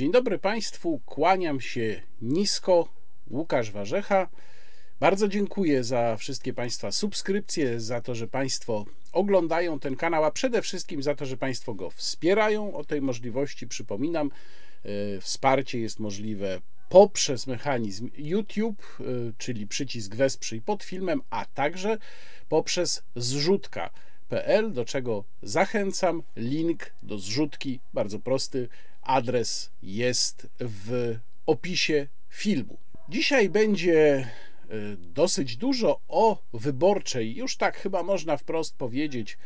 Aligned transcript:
Dzień 0.00 0.12
dobry 0.12 0.38
Państwu, 0.38 1.00
kłaniam 1.06 1.60
się 1.60 2.00
nisko. 2.22 2.88
Łukasz 3.30 3.70
Warzecha. 3.70 4.28
Bardzo 5.00 5.28
dziękuję 5.28 5.84
za 5.84 6.16
wszystkie 6.16 6.54
Państwa 6.54 6.92
subskrypcje, 6.92 7.80
za 7.80 8.00
to, 8.00 8.14
że 8.14 8.28
Państwo 8.28 8.84
oglądają 9.12 9.78
ten 9.78 9.96
kanał, 9.96 10.24
a 10.24 10.30
przede 10.30 10.62
wszystkim 10.62 11.02
za 11.02 11.14
to, 11.14 11.26
że 11.26 11.36
Państwo 11.36 11.74
go 11.74 11.90
wspierają. 11.90 12.74
O 12.74 12.84
tej 12.84 13.02
możliwości 13.02 13.66
przypominam. 13.66 14.30
e, 14.84 15.20
Wsparcie 15.20 15.80
jest 15.80 16.00
możliwe 16.00 16.60
poprzez 16.88 17.46
mechanizm 17.46 18.10
YouTube, 18.18 18.82
e, 19.00 19.04
czyli 19.38 19.66
przycisk 19.66 20.14
wesprzyj 20.14 20.60
pod 20.60 20.84
filmem, 20.84 21.22
a 21.30 21.44
także 21.44 21.98
poprzez 22.48 23.02
zrzutka.pl, 23.16 24.72
do 24.72 24.84
czego 24.84 25.24
zachęcam. 25.42 26.22
Link 26.36 26.94
do 27.02 27.18
zrzutki, 27.18 27.80
bardzo 27.92 28.18
prosty, 28.18 28.68
adres 29.10 29.70
jest 29.82 30.48
w 30.60 31.16
opisie 31.46 32.06
filmu. 32.28 32.78
Dzisiaj 33.08 33.48
będzie 33.48 33.98
e, 33.98 34.26
dosyć 34.96 35.56
dużo 35.56 36.00
o 36.08 36.42
wyborczej, 36.52 37.36
już 37.36 37.56
tak 37.56 37.76
chyba 37.76 38.02
można 38.02 38.36
wprost 38.36 38.76
powiedzieć, 38.76 39.38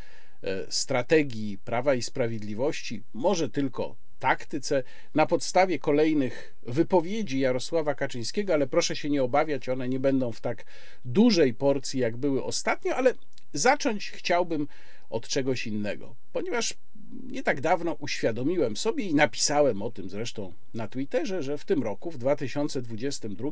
e, 0.43 0.73
strategii 0.73 1.59
Prawa 1.59 1.95
i 1.95 2.03
Sprawiedliwości, 2.03 3.03
może 3.15 3.51
tylko 3.51 3.97
taktyce, 4.19 4.83
na 5.15 5.27
podstawie 5.27 5.79
kolejnych 5.79 6.55
wypowiedzi 6.63 7.39
Jarosława 7.39 7.95
Kaczyńskiego, 7.95 8.55
ale 8.55 8.67
proszę 8.67 8.97
się 8.97 9.11
nie 9.11 9.23
obawiać, 9.23 9.69
one 9.69 9.89
nie 9.89 10.01
będą 10.01 10.33
w 10.33 10.41
tak 10.41 10.65
dużej 11.05 11.55
porcji, 11.55 12.01
jak 12.01 12.17
były 12.17 12.45
ostatnio, 12.45 12.97
ale 12.97 13.15
zacząć 13.53 14.11
chciałbym 14.11 14.69
od 15.11 15.29
czegoś 15.29 15.67
innego, 15.67 16.17
ponieważ 16.33 16.75
nie 17.23 17.43
tak 17.43 17.61
dawno 17.61 17.93
uświadomiłem 17.93 18.77
sobie 18.77 19.05
i 19.05 19.15
napisałem 19.15 19.83
o 19.83 19.91
tym 19.91 20.11
zresztą 20.11 20.53
na 20.75 20.89
Twitterze, 20.89 21.43
że 21.43 21.59
w 21.59 21.65
tym 21.65 21.83
roku, 21.83 22.11
w 22.11 22.19
2022, 22.19 23.51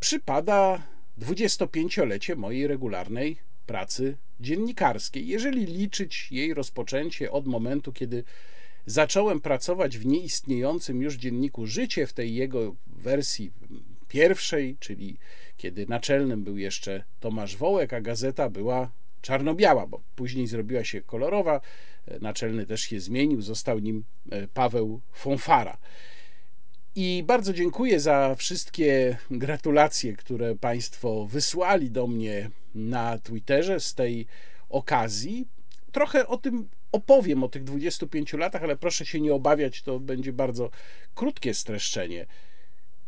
przypada 0.00 0.82
25-lecie 1.20 2.36
mojej 2.36 2.66
regularnej 2.66 3.36
pracy 3.66 4.16
dziennikarskiej. 4.40 5.26
Jeżeli 5.26 5.66
liczyć 5.66 6.28
jej 6.32 6.54
rozpoczęcie 6.54 7.32
od 7.32 7.46
momentu, 7.46 7.92
kiedy 7.92 8.24
zacząłem 8.86 9.40
pracować 9.40 9.98
w 9.98 10.06
nieistniejącym 10.06 11.02
już 11.02 11.14
dzienniku 11.14 11.66
Życie, 11.66 12.06
w 12.06 12.12
tej 12.12 12.34
jego 12.34 12.74
wersji 12.86 13.50
pierwszej, 14.08 14.76
czyli 14.80 15.16
kiedy 15.56 15.86
naczelnym 15.88 16.44
był 16.44 16.58
jeszcze 16.58 17.04
Tomasz 17.20 17.56
Wołek, 17.56 17.92
a 17.92 18.00
gazeta 18.00 18.50
była 18.50 18.90
czarno-biała, 19.22 19.86
bo 19.86 20.00
później 20.16 20.46
zrobiła 20.46 20.84
się 20.84 21.00
kolorowa. 21.00 21.60
Naczelny 22.20 22.66
też 22.66 22.80
się 22.80 23.00
zmienił, 23.00 23.42
został 23.42 23.78
nim 23.78 24.04
e, 24.30 24.48
Paweł 24.48 25.00
Fonfara. 25.12 25.78
I 26.94 27.24
bardzo 27.26 27.52
dziękuję 27.52 28.00
za 28.00 28.34
wszystkie 28.34 29.16
gratulacje, 29.30 30.16
które 30.16 30.54
Państwo 30.54 31.26
wysłali 31.26 31.90
do 31.90 32.06
mnie 32.06 32.50
na 32.74 33.18
Twitterze 33.18 33.80
z 33.80 33.94
tej 33.94 34.26
okazji. 34.68 35.48
Trochę 35.92 36.26
o 36.26 36.36
tym 36.36 36.68
opowiem, 36.92 37.44
o 37.44 37.48
tych 37.48 37.64
25 37.64 38.32
latach, 38.32 38.62
ale 38.62 38.76
proszę 38.76 39.06
się 39.06 39.20
nie 39.20 39.34
obawiać, 39.34 39.82
to 39.82 40.00
będzie 40.00 40.32
bardzo 40.32 40.70
krótkie 41.14 41.54
streszczenie. 41.54 42.26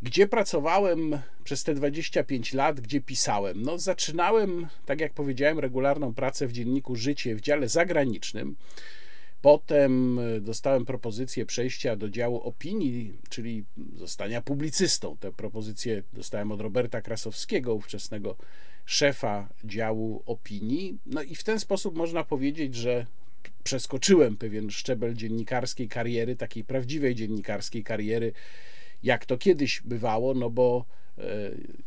Gdzie 0.03 0.27
pracowałem 0.27 1.19
przez 1.45 1.65
te 1.65 1.75
25 1.75 2.53
lat, 2.53 2.81
gdzie 2.81 3.01
pisałem? 3.01 3.63
No, 3.63 3.79
zaczynałem, 3.79 4.67
tak 4.87 5.01
jak 5.01 5.13
powiedziałem, 5.13 5.59
regularną 5.59 6.15
pracę 6.15 6.47
w 6.47 6.53
dzienniku 6.53 6.97
Życie 6.97 7.35
w 7.35 7.41
dziale 7.41 7.69
zagranicznym. 7.69 8.57
Potem 9.43 10.21
dostałem 10.41 10.85
propozycję 10.85 11.47
przejścia 11.47 11.97
do 11.97 12.11
działu 12.11 12.41
opinii, 12.41 13.13
czyli 13.29 13.65
zostania 13.97 14.43
publicystą. 14.43 15.17
Te 15.17 15.33
propozycje 15.33 16.03
dostałem 16.13 16.53
od 16.53 16.61
Roberta 16.61 17.03
Krasowskiego, 17.03 17.75
ówczesnego 17.75 18.37
szefa 18.85 19.49
działu 19.65 20.23
opinii. 20.27 20.99
No 21.07 21.23
i 21.23 21.35
w 21.35 21.45
ten 21.45 21.61
sposób 21.61 21.97
można 21.97 22.25
powiedzieć, 22.25 22.75
że 22.75 23.07
przeskoczyłem 23.65 24.37
pewien 24.37 24.71
szczebel 24.71 25.15
dziennikarskiej 25.15 25.89
kariery, 25.89 26.37
takiej 26.37 26.65
prawdziwej 26.65 27.15
dziennikarskiej 27.15 27.85
kariery, 27.85 28.33
jak 29.03 29.27
to 29.27 29.39
kiedyś 29.39 29.83
bywało, 29.85 30.35
no 30.35 30.51
bo 30.51 30.85
e, 31.19 31.23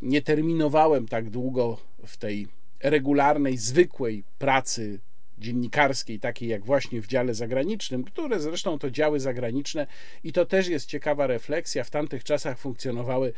nie 0.01 0.21
terminowałem 0.21 1.07
tak 1.07 1.29
długo 1.29 1.77
w 2.05 2.17
tej 2.17 2.47
regularnej, 2.83 3.57
zwykłej 3.57 4.23
pracy 4.39 4.99
dziennikarskiej, 5.37 6.19
takiej 6.19 6.49
jak 6.49 6.65
właśnie 6.65 7.01
w 7.01 7.07
dziale 7.07 7.33
zagranicznym, 7.33 8.03
które 8.03 8.39
zresztą 8.39 8.79
to 8.79 8.91
działy 8.91 9.19
zagraniczne 9.19 9.87
i 10.23 10.33
to 10.33 10.45
też 10.45 10.67
jest 10.67 10.85
ciekawa 10.85 11.27
refleksja, 11.27 11.83
w 11.83 11.89
tamtych 11.89 12.23
czasach 12.23 12.59
funkcjonowały 12.59 13.33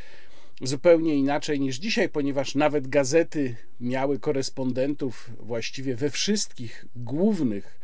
zupełnie 0.62 1.16
inaczej 1.16 1.60
niż 1.60 1.76
dzisiaj, 1.76 2.10
ponieważ 2.10 2.56
nawet 2.56 2.88
gazety 2.88 3.56
miały 3.80 4.20
korespondentów 4.20 5.30
właściwie 5.40 5.96
we 5.96 6.10
wszystkich 6.10 6.86
głównych 6.96 7.83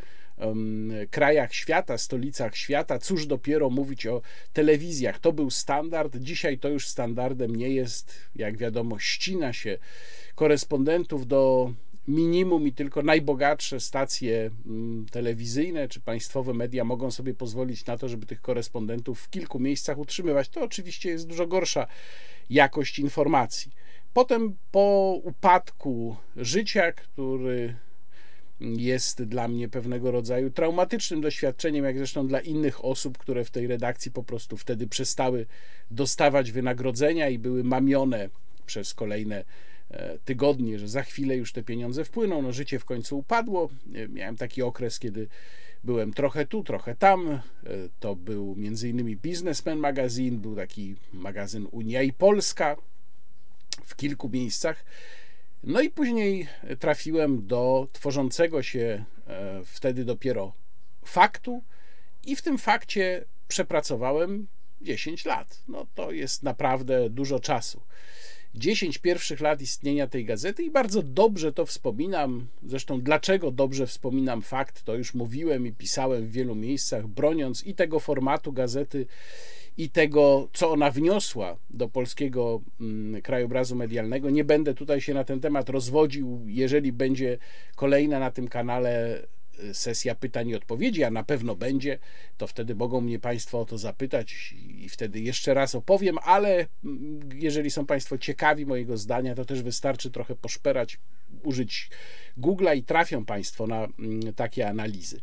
krajach 1.12 1.54
świata, 1.54 1.98
stolicach 1.98 2.58
świata. 2.58 3.00
Cóż 3.00 3.28
dopiero 3.28 3.70
mówić 3.70 4.08
o 4.08 4.22
telewizjach. 4.54 5.20
To 5.20 5.34
był 5.34 5.50
standard. 5.50 6.18
Dzisiaj 6.18 6.58
to 6.58 6.70
już 6.70 6.88
standardem 6.88 7.56
nie 7.56 7.70
jest. 7.70 8.14
Jak 8.36 8.58
wiadomo, 8.58 9.00
ścina 9.00 9.54
się 9.54 9.78
korespondentów 10.36 11.28
do 11.28 11.74
minimum 12.08 12.68
i 12.68 12.74
tylko 12.74 13.02
najbogatsze 13.02 13.80
stacje 13.80 14.52
telewizyjne 15.12 15.88
czy 15.88 16.02
państwowe 16.02 16.54
media 16.54 16.84
mogą 16.84 17.12
sobie 17.12 17.34
pozwolić 17.34 17.86
na 17.86 17.98
to, 17.98 18.10
żeby 18.10 18.26
tych 18.26 18.42
korespondentów 18.42 19.22
w 19.22 19.30
kilku 19.30 19.60
miejscach 19.60 19.98
utrzymywać. 19.98 20.50
To 20.50 20.62
oczywiście 20.62 21.10
jest 21.10 21.28
dużo 21.28 21.48
gorsza 21.48 21.88
jakość 22.50 23.00
informacji. 23.00 23.72
Potem 24.14 24.56
po 24.72 25.20
upadku 25.24 26.16
życia, 26.36 26.92
który 26.92 27.76
jest 28.62 29.24
dla 29.24 29.48
mnie 29.48 29.70
pewnego 29.70 30.12
rodzaju 30.12 30.50
traumatycznym 30.50 31.22
doświadczeniem, 31.22 31.86
jak 31.86 31.98
zresztą 31.98 32.28
dla 32.28 32.42
innych 32.42 32.86
osób, 32.86 33.18
które 33.18 33.46
w 33.46 33.52
tej 33.52 33.68
redakcji 33.68 34.12
po 34.12 34.24
prostu 34.24 34.58
wtedy 34.58 34.88
przestały 34.88 35.46
dostawać 35.92 36.52
wynagrodzenia 36.52 37.30
i 37.30 37.40
były 37.40 37.64
mamione 37.64 38.30
przez 38.66 38.94
kolejne 38.94 39.44
e, 39.92 40.18
tygodnie, 40.26 40.80
że 40.80 40.88
za 40.88 41.04
chwilę 41.04 41.36
już 41.36 41.52
te 41.52 41.64
pieniądze 41.64 42.06
wpłyną. 42.06 42.42
No, 42.42 42.54
życie 42.54 42.80
w 42.80 42.86
końcu 42.86 43.18
upadło. 43.18 43.70
E, 43.96 44.08
miałem 44.08 44.38
taki 44.38 44.62
okres, 44.62 45.00
kiedy 45.00 45.28
byłem 45.84 46.14
trochę 46.14 46.46
tu, 46.46 46.64
trochę 46.64 46.96
tam. 46.96 47.30
E, 47.30 47.40
to 48.00 48.16
był 48.16 48.56
innymi 48.84 49.16
Businessman 49.16 49.78
Magazine, 49.78 50.38
był 50.38 50.56
taki 50.56 50.96
magazyn 51.14 51.68
Unia 51.72 52.02
i 52.02 52.14
Polska 52.14 52.76
w 53.86 53.96
kilku 53.96 54.30
miejscach. 54.30 54.86
No 55.64 55.82
i 55.82 55.90
później 55.90 56.48
trafiłem 56.80 57.48
do 57.48 57.88
tworzącego 57.94 58.64
się 58.64 59.06
e, 59.28 59.62
wtedy 59.66 60.06
dopiero 60.06 60.54
faktu, 61.06 61.64
i 62.26 62.36
w 62.36 62.42
tym 62.42 62.58
fakcie 62.58 63.26
przepracowałem 63.48 64.48
10 64.82 65.26
lat. 65.26 65.64
No 65.68 65.86
to 65.96 66.12
jest 66.12 66.44
naprawdę 66.44 67.10
dużo 67.10 67.40
czasu. 67.40 67.82
10 68.56 68.98
pierwszych 68.98 69.42
lat 69.42 69.62
istnienia 69.62 70.08
tej 70.08 70.26
gazety 70.26 70.64
i 70.64 70.72
bardzo 70.72 71.04
dobrze 71.04 71.54
to 71.54 71.66
wspominam. 71.66 72.48
Zresztą, 72.64 73.02
dlaczego 73.02 73.52
dobrze 73.52 73.88
wspominam 73.88 74.42
fakt, 74.42 74.84
to 74.84 74.96
już 74.96 75.14
mówiłem 75.14 75.68
i 75.68 75.72
pisałem 75.72 76.26
w 76.26 76.32
wielu 76.32 76.56
miejscach, 76.56 77.08
broniąc 77.08 77.64
i 77.64 77.76
tego 77.76 78.00
formatu 78.00 78.54
gazety, 78.54 79.06
i 79.80 79.90
tego, 79.90 80.50
co 80.54 80.72
ona 80.72 80.92
wniosła 80.92 81.58
do 81.70 81.90
polskiego 81.90 82.62
mm, 82.82 83.22
krajobrazu 83.22 83.76
medialnego. 83.76 84.30
Nie 84.30 84.44
będę 84.44 84.74
tutaj 84.74 85.02
się 85.02 85.14
na 85.14 85.24
ten 85.24 85.40
temat 85.40 85.70
rozwodził. 85.70 86.44
Jeżeli 86.48 86.92
będzie 86.92 87.38
kolejna 87.76 88.20
na 88.20 88.32
tym 88.32 88.48
kanale 88.48 89.22
y, 89.64 89.74
sesja 89.74 90.16
pytań 90.16 90.50
i 90.50 90.56
odpowiedzi, 90.56 91.04
a 91.04 91.12
na 91.12 91.24
pewno 91.24 91.56
będzie, 91.56 92.00
to 92.38 92.48
wtedy 92.48 92.76
mogą 92.76 93.02
mnie 93.02 93.20
Państwo 93.20 93.60
o 93.60 93.66
to 93.66 93.78
zapytać 93.78 94.56
i 94.78 94.90
wtedy 94.90 95.20
jeszcze 95.20 95.54
raz 95.54 95.76
opowiem, 95.76 96.18
ale 96.24 96.66
mm, 96.84 97.30
jeżeli 97.34 97.72
są 97.72 97.86
Państwo 97.86 98.18
ciekawi 98.18 98.66
mojego 98.66 98.98
zdania, 98.98 99.36
to 99.36 99.46
też 99.46 99.62
wystarczy 99.62 100.12
trochę 100.12 100.36
poszperać, 100.36 101.00
użyć 101.44 101.90
Google'a 102.38 102.78
i 102.78 102.84
trafią 102.84 103.26
Państwo 103.26 103.68
na 103.68 103.88
mm, 104.00 104.34
takie 104.34 104.68
analizy. 104.68 105.22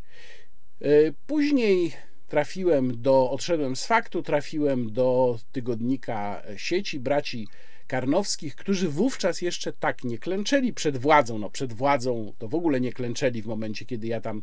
Y, 0.82 1.14
później 1.26 1.92
trafiłem 2.28 3.02
do, 3.02 3.30
odszedłem 3.30 3.76
z 3.76 3.86
faktu, 3.86 4.22
trafiłem 4.22 4.92
do 4.92 5.38
tygodnika 5.52 6.42
sieci 6.56 7.00
braci 7.00 7.48
Karnowskich, 7.86 8.56
którzy 8.56 8.88
wówczas 8.88 9.42
jeszcze 9.42 9.72
tak 9.72 10.04
nie 10.04 10.18
klęczeli 10.18 10.72
przed 10.72 10.96
władzą. 10.96 11.38
No, 11.38 11.50
przed 11.50 11.72
władzą 11.72 12.32
to 12.38 12.48
w 12.48 12.54
ogóle 12.54 12.80
nie 12.80 12.92
klęczeli 12.92 13.42
w 13.42 13.46
momencie, 13.46 13.84
kiedy 13.84 14.06
ja 14.06 14.20
tam 14.20 14.42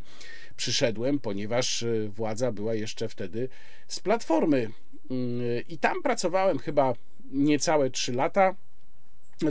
przyszedłem, 0.57 1.19
ponieważ 1.19 1.83
e, 1.83 2.09
władza 2.09 2.51
była 2.51 2.75
jeszcze 2.75 3.07
wtedy 3.07 3.49
z 3.87 3.99
platformy. 3.99 4.69
Mm, 5.11 5.41
I 5.69 5.77
tam 5.77 6.01
pracowałem 6.01 6.59
chyba 6.59 6.93
niecałe 7.31 7.89
3 7.89 8.13
lata. 8.13 8.55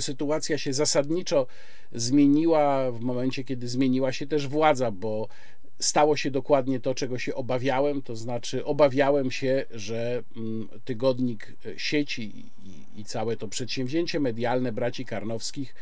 Sytuacja 0.00 0.58
się 0.58 0.72
zasadniczo 0.72 1.46
zmieniła 1.92 2.92
w 2.92 3.00
momencie, 3.00 3.44
kiedy 3.44 3.68
zmieniła 3.68 4.12
się 4.12 4.26
też 4.26 4.48
władza, 4.48 4.90
bo 4.90 5.28
stało 5.78 6.16
się 6.16 6.30
dokładnie 6.30 6.80
to, 6.80 6.94
czego 6.94 7.18
się 7.18 7.34
obawiałem, 7.34 8.02
to 8.02 8.16
znaczy 8.16 8.64
obawiałem 8.64 9.30
się, 9.30 9.64
że 9.70 10.22
mm, 10.36 10.68
tygodnik 10.84 11.56
e, 11.66 11.78
sieci 11.78 12.44
i, 12.96 13.04
całe 13.04 13.36
to 13.36 13.48
przedsięwzięcie 13.48 14.20
medialne 14.20 14.72
braci 14.72 15.04
Karnowskich 15.04 15.74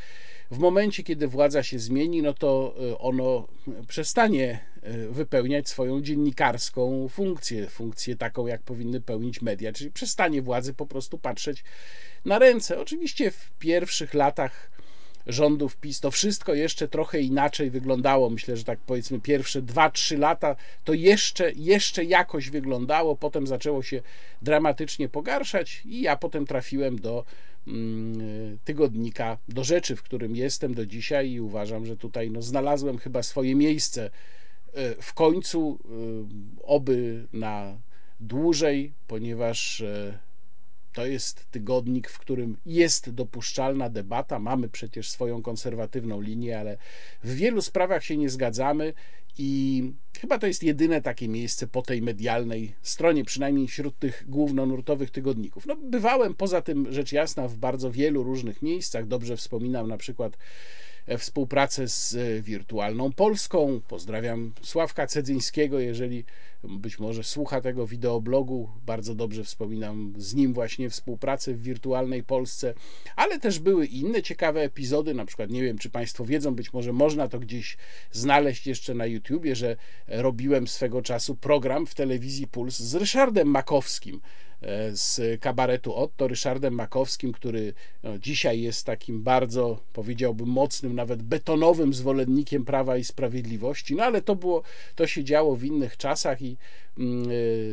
w 0.50 0.58
momencie, 0.58 1.02
kiedy 1.02 1.28
władza 1.28 1.62
się 1.62 1.78
zmieni, 1.78 2.22
no 2.22 2.34
to 2.34 2.74
e, 2.92 2.98
ono 2.98 3.48
przestanie 3.88 4.60
e, 4.82 5.08
wypełniać 5.08 5.68
swoją 5.68 6.02
dziennikarską 6.02 7.08
funkcję, 7.08 7.66
funkcję 7.66 8.16
taką, 8.16 8.46
jak 8.46 8.62
powinny 8.62 9.00
pełnić 9.00 9.42
media, 9.42 9.72
czyli 9.72 9.90
przestanie 9.90 10.42
władzy 10.42 10.74
po 10.74 10.86
prostu 10.86 11.18
patrzeć 11.18 11.64
na 12.24 12.38
ręce. 12.38 12.80
Oczywiście 12.80 13.30
w 13.30 13.50
pierwszych 13.58 14.14
latach 14.14 14.70
rządów 15.32 15.76
PiS, 15.76 16.00
to 16.00 16.10
wszystko 16.10 16.54
jeszcze 16.54 16.88
trochę 16.88 17.20
inaczej 17.20 17.70
wyglądało. 17.70 18.30
Myślę, 18.30 18.56
że 18.56 18.64
tak 18.64 18.78
powiedzmy 18.86 19.20
pierwsze 19.20 19.62
2-3 19.62 20.18
lata 20.18 20.56
to 20.84 20.92
jeszcze, 20.92 21.52
jeszcze 21.52 22.04
jakoś 22.04 22.50
wyglądało, 22.50 23.16
potem 23.16 23.46
zaczęło 23.46 23.82
się 23.82 24.02
dramatycznie 24.42 25.08
pogarszać 25.08 25.82
i 25.84 26.00
ja 26.00 26.16
potem 26.16 26.46
trafiłem 26.46 26.98
do 26.98 27.24
mm, 27.66 28.58
tygodnika, 28.64 29.38
do 29.48 29.64
rzeczy, 29.64 29.96
w 29.96 30.02
którym 30.02 30.36
jestem 30.36 30.74
do 30.74 30.86
dzisiaj 30.86 31.30
i 31.30 31.40
uważam, 31.40 31.86
że 31.86 31.96
tutaj 31.96 32.30
no, 32.30 32.42
znalazłem 32.42 32.98
chyba 32.98 33.22
swoje 33.22 33.54
miejsce 33.54 34.10
e, 34.72 35.02
w 35.02 35.14
końcu, 35.14 35.78
e, 35.84 36.62
oby 36.62 37.26
na 37.32 37.78
dłużej, 38.20 38.92
ponieważ 39.06 39.80
e, 39.80 40.18
to 40.92 41.06
jest 41.06 41.46
tygodnik, 41.50 42.10
w 42.10 42.18
którym 42.18 42.56
jest 42.66 43.10
dopuszczalna 43.10 43.90
debata. 43.90 44.38
Mamy 44.38 44.68
przecież 44.68 45.10
swoją 45.10 45.42
konserwatywną 45.42 46.20
linię, 46.20 46.58
ale 46.58 46.76
w 47.24 47.34
wielu 47.34 47.62
sprawach 47.62 48.04
się 48.04 48.16
nie 48.16 48.30
zgadzamy 48.30 48.92
i 49.38 49.82
chyba 50.18 50.38
to 50.38 50.46
jest 50.46 50.62
jedyne 50.62 51.02
takie 51.02 51.28
miejsce 51.28 51.66
po 51.66 51.82
tej 51.82 52.02
medialnej 52.02 52.74
stronie, 52.82 53.24
przynajmniej 53.24 53.68
wśród 53.68 53.98
tych 53.98 54.24
głównonurtowych 54.28 55.10
tygodników. 55.10 55.66
No, 55.66 55.76
bywałem 55.76 56.34
poza 56.34 56.62
tym, 56.62 56.92
rzecz 56.92 57.12
jasna, 57.12 57.48
w 57.48 57.56
bardzo 57.56 57.90
wielu 57.90 58.22
różnych 58.22 58.62
miejscach. 58.62 59.06
Dobrze 59.06 59.36
wspominam 59.36 59.88
na 59.88 59.96
przykład 59.96 60.36
E, 61.06 61.18
współpracę 61.18 61.88
z 61.88 62.14
e, 62.14 62.42
Wirtualną 62.42 63.12
Polską. 63.12 63.80
Pozdrawiam 63.88 64.52
Sławka 64.62 65.06
Cedzyńskiego, 65.06 65.80
jeżeli 65.80 66.24
być 66.64 66.98
może 66.98 67.24
słucha 67.24 67.60
tego 67.60 67.86
wideoblogu. 67.86 68.70
Bardzo 68.86 69.14
dobrze 69.14 69.44
wspominam 69.44 70.14
z 70.16 70.34
nim 70.34 70.54
właśnie 70.54 70.90
współpracę 70.90 71.54
w 71.54 71.62
Wirtualnej 71.62 72.22
Polsce, 72.22 72.74
ale 73.16 73.38
też 73.38 73.58
były 73.58 73.86
inne 73.86 74.22
ciekawe 74.22 74.60
epizody, 74.60 75.14
na 75.14 75.24
przykład 75.24 75.50
nie 75.50 75.62
wiem, 75.62 75.78
czy 75.78 75.90
Państwo 75.90 76.24
wiedzą, 76.24 76.54
być 76.54 76.72
może 76.72 76.92
można 76.92 77.28
to 77.28 77.38
gdzieś 77.38 77.76
znaleźć 78.12 78.66
jeszcze 78.66 78.94
na 78.94 79.06
YouTubie, 79.06 79.56
że 79.56 79.76
robiłem 80.10 80.68
swego 80.68 81.02
czasu 81.02 81.36
program 81.36 81.86
w 81.86 81.94
telewizji 81.94 82.46
Puls 82.46 82.78
z 82.78 82.94
Ryszardem 82.94 83.48
Makowskim 83.48 84.20
E, 84.62 84.96
z 84.96 85.40
kabaretu 85.40 85.94
Otto, 85.94 86.28
Ryszardem 86.28 86.74
Makowskim, 86.74 87.32
który 87.32 87.74
no, 88.02 88.18
dzisiaj 88.18 88.60
jest 88.60 88.86
takim 88.86 89.22
bardzo, 89.22 89.82
powiedziałbym, 89.92 90.48
mocnym, 90.48 90.94
nawet 90.94 91.22
betonowym 91.22 91.94
zwolennikiem 91.94 92.64
Prawa 92.64 92.96
i 92.96 93.04
Sprawiedliwości. 93.04 93.94
No 93.94 94.04
ale 94.04 94.22
to 94.22 94.36
było, 94.36 94.62
to 94.94 95.06
się 95.06 95.24
działo 95.24 95.56
w 95.56 95.64
innych 95.64 95.96
czasach 95.96 96.42
i 96.42 96.56
e, 96.56 97.02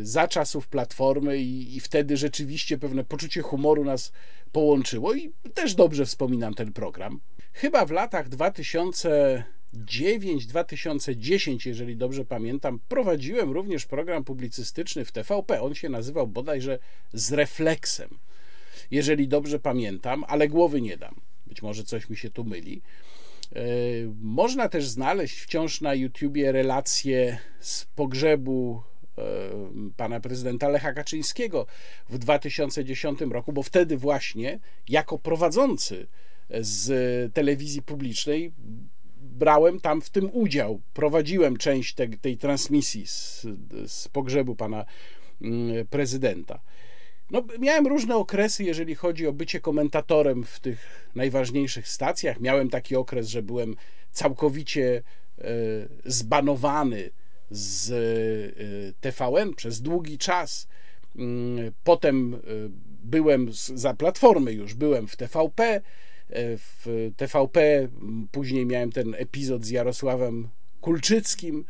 za 0.02 0.28
czasów 0.28 0.68
Platformy 0.68 1.38
i, 1.38 1.76
i 1.76 1.80
wtedy 1.80 2.18
rzeczywiście 2.18 2.78
pewne 2.78 3.04
poczucie 3.04 3.42
humoru 3.42 3.86
nas 3.86 4.12
połączyło 4.52 5.14
i 5.14 5.32
też 5.54 5.76
dobrze 5.76 6.06
wspominam 6.06 6.54
ten 6.54 6.74
program. 6.74 7.20
Chyba 7.54 7.86
w 7.86 7.92
latach 7.92 8.30
2000 8.30 9.44
2009-2010, 9.86 11.68
jeżeli 11.68 11.98
dobrze 11.98 12.26
pamiętam, 12.26 12.80
prowadziłem 12.88 13.52
również 13.52 13.86
program 13.86 14.24
publicystyczny 14.24 15.06
w 15.06 15.12
TVP. 15.12 15.62
On 15.62 15.76
się 15.76 15.90
nazywał 15.90 16.28
bodajże 16.28 16.80
Z 17.14 17.32
refleksem, 17.32 18.10
jeżeli 18.92 19.28
dobrze 19.28 19.60
pamiętam, 19.60 20.24
ale 20.28 20.48
głowy 20.48 20.82
nie 20.82 20.98
dam. 20.98 21.16
Być 21.48 21.62
może 21.62 21.84
coś 21.84 22.10
mi 22.10 22.18
się 22.18 22.30
tu 22.30 22.44
myli. 22.44 22.82
E, 23.56 23.62
można 24.22 24.70
też 24.70 24.88
znaleźć 24.88 25.40
wciąż 25.40 25.82
na 25.82 25.94
YouTubie 25.94 26.52
relacje 26.52 27.38
z 27.60 27.86
pogrzebu 27.86 28.82
e, 29.18 29.22
pana 29.98 30.20
prezydenta 30.20 30.70
Lecha 30.70 30.94
Kaczyńskiego 30.94 31.66
w 32.10 32.18
2010 32.18 33.22
roku, 33.22 33.54
bo 33.54 33.64
wtedy 33.64 33.98
właśnie 33.98 34.60
jako 34.90 35.20
prowadzący 35.20 36.08
z 36.50 37.34
telewizji 37.34 37.82
publicznej 37.82 38.52
brałem 39.32 39.80
tam 39.80 40.02
w 40.02 40.10
tym 40.10 40.30
udział. 40.34 40.82
Prowadziłem 40.94 41.58
część 41.58 41.94
te, 41.94 42.08
tej 42.08 42.38
transmisji 42.38 43.08
z, 43.08 43.46
z 43.88 44.08
pogrzebu 44.08 44.56
pana 44.56 44.86
mm, 45.42 45.88
prezydenta. 45.88 46.60
No, 47.32 47.44
miałem 47.60 47.88
różne 47.88 48.16
okresy, 48.16 48.64
jeżeli 48.64 48.96
chodzi 48.96 49.28
o 49.28 49.34
bycie 49.34 49.60
komentatorem 49.60 50.44
w 50.44 50.60
tych 50.60 51.10
najważniejszych 51.16 51.88
stacjach. 51.88 52.40
Miałem 52.40 52.70
taki 52.70 52.96
okres, 52.96 53.28
że 53.28 53.44
byłem 53.44 53.76
całkowicie 54.12 55.04
e, 55.38 55.44
zbanowany 56.06 57.10
z 57.50 57.92
e, 57.92 58.94
TVN 59.02 59.54
przez 59.54 59.82
długi 59.82 60.18
czas. 60.18 60.68
Mm, 61.16 61.72
potem 61.84 62.34
e, 62.34 62.38
byłem 63.04 63.48
za 63.54 63.94
platformy, 63.94 64.54
już 64.54 64.74
byłem 64.74 65.08
w 65.08 65.16
TVP 65.16 65.82
w 66.30 67.10
TVP. 67.18 67.88
Później 68.32 68.66
miałem 68.66 68.92
ten 68.92 69.16
epizod 69.18 69.66
z 69.66 69.70
Jarosławem 69.70 70.50
Kulczyckim, 70.82 71.66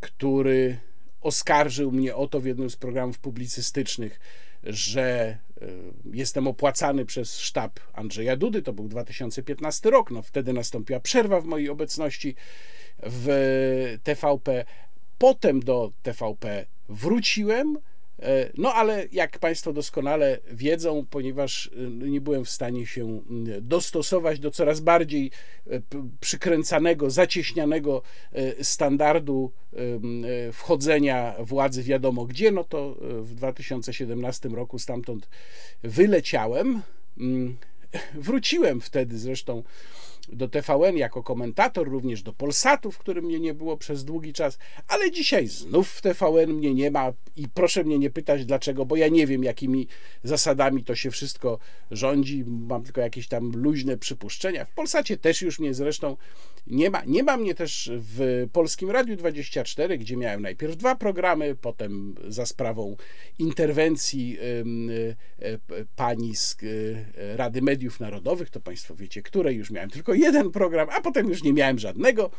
który 0.00 0.78
oskarżył 1.20 1.92
mnie 1.92 2.16
o 2.16 2.28
to 2.28 2.40
w 2.40 2.46
jednym 2.46 2.70
z 2.70 2.76
programów 2.76 3.18
publicystycznych, 3.18 4.20
że 4.62 5.02
e, 5.02 5.66
jestem 6.12 6.46
opłacany 6.46 7.06
przez 7.06 7.38
sztab 7.38 7.80
Andrzeja 7.92 8.36
Dudy. 8.36 8.62
To 8.62 8.72
był 8.72 8.88
2015 8.88 9.90
rok. 9.90 10.10
No, 10.10 10.22
wtedy 10.22 10.52
nastąpiła 10.52 11.00
przerwa 11.00 11.40
w 11.40 11.44
mojej 11.44 11.68
obecności 11.68 12.34
w 13.02 13.98
TVP. 14.02 14.64
Potem 15.18 15.60
do 15.60 15.92
TVP 16.02 16.66
wróciłem 16.88 17.76
E, 17.76 17.99
no 18.58 18.74
ale 18.74 19.06
jak 19.12 19.38
Państwo 19.38 19.72
doskonale 19.72 20.38
wiedzą, 20.52 21.06
ponieważ 21.10 21.70
e, 21.76 21.90
nie 21.90 22.20
byłem 22.20 22.44
w 22.44 22.50
stanie 22.50 22.86
się 22.86 23.20
dostosować 23.60 24.40
do 24.40 24.50
coraz 24.50 24.80
bardziej 24.80 25.30
e, 25.66 25.80
przykręcanego, 26.20 27.10
zacieśnianego 27.10 28.02
standardu 28.62 29.52
wchodzenia 30.52 31.34
władzy 31.38 31.82
wiadomo 31.82 32.26
gdzie, 32.26 32.50
no 32.50 32.64
to 32.64 32.96
w 33.00 33.34
2017 33.34 34.48
roku 34.48 34.78
stamtąd 34.78 35.28
wyleciałem. 35.82 36.82
Wróciłem 38.14 38.80
wtedy 38.80 39.18
zresztą 39.18 39.62
do 40.32 40.48
TVN 40.48 40.96
jako 40.96 41.22
komentator, 41.22 41.88
również 41.88 42.22
do 42.22 42.32
Polsatu, 42.32 42.90
w 42.90 42.98
którym 42.98 43.24
mnie 43.24 43.40
nie 43.40 43.54
było 43.54 43.76
przez 43.76 44.04
długi 44.04 44.32
czas, 44.32 44.58
ale 44.88 45.10
dzisiaj 45.10 45.46
znów 45.46 45.90
w 45.90 46.02
TVN 46.02 46.52
mnie 46.52 46.74
nie 46.74 46.90
ma 46.90 47.12
i 47.36 47.48
proszę 47.48 47.84
mnie 47.84 47.98
nie 47.98 48.10
pytać 48.10 48.44
dlaczego, 48.44 48.86
bo 48.86 48.96
ja 48.96 49.08
nie 49.08 49.26
wiem 49.26 49.44
jakimi 49.44 49.86
zasadami 50.22 50.84
to 50.84 50.94
się 50.94 51.10
wszystko 51.10 51.58
rządzi, 51.90 52.44
mam 52.46 52.82
tylko 52.82 53.00
jakieś 53.00 53.28
tam 53.28 53.52
luźne 53.54 53.96
przypuszczenia. 53.96 54.64
W 54.64 54.70
Polsacie 54.74 55.16
też 55.16 55.42
już 55.42 55.58
mnie 55.58 55.74
zresztą 55.74 56.16
nie 56.66 56.90
ma. 56.90 57.04
Nie 57.04 57.22
ma 57.22 57.36
mnie 57.36 57.54
też 57.54 57.90
w 57.94 58.46
Polskim 58.52 58.90
Radiu 58.90 59.16
24, 59.16 59.98
gdzie 59.98 60.16
miałem 60.16 60.42
najpierw 60.42 60.76
dwa 60.76 60.94
programy, 60.96 61.54
potem 61.54 62.14
za 62.28 62.46
sprawą 62.46 62.96
interwencji 63.38 64.38
e, 64.38 65.46
e, 65.46 65.58
pani 65.96 66.36
z 66.36 66.56
e, 66.62 67.36
Rady 67.36 67.62
Mediów 67.62 68.00
Narodowych, 68.00 68.50
to 68.50 68.60
Państwo 68.60 68.94
wiecie, 68.94 69.22
które 69.22 69.52
już 69.52 69.70
miałem 69.70 69.90
tylko 69.90 70.14
jeden 70.20 70.50
program, 70.50 70.88
a 70.90 71.00
potem 71.00 71.28
już 71.28 71.42
nie 71.42 71.52
miałem 71.52 71.78
żadnego. 71.78 72.30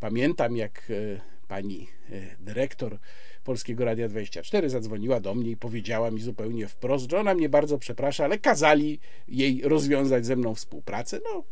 Pamiętam, 0.00 0.56
jak 0.56 0.82
e, 0.90 1.20
pani 1.48 1.88
e, 2.10 2.36
dyrektor 2.40 2.98
Polskiego 3.44 3.84
Radia 3.84 4.08
24 4.08 4.70
zadzwoniła 4.70 5.20
do 5.20 5.34
mnie 5.34 5.50
i 5.50 5.56
powiedziała 5.56 6.10
mi 6.10 6.20
zupełnie 6.20 6.68
wprost, 6.68 7.10
że 7.10 7.20
ona 7.20 7.34
mnie 7.34 7.48
bardzo 7.48 7.78
przeprasza, 7.78 8.24
ale 8.24 8.38
kazali 8.38 9.00
jej 9.28 9.62
rozwiązać 9.64 10.26
ze 10.26 10.36
mną 10.36 10.54
współpracę. 10.54 11.20
No, 11.24 11.44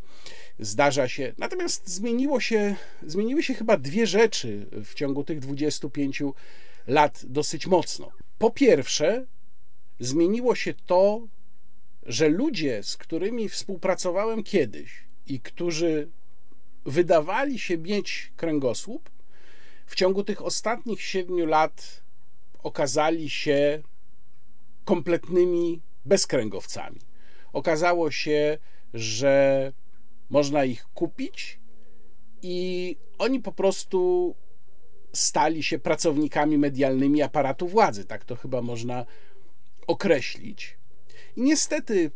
zdarza 0.59 1.09
się. 1.09 1.33
Natomiast 1.39 1.89
zmieniło 1.89 2.41
się, 2.41 2.75
zmieniły 3.07 3.43
się 3.43 3.55
chyba 3.55 3.77
dwie 3.77 4.07
rzeczy 4.07 4.67
w 4.85 4.95
ciągu 4.95 5.25
tych 5.25 5.41
25 5.41 6.23
lat 6.87 7.23
dosyć 7.25 7.67
mocno. 7.67 8.13
Po 8.39 8.51
pierwsze, 8.51 9.27
zmieniło 10.01 10.55
się 10.55 10.75
to, 10.87 11.27
że 12.07 12.29
ludzie, 12.29 12.83
z 12.83 12.97
którymi 12.97 13.49
współpracowałem 13.49 14.43
kiedyś, 14.43 15.10
i 15.31 15.41
którzy 15.41 16.09
wydawali 16.87 17.59
się 17.59 17.79
mieć 17.79 18.33
kręgosłup, 18.37 19.11
w 19.87 19.95
ciągu 19.95 20.25
tych 20.25 20.43
ostatnich 20.43 21.03
siedmiu 21.03 21.47
lat 21.47 22.03
okazali 22.63 23.31
się 23.31 23.83
kompletnymi 24.85 25.81
bezkręgowcami. 26.05 27.01
Okazało 27.53 28.11
się, 28.11 28.59
że 28.95 29.73
można 30.31 30.65
ich 30.65 30.85
kupić 30.95 31.61
i 32.43 32.97
oni 33.19 33.41
po 33.41 33.53
prostu 33.53 34.35
stali 35.13 35.63
się 35.63 35.79
pracownikami 35.79 36.59
medialnymi 36.59 37.23
aparatu 37.23 37.69
władzy. 37.69 38.05
Tak 38.05 38.25
to 38.25 38.37
chyba 38.37 38.63
można 38.63 39.07
określić. 39.87 40.79
I 41.37 41.43
niestety 41.43 42.11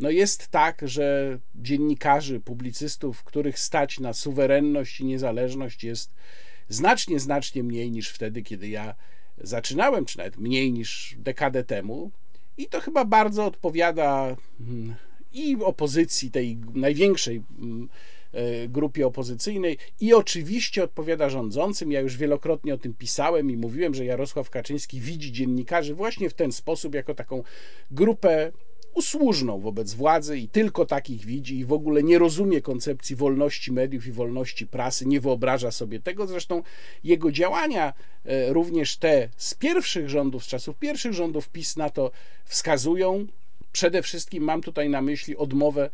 no 0.00 0.10
jest 0.10 0.48
tak, 0.48 0.82
że 0.84 1.38
dziennikarzy, 1.54 2.40
publicystów, 2.40 3.24
których 3.24 3.58
stać 3.58 4.00
na 4.00 4.12
suwerenność 4.12 5.00
i 5.00 5.04
niezależność 5.04 5.84
jest 5.84 6.14
znacznie, 6.68 7.20
znacznie 7.20 7.62
mniej 7.62 7.90
niż 7.90 8.10
wtedy, 8.10 8.42
kiedy 8.42 8.68
ja 8.68 8.94
zaczynałem, 9.38 10.04
czy 10.04 10.18
nawet 10.18 10.36
mniej 10.36 10.72
niż 10.72 11.14
dekadę 11.18 11.64
temu. 11.64 12.10
I 12.56 12.66
to 12.66 12.80
chyba 12.80 13.04
bardzo 13.04 13.44
odpowiada 13.44 14.36
mm, 14.60 14.94
i 15.32 15.56
opozycji, 15.64 16.30
tej 16.30 16.58
największej 16.74 17.42
mm, 17.58 17.88
e, 18.32 18.68
grupie 18.68 19.06
opozycyjnej 19.06 19.78
i 20.00 20.14
oczywiście 20.14 20.84
odpowiada 20.84 21.28
rządzącym. 21.28 21.92
Ja 21.92 22.00
już 22.00 22.16
wielokrotnie 22.16 22.74
o 22.74 22.78
tym 22.78 22.94
pisałem 22.94 23.50
i 23.50 23.56
mówiłem, 23.56 23.94
że 23.94 24.04
Jarosław 24.04 24.50
Kaczyński 24.50 25.00
widzi 25.00 25.32
dziennikarzy 25.32 25.94
właśnie 25.94 26.30
w 26.30 26.34
ten 26.34 26.52
sposób, 26.52 26.94
jako 26.94 27.14
taką 27.14 27.42
grupę 27.90 28.52
usłużną 28.94 29.60
wobec 29.60 29.94
władzy 29.94 30.38
i 30.38 30.48
tylko 30.48 30.86
takich 30.86 31.24
widzi 31.24 31.58
i 31.58 31.64
w 31.64 31.72
ogóle 31.72 32.02
nie 32.02 32.18
rozumie 32.18 32.60
koncepcji 32.60 33.16
wolności 33.16 33.72
mediów 33.72 34.06
i 34.06 34.12
wolności 34.12 34.66
prasy, 34.66 35.06
nie 35.06 35.20
wyobraża 35.20 35.70
sobie 35.70 36.00
tego. 36.00 36.26
Zresztą 36.26 36.62
jego 37.04 37.32
działania, 37.32 37.92
e, 38.24 38.52
również 38.52 38.96
te 38.96 39.28
z 39.36 39.54
pierwszych 39.54 40.08
rządów, 40.08 40.44
z 40.44 40.46
czasów 40.46 40.76
pierwszych 40.76 41.12
rządów 41.12 41.48
PiS 41.48 41.76
na 41.76 41.90
to 41.90 42.10
wskazują. 42.44 43.26
Przede 43.72 44.02
wszystkim 44.02 44.44
mam 44.44 44.62
tutaj 44.62 44.88
na 44.88 45.02
myśli 45.02 45.36
odmowę 45.36 45.90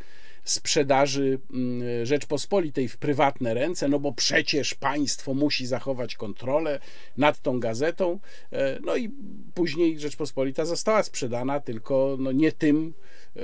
sprzedaży 0.46 1.38
mm, 1.52 2.06
Rzeczpospolitej 2.06 2.88
w 2.88 2.96
prywatne 2.96 3.54
ręce, 3.54 3.88
no 3.88 3.98
bo 3.98 4.12
przecież 4.12 4.74
państwo 4.74 5.34
musi 5.34 5.66
zachować 5.66 6.14
kontrolę 6.14 6.80
nad 7.16 7.40
tą 7.40 7.60
gazetą. 7.60 8.18
E, 8.52 8.78
no 8.84 8.96
i 8.96 9.10
później 9.54 9.98
Rzeczpospolita 9.98 10.64
została 10.64 11.02
sprzedana, 11.02 11.60
tylko 11.60 12.16
no 12.20 12.32
nie 12.32 12.52
tym, 12.52 12.94
e, 13.36 13.40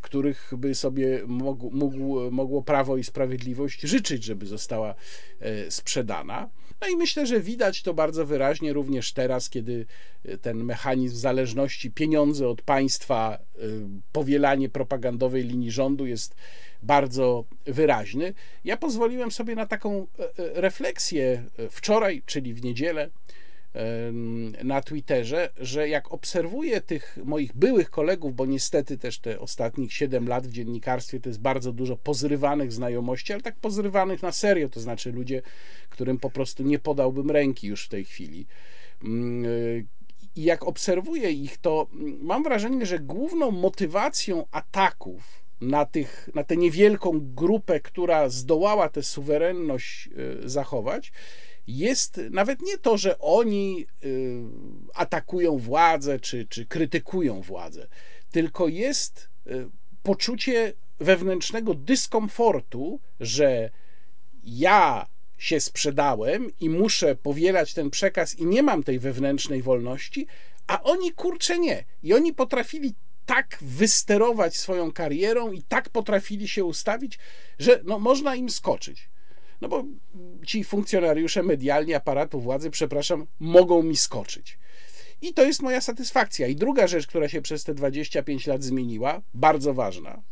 których 0.00 0.52
by 0.56 0.74
sobie 0.74 1.22
mógł, 1.26 1.70
mógł, 1.70 2.30
mogło 2.30 2.62
Prawo 2.62 2.96
i 2.96 3.04
Sprawiedliwość 3.04 3.80
życzyć, 3.80 4.24
żeby 4.24 4.46
została 4.46 4.94
e, 5.40 5.70
sprzedana. 5.70 6.50
No 6.84 6.90
i 6.90 6.96
myślę, 6.96 7.26
że 7.26 7.40
widać 7.40 7.82
to 7.82 7.94
bardzo 7.94 8.26
wyraźnie 8.26 8.72
również 8.72 9.12
teraz, 9.12 9.50
kiedy 9.50 9.86
ten 10.42 10.64
mechanizm 10.64 11.16
zależności, 11.16 11.90
pieniądze 11.90 12.48
od 12.48 12.62
państwa, 12.62 13.38
powielanie 14.12 14.68
propagandowej 14.68 15.44
linii 15.44 15.70
rządu 15.70 16.06
jest 16.06 16.34
bardzo 16.84 17.44
wyraźny. 17.64 18.34
Ja 18.64 18.76
pozwoliłem 18.76 19.32
sobie 19.32 19.54
na 19.54 19.66
taką 19.66 20.06
e, 20.18 20.22
e, 20.22 20.60
refleksję 20.60 21.44
e, 21.58 21.68
wczoraj, 21.68 22.22
czyli 22.26 22.54
w 22.54 22.64
niedzielę, 22.64 23.10
na 24.64 24.80
Twitterze, 24.80 25.48
że 25.56 25.88
jak 25.88 26.12
obserwuję 26.12 26.80
tych 26.80 27.18
moich 27.24 27.56
byłych 27.56 27.90
kolegów, 27.90 28.34
bo 28.34 28.46
niestety 28.46 28.98
też 28.98 29.18
te 29.18 29.40
ostatnich 29.40 29.92
7 29.92 30.28
lat 30.28 30.46
w 30.46 30.52
dziennikarstwie 30.52 31.20
to 31.20 31.28
jest 31.28 31.40
bardzo 31.40 31.72
dużo 31.72 31.96
pozrywanych 31.96 32.72
znajomości, 32.72 33.32
ale 33.32 33.42
tak 33.42 33.56
pozrywanych 33.56 34.22
na 34.22 34.32
serio, 34.32 34.68
to 34.68 34.80
znaczy 34.80 35.12
ludzie, 35.12 35.42
którym 35.90 36.18
po 36.18 36.30
prostu 36.30 36.62
nie 36.62 36.78
podałbym 36.78 37.30
ręki 37.30 37.66
już 37.66 37.84
w 37.84 37.88
tej 37.88 38.04
chwili. 38.04 38.46
Mm, 39.04 39.86
I 40.36 40.42
jak 40.42 40.64
obserwuję 40.64 41.30
ich, 41.30 41.58
to 41.58 41.86
mam 42.20 42.42
wrażenie, 42.42 42.86
że 42.86 42.98
główną 42.98 43.50
motywacją 43.50 44.44
ataków 44.50 45.44
na, 45.60 45.84
tych, 45.84 46.30
na 46.34 46.44
tę 46.44 46.56
niewielką 46.56 47.20
grupę, 47.22 47.80
która 47.80 48.28
zdołała 48.28 48.88
tę 48.88 49.02
suwerenność 49.02 50.08
y, 50.44 50.48
zachować, 50.48 51.12
jest 51.66 52.20
nawet 52.30 52.62
nie 52.62 52.78
to, 52.78 52.98
że 52.98 53.18
oni 53.18 53.86
y, 54.04 54.42
atakują 54.94 55.58
władzę 55.58 56.20
czy, 56.20 56.46
czy 56.46 56.66
krytykują 56.66 57.40
władzę, 57.40 57.86
tylko 58.30 58.68
jest 58.68 59.28
y, 59.46 59.68
poczucie 60.02 60.72
wewnętrznego 60.98 61.74
dyskomfortu, 61.74 63.00
że 63.20 63.70
ja 64.44 65.06
się 65.38 65.60
sprzedałem 65.60 66.50
i 66.60 66.70
muszę 66.70 67.14
powielać 67.14 67.74
ten 67.74 67.90
przekaz 67.90 68.38
i 68.38 68.46
nie 68.46 68.62
mam 68.62 68.82
tej 68.82 68.98
wewnętrznej 68.98 69.62
wolności, 69.62 70.26
a 70.66 70.82
oni 70.82 71.12
kurczę 71.12 71.58
nie. 71.58 71.84
I 72.02 72.14
oni 72.14 72.34
potrafili 72.34 72.94
tak 73.26 73.58
wysterować 73.60 74.56
swoją 74.56 74.92
karierą 74.92 75.52
i 75.52 75.62
tak 75.62 75.90
potrafili 75.90 76.48
się 76.48 76.64
ustawić, 76.64 77.18
że 77.58 77.80
no, 77.84 77.98
można 77.98 78.34
im 78.34 78.50
skoczyć. 78.50 79.08
No 79.64 79.68
bo 79.68 79.84
ci 80.46 80.64
funkcjonariusze 80.64 81.42
medialni 81.42 81.94
aparatu 81.94 82.40
władzy, 82.40 82.70
przepraszam, 82.70 83.26
mogą 83.40 83.82
mi 83.82 83.96
skoczyć. 83.96 84.58
I 85.22 85.34
to 85.34 85.44
jest 85.44 85.62
moja 85.62 85.80
satysfakcja. 85.80 86.46
I 86.46 86.56
druga 86.56 86.86
rzecz, 86.86 87.06
która 87.06 87.28
się 87.28 87.42
przez 87.42 87.64
te 87.64 87.74
25 87.74 88.46
lat 88.46 88.62
zmieniła, 88.62 89.22
bardzo 89.34 89.74
ważna, 89.74 90.22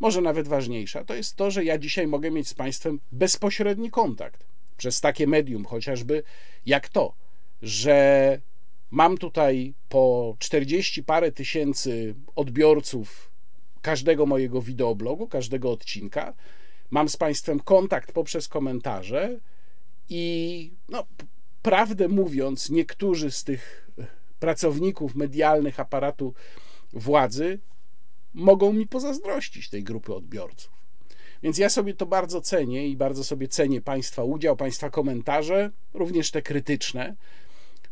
może 0.00 0.20
nawet 0.20 0.48
ważniejsza, 0.48 1.04
to 1.04 1.14
jest 1.14 1.36
to, 1.36 1.50
że 1.50 1.64
ja 1.64 1.78
dzisiaj 1.78 2.06
mogę 2.06 2.30
mieć 2.30 2.48
z 2.48 2.54
Państwem 2.54 3.00
bezpośredni 3.12 3.90
kontakt 3.90 4.46
przez 4.76 5.00
takie 5.00 5.26
medium, 5.26 5.64
chociażby 5.64 6.22
jak 6.66 6.88
to, 6.88 7.14
że 7.62 8.40
Mam 8.94 9.18
tutaj 9.18 9.74
po 9.88 10.36
40 10.38 11.02
parę 11.02 11.32
tysięcy 11.32 12.14
odbiorców 12.36 13.30
każdego 13.82 14.26
mojego 14.26 14.62
wideoblogu, 14.62 15.28
każdego 15.28 15.70
odcinka. 15.70 16.34
Mam 16.94 17.08
z 17.08 17.16
Państwem 17.16 17.60
kontakt 17.60 18.12
poprzez 18.12 18.48
komentarze 18.48 19.38
i 20.08 20.72
no, 20.88 21.06
prawdę 21.62 22.08
mówiąc, 22.08 22.70
niektórzy 22.70 23.30
z 23.30 23.44
tych 23.44 23.90
pracowników 24.38 25.14
medialnych 25.14 25.80
aparatu 25.80 26.34
władzy 26.92 27.58
mogą 28.34 28.72
mi 28.72 28.86
pozazdrościć 28.86 29.68
tej 29.68 29.84
grupy 29.84 30.14
odbiorców. 30.14 30.72
Więc 31.42 31.58
ja 31.58 31.68
sobie 31.68 31.94
to 31.94 32.06
bardzo 32.06 32.40
cenię 32.40 32.88
i 32.88 32.96
bardzo 32.96 33.24
sobie 33.24 33.48
cenię 33.48 33.80
Państwa 33.80 34.24
udział, 34.24 34.56
Państwa 34.56 34.90
komentarze, 34.90 35.70
również 35.94 36.30
te 36.30 36.42
krytyczne 36.42 37.16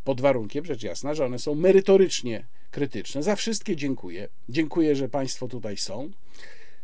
pod 0.05 0.21
warunkiem, 0.21 0.65
rzecz 0.65 0.83
jasna, 0.83 1.15
że 1.15 1.25
one 1.25 1.39
są 1.39 1.55
merytorycznie 1.55 2.47
krytyczne. 2.71 3.23
Za 3.23 3.37
wszystkie 3.37 3.77
dziękuję. 3.77 4.29
Dziękuję, 4.49 4.97
że 4.97 5.09
Państwo 5.09 5.49
tutaj 5.49 5.77
są. 5.77 6.11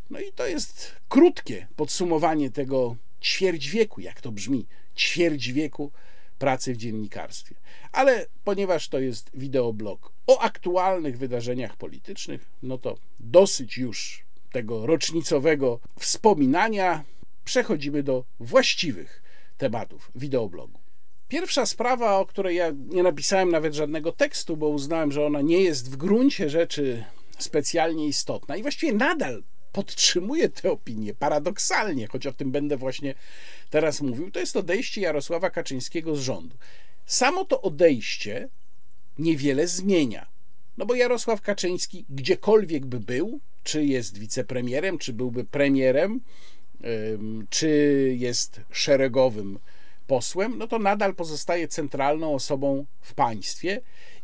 No 0.09 0.19
i 0.19 0.31
to 0.33 0.47
jest 0.47 0.95
krótkie 1.09 1.67
podsumowanie 1.75 2.51
tego 2.51 2.95
ćwierć 3.21 3.69
wieku, 3.69 4.01
jak 4.01 4.21
to 4.21 4.31
brzmi, 4.31 4.65
ćwierć 4.97 5.51
wieku 5.51 5.91
pracy 6.39 6.73
w 6.73 6.77
dziennikarstwie. 6.77 7.55
Ale 7.91 8.25
ponieważ 8.43 8.87
to 8.87 8.99
jest 8.99 9.31
wideoblog 9.33 10.13
o 10.27 10.39
aktualnych 10.39 11.17
wydarzeniach 11.17 11.77
politycznych, 11.77 12.49
no 12.63 12.77
to 12.77 12.97
dosyć 13.19 13.77
już 13.77 14.25
tego 14.51 14.85
rocznicowego 14.85 15.79
wspominania. 15.99 17.03
Przechodzimy 17.45 18.03
do 18.03 18.23
właściwych 18.39 19.23
tematów 19.57 20.11
wideoblogu. 20.15 20.79
Pierwsza 21.27 21.65
sprawa, 21.65 22.17
o 22.17 22.25
której 22.25 22.55
ja 22.55 22.71
nie 22.87 23.03
napisałem 23.03 23.51
nawet 23.51 23.73
żadnego 23.73 24.11
tekstu, 24.11 24.57
bo 24.57 24.67
uznałem, 24.67 25.11
że 25.11 25.25
ona 25.25 25.41
nie 25.41 25.61
jest 25.61 25.91
w 25.91 25.95
gruncie 25.95 26.49
rzeczy 26.49 27.03
specjalnie 27.39 28.07
istotna 28.07 28.57
i 28.57 28.61
właściwie 28.61 28.93
nadal 28.93 29.43
podtrzymuję 29.71 30.49
tę 30.49 30.71
opinię 30.71 31.13
paradoksalnie, 31.13 32.07
choć 32.07 32.27
o 32.27 32.33
tym 32.33 32.51
będę 32.51 32.77
właśnie 32.77 33.15
teraz 33.69 34.01
mówił, 34.01 34.31
to 34.31 34.39
jest 34.39 34.55
odejście 34.55 35.01
Jarosława 35.01 35.49
Kaczyńskiego 35.49 36.15
z 36.15 36.19
rządu. 36.19 36.57
Samo 37.05 37.45
to 37.45 37.61
odejście 37.61 38.49
niewiele 39.19 39.67
zmienia. 39.67 40.27
No 40.77 40.85
bo 40.85 40.95
Jarosław 40.95 41.41
Kaczyński 41.41 42.05
gdziekolwiek 42.09 42.85
by 42.85 42.99
był, 42.99 43.39
czy 43.63 43.85
jest 43.85 44.17
wicepremierem, 44.17 44.97
czy 44.97 45.13
byłby 45.13 45.45
premierem, 45.45 46.21
czy 47.49 47.69
jest 48.17 48.61
szeregowym 48.71 49.59
posłem, 50.07 50.57
no 50.57 50.67
to 50.67 50.79
nadal 50.79 51.15
pozostaje 51.15 51.67
centralną 51.67 52.33
osobą 52.35 52.85
w 53.01 53.13
państwie. 53.13 53.81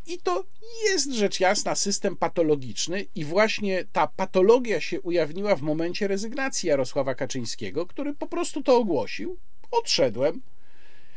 I 0.08 0.18
to 0.18 0.46
jest 0.86 1.14
rzecz 1.14 1.40
jasna 1.40 1.76
system 1.76 2.16
patologiczny, 2.16 3.06
i 3.16 3.26
właśnie 3.26 3.86
ta 3.92 4.08
patologia 4.08 4.82
się 4.82 5.02
ujawniła 5.02 5.56
w 5.56 5.62
momencie 5.62 6.08
rezygnacji 6.08 6.70
Jarosława 6.70 7.16
Kaczyńskiego, 7.16 7.86
który 7.86 8.14
po 8.14 8.28
prostu 8.28 8.64
to 8.64 8.78
ogłosił. 8.78 9.38
Odszedłem. 9.72 10.42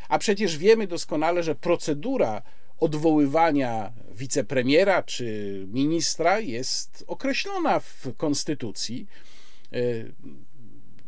A 0.08 0.18
przecież 0.18 0.58
wiemy 0.58 0.86
doskonale, 0.86 1.42
że 1.42 1.54
procedura 1.54 2.42
odwoływania 2.80 3.92
wicepremiera 4.12 5.02
czy 5.02 5.64
ministra 5.68 6.40
jest 6.40 7.04
określona 7.06 7.80
w 7.80 8.06
konstytucji 8.16 9.06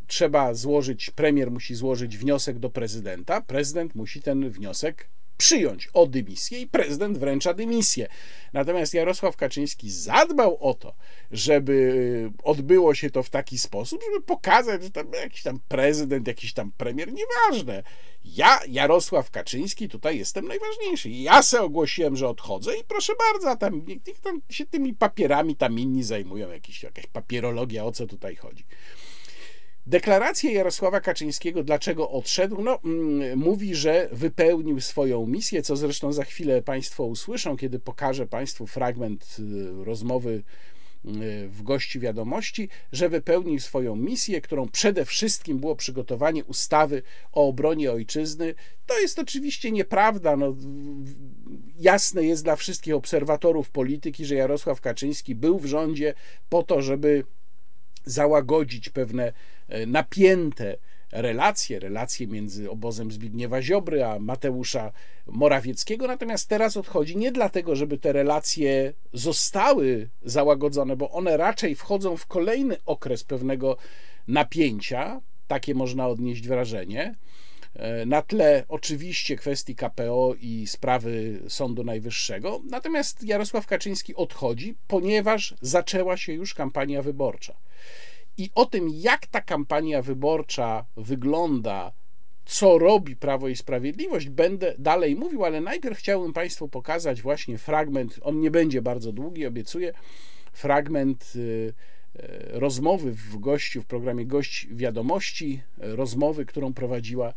trzeba 0.06 0.54
złożyć, 0.54 1.10
premier 1.10 1.50
musi 1.50 1.74
złożyć 1.74 2.18
wniosek 2.18 2.58
do 2.58 2.70
prezydenta, 2.70 3.40
prezydent 3.40 3.94
musi 3.94 4.22
ten 4.22 4.50
wniosek 4.50 5.08
przyjąć 5.40 5.88
o 5.92 6.06
dymisję 6.06 6.60
i 6.60 6.66
prezydent 6.66 7.18
wręcza 7.18 7.54
dymisję. 7.54 8.08
Natomiast 8.52 8.94
Jarosław 8.94 9.36
Kaczyński 9.36 9.90
zadbał 9.90 10.58
o 10.60 10.74
to, 10.74 10.94
żeby 11.30 12.30
odbyło 12.42 12.94
się 12.94 13.10
to 13.10 13.22
w 13.22 13.30
taki 13.30 13.58
sposób, 13.58 14.02
żeby 14.04 14.22
pokazać, 14.22 14.82
że 14.82 14.90
tam 14.90 15.12
jakiś 15.12 15.42
tam 15.42 15.60
prezydent, 15.68 16.26
jakiś 16.26 16.52
tam 16.52 16.72
premier, 16.76 17.12
nieważne. 17.12 17.82
Ja, 18.24 18.60
Jarosław 18.68 19.30
Kaczyński, 19.30 19.88
tutaj 19.88 20.18
jestem 20.18 20.48
najważniejszy. 20.48 21.10
Ja 21.10 21.42
se 21.42 21.62
ogłosiłem, 21.62 22.16
że 22.16 22.28
odchodzę 22.28 22.76
i 22.76 22.84
proszę 22.84 23.12
bardzo, 23.18 23.56
tam, 23.56 23.82
niech 23.86 24.20
tam 24.20 24.40
się 24.50 24.66
tymi 24.66 24.94
papierami 24.94 25.56
tam 25.56 25.78
inni 25.78 26.02
zajmują, 26.02 26.50
jakiś, 26.50 26.82
jakaś 26.82 27.06
papierologia, 27.06 27.84
o 27.84 27.92
co 27.92 28.06
tutaj 28.06 28.36
chodzi. 28.36 28.64
Deklaracja 29.86 30.50
Jarosława 30.50 31.00
Kaczyńskiego, 31.00 31.62
dlaczego 31.62 32.10
odszedł, 32.10 32.62
no, 32.62 32.78
mm, 32.84 33.38
mówi, 33.38 33.74
że 33.74 34.08
wypełnił 34.12 34.80
swoją 34.80 35.26
misję, 35.26 35.62
co 35.62 35.76
zresztą 35.76 36.12
za 36.12 36.24
chwilę 36.24 36.62
Państwo 36.62 37.04
usłyszą, 37.04 37.56
kiedy 37.56 37.78
pokażę 37.78 38.26
Państwu 38.26 38.66
fragment 38.66 39.36
y, 39.38 39.84
rozmowy 39.84 40.30
y, 41.04 41.48
w 41.48 41.62
gości 41.62 42.00
wiadomości, 42.00 42.68
że 42.92 43.08
wypełnił 43.08 43.60
swoją 43.60 43.96
misję, 43.96 44.40
którą 44.40 44.68
przede 44.68 45.04
wszystkim 45.04 45.58
było 45.58 45.76
przygotowanie 45.76 46.44
ustawy 46.44 47.02
o 47.32 47.48
obronie 47.48 47.92
ojczyzny. 47.92 48.54
To 48.86 49.00
jest 49.00 49.18
oczywiście 49.18 49.72
nieprawda. 49.72 50.36
No, 50.36 50.56
jasne 51.78 52.24
jest 52.24 52.44
dla 52.44 52.56
wszystkich 52.56 52.94
obserwatorów 52.94 53.70
polityki, 53.70 54.24
że 54.24 54.34
Jarosław 54.34 54.80
Kaczyński 54.80 55.34
był 55.34 55.58
w 55.58 55.66
rządzie 55.66 56.14
po 56.48 56.62
to, 56.62 56.82
żeby 56.82 57.24
załagodzić 58.04 58.88
pewne 58.88 59.32
e, 59.68 59.86
napięte 59.86 60.76
relacje, 61.12 61.78
relacje 61.78 62.26
między 62.26 62.70
obozem 62.70 63.12
Zbigniewa 63.12 63.62
Ziobry 63.62 64.04
a 64.04 64.18
Mateusza 64.18 64.92
Morawieckiego, 65.26 66.06
natomiast 66.06 66.48
teraz 66.48 66.76
odchodzi 66.76 67.16
nie 67.16 67.32
dlatego, 67.32 67.76
żeby 67.76 67.98
te 67.98 68.12
relacje 68.12 68.92
zostały 69.12 70.08
załagodzone, 70.22 70.96
bo 70.96 71.10
one 71.10 71.36
raczej 71.36 71.74
wchodzą 71.74 72.16
w 72.16 72.26
kolejny 72.26 72.76
okres 72.86 73.24
pewnego 73.24 73.76
napięcia, 74.28 75.20
takie 75.46 75.74
można 75.74 76.08
odnieść 76.08 76.48
wrażenie, 76.48 77.14
na 78.06 78.22
tle 78.22 78.64
oczywiście 78.68 79.36
kwestii 79.36 79.74
KPO 79.74 80.34
i 80.40 80.66
sprawy 80.66 81.40
Sądu 81.48 81.84
Najwyższego. 81.84 82.60
Natomiast 82.70 83.22
Jarosław 83.22 83.66
Kaczyński 83.66 84.14
odchodzi, 84.14 84.74
ponieważ 84.88 85.54
zaczęła 85.60 86.16
się 86.16 86.32
już 86.32 86.54
kampania 86.54 87.02
wyborcza. 87.02 87.54
I 88.38 88.50
o 88.54 88.66
tym, 88.66 88.88
jak 88.92 89.26
ta 89.26 89.40
kampania 89.40 90.02
wyborcza 90.02 90.84
wygląda, 90.96 91.92
co 92.44 92.78
robi 92.78 93.16
Prawo 93.16 93.48
i 93.48 93.56
Sprawiedliwość, 93.56 94.28
będę 94.28 94.74
dalej 94.78 95.16
mówił, 95.16 95.44
ale 95.44 95.60
najpierw 95.60 95.98
chciałbym 95.98 96.32
Państwu 96.32 96.68
pokazać 96.68 97.22
właśnie 97.22 97.58
fragment, 97.58 98.18
on 98.22 98.40
nie 98.40 98.50
będzie 98.50 98.82
bardzo 98.82 99.12
długi, 99.12 99.46
obiecuję, 99.46 99.92
fragment 100.52 101.32
y, 101.36 101.38
y, 101.38 101.72
rozmowy 102.50 103.12
w 103.12 103.38
gościu, 103.38 103.82
w 103.82 103.86
programie 103.86 104.26
Gość 104.26 104.66
Wiadomości, 104.70 105.62
rozmowy, 105.78 106.46
którą 106.46 106.72
prowadziła 106.74 107.34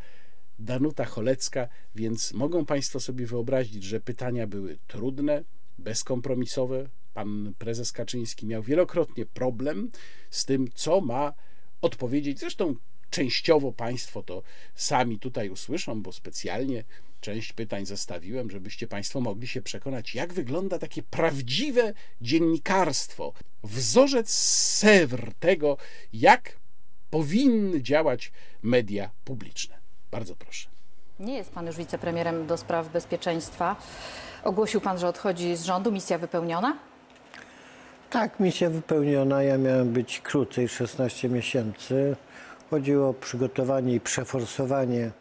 Danuta 0.63 1.05
Cholecka, 1.05 1.67
więc 1.95 2.33
mogą 2.33 2.65
Państwo 2.65 2.99
sobie 2.99 3.25
wyobrazić, 3.25 3.83
że 3.83 3.99
pytania 3.99 4.47
były 4.47 4.77
trudne, 4.87 5.43
bezkompromisowe. 5.77 6.89
Pan 7.13 7.53
prezes 7.57 7.91
Kaczyński 7.91 8.45
miał 8.45 8.63
wielokrotnie 8.63 9.25
problem 9.25 9.89
z 10.29 10.45
tym, 10.45 10.67
co 10.73 11.01
ma 11.01 11.33
odpowiedzieć. 11.81 12.39
Zresztą 12.39 12.75
częściowo 13.09 13.71
Państwo 13.71 14.23
to 14.23 14.43
sami 14.75 15.19
tutaj 15.19 15.49
usłyszą, 15.49 16.01
bo 16.01 16.11
specjalnie 16.11 16.83
część 17.21 17.53
pytań 17.53 17.85
zostawiłem, 17.85 18.51
żebyście 18.51 18.87
Państwo 18.87 19.21
mogli 19.21 19.47
się 19.47 19.61
przekonać, 19.61 20.15
jak 20.15 20.33
wygląda 20.33 20.79
takie 20.79 21.03
prawdziwe 21.03 21.93
dziennikarstwo, 22.21 23.33
wzorzec 23.63 24.29
Sewr 24.29 25.33
tego, 25.39 25.77
jak 26.13 26.59
powinny 27.09 27.81
działać 27.81 28.31
media 28.61 29.11
publiczne. 29.23 29.82
Bardzo 30.13 30.35
proszę. 30.35 30.69
Nie 31.19 31.37
jest 31.37 31.51
pan 31.51 31.67
już 31.67 31.77
wicepremierem 31.77 32.47
do 32.47 32.57
spraw 32.57 32.89
bezpieczeństwa. 32.89 33.75
Ogłosił 34.43 34.81
pan, 34.81 34.97
że 34.99 35.07
odchodzi 35.07 35.55
z 35.55 35.63
rządu. 35.63 35.91
Misja 35.91 36.17
wypełniona? 36.17 36.77
Tak, 38.09 38.39
misja 38.39 38.69
wypełniona. 38.69 39.43
Ja 39.43 39.57
miałem 39.57 39.93
być 39.93 40.19
krócej, 40.19 40.69
16 40.69 41.29
miesięcy. 41.29 42.15
Chodziło 42.69 43.09
o 43.09 43.13
przygotowanie 43.13 43.95
i 43.95 43.99
przeforsowanie 43.99 45.11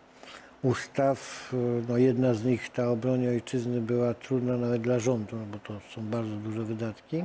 ustaw. 0.62 1.50
No 1.88 1.96
jedna 1.96 2.34
z 2.34 2.44
nich, 2.44 2.68
ta 2.68 2.88
obronie 2.88 3.28
ojczyzny, 3.28 3.80
była 3.80 4.14
trudna 4.14 4.56
nawet 4.56 4.82
dla 4.82 4.98
rządu, 4.98 5.36
no 5.36 5.46
bo 5.46 5.58
to 5.58 5.80
są 5.94 6.02
bardzo 6.02 6.36
duże 6.36 6.64
wydatki. 6.64 7.24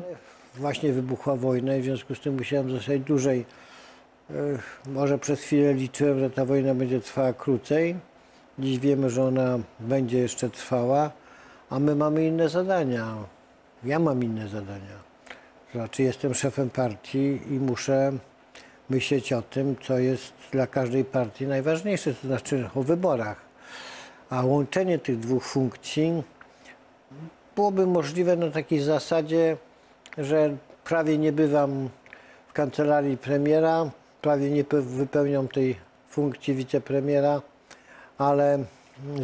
Właśnie 0.55 0.93
wybuchła 0.93 1.35
wojna 1.35 1.75
i 1.75 1.81
w 1.81 1.83
związku 1.83 2.15
z 2.15 2.19
tym 2.19 2.35
musiałem 2.35 2.71
zostać 2.71 3.01
dłużej 3.01 3.45
może 4.87 5.17
przez 5.17 5.41
chwilę 5.41 5.73
liczyłem, 5.73 6.19
że 6.19 6.29
ta 6.29 6.45
wojna 6.45 6.75
będzie 6.75 6.99
trwała 6.99 7.33
krócej. 7.33 7.95
Dziś 8.59 8.79
wiemy, 8.79 9.09
że 9.09 9.23
ona 9.23 9.59
będzie 9.79 10.17
jeszcze 10.17 10.49
trwała, 10.49 11.11
a 11.69 11.79
my 11.79 11.95
mamy 11.95 12.25
inne 12.25 12.49
zadania. 12.49 13.15
Ja 13.83 13.99
mam 13.99 14.23
inne 14.23 14.47
zadania. 14.47 14.97
Znaczy, 15.73 16.03
jestem 16.03 16.33
szefem 16.33 16.69
partii 16.69 17.39
i 17.49 17.59
muszę 17.59 18.13
myśleć 18.89 19.33
o 19.33 19.41
tym, 19.41 19.75
co 19.81 19.99
jest 19.99 20.33
dla 20.51 20.67
każdej 20.67 21.05
partii 21.05 21.47
najważniejsze, 21.47 22.13
to 22.13 22.27
znaczy 22.27 22.69
o 22.75 22.83
wyborach. 22.83 23.41
A 24.29 24.45
łączenie 24.45 24.99
tych 24.99 25.19
dwóch 25.19 25.43
funkcji 25.43 26.23
byłoby 27.55 27.87
możliwe 27.87 28.35
na 28.35 28.51
takiej 28.51 28.79
zasadzie, 28.79 29.57
że 30.17 30.57
prawie 30.83 31.17
nie 31.17 31.31
bywam 31.31 31.89
w 32.47 32.53
kancelarii 32.53 33.17
premiera, 33.17 33.91
prawie 34.21 34.49
nie 34.49 34.63
wypełniam 34.81 35.47
tej 35.47 35.75
funkcji 36.09 36.55
wicepremiera, 36.55 37.41
ale 38.17 38.63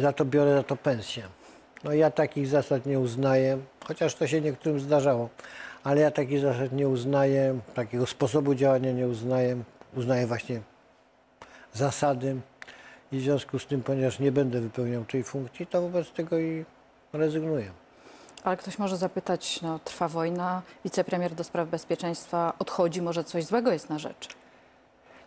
za 0.00 0.12
to 0.12 0.24
biorę 0.24 0.54
za 0.56 0.62
to 0.62 0.76
pensję. 0.76 1.22
No 1.84 1.92
ja 1.92 2.10
takich 2.10 2.48
zasad 2.48 2.86
nie 2.86 3.00
uznaję, 3.00 3.58
chociaż 3.86 4.14
to 4.14 4.26
się 4.26 4.40
niektórym 4.40 4.80
zdarzało, 4.80 5.28
ale 5.84 6.00
ja 6.00 6.10
takich 6.10 6.40
zasad 6.40 6.72
nie 6.72 6.88
uznaję, 6.88 7.60
takiego 7.74 8.06
sposobu 8.06 8.54
działania 8.54 8.92
nie 8.92 9.08
uznaję. 9.08 9.62
Uznaję 9.96 10.26
właśnie 10.26 10.60
zasady 11.72 12.36
i 13.12 13.18
w 13.18 13.22
związku 13.22 13.58
z 13.58 13.66
tym, 13.66 13.82
ponieważ 13.82 14.18
nie 14.18 14.32
będę 14.32 14.60
wypełniał 14.60 15.04
tej 15.04 15.24
funkcji, 15.24 15.66
to 15.66 15.82
wobec 15.82 16.10
tego 16.10 16.38
i 16.38 16.64
rezygnuję. 17.12 17.70
Ale 18.44 18.56
ktoś 18.56 18.78
może 18.78 18.96
zapytać, 18.96 19.62
no 19.62 19.78
trwa 19.78 20.08
wojna, 20.08 20.62
wicepremier 20.84 21.34
do 21.34 21.44
spraw 21.44 21.68
bezpieczeństwa 21.68 22.52
odchodzi, 22.58 23.02
może 23.02 23.24
coś 23.24 23.44
złego 23.44 23.72
jest 23.72 23.90
na 23.90 23.98
rzecz? 23.98 24.28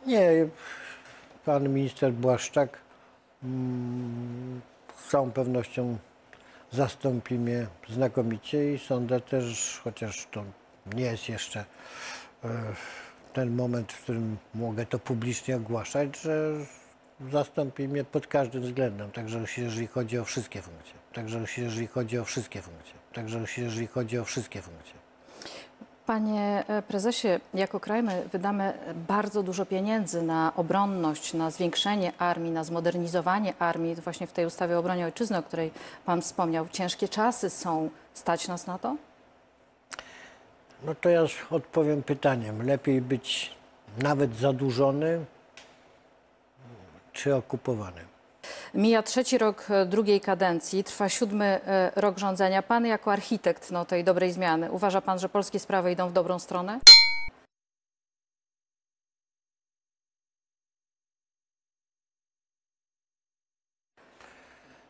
Nie, 0.08 0.48
pan 1.46 1.70
minister 1.70 2.13
Błaszczak 2.13 2.78
mm, 3.43 4.62
z 4.98 5.10
całą 5.10 5.32
pewnością 5.32 5.98
zastąpi 6.72 7.36
mnie 7.36 7.67
znakomicie 7.89 8.74
i 8.74 8.80
sądzę 8.80 9.22
też, 9.22 9.80
chociaż 9.84 10.28
to 10.32 10.43
nie 10.96 11.04
jest 11.04 11.30
jeszcze 11.30 11.65
e, 12.43 12.50
ten 13.34 13.56
moment, 13.56 13.93
w 13.93 14.04
którym 14.04 14.38
mogę 14.56 14.86
to 14.86 15.00
publicznie 15.00 15.56
ogłaszać, 15.56 16.22
że 16.22 16.54
zastąpi 17.32 17.88
mnie 17.88 18.04
pod 18.04 18.28
każdym 18.28 18.62
względem, 18.62 19.12
także 19.12 19.46
jeżeli 19.58 19.88
chodzi 19.88 20.20
o 20.20 20.26
wszystkie 20.26 20.62
funkcje. 20.62 20.93
Także 21.13 21.46
jeżeli 21.58 21.88
chodzi 21.88 22.20
o 22.20 22.26
wszystkie 22.26 22.62
funkcje. 22.62 22.93
Także 23.13 23.46
jeżeli 23.58 23.88
chodzi 23.88 24.20
o 24.20 24.26
wszystkie 24.26 24.62
funkcje. 24.62 25.07
Panie 26.08 26.63
e, 26.67 26.82
prezesie, 26.82 27.39
jako 27.54 27.80
kraj 27.80 28.04
my 28.04 28.24
wydamy 28.32 28.74
bardzo 29.08 29.43
dużo 29.43 29.65
pieniędzy 29.65 30.22
na 30.22 30.52
obronność, 30.56 31.34
na 31.34 31.52
zwiększenie 31.52 32.12
armii, 32.20 32.52
na 32.52 32.63
zmodernizowanie 32.63 33.54
armii. 33.60 33.96
Właśnie 33.96 34.28
w 34.28 34.32
tej 34.32 34.46
ustawie 34.46 34.76
o 34.76 34.80
obronie 34.80 35.06
ojczyzny, 35.06 35.38
o 35.38 35.43
której 35.43 35.72
Pan 36.06 36.22
wspomniał. 36.22 36.67
Ciężkie 36.72 37.10
czasy 37.10 37.50
są. 37.50 37.89
Stać 38.13 38.48
nas 38.48 38.67
na 38.67 38.78
to? 38.78 38.96
No 40.86 40.96
to 40.96 41.10
ja 41.10 41.22
odpowiem 41.52 42.04
pytaniem. 42.04 42.67
Lepiej 42.67 43.02
być 43.02 43.56
nawet 43.98 44.36
zadłużony 44.36 45.26
czy 47.13 47.36
okupowany? 47.36 48.02
Mija 48.74 49.04
trzeci 49.04 49.38
rok 49.38 49.66
e, 49.70 49.86
drugiej 49.86 50.22
kadencji, 50.22 50.84
trwa 50.84 51.10
siódmy 51.10 51.46
e, 51.46 51.92
rok 51.96 52.18
rządzenia. 52.18 52.62
Pan 52.64 52.86
jako 52.86 53.12
architekt 53.12 53.72
no, 53.72 53.86
tej 53.86 54.04
dobrej 54.04 54.32
zmiany, 54.32 54.72
uważa 54.72 55.02
pan, 55.02 55.20
że 55.20 55.30
polskie 55.30 55.60
sprawy 55.60 55.92
idą 55.92 56.10
w 56.10 56.14
dobrą 56.14 56.40
stronę? 56.40 56.80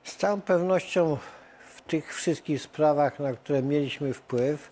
Z 0.04 0.16
całą 0.16 0.42
pewnością 0.42 1.18
w 1.76 1.82
tych 1.82 2.16
wszystkich 2.16 2.62
sprawach, 2.62 3.20
na 3.20 3.34
które 3.34 3.62
mieliśmy 3.62 4.14
wpływ, 4.14 4.72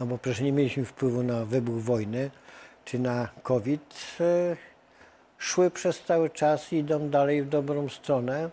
no 0.00 0.06
bo 0.06 0.18
przecież 0.18 0.40
nie 0.40 0.52
mieliśmy 0.52 0.84
wpływu 0.84 1.22
na 1.22 1.44
wybuch 1.44 1.82
wojny 1.82 2.30
czy 2.84 2.98
na 2.98 3.28
COVID, 3.42 3.94
e, 4.20 4.56
szły 5.46 5.70
przez 5.70 6.02
cały 6.02 6.30
czas 6.30 6.72
i 6.72 6.76
idą 6.76 7.08
dalej 7.08 7.42
w 7.42 7.48
dobrą 7.48 7.88
stronę. 7.88 8.50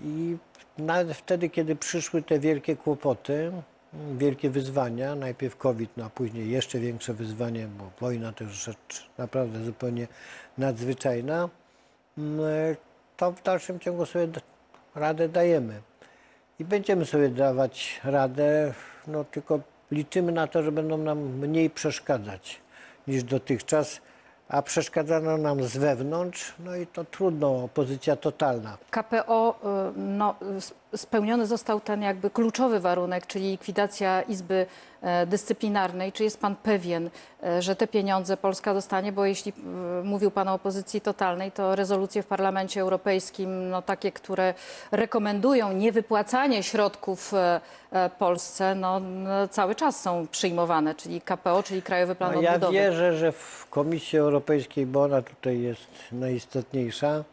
I 0.00 0.36
nawet 0.78 1.16
wtedy, 1.16 1.48
kiedy 1.48 1.76
przyszły 1.76 2.22
te 2.22 2.38
wielkie 2.38 2.76
kłopoty, 2.76 3.52
wielkie 4.18 4.50
wyzwania, 4.50 5.14
najpierw 5.14 5.56
COVID, 5.56 5.90
no 5.96 6.04
a 6.04 6.10
później 6.10 6.50
jeszcze 6.50 6.78
większe 6.78 7.14
wyzwanie, 7.14 7.68
bo 7.78 7.90
wojna 8.00 8.32
to 8.32 8.44
już 8.44 8.52
rzecz 8.52 9.10
naprawdę 9.18 9.64
zupełnie 9.64 10.08
nadzwyczajna, 10.58 11.48
mm, 12.18 12.40
to 13.16 13.32
w 13.32 13.42
dalszym 13.42 13.80
ciągu 13.80 14.06
sobie 14.06 14.28
radę 14.94 15.28
dajemy. 15.28 15.80
I 16.58 16.64
będziemy 16.64 17.06
sobie 17.06 17.28
dawać 17.28 18.00
radę, 18.04 18.74
no 19.06 19.24
tylko 19.24 19.60
liczymy 19.90 20.32
na 20.32 20.46
to, 20.46 20.62
że 20.62 20.72
będą 20.72 20.98
nam 20.98 21.18
mniej 21.18 21.70
przeszkadzać 21.70 22.60
niż 23.06 23.24
dotychczas, 23.24 24.00
a 24.48 24.62
przeszkadzano 24.62 25.36
nam 25.36 25.62
z 25.64 25.76
wewnątrz, 25.76 26.54
no 26.58 26.76
i 26.76 26.86
to 26.86 27.04
trudno, 27.04 27.64
opozycja 27.64 28.16
totalna. 28.16 28.76
KPO 28.90 29.58
y, 29.94 29.98
no, 29.98 30.34
s- 30.58 30.74
spełniony 30.96 31.46
został 31.46 31.80
ten 31.80 32.02
jakby 32.02 32.30
kluczowy 32.30 32.80
warunek, 32.80 33.26
czyli 33.26 33.50
likwidacja 33.50 34.22
Izby 34.22 34.66
e, 35.02 35.26
Dyscyplinarnej. 35.26 36.12
Czy 36.12 36.24
jest 36.24 36.40
pan 36.40 36.56
pewien, 36.56 37.10
e, 37.42 37.62
że 37.62 37.76
te 37.76 37.86
pieniądze 37.86 38.36
Polska 38.36 38.74
dostanie? 38.74 39.12
Bo 39.12 39.24
jeśli 39.24 39.52
y, 40.00 40.04
mówił 40.04 40.30
pan 40.30 40.48
o 40.48 40.54
opozycji 40.54 41.00
totalnej, 41.00 41.52
to 41.52 41.74
rezolucje 41.76 42.22
w 42.22 42.26
Parlamencie 42.26 42.80
Europejskim, 42.80 43.70
no, 43.70 43.82
takie, 43.82 44.12
które 44.12 44.54
rekomendują 44.92 45.72
niewypłacanie 45.72 46.62
środków 46.62 47.34
e, 47.34 47.60
e, 47.92 48.10
Polsce, 48.10 48.74
no, 48.74 49.00
no, 49.00 49.48
cały 49.48 49.74
czas 49.74 50.02
są 50.02 50.26
przyjmowane, 50.30 50.94
czyli 50.94 51.20
KPO, 51.20 51.62
czyli 51.62 51.82
Krajowy 51.82 52.14
Plan 52.14 52.34
No 52.34 52.40
ja 52.40 52.50
Odbudowy. 52.54 52.72
wierzę, 52.72 53.16
że 53.16 53.32
w 53.32 53.66
Komisji 53.70 54.18
Europejskiej, 54.18 54.86
bo 54.86 55.02
ona 55.02 55.22
tutaj 55.22 55.60
jest 55.60 55.86
najistotniejsza, 56.12 57.24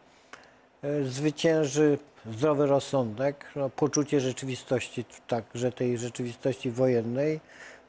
e, 0.82 1.04
zwycięży 1.04 1.98
zdrowy 2.26 2.66
rozsądek, 2.66 3.46
no, 3.56 3.70
poczucie 3.70 4.20
rzeczywistości, 4.20 5.04
także 5.26 5.72
tej 5.72 5.98
rzeczywistości 5.98 6.70
wojennej, 6.70 7.40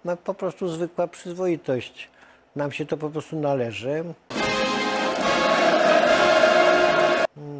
no 0.06 0.18
po 0.18 0.34
prostu 0.34 0.68
zwykła 0.68 1.08
przyzwoitość. 1.08 2.10
Nam 2.56 2.72
się 2.72 2.86
to 2.86 2.98
po 2.98 3.10
prostu 3.10 3.40
należy. 3.40 4.04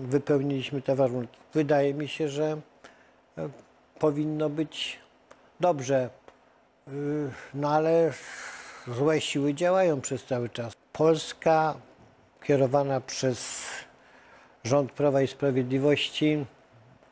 Wypełniliśmy 0.02 0.82
te 0.82 0.96
warunki. 0.96 1.40
Wydaje 1.54 1.94
mi 1.94 2.08
się, 2.08 2.30
że 2.30 2.58
e, 3.38 3.50
powinno 4.00 4.50
być 4.50 5.00
dobrze. 5.60 6.10
Y, 6.88 7.30
No 7.54 7.70
ale 7.70 8.12
złe 8.88 9.22
siły 9.22 9.54
działają 9.54 10.02
przez 10.02 10.26
cały 10.26 10.50
czas. 10.50 10.74
Polska 10.94 11.76
kierowana 12.44 13.02
przez 13.02 13.66
rząd 14.64 14.92
Prawa 14.92 15.22
i 15.22 15.28
Sprawiedliwości 15.28 16.46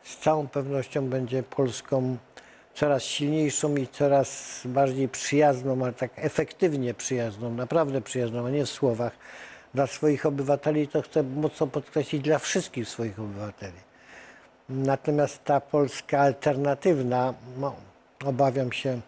z 0.04 0.18
całą 0.18 0.48
pewnością 0.48 1.10
będzie 1.10 1.44
Polską 1.44 2.18
coraz 2.74 3.04
silniejszą 3.04 3.76
i 3.76 3.88
coraz 3.88 4.62
bardziej 4.66 5.10
przyjazną, 5.10 5.84
ale 5.84 5.94
tak 5.94 6.12
efektywnie 6.16 6.94
przyjazną, 6.94 7.54
naprawdę 7.54 8.02
przyjazną, 8.02 8.46
a 8.46 8.50
nie 8.50 8.66
w 8.66 8.70
słowach, 8.70 9.14
dla 9.74 9.88
swoich 9.88 10.26
obywateli. 10.26 10.88
To 10.88 11.02
chcę 11.02 11.24
mocno 11.24 11.68
podkreślić 11.68 12.22
dla 12.22 12.40
wszystkich 12.40 12.90
swoich 12.90 13.20
obywateli. 13.20 13.78
Natomiast 14.70 15.44
ta 15.44 15.62
Polska 15.62 16.20
alternatywna, 16.20 17.34
no, 17.58 17.76
obawiam 18.26 18.72
się, 18.72 19.02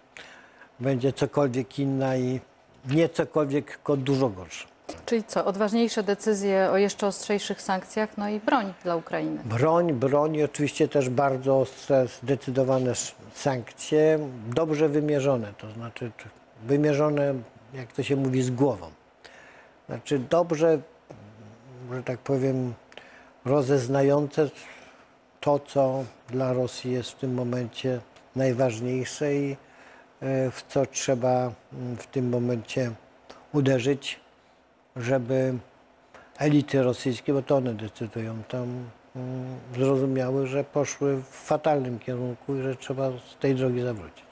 będzie 0.80 1.14
cokolwiek 1.14 1.80
inna 1.80 2.18
i 2.18 2.40
nie 2.86 3.10
cokolwiek, 3.10 3.72
tylko 3.72 3.98
dużo 3.98 4.30
gorsza. 4.30 4.75
Czyli 5.06 5.24
co, 5.24 5.46
odważniejsze 5.46 6.04
decyzje 6.04 6.70
o 6.72 6.78
jeszcze 6.78 7.08
ostrzejszych 7.08 7.62
sankcjach, 7.62 8.18
no 8.18 8.30
i 8.30 8.40
broń 8.40 8.74
dla 8.84 8.96
Ukrainy. 8.96 9.40
Broń, 9.46 9.94
broń 9.94 10.36
i 10.36 10.44
oczywiście 10.44 10.88
też 10.88 11.10
bardzo 11.10 11.60
ostre, 11.60 12.08
zdecydowane 12.24 12.94
sankcje, 13.34 14.20
dobrze 14.48 14.90
wymierzone, 14.90 15.54
to 15.58 15.72
znaczy 15.72 16.12
wymierzone, 16.66 17.34
jak 17.74 17.92
to 17.92 18.04
się 18.04 18.16
mówi, 18.16 18.44
z 18.44 18.52
głową. 18.52 18.88
Znaczy 19.88 20.20
dobrze, 20.20 20.80
że 21.94 22.04
tak 22.04 22.20
powiem, 22.20 22.74
rozeznające 23.46 24.50
to, 25.42 25.60
co 25.60 26.04
dla 26.30 26.54
Rosji 26.54 26.92
jest 26.92 27.12
w 27.12 27.16
tym 27.16 27.34
momencie 27.34 28.00
najważniejsze 28.36 29.36
i 29.36 29.52
e, 29.52 30.52
w 30.52 30.64
co 30.70 30.86
trzeba 30.86 31.52
w 31.98 32.08
tym 32.08 32.30
momencie 32.30 32.92
uderzyć, 33.54 34.20
żeby 34.96 35.54
elity 36.38 36.84
rosyjskie, 36.84 37.34
bo 37.34 37.42
to 37.42 37.56
one 37.56 37.74
decydują 37.74 38.44
tam, 38.48 38.64
mm, 39.16 39.46
zrozumiały, 39.76 40.48
że 40.48 40.64
poszły 40.64 41.16
w 41.16 41.28
fatalnym 41.28 42.00
kierunku 42.00 42.56
i 42.56 42.62
że 42.62 42.76
trzeba 42.76 43.10
z 43.12 43.38
tej 43.40 43.56
drogi 43.56 43.82
zawrócić. 43.82 44.26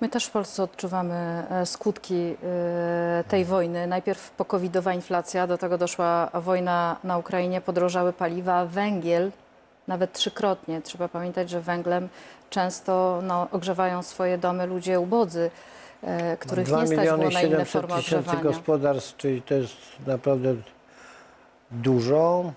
My 0.00 0.08
też 0.08 0.26
w 0.26 0.30
Polsce 0.30 0.62
odczuwamy 0.62 1.44
e, 1.50 1.66
skutki 1.66 2.14
e, 2.14 3.24
tej 3.28 3.44
wojny. 3.44 3.86
Najpierw 3.86 4.30
pokowidowa 4.30 4.94
inflacja, 4.94 5.46
do 5.46 5.58
tego 5.58 5.78
doszła 5.78 6.30
wojna 6.34 6.96
na 7.04 7.18
Ukrainie, 7.18 7.60
podrożały 7.60 8.12
paliwa, 8.12 8.66
węgiel 8.66 9.30
nawet 9.88 10.12
trzykrotnie. 10.12 10.82
Trzeba 10.82 11.08
pamiętać, 11.08 11.50
że 11.50 11.60
węglem 11.60 12.08
często 12.50 13.20
no, 13.22 13.48
ogrzewają 13.52 14.02
swoje 14.02 14.38
domy 14.38 14.66
ludzie 14.66 15.00
ubodzy, 15.00 15.50
których 16.38 16.66
2 16.66 16.80
nie 16.80 16.86
stać 16.86 17.06
było 17.06 17.16
miliony 17.16 17.34
na 17.34 17.42
inne 17.42 17.50
700 17.50 17.68
formy 17.68 17.96
tysięcy 17.96 18.16
ogrzewania. 18.16 18.42
gospodarstw, 18.42 19.16
czyli 19.16 19.42
to 19.42 19.54
jest 19.54 19.76
naprawdę 20.06 20.54
dużo. 21.70 22.52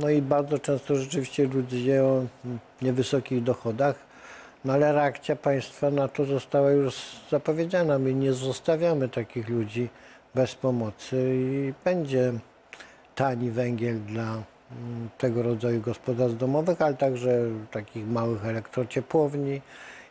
No 0.00 0.10
i 0.10 0.22
bardzo 0.22 0.58
często 0.58 0.96
rzeczywiście 0.96 1.46
ludzie 1.46 2.04
o 2.04 2.24
niewysokich 2.82 3.42
dochodach, 3.42 3.96
no 4.64 4.72
ale 4.72 4.92
reakcja 4.92 5.36
państwa 5.36 5.90
na 5.90 6.08
to 6.08 6.24
została 6.24 6.70
już 6.70 6.96
zapowiedziana. 7.30 7.98
My 7.98 8.14
nie 8.14 8.32
zostawiamy 8.32 9.08
takich 9.08 9.48
ludzi 9.48 9.88
bez 10.34 10.54
pomocy 10.54 11.34
i 11.34 11.72
będzie 11.84 12.32
tani 13.14 13.50
węgiel 13.50 14.00
dla 14.00 14.22
mm, 14.22 14.42
tego 15.18 15.42
rodzaju 15.42 15.80
gospodarstw 15.80 16.38
domowych, 16.38 16.82
ale 16.82 16.94
także 16.94 17.30
takich 17.70 18.08
małych 18.08 18.46
elektrociepłowni, 18.46 19.60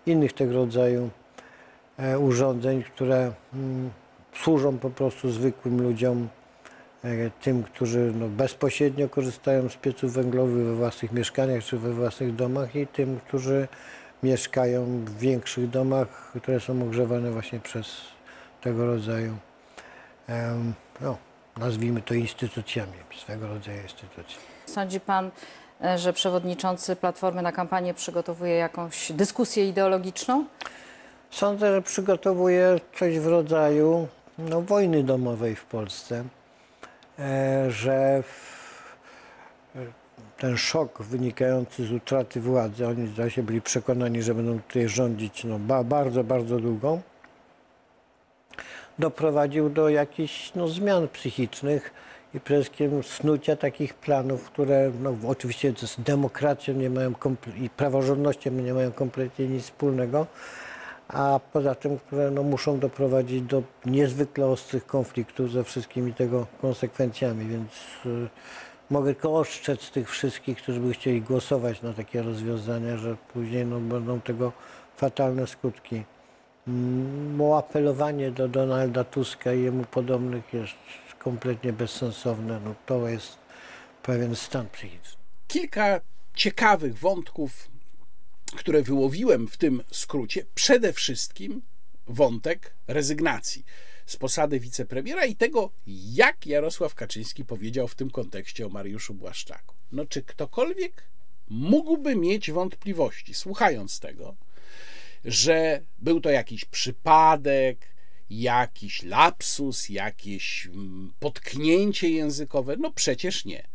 innych 0.06 0.34
tego 0.34 0.54
rodzaju 0.54 1.04
e, 1.04 1.24
urządzeń, 2.19 2.84
które 2.84 3.31
mm, 3.53 3.89
służą 4.43 4.77
po 4.77 4.89
prostu 4.89 5.31
zwykłym 5.31 5.81
ludziom, 5.81 6.27
e, 7.03 7.29
tym, 7.41 7.63
którzy 7.63 8.13
no, 8.15 8.27
bezpośrednio 8.27 9.10
korzystają 9.10 9.69
z 9.69 9.75
pieców 9.75 10.13
węglowych 10.13 10.65
we 10.65 10.75
własnych 10.75 11.12
mieszkaniach 11.12 11.63
czy 11.63 11.77
we 11.77 11.93
własnych 11.93 12.36
domach 12.36 12.75
i 12.75 12.88
tym, 12.88 13.19
którzy 13.27 13.67
mieszkają 14.23 14.86
w 14.86 15.17
większych 15.17 15.69
domach, 15.69 16.31
które 16.36 16.60
są 16.60 16.84
ogrzewane 16.84 17.31
właśnie 17.31 17.60
przez 17.60 18.01
tego 18.62 18.86
rodzaju, 18.86 19.38
no, 21.01 21.17
nazwijmy 21.58 22.01
to 22.01 22.13
instytucjami, 22.13 22.93
swego 23.17 23.47
rodzaju 23.47 23.81
instytucje. 23.81 24.38
Sądzi 24.65 24.99
pan, 24.99 25.31
e, 25.84 25.97
że 25.97 26.13
przewodniczący 26.13 26.95
Platformy 26.95 27.41
na 27.41 27.51
kampanię 27.51 27.93
przygotowuje 27.93 28.55
jakąś 28.55 29.12
dyskusję 29.12 29.69
ideologiczną? 29.69 30.45
Sądzę, 31.35 31.75
że 31.75 31.81
przygotowuje 31.81 32.79
coś 32.99 33.19
w 33.19 33.27
rodzaju 33.27 34.07
no, 34.37 34.61
wojny 34.61 35.03
domowej 35.03 35.55
w 35.55 35.65
Polsce, 35.65 36.23
e, 37.19 37.65
że 37.71 38.23
e, 39.75 39.79
ten 40.37 40.57
szok 40.57 41.01
wynikający 41.01 41.85
z 41.85 41.91
utraty 41.91 42.41
władzy, 42.41 42.87
oni 42.87 43.07
zdaje 43.07 43.29
się 43.29 43.43
byli 43.43 43.61
przekonani, 43.61 44.21
że 44.21 44.33
będą 44.35 44.59
tutaj 44.59 44.89
rządzić 44.89 45.43
no, 45.43 45.59
ba, 45.59 45.83
bardzo, 45.83 46.23
bardzo 46.23 46.59
długo, 46.59 46.99
doprowadził 48.99 49.69
do 49.69 49.89
jakichś 49.89 50.53
no, 50.53 50.67
zmian 50.67 51.07
psychicznych 51.07 51.93
i 52.33 52.39
przede 52.39 52.61
wszystkim 52.61 53.03
snucia 53.03 53.55
takich 53.55 53.93
planów, 53.93 54.45
które 54.45 54.91
no, 55.01 55.15
oczywiście 55.27 55.73
z 55.77 56.01
demokracją 56.01 56.73
nie 56.73 56.89
mają 56.89 57.13
i 57.57 57.69
praworządnością 57.69 58.51
nie 58.51 58.73
mają 58.73 58.91
kompletnie 58.91 59.47
nic 59.47 59.63
wspólnego, 59.63 60.27
a 61.07 61.39
poza 61.53 61.75
tym, 61.75 61.99
które 61.99 62.31
no, 62.31 62.43
muszą 62.43 62.79
doprowadzić 62.79 63.41
do 63.41 63.63
niezwykle 63.85 64.45
ostrych 64.45 64.85
konfliktów 64.85 65.51
ze 65.51 65.63
wszystkimi 65.63 66.13
tego 66.13 66.47
konsekwencjami, 66.61 67.45
więc 67.45 67.71
y, 68.05 68.29
mogę 68.89 69.13
tylko 69.13 69.35
ostrzec 69.39 69.91
tych 69.91 70.09
wszystkich, 70.09 70.57
którzy 70.57 70.79
by 70.79 70.93
chcieli 70.93 71.21
głosować 71.21 71.81
na 71.81 71.93
takie 71.93 72.21
rozwiązania, 72.21 72.97
że 72.97 73.15
później 73.33 73.65
no, 73.65 73.79
będą 73.79 74.21
tego 74.21 74.51
fatalne 74.97 75.47
skutki. 75.47 76.03
Mm, 76.67 77.37
Bo 77.37 77.57
apelowanie 77.57 78.31
do 78.31 78.47
Donalda 78.47 79.03
Tuska 79.03 79.53
i 79.53 79.61
jemu 79.63 79.83
podobnych 79.83 80.53
jest 80.53 80.73
kompletnie 81.19 81.73
bezsensowne. 81.73 82.59
No, 82.65 82.75
to 82.85 83.07
jest 83.07 83.37
pewien 84.03 84.35
stan 84.35 84.67
psychiczny. 84.71 85.17
kilka 85.47 86.01
ciekawych 86.33 86.99
wątków, 86.99 87.67
które 88.45 88.81
wyłowiłem 88.81 89.47
w 89.47 89.58
tym 89.58 89.84
skrócie. 89.91 90.45
Przede 90.55 90.93
wszystkim 90.93 91.62
wątek 92.08 92.75
rezygnacji 92.88 93.65
z 94.05 94.17
posady 94.17 94.60
wicepremiera 94.60 95.25
i 95.25 95.36
tego, 95.36 95.71
jak 96.13 96.47
Jarosław 96.47 96.95
Kaczyński 96.95 97.45
powiedział 97.45 97.88
w 97.88 97.95
tym 97.95 98.12
kontekście 98.12 98.65
o 98.65 98.69
Mariuszu 98.69 99.13
Błaszczaku. 99.13 99.75
No, 99.91 100.05
czy 100.05 100.23
ktokolwiek 100.23 101.03
mógłby 101.47 102.15
mieć 102.15 102.51
wątpliwości, 102.51 103.34
słuchając 103.34 103.99
tego, 103.99 104.36
że 105.25 105.81
był 105.99 106.21
to 106.21 106.29
jakiś 106.29 106.65
przypadek, 106.65 107.95
jakiś 108.29 109.03
lapsus, 109.03 109.89
jakieś 109.89 110.65
mm, 110.65 111.13
potknięcie 111.19 112.10
językowe. 112.10 112.75
No 112.77 112.91
przecież 112.91 113.45
nie. 113.45 113.67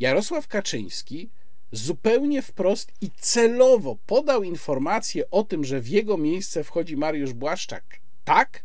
Jarosław 0.00 0.48
Kaczyński 0.48 1.30
zupełnie 1.72 2.42
wprost 2.42 2.92
i 3.00 3.10
celowo 3.10 3.96
podał 4.06 4.42
informację 4.42 5.30
o 5.30 5.42
tym, 5.42 5.64
że 5.64 5.80
w 5.80 5.88
jego 5.88 6.16
miejsce 6.16 6.64
wchodzi 6.64 6.96
Mariusz 6.96 7.32
Błaszczak 7.32 7.84
tak, 8.24 8.64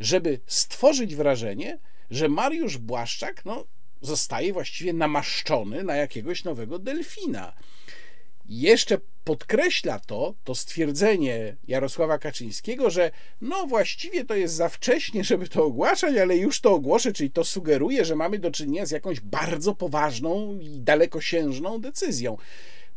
żeby 0.00 0.40
stworzyć 0.46 1.14
wrażenie, 1.14 1.78
że 2.10 2.28
Mariusz 2.28 2.78
Błaszczak 2.78 3.44
no, 3.44 3.64
zostaje 4.00 4.52
właściwie 4.52 4.92
namaszczony 4.92 5.84
na 5.84 5.96
jakiegoś 5.96 6.44
nowego 6.44 6.78
delfina. 6.78 7.52
Jeszcze 8.46 8.98
podkreśla 9.28 10.00
to, 10.00 10.34
to 10.44 10.54
stwierdzenie 10.54 11.56
Jarosława 11.66 12.18
Kaczyńskiego, 12.18 12.90
że 12.90 13.10
no 13.40 13.66
właściwie 13.66 14.24
to 14.24 14.34
jest 14.34 14.54
za 14.54 14.68
wcześnie, 14.68 15.24
żeby 15.24 15.48
to 15.48 15.64
ogłaszać, 15.64 16.16
ale 16.16 16.36
już 16.36 16.60
to 16.60 16.72
ogłoszę, 16.72 17.12
czyli 17.12 17.30
to 17.30 17.44
sugeruje, 17.44 18.04
że 18.04 18.16
mamy 18.16 18.38
do 18.38 18.50
czynienia 18.50 18.86
z 18.86 18.90
jakąś 18.90 19.20
bardzo 19.20 19.74
poważną 19.74 20.58
i 20.60 20.80
dalekosiężną 20.80 21.80
decyzją. 21.80 22.36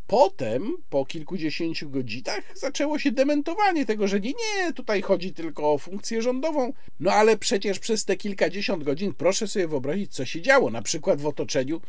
Potem, 0.08 0.78
po 0.90 1.06
kilkudziesięciu 1.06 1.90
godzinach, 1.90 2.44
zaczęło 2.56 3.00
się 3.00 3.12
dementowanie 3.12 3.86
tego, 3.86 4.08
że 4.08 4.20
nie, 4.20 4.32
nie, 4.32 4.74
tutaj 4.74 5.02
chodzi 5.02 5.34
tylko 5.34 5.74
o 5.74 5.78
funkcję 5.78 6.22
rządową. 6.22 6.74
No 7.00 7.12
ale 7.12 7.38
przecież 7.38 7.80
przez 7.80 8.06
te 8.06 8.18
kilkadziesiąt 8.18 8.84
godzin 8.84 9.14
proszę 9.14 9.48
sobie 9.48 9.68
wyobrazić, 9.68 10.14
co 10.14 10.26
się 10.26 10.42
działo, 10.42 10.70
na 10.70 10.82
przykład 10.82 11.22
w 11.22 11.28
otoczeniu 11.28 11.82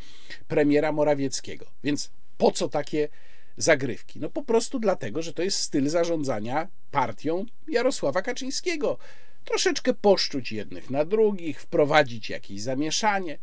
premiera 0.47 0.91
Morawieckiego. 0.91 1.65
Więc 1.83 2.11
po 2.37 2.51
co 2.51 2.69
takie 2.69 3.09
zagrywki? 3.57 4.19
No 4.19 4.29
po 4.29 4.43
prostu 4.43 4.79
dlatego, 4.79 5.21
że 5.21 5.33
to 5.33 5.43
jest 5.43 5.59
styl 5.59 5.89
zarządzania 5.89 6.67
partią 6.91 7.45
Jarosława 7.67 8.21
Kaczyńskiego. 8.21 8.97
Troszeczkę 9.45 9.93
poszczuć 9.93 10.51
jednych 10.51 10.89
na 10.89 11.05
drugich, 11.05 11.61
wprowadzić 11.61 12.29
jakieś 12.29 12.61
zamieszanie. 12.61 13.39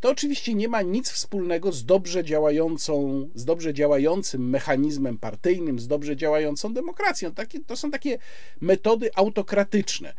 To 0.00 0.10
oczywiście 0.10 0.54
nie 0.54 0.68
ma 0.68 0.82
nic 0.82 1.10
wspólnego 1.10 1.72
z 1.72 1.84
dobrze 1.84 2.24
działającą, 2.24 3.28
z 3.34 3.44
dobrze 3.44 3.74
działającym 3.74 4.50
mechanizmem 4.50 5.18
partyjnym, 5.18 5.78
z 5.78 5.88
dobrze 5.88 6.16
działającą 6.16 6.74
demokracją. 6.74 7.32
Takie, 7.32 7.60
to 7.60 7.76
są 7.76 7.90
takie 7.90 8.18
metody 8.60 9.10
autokratyczne. 9.14 10.14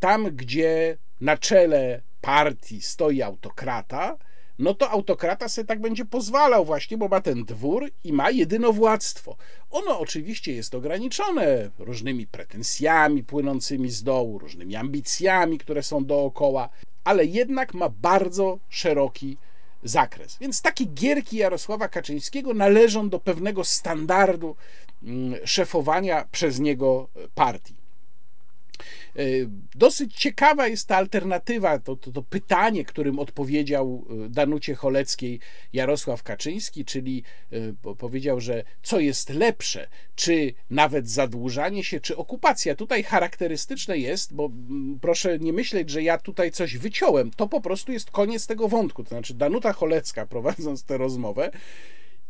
Tam, 0.00 0.36
gdzie 0.36 0.98
na 1.20 1.36
czele 1.36 2.02
partii 2.20 2.82
stoi 2.82 3.22
autokrata, 3.22 4.18
no 4.58 4.74
to 4.74 4.90
autokrata 4.90 5.48
sobie 5.48 5.66
tak 5.66 5.80
będzie 5.80 6.04
pozwalał 6.04 6.64
właśnie, 6.64 6.98
bo 6.98 7.08
ma 7.08 7.20
ten 7.20 7.44
dwór 7.44 7.90
i 8.04 8.12
ma 8.12 8.30
jedynowładztwo. 8.30 9.36
Ono 9.70 9.98
oczywiście 9.98 10.52
jest 10.52 10.74
ograniczone 10.74 11.70
różnymi 11.78 12.26
pretensjami 12.26 13.24
płynącymi 13.24 13.90
z 13.90 14.02
dołu, 14.02 14.38
różnymi 14.38 14.76
ambicjami, 14.76 15.58
które 15.58 15.82
są 15.82 16.04
dookoła, 16.04 16.68
ale 17.04 17.24
jednak 17.24 17.74
ma 17.74 17.88
bardzo 17.88 18.58
szeroki 18.68 19.36
zakres. 19.82 20.36
Więc 20.40 20.62
takie 20.62 20.84
gierki 20.84 21.36
Jarosława 21.36 21.88
Kaczyńskiego 21.88 22.54
należą 22.54 23.08
do 23.08 23.20
pewnego 23.20 23.64
standardu 23.64 24.56
mm, 25.02 25.40
szefowania 25.44 26.24
przez 26.32 26.60
niego 26.60 27.08
partii. 27.34 27.75
E, 29.16 29.22
dosyć 29.74 30.14
ciekawa 30.14 30.68
jest 30.68 30.88
ta 30.88 30.96
alternatywa, 30.96 31.78
to, 31.78 31.96
to, 31.96 32.12
to, 32.12 32.22
pytanie, 32.22 32.84
którym 32.84 33.18
odpowiedział 33.18 34.06
e, 34.26 34.28
Danucie 34.28 34.74
Choleckiej 34.74 35.40
Jarosław 35.72 36.22
Kaczyński, 36.22 36.84
czyli 36.84 37.22
e, 37.52 37.94
powiedział, 37.94 38.40
że 38.40 38.64
co 38.82 39.00
jest 39.00 39.30
lepsze, 39.30 39.88
czy 40.14 40.54
nawet 40.70 41.08
zadłużanie 41.08 41.84
się, 41.84 42.00
czy 42.00 42.16
okupacja. 42.16 42.74
Tutaj 42.74 43.02
charakterystyczne 43.02 43.98
jest, 43.98 44.34
bo 44.34 44.50
proszę 45.00 45.38
nie 45.38 45.52
myśleć, 45.52 45.90
że 45.90 46.02
ja 46.02 46.18
tutaj 46.18 46.50
coś 46.50 46.78
wyciąłem, 46.78 47.30
to 47.30 47.48
po 47.48 47.60
prostu 47.60 47.92
jest 47.92 48.10
koniec 48.10 48.46
tego 48.46 48.68
wątku. 48.68 49.02
To 49.04 49.08
znaczy, 49.08 49.34
Danuta 49.34 49.72
Cholecka, 49.72 50.26
prowadząc 50.36 50.84
tę 50.84 50.96
rozmowę, 50.96 51.50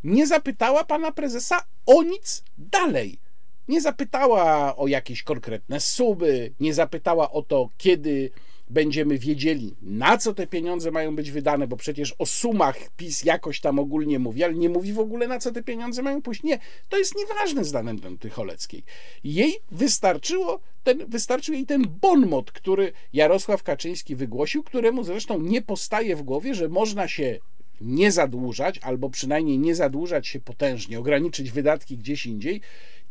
nie 0.04 0.26
zapytała 0.26 0.84
pana 0.84 1.12
prezesa 1.12 1.64
o 1.86 2.02
nic 2.02 2.44
dalej 2.58 3.25
nie 3.68 3.80
zapytała 3.80 4.76
o 4.76 4.86
jakieś 4.86 5.22
konkretne 5.22 5.80
suby, 5.80 6.52
nie 6.60 6.74
zapytała 6.74 7.30
o 7.30 7.42
to, 7.42 7.70
kiedy 7.78 8.30
będziemy 8.70 9.18
wiedzieli, 9.18 9.76
na 9.82 10.18
co 10.18 10.34
te 10.34 10.46
pieniądze 10.46 10.90
mają 10.90 11.16
być 11.16 11.30
wydane, 11.30 11.66
bo 11.66 11.76
przecież 11.76 12.14
o 12.18 12.26
sumach 12.26 12.76
PiS 12.96 13.24
jakoś 13.24 13.60
tam 13.60 13.78
ogólnie 13.78 14.18
mówi, 14.18 14.44
ale 14.44 14.54
nie 14.54 14.68
mówi 14.68 14.92
w 14.92 14.98
ogóle, 14.98 15.28
na 15.28 15.38
co 15.38 15.52
te 15.52 15.62
pieniądze 15.62 16.02
mają 16.02 16.22
pójść. 16.22 16.42
Nie, 16.42 16.58
to 16.88 16.98
jest 16.98 17.16
nieważne 17.16 17.64
zdaniem 17.64 18.18
Tycholeckiej. 18.18 18.82
Jej 19.24 19.56
wystarczyło 19.70 20.60
ten, 20.84 21.06
wystarczył 21.08 21.54
jej 21.54 21.66
ten 21.66 21.82
bonmot, 22.00 22.52
który 22.52 22.92
Jarosław 23.12 23.62
Kaczyński 23.62 24.16
wygłosił, 24.16 24.62
któremu 24.62 25.04
zresztą 25.04 25.40
nie 25.40 25.62
postaje 25.62 26.16
w 26.16 26.22
głowie, 26.22 26.54
że 26.54 26.68
można 26.68 27.08
się 27.08 27.38
nie 27.80 28.12
zadłużać, 28.12 28.78
albo 28.78 29.10
przynajmniej 29.10 29.58
nie 29.58 29.74
zadłużać 29.74 30.26
się 30.26 30.40
potężnie, 30.40 30.98
ograniczyć 30.98 31.50
wydatki 31.50 31.98
gdzieś 31.98 32.26
indziej, 32.26 32.60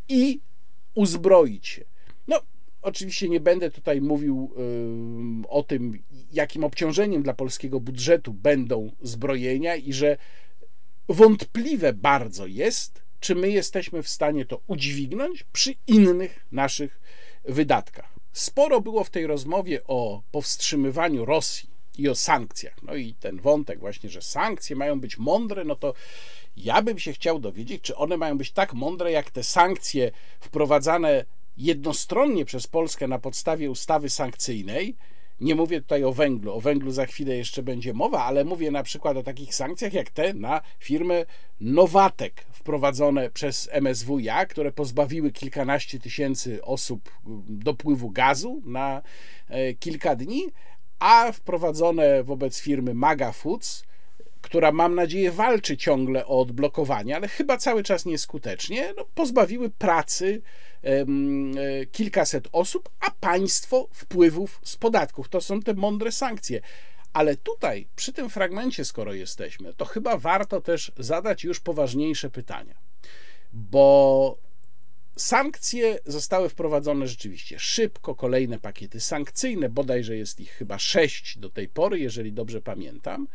i 0.10 0.40
uzbroić 0.96 1.68
się. 1.68 1.86
No, 2.28 2.42
oczywiście 2.82 3.30
nie 3.30 3.40
będę 3.40 3.72
tutaj 3.72 4.02
mówił 4.02 4.54
o 5.50 5.64
tym, 5.64 6.04
jakim 6.32 6.64
obciążeniem 6.64 7.24
dla 7.24 7.34
polskiego 7.34 7.80
budżetu 7.80 8.34
będą 8.34 8.92
zbrojenia 9.02 9.76
i 9.76 9.94
że 9.94 10.18
wątpliwe 11.10 11.94
bardzo 11.94 12.48
jest, 12.48 13.02
czy 13.20 13.36
my 13.36 13.50
jesteśmy 13.50 14.04
w 14.04 14.10
stanie 14.10 14.46
to 14.46 14.62
udźwignąć 14.68 15.44
przy 15.44 15.76
innych 15.88 16.46
naszych 16.52 17.02
wydatkach. 17.46 18.16
Sporo 18.34 18.82
było 18.82 19.04
w 19.04 19.10
tej 19.10 19.28
rozmowie 19.28 19.84
o 19.88 20.24
powstrzymywaniu 20.32 21.26
Rosji 21.26 21.75
i 22.00 22.10
o 22.10 22.16
sankcjach. 22.16 22.84
No 22.84 22.96
i 22.96 23.14
ten 23.14 23.40
wątek 23.40 23.80
właśnie, 23.80 24.10
że 24.10 24.22
sankcje 24.22 24.76
mają 24.76 25.00
być 25.00 25.18
mądre, 25.18 25.64
no 25.64 25.76
to 25.76 25.94
ja 26.58 26.82
bym 26.82 27.00
się 27.00 27.14
chciał 27.14 27.40
dowiedzieć, 27.40 27.82
czy 27.82 27.96
one 27.96 28.18
mają 28.18 28.38
być 28.38 28.52
tak 28.52 28.74
mądre, 28.74 29.12
jak 29.12 29.32
te 29.32 29.44
sankcje 29.44 30.12
wprowadzane 30.40 31.26
jednostronnie 31.58 32.46
przez 32.46 32.68
Polskę 32.68 33.08
na 33.08 33.20
podstawie 33.20 33.72
ustawy 33.72 34.10
sankcyjnej. 34.10 34.96
Nie 35.40 35.56
mówię 35.56 35.82
tutaj 35.82 36.04
o 36.04 36.14
węglu, 36.14 36.54
o 36.54 36.62
węglu 36.62 36.92
za 36.92 37.06
chwilę 37.06 37.38
jeszcze 37.38 37.64
będzie 37.64 37.94
mowa, 37.94 38.24
ale 38.24 38.46
mówię 38.46 38.72
na 38.72 38.84
przykład 38.84 39.18
o 39.18 39.24
takich 39.24 39.56
sankcjach 39.56 39.94
jak 39.94 40.10
te 40.10 40.34
na 40.34 40.62
firmę 40.80 41.26
Nowatek 41.62 42.46
wprowadzone 42.52 43.30
przez 43.30 43.70
MSWiA, 43.82 44.46
które 44.46 44.72
pozbawiły 44.72 45.32
kilkanaście 45.32 46.00
tysięcy 46.00 46.64
osób 46.64 47.12
dopływu 47.48 48.10
gazu 48.10 48.62
na 48.66 49.02
e, 49.48 49.74
kilka 49.74 50.16
dni, 50.16 50.48
a 51.00 51.32
wprowadzone 51.32 52.24
wobec 52.24 52.60
firmy 52.60 52.94
Maga 52.94 53.32
Foods, 53.32 53.84
która 54.42 54.72
mam 54.72 54.96
nadzieję 54.96 55.32
walczy 55.32 55.78
ciągle 55.78 56.26
o 56.26 56.40
odblokowanie, 56.40 57.16
ale 57.16 57.28
chyba 57.28 57.58
cały 57.58 57.84
czas 57.84 58.06
nieskutecznie, 58.06 58.94
no, 58.98 59.06
pozbawiły 59.16 59.70
pracy 59.70 60.42
e, 60.84 61.06
kilkaset 61.86 62.48
osób, 62.52 62.90
a 63.00 63.12
państwo 63.12 63.88
wpływów 63.92 64.60
z 64.64 64.76
podatków. 64.78 65.30
To 65.30 65.42
są 65.42 65.62
te 65.62 65.74
mądre 65.74 66.12
sankcje. 66.12 66.62
Ale 67.14 67.36
tutaj, 67.36 67.88
przy 67.96 68.14
tym 68.14 68.30
fragmencie, 68.30 68.86
skoro 68.86 69.14
jesteśmy, 69.14 69.74
to 69.74 69.86
chyba 69.86 70.18
warto 70.18 70.62
też 70.62 70.92
zadać 70.98 71.44
już 71.44 71.60
poważniejsze 71.60 72.30
pytania, 72.30 72.76
bo 73.54 74.38
Sankcje 75.16 76.00
zostały 76.06 76.50
wprowadzone 76.50 77.08
rzeczywiście 77.08 77.60
szybko, 77.60 78.16
kolejne 78.16 78.60
pakiety 78.60 79.00
sankcyjne, 79.00 79.70
bodajże 79.70 80.18
jest 80.18 80.40
ich 80.40 80.52
chyba 80.52 80.80
sześć 80.80 81.38
do 81.38 81.50
tej 81.50 81.68
pory, 81.68 82.00
jeżeli 82.00 82.34
dobrze 82.34 82.62
pamiętam. 82.62 83.28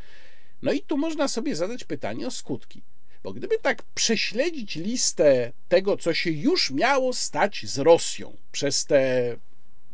No 0.63 0.73
i 0.73 0.81
tu 0.81 0.99
można 0.99 1.29
sobie 1.29 1.57
zadać 1.57 1.85
pytanie 1.85 2.27
o 2.27 2.31
skutki. 2.31 2.83
Bo 3.23 3.33
gdyby 3.33 3.59
tak 3.59 3.83
prześledzić 3.83 4.77
listę 4.77 5.53
tego, 5.69 5.97
co 5.97 6.15
się 6.15 6.31
już 6.31 6.71
miało 6.71 7.13
stać 7.13 7.67
z 7.67 7.79
Rosją 7.79 8.37
przez 8.53 8.87
te 8.87 9.37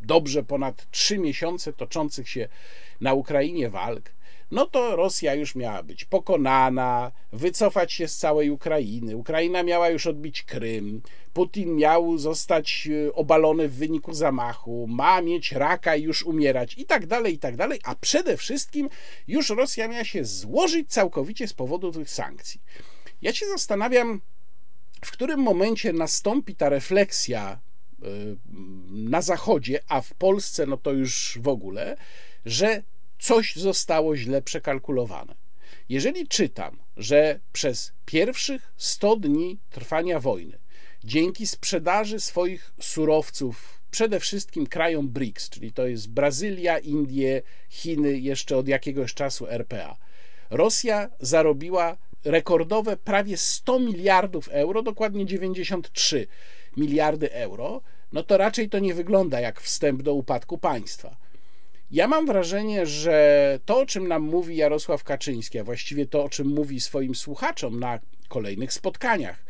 dobrze 0.03 0.42
ponad 0.42 0.90
trzy 0.90 1.18
miesiące 1.18 1.72
toczących 1.72 2.29
się 2.29 2.49
na 3.01 3.14
Ukrainie 3.14 3.70
walk, 3.70 4.11
no 4.50 4.66
to 4.66 4.96
Rosja 4.96 5.35
już 5.35 5.54
miała 5.54 5.82
być 5.82 6.04
pokonana, 6.04 7.12
wycofać 7.32 7.92
się 7.92 8.09
z 8.09 8.16
całej 8.16 8.50
Ukrainy. 8.50 9.16
Ukraina 9.16 9.62
miała 9.62 9.88
już 9.88 10.06
odbić 10.06 10.42
Krym. 10.42 11.02
Putin 11.32 11.76
miał 11.76 12.18
zostać 12.18 12.88
e, 13.06 13.14
obalony 13.14 13.68
w 13.68 13.74
wyniku 13.74 14.14
zamachu, 14.14 14.87
ma 14.88 15.22
mieć 15.22 15.52
raka 15.52 15.96
i 15.96 16.02
już 16.02 16.22
umierać, 16.22 16.78
i 16.78 16.85
tak 16.85 17.06
dalej, 17.06 17.35
i 17.35 17.38
tak 17.38 17.56
dalej. 17.56 17.80
A 17.85 17.94
przede 17.94 18.37
wszystkim 18.37 18.88
już 19.28 19.50
Rosja 19.50 19.88
miała 19.88 20.04
się 20.04 20.24
złożyć 20.24 20.90
całkowicie 20.90 21.48
z 21.48 21.52
powodu 21.52 21.92
tych 21.92 22.11
sankcji. 22.11 22.61
Ja 23.22 23.32
się 23.32 23.46
zastanawiam, 23.46 24.20
w 25.04 25.11
którym 25.11 25.40
momencie 25.40 25.92
nastąpi 25.92 26.54
ta 26.54 26.68
refleksja 26.68 27.59
e, 28.02 28.06
na 28.90 29.22
Zachodzie, 29.22 29.80
a 29.88 30.00
w 30.00 30.14
Polsce, 30.14 30.66
no 30.66 30.76
to 30.76 30.92
już 30.92 31.38
w 31.42 31.48
ogóle, 31.48 31.96
że 32.44 32.82
coś 33.18 33.57
zostało 33.57 34.16
źle 34.16 34.42
przekalkulowane. 34.42 35.35
Jeżeli 35.88 36.29
czytam, 36.29 36.79
że 36.96 37.40
przez 37.52 37.92
pierwszych 38.05 38.72
100 38.76 39.16
dni 39.16 39.59
trwania 39.70 40.20
wojny, 40.20 40.59
dzięki 41.05 41.46
sprzedaży 41.46 42.20
swoich 42.20 42.72
surowców 42.81 43.81
przede 43.90 44.20
wszystkim 44.20 44.66
krajom 44.66 45.09
BRICS, 45.09 45.50
czyli 45.50 45.72
to 45.72 45.87
jest 45.87 46.11
Brazylia, 46.11 46.79
Indie, 46.79 47.42
Chiny, 47.68 48.18
jeszcze 48.18 48.57
od 48.57 48.68
jakiegoś 48.68 49.14
czasu 49.14 49.46
RPA, 49.46 49.96
Rosja 50.50 51.11
zarobiła 51.20 51.96
rekordowe 52.24 52.96
prawie 52.96 53.37
100 53.37 53.79
miliardów 53.81 54.48
euro, 54.48 54.83
dokładnie 54.83 55.26
93 55.26 56.26
miliardy 56.76 57.33
euro, 57.33 57.83
no 58.12 58.22
to 58.22 58.37
raczej 58.37 58.68
to 58.68 58.79
nie 58.79 58.94
wygląda 58.94 59.40
jak 59.40 59.61
wstęp 59.61 60.02
do 60.02 60.14
upadku 60.14 60.59
państwa. 60.59 61.16
Ja 61.90 62.09
mam 62.09 62.27
wrażenie, 62.27 62.87
że 62.87 63.59
to, 63.64 63.81
o 63.81 63.87
czym 63.87 64.09
nam 64.09 64.22
mówi 64.22 64.57
Jarosław 64.57 65.05
Kaczyński, 65.05 65.59
a 65.59 65.64
właściwie 65.64 66.07
to, 66.07 66.25
o 66.25 66.29
czym 66.29 66.49
mówi 66.49 66.81
swoim 66.81 67.14
słuchaczom 67.14 67.81
na 67.81 67.99
kolejnych 68.29 68.72
spotkaniach, 68.72 69.44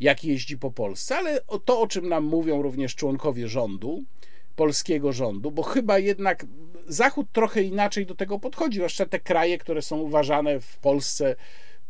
jak 0.00 0.24
jeździ 0.24 0.58
po 0.58 0.70
Polsce, 0.70 1.16
ale 1.16 1.40
to, 1.64 1.80
o 1.80 1.86
czym 1.86 2.08
nam 2.08 2.24
mówią 2.24 2.62
również 2.62 2.94
członkowie 2.94 3.48
rządu, 3.48 4.02
polskiego 4.56 5.12
rządu, 5.12 5.50
bo 5.50 5.62
chyba 5.62 5.98
jednak 5.98 6.46
Zachód 6.86 7.26
trochę 7.32 7.62
inaczej 7.62 8.06
do 8.06 8.14
tego 8.14 8.38
podchodzi, 8.38 8.76
zwłaszcza 8.76 9.06
te 9.06 9.20
kraje, 9.20 9.58
które 9.58 9.82
są 9.82 9.98
uważane 9.98 10.60
w 10.60 10.78
Polsce 10.78 11.36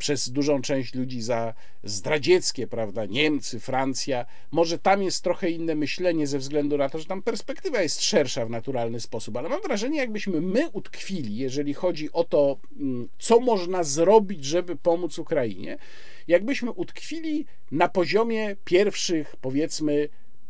przez 0.01 0.31
dużą 0.31 0.63
część 0.63 0.95
ludzi 0.95 1.23
za 1.23 1.55
zdradzieckie, 1.85 2.67
prawda? 2.67 3.07
Niemcy, 3.07 3.61
Francja. 3.61 4.27
Może 4.51 4.79
tam 4.79 5.03
jest 5.03 5.25
trochę 5.25 5.51
inne 5.51 5.75
myślenie 5.75 6.27
ze 6.27 6.39
względu 6.39 6.79
na 6.79 6.89
to, 6.89 6.99
że 6.99 7.05
tam 7.05 7.23
perspektywa 7.23 7.83
jest 7.83 8.03
szersza 8.03 8.47
w 8.47 8.51
naturalny 8.51 9.01
sposób, 9.01 9.37
ale 9.37 9.49
mam 9.49 9.63
wrażenie, 9.63 9.99
jakbyśmy 9.99 10.41
my 10.41 10.71
utkwili, 10.73 11.37
jeżeli 11.37 11.75
chodzi 11.75 12.13
o 12.13 12.25
to, 12.25 12.59
mm, 12.77 13.09
co 13.19 13.41
można 13.41 13.85
zrobić, 13.85 14.45
żeby 14.45 14.77
pomóc 14.77 15.19
Ukrainie, 15.19 15.79
jakbyśmy 16.29 16.71
utkwili 16.71 17.47
na 17.71 17.89
poziomie 17.89 18.57
pierwszych, 18.65 19.37
powiedzmy, 19.41 20.09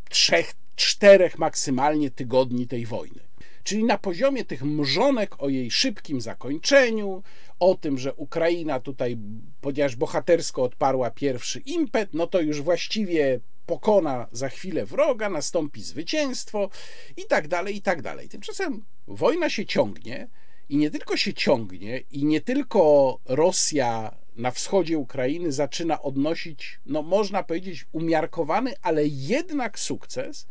trzech, 0.09 0.53
czterech 0.75 1.37
maksymalnie 1.37 2.11
tygodni 2.11 2.67
tej 2.67 2.85
wojny. 2.85 3.19
Czyli 3.63 3.83
na 3.83 3.97
poziomie 3.97 4.45
tych 4.45 4.63
mrzonek 4.63 5.43
o 5.43 5.49
jej 5.49 5.71
szybkim 5.71 6.21
zakończeniu, 6.21 7.23
o 7.61 7.75
tym, 7.75 7.97
że 7.97 8.13
Ukraina 8.13 8.79
tutaj, 8.79 9.17
ponieważ 9.61 9.95
bohatersko 9.95 10.63
odparła 10.63 11.11
pierwszy 11.11 11.59
impet, 11.59 12.09
no 12.13 12.27
to 12.27 12.41
już 12.41 12.61
właściwie 12.61 13.39
pokona 13.65 14.27
za 14.31 14.49
chwilę 14.49 14.85
wroga, 14.85 15.29
nastąpi 15.29 15.81
zwycięstwo 15.81 16.69
i 17.17 17.25
tak 17.25 17.47
dalej, 17.47 17.75
i 17.75 17.81
tak 17.81 18.01
dalej. 18.01 18.29
Tymczasem 18.29 18.85
wojna 19.07 19.49
się 19.49 19.65
ciągnie 19.65 20.29
i 20.69 20.77
nie 20.77 20.91
tylko 20.91 21.17
się 21.17 21.33
ciągnie, 21.33 21.97
i 22.11 22.25
nie 22.25 22.41
tylko 22.41 23.19
Rosja 23.25 24.17
na 24.35 24.51
wschodzie 24.51 24.97
Ukrainy 24.97 25.51
zaczyna 25.51 26.01
odnosić, 26.01 26.79
no 26.85 27.01
można 27.01 27.43
powiedzieć, 27.43 27.85
umiarkowany, 27.91 28.73
ale 28.81 29.05
jednak 29.05 29.79
sukces, 29.79 30.47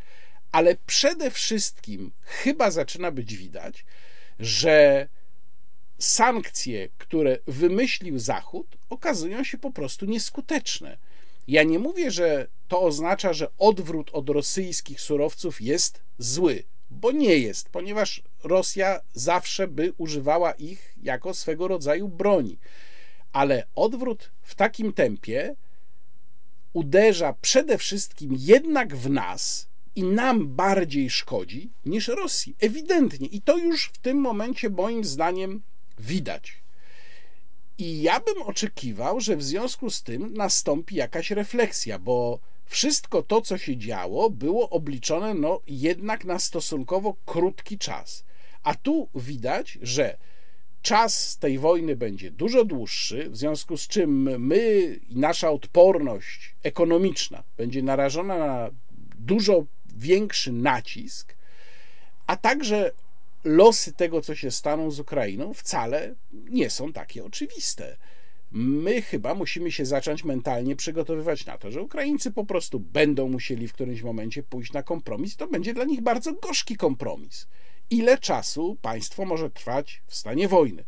ale 0.53 0.77
przede 0.87 1.31
wszystkim 1.31 2.13
chyba 2.23 2.71
zaczyna 2.71 3.11
być 3.11 3.37
widać, 3.37 3.85
że 4.39 5.09
sankcje, 6.01 6.89
które 6.99 7.39
wymyślił 7.47 8.19
Zachód, 8.19 8.77
okazują 8.91 9.45
się 9.45 9.59
po 9.59 9.71
prostu 9.71 10.07
nieskuteczne. 10.07 10.99
Ja 11.49 11.63
nie 11.63 11.79
mówię, 11.79 12.11
że 12.11 12.47
to 12.69 12.83
oznacza, 12.83 13.33
że 13.33 13.49
odwrót 13.59 14.11
od 14.13 14.29
rosyjskich 14.29 15.01
surowców 15.01 15.61
jest 15.61 16.03
zły, 16.19 16.63
bo 16.91 17.13
nie 17.13 17.39
jest, 17.39 17.69
ponieważ 17.69 18.23
Rosja 18.45 19.01
zawsze 19.13 19.69
by 19.69 19.93
używała 19.99 20.53
ich 20.53 20.95
jako 21.03 21.35
swego 21.35 21.69
rodzaju 21.69 22.09
broni. 22.09 22.59
Ale 23.33 23.67
odwrót 23.75 24.31
w 24.43 24.55
takim 24.55 24.93
tempie 24.93 25.57
uderza 26.73 27.35
przede 27.41 27.79
wszystkim 27.79 28.35
jednak 28.39 28.97
w 28.97 29.11
nas, 29.11 29.71
i 29.95 30.03
nam 30.03 30.49
bardziej 30.49 31.11
szkodzi 31.11 31.71
niż 31.85 32.09
Rosji. 32.09 32.57
Ewidentnie. 32.61 33.27
I 33.27 33.43
to 33.43 33.59
już 33.59 33.91
w 33.95 33.99
tym 33.99 34.19
momencie, 34.19 34.71
moim 34.71 35.05
zdaniem, 35.05 35.63
widać. 36.01 36.63
I 37.79 38.03
ja 38.03 38.21
bym 38.21 38.43
oczekiwał, 38.43 39.21
że 39.21 39.37
w 39.37 39.43
związku 39.43 39.91
z 39.91 40.03
tym 40.03 40.35
nastąpi 40.35 40.95
jakaś 40.95 41.31
refleksja, 41.31 41.99
bo 41.99 42.39
wszystko 42.67 43.23
to, 43.23 43.41
co 43.41 43.59
się 43.59 43.77
działo, 43.77 44.31
było 44.31 44.71
obliczone 44.71 45.35
no, 45.35 45.61
jednak 45.67 46.25
na 46.25 46.39
stosunkowo 46.39 47.17
krótki 47.27 47.79
czas. 47.79 48.25
A 48.63 48.75
tu 48.75 49.09
widać, 49.15 49.79
że 49.83 50.17
czas 50.83 51.39
tej 51.39 51.59
wojny 51.59 51.97
będzie 51.97 52.31
dużo 52.31 52.65
dłuższy, 52.65 53.31
w 53.31 53.37
związku 53.37 53.77
z 53.77 53.89
czym 53.89 54.41
my 54.41 54.81
i 55.09 55.17
nasza 55.17 55.51
odporność 55.51 56.55
ekonomiczna 56.63 57.43
będzie 57.57 57.83
narażona 57.83 58.39
na 58.39 58.71
dużo 59.19 59.65
większy 59.97 60.53
nacisk, 60.53 61.37
a 62.27 62.37
także 62.37 62.93
losy 63.45 63.93
tego, 63.93 64.21
co 64.21 64.35
się 64.35 64.51
staną 64.51 64.91
z 64.91 65.01
Ukrainą, 65.01 65.55
wcale 65.55 66.15
nie 66.33 66.71
są 66.71 66.93
takie 66.93 67.25
oczywiste. 67.25 67.97
My 68.53 69.03
chyba 69.03 69.35
musimy 69.35 69.73
się 69.73 69.85
zacząć 69.85 70.25
mentalnie 70.25 70.77
przygotowywać 70.77 71.47
na 71.47 71.59
to, 71.59 71.71
że 71.71 71.83
Ukraińcy 71.83 72.31
po 72.31 72.45
prostu 72.45 72.81
będą 72.81 73.29
musieli 73.29 73.69
w 73.69 73.73
którymś 73.73 74.03
momencie 74.03 74.43
pójść 74.43 74.73
na 74.73 74.83
kompromis. 74.83 75.37
To 75.37 75.47
będzie 75.47 75.75
dla 75.75 75.85
nich 75.85 76.01
bardzo 76.01 76.33
gorzki 76.33 76.77
kompromis. 76.77 77.49
Ile 77.91 78.19
czasu 78.19 78.77
państwo 78.83 79.25
może 79.25 79.51
trwać 79.51 80.03
w 80.07 80.15
stanie 80.15 80.49
wojny? 80.49 80.85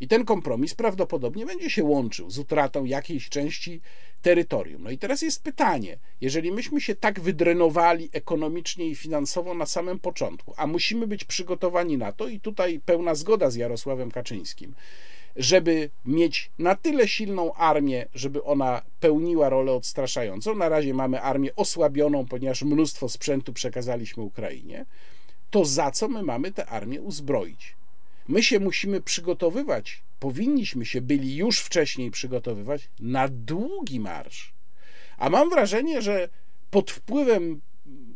I 0.00 0.08
ten 0.08 0.24
kompromis 0.24 0.74
prawdopodobnie 0.74 1.46
będzie 1.46 1.70
się 1.70 1.84
łączył 1.84 2.30
z 2.30 2.38
utratą 2.38 2.84
jakiejś 2.84 3.28
części 3.28 3.80
terytorium. 4.22 4.82
No 4.82 4.90
i 4.90 4.98
teraz 4.98 5.22
jest 5.22 5.42
pytanie, 5.42 5.98
jeżeli 6.20 6.52
myśmy 6.52 6.80
się 6.80 6.94
tak 6.94 7.20
wydrenowali 7.20 8.08
ekonomicznie 8.12 8.86
i 8.86 8.94
finansowo 8.94 9.54
na 9.54 9.66
samym 9.66 9.98
początku, 9.98 10.54
a 10.56 10.66
musimy 10.66 11.06
być 11.06 11.24
przygotowani 11.24 11.98
na 11.98 12.12
to, 12.12 12.28
i 12.28 12.40
tutaj 12.40 12.80
pełna 12.80 13.14
zgoda 13.14 13.50
z 13.50 13.54
Jarosławem 13.54 14.10
Kaczyńskim, 14.10 14.74
żeby 15.36 15.90
mieć 16.04 16.50
na 16.58 16.74
tyle 16.74 17.08
silną 17.08 17.54
armię, 17.54 18.06
żeby 18.14 18.44
ona 18.44 18.82
pełniła 19.00 19.48
rolę 19.48 19.72
odstraszającą. 19.72 20.54
Na 20.54 20.68
razie 20.68 20.94
mamy 20.94 21.22
armię 21.22 21.56
osłabioną, 21.56 22.26
ponieważ 22.26 22.62
mnóstwo 22.62 23.08
sprzętu 23.08 23.52
przekazaliśmy 23.52 24.22
Ukrainie. 24.22 24.86
To 25.50 25.64
za 25.64 25.90
co 25.90 26.08
my 26.08 26.22
mamy 26.22 26.52
tę 26.52 26.66
armię 26.66 27.02
uzbroić? 27.02 27.79
My 28.30 28.42
się 28.42 28.60
musimy 28.60 29.00
przygotowywać, 29.00 30.02
powinniśmy 30.18 30.86
się 30.86 31.00
byli 31.00 31.36
już 31.36 31.60
wcześniej 31.60 32.10
przygotowywać 32.10 32.88
na 33.00 33.28
długi 33.28 34.00
marsz. 34.00 34.54
A 35.18 35.30
mam 35.30 35.50
wrażenie, 35.50 36.02
że 36.02 36.28
pod 36.70 36.90
wpływem 36.90 37.60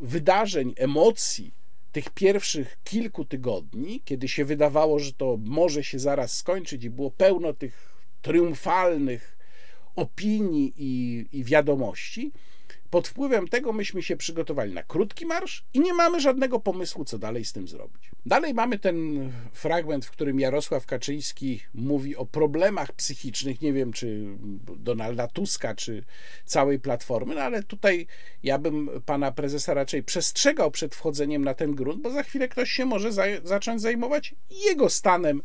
wydarzeń, 0.00 0.74
emocji 0.76 1.54
tych 1.92 2.10
pierwszych 2.10 2.78
kilku 2.84 3.24
tygodni, 3.24 4.02
kiedy 4.04 4.28
się 4.28 4.44
wydawało, 4.44 4.98
że 4.98 5.12
to 5.12 5.38
może 5.44 5.84
się 5.84 5.98
zaraz 5.98 6.36
skończyć 6.36 6.84
i 6.84 6.90
było 6.90 7.10
pełno 7.10 7.52
tych 7.52 8.04
triumfalnych 8.22 9.38
opinii 9.96 10.74
i, 10.76 11.26
i 11.32 11.44
wiadomości, 11.44 12.32
pod 12.94 13.08
wpływem 13.08 13.48
tego 13.48 13.72
myśmy 13.72 14.02
się 14.02 14.16
przygotowali 14.16 14.72
na 14.72 14.82
krótki 14.82 15.26
marsz 15.26 15.64
i 15.74 15.80
nie 15.80 15.94
mamy 15.94 16.20
żadnego 16.20 16.60
pomysłu, 16.60 17.04
co 17.04 17.18
dalej 17.18 17.44
z 17.44 17.52
tym 17.52 17.68
zrobić. 17.68 18.10
Dalej 18.26 18.54
mamy 18.54 18.78
ten 18.78 19.30
fragment, 19.52 20.04
w 20.04 20.10
którym 20.10 20.40
Jarosław 20.40 20.86
Kaczyński 20.86 21.60
mówi 21.74 22.16
o 22.16 22.26
problemach 22.26 22.92
psychicznych, 22.92 23.60
nie 23.60 23.72
wiem 23.72 23.92
czy 23.92 24.26
Donalda 24.76 25.28
Tuska, 25.28 25.74
czy 25.74 26.04
całej 26.44 26.80
Platformy, 26.80 27.34
no 27.34 27.40
ale 27.40 27.62
tutaj 27.62 28.06
ja 28.42 28.58
bym 28.58 28.90
pana 29.06 29.32
prezesa 29.32 29.74
raczej 29.74 30.02
przestrzegał 30.02 30.70
przed 30.70 30.94
wchodzeniem 30.94 31.44
na 31.44 31.54
ten 31.54 31.74
grunt, 31.74 32.02
bo 32.02 32.10
za 32.10 32.22
chwilę 32.22 32.48
ktoś 32.48 32.70
się 32.70 32.84
może 32.84 33.12
za 33.12 33.24
zacząć 33.44 33.82
zajmować 33.82 34.34
jego 34.50 34.90
stanem 34.90 35.42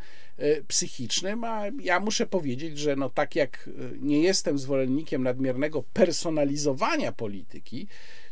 psychicznym, 0.67 1.43
a 1.43 1.63
ja 1.81 1.99
muszę 1.99 2.27
powiedzieć, 2.27 2.77
że 2.77 2.95
no 2.95 3.09
tak 3.09 3.35
jak 3.35 3.67
e, 3.67 3.71
nie 3.99 4.21
jestem 4.21 4.59
zwolennikiem 4.59 5.23
nadmiernego 5.23 5.83
personalizowania 5.93 7.11
polityki, 7.11 7.87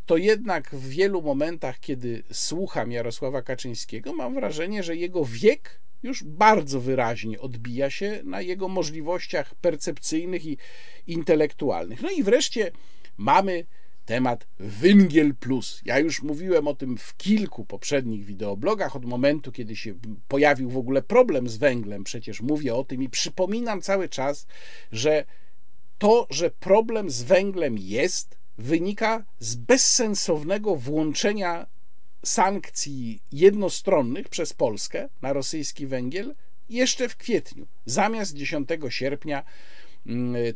to 0.06 0.18
jednak 0.18 0.70
w 0.70 0.90
wielu 0.90 1.22
momentach, 1.22 1.80
kiedy 1.80 2.24
słucham 2.32 2.92
Jarosława 2.92 3.42
Kaczyńskiego, 3.42 4.14
mam 4.14 4.34
wrażenie, 4.34 4.84
że 4.84 4.96
jego 4.96 5.26
wiek 5.26 5.82
już 6.04 6.24
bardzo 6.24 6.82
wyraźnie 6.82 7.40
odbija 7.40 7.90
się 7.90 8.22
na 8.24 8.42
jego 8.42 8.68
możliwościach 8.68 9.56
percepcyjnych 9.56 10.46
i 10.46 10.58
intelektualnych. 11.08 12.02
No 12.02 12.10
i 12.10 12.24
wreszcie 12.24 12.72
mamy 13.18 13.66
temat 14.08 14.48
Węgiel 14.60 15.36
Plus. 15.36 15.82
Ja 15.86 16.00
już 16.00 16.22
mówiłem 16.22 16.68
o 16.68 16.76
tym 16.76 16.98
w 16.98 17.18
kilku 17.18 17.66
poprzednich 17.66 18.26
wideoblogach, 18.26 18.96
od 18.96 19.06
momentu, 19.06 19.52
kiedy 19.52 19.76
się 19.76 19.94
pojawił 20.28 20.70
w 20.70 20.78
ogóle 20.78 21.02
problem 21.02 21.50
z 21.50 21.58
węglem. 21.58 22.04
Przecież 22.04 22.42
mówię 22.42 22.76
o 22.76 22.84
tym 22.84 23.04
i 23.04 23.10
przypominam 23.10 23.82
cały 23.82 24.10
czas, 24.10 24.48
że 24.92 25.26
to, 25.98 26.28
że 26.30 26.50
problem 26.50 27.10
z 27.10 27.24
węglem 27.24 27.78
jest, 27.78 28.38
wynika 28.58 29.26
z 29.40 29.56
bezsensownego 29.56 30.76
włączenia 30.76 31.68
sankcji 32.26 33.22
jednostronnych 33.32 34.30
przez 34.30 34.54
Polskę 34.54 35.10
na 35.22 35.34
rosyjski 35.34 35.88
węgiel 35.88 36.36
jeszcze 36.70 37.10
w 37.10 37.18
kwietniu, 37.18 37.68
zamiast 37.86 38.34
10 38.34 38.70
sierpnia, 38.90 39.44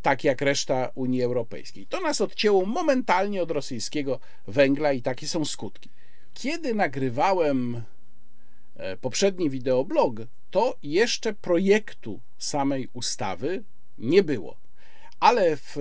tak 0.01 0.23
jak 0.23 0.41
reszta 0.41 0.91
Unii 0.95 1.23
Europejskiej. 1.23 1.87
To 1.87 2.01
nas 2.01 2.21
odcięło 2.21 2.65
momentalnie 2.65 3.43
od 3.43 3.51
rosyjskiego 3.51 4.19
węgla 4.47 4.93
i 4.93 5.01
takie 5.01 5.27
są 5.27 5.45
skutki. 5.45 5.89
Kiedy 6.33 6.73
nagrywałem 6.73 7.81
e, 8.75 8.97
poprzedni 8.97 9.49
wideoblog, 9.49 10.15
to 10.51 10.77
jeszcze 10.83 11.33
projektu 11.33 12.19
samej 12.37 12.87
ustawy 12.93 13.63
nie 13.97 14.23
było. 14.23 14.57
Ale 15.19 15.57
w 15.57 15.75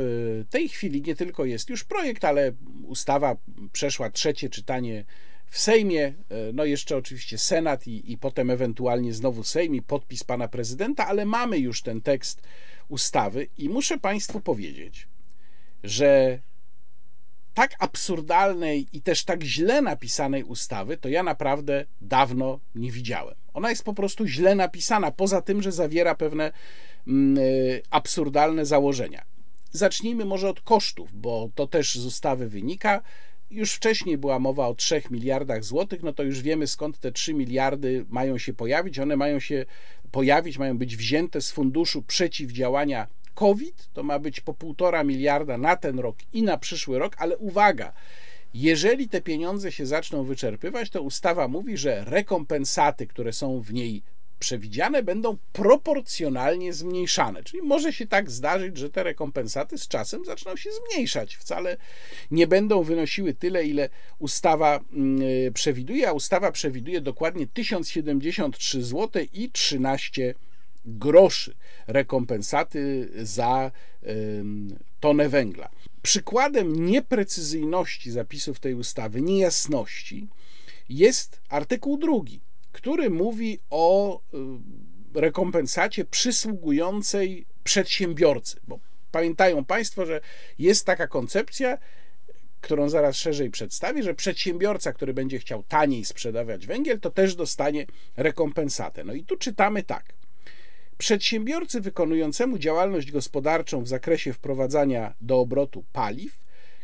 tej 0.51 0.69
chwili 0.69 1.03
nie 1.03 1.15
tylko 1.15 1.45
jest 1.45 1.71
już 1.71 1.85
projekt, 1.85 2.25
ale 2.25 2.53
ustawa 2.87 3.37
przeszła 3.73 4.11
trzecie 4.11 4.51
czytanie 4.51 5.05
w 5.47 5.59
Sejmie, 5.59 6.05
e, 6.05 6.15
no 6.53 6.65
jeszcze 6.65 6.97
oczywiście 6.97 7.39
Senat 7.39 7.87
i, 7.87 8.13
i 8.13 8.19
potem 8.19 8.51
ewentualnie 8.51 9.15
znowu 9.15 9.45
Sejm 9.45 9.75
i 9.75 9.83
podpis 9.83 10.25
pana 10.25 10.49
prezydenta, 10.49 11.07
ale 11.07 11.25
mamy 11.25 11.59
już 11.59 11.83
ten 11.83 12.01
tekst 12.01 12.43
ustawy 12.91 13.49
i 13.59 13.69
muszę 13.69 13.99
Państwu 13.99 14.41
powiedzieć, 14.41 15.09
że 15.83 16.41
tak 17.55 17.77
absurdalnej 17.79 18.87
i 18.93 19.03
też 19.03 19.25
tak 19.25 19.43
źle 19.43 19.83
napisanej 19.83 20.45
ustawy 20.45 20.97
to 20.97 21.09
ja 21.09 21.23
naprawdę 21.23 21.85
dawno 22.01 22.61
nie 22.75 22.91
widziałem. 22.91 23.35
Ona 23.55 23.71
jest 23.71 23.85
po 23.85 23.95
prostu 23.95 24.27
źle 24.27 24.55
napisana, 24.55 25.11
poza 25.11 25.43
tym, 25.43 25.63
że 25.63 25.73
zawiera 25.73 26.15
pewne 26.15 26.53
mm, 27.07 27.39
e, 27.39 27.43
absurdalne 27.91 28.67
założenia. 28.67 29.25
Zacznijmy 29.71 30.25
może 30.25 30.49
od 30.49 30.61
kosztów, 30.61 31.11
bo 31.13 31.51
to 31.55 31.67
też 31.67 31.95
z 31.95 32.07
ustawy 32.07 32.49
wynika. 32.49 33.03
Już 33.51 33.73
wcześniej 33.73 34.19
była 34.19 34.39
mowa 34.39 34.69
o 34.69 34.75
3 34.75 35.03
miliardach 35.11 35.65
złotych, 35.65 36.03
no 36.03 36.13
to 36.13 36.23
już 36.23 36.43
wiemy 36.43 36.67
skąd 36.67 36.99
te 36.99 37.13
3 37.13 37.35
miliardy 37.35 38.05
mają 38.09 38.39
się 38.39 38.55
pojawić. 38.55 38.99
One 38.99 39.17
mają 39.17 39.41
się 39.41 39.67
pojawić, 40.13 40.59
mają 40.59 40.79
być 40.79 40.97
wzięte 40.97 41.41
z 41.41 41.51
funduszu 41.51 42.03
przeciwdziałania 42.03 43.07
COVID. 43.35 43.89
To 43.93 44.03
ma 44.03 44.19
być 44.19 44.41
po 44.41 44.53
1,5 44.53 45.05
miliarda 45.05 45.59
na 45.59 45.77
ten 45.77 45.99
rok 45.99 46.17
i 46.33 46.43
na 46.43 46.59
przyszły 46.59 46.99
rok, 46.99 47.17
ale 47.19 47.39
uwaga, 47.39 47.93
jeżeli 48.55 49.09
te 49.09 49.21
pieniądze 49.21 49.73
się 49.73 49.87
zaczną 49.87 50.25
wyczerpywać, 50.25 50.91
to 50.91 51.03
ustawa 51.03 51.49
mówi, 51.49 51.77
że 51.77 52.05
rekompensaty, 52.05 53.07
które 53.07 53.33
są 53.33 53.61
w 53.61 53.73
niej 53.73 54.03
przewidziane 54.41 55.03
będą 55.03 55.39
proporcjonalnie 55.53 56.73
zmniejszane. 56.73 57.43
Czyli 57.43 57.63
może 57.63 57.93
się 57.93 58.07
tak 58.07 58.31
zdarzyć, 58.31 58.77
że 58.77 58.91
te 58.91 59.03
rekompensaty 59.03 59.79
z 59.79 59.89
czasem 59.89 60.25
zaczną 60.25 60.57
się 60.57 60.71
zmniejszać. 60.73 61.37
Wcale 61.37 61.77
nie 62.31 62.47
będą 62.47 62.83
wynosiły 62.83 63.35
tyle, 63.35 63.65
ile 63.65 63.89
ustawa 64.19 64.81
mm, 64.93 65.53
przewiduje, 65.55 66.09
a 66.09 66.13
ustawa 66.13 66.53
przewiduje 66.53 67.01
dokładnie 67.01 67.47
1073 67.47 68.83
zł 68.83 69.23
i 69.33 69.51
13 69.51 70.35
groszy 70.85 71.55
rekompensaty 71.87 73.09
za 73.23 73.71
tonę 75.01 75.29
węgla. 75.29 75.71
Przykładem 76.03 76.87
nieprecyzyjności 76.87 78.11
zapisów 78.11 78.61
tej 78.61 78.75
ustawy, 78.75 79.23
niejasności, 79.23 80.29
jest 80.89 81.41
artykuł 81.49 81.97
drugi 81.97 82.41
który 82.81 83.11
mówi 83.11 83.59
o 83.71 84.17
y, 85.15 85.21
rekompensacie 85.21 86.05
przysługującej 86.05 87.47
przedsiębiorcy. 87.65 88.61
Bo 88.69 88.79
pamiętają 89.11 89.65
Państwo, 89.65 90.07
że 90.07 90.21
jest 90.59 90.87
taka 90.87 91.07
koncepcja, 91.07 91.79
którą 92.61 92.89
zaraz 92.89 93.17
szerzej 93.17 93.51
przedstawię, 93.51 94.03
że 94.03 94.15
przedsiębiorca, 94.15 94.93
który 94.93 95.15
będzie 95.15 95.39
chciał 95.39 95.63
taniej 95.63 96.05
sprzedawać 96.05 96.67
węgiel, 96.67 97.01
to 97.01 97.11
też 97.11 97.35
dostanie 97.35 97.87
rekompensatę. 98.17 99.05
No 99.05 99.13
i 99.13 99.25
tu 99.25 99.37
czytamy 99.37 99.83
tak. 99.83 100.05
Przedsiębiorcy 100.99 101.81
wykonującemu 101.81 102.59
działalność 102.59 103.13
gospodarczą 103.13 103.83
w 103.83 103.89
zakresie 103.89 104.33
wprowadzania 104.33 105.15
do 105.21 105.41
obrotu 105.41 105.85
paliw 105.93 106.39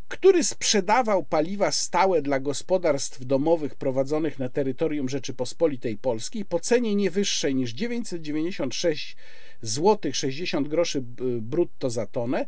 który 0.09 0.45
sprzedawał 0.45 1.25
paliwa 1.25 1.71
stałe 1.71 2.23
dla 2.23 2.41
gospodarstw 2.41 3.25
domowych 3.25 3.75
prowadzonych 3.75 4.39
na 4.39 4.49
terytorium 4.49 5.09
Rzeczypospolitej 5.09 5.99
Polskiej 5.99 6.45
po 6.45 6.61
cenie 6.61 6.95
nie 6.95 7.11
wyższej 7.11 7.55
niż 7.55 7.71
996 7.71 9.17
zł 9.63 10.13
60 10.13 10.69
groszy 10.69 11.03
brutto 11.41 11.91
za 11.91 12.07
tonę 12.07 12.47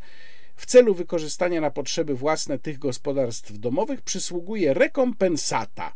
w 0.57 0.67
celu 0.67 0.95
wykorzystania 0.95 1.61
na 1.61 1.71
potrzeby 1.71 2.15
własne 2.15 2.59
tych 2.59 2.79
gospodarstw 2.79 3.59
domowych 3.59 4.03
przysługuje 4.03 4.75
rekompensata. 4.75 5.95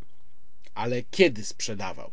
Ale 0.75 1.03
kiedy 1.11 1.45
sprzedawał? 1.45 2.11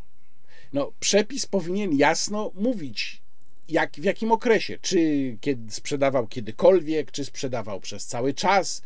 No, 0.73 0.91
przepis 0.99 1.45
powinien 1.45 1.97
jasno 1.97 2.51
mówić, 2.55 3.21
jak, 3.69 3.91
w 3.93 4.03
jakim 4.03 4.31
okresie. 4.31 4.77
Czy 4.81 4.99
kiedy 5.41 5.71
sprzedawał 5.71 6.27
kiedykolwiek, 6.27 7.11
czy 7.11 7.25
sprzedawał 7.25 7.79
przez 7.79 8.05
cały 8.05 8.33
czas, 8.33 8.81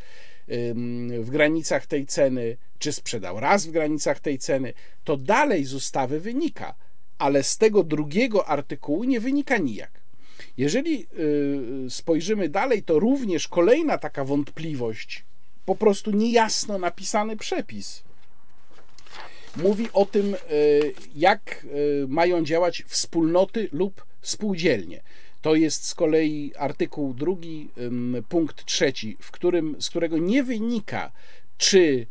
w 1.20 1.30
granicach 1.30 1.86
tej 1.86 2.06
ceny, 2.06 2.58
czy 2.80 2.94
sprzedał 2.94 3.40
raz 3.40 3.66
w 3.66 3.72
granicach 3.72 4.20
tej 4.20 4.40
ceny, 4.40 4.74
to 5.04 5.18
dalej 5.18 5.66
z 5.66 5.74
ustawy 5.74 6.20
wynika, 6.20 6.76
ale 7.18 7.44
z 7.44 7.58
tego 7.58 7.84
drugiego 7.84 8.48
artykułu 8.48 9.04
nie 9.04 9.20
wynika 9.20 9.58
nijak. 9.58 9.92
Jeżeli 10.58 11.08
y, 11.86 11.90
spojrzymy 11.90 12.50
dalej, 12.50 12.84
to 12.84 13.00
również 13.00 13.48
kolejna 13.48 13.98
taka 13.98 14.24
wątpliwość, 14.26 15.24
po 15.66 15.76
prostu 15.76 16.12
niejasno 16.12 16.78
napisany 16.78 17.38
przepis, 17.38 18.04
mówi 19.56 19.88
o 19.94 20.06
tym, 20.06 20.36
y, 20.52 20.94
jak 21.16 21.66
y, 21.66 22.06
mają 22.08 22.44
działać 22.44 22.84
wspólnoty 22.88 23.70
lub 23.72 24.06
spółdzielnie. 24.22 25.02
To 25.44 25.56
jest 25.56 25.88
z 25.88 25.96
kolei 25.96 26.52
artykuł 26.58 27.14
drugi, 27.14 27.70
punkt 28.30 28.66
trzeci, 28.66 29.18
w 29.20 29.32
którym, 29.32 29.76
z 29.80 29.90
którego 29.90 30.18
nie 30.18 30.44
wynika, 30.44 31.12
czy 31.58 32.08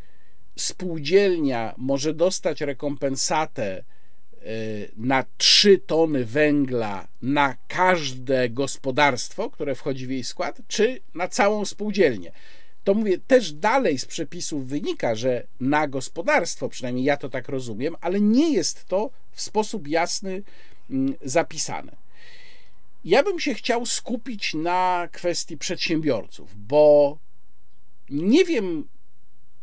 spółdzielnia 0.56 1.74
może 1.76 2.14
dostać 2.14 2.60
rekompensatę 2.60 3.64
e, 3.72 3.82
na 4.96 5.24
3 5.36 5.78
tony 5.78 6.24
węgla 6.24 7.08
na 7.22 7.56
każde 7.68 8.50
gospodarstwo, 8.50 9.50
które 9.50 9.74
wchodzi 9.74 10.06
w 10.06 10.10
jej 10.10 10.24
skład, 10.24 10.60
czy 10.68 11.00
na 11.14 11.28
całą 11.28 11.64
spółdzielnię. 11.64 12.32
To 12.84 12.94
mówię, 12.94 13.18
też 13.18 13.52
dalej 13.52 13.98
z 13.98 14.06
przepisów 14.06 14.66
wynika, 14.66 15.14
że 15.14 15.46
na 15.60 15.88
gospodarstwo, 15.88 16.68
przynajmniej 16.68 17.04
ja 17.04 17.16
to 17.16 17.28
tak 17.28 17.48
rozumiem, 17.48 17.96
ale 18.00 18.20
nie 18.20 18.52
jest 18.52 18.84
to 18.84 19.10
w 19.32 19.42
sposób 19.42 19.88
jasny 19.88 20.42
zapisane. 21.24 22.01
Ja 23.04 23.22
bym 23.22 23.40
się 23.40 23.54
chciał 23.54 23.86
skupić 23.86 24.54
na 24.54 25.08
kwestii 25.12 25.58
przedsiębiorców, 25.58 26.66
bo 26.66 27.18
nie 28.10 28.44
wiem, 28.44 28.88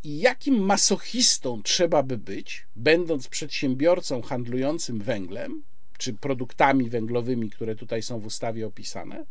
jakim 0.03 0.65
masochistą 0.65 1.63
trzeba 1.63 2.03
by 2.03 2.17
być, 2.17 2.67
będąc 2.75 3.27
przedsiębiorcą 3.27 4.21
handlującym 4.21 4.99
węglem, 4.99 5.63
czy 5.97 6.13
produktami 6.13 6.89
węglowymi, 6.89 7.49
które 7.49 7.75
tutaj 7.75 8.03
są 8.03 8.19
w 8.19 8.25
ustawie 8.25 8.67
opisane, 8.67 9.25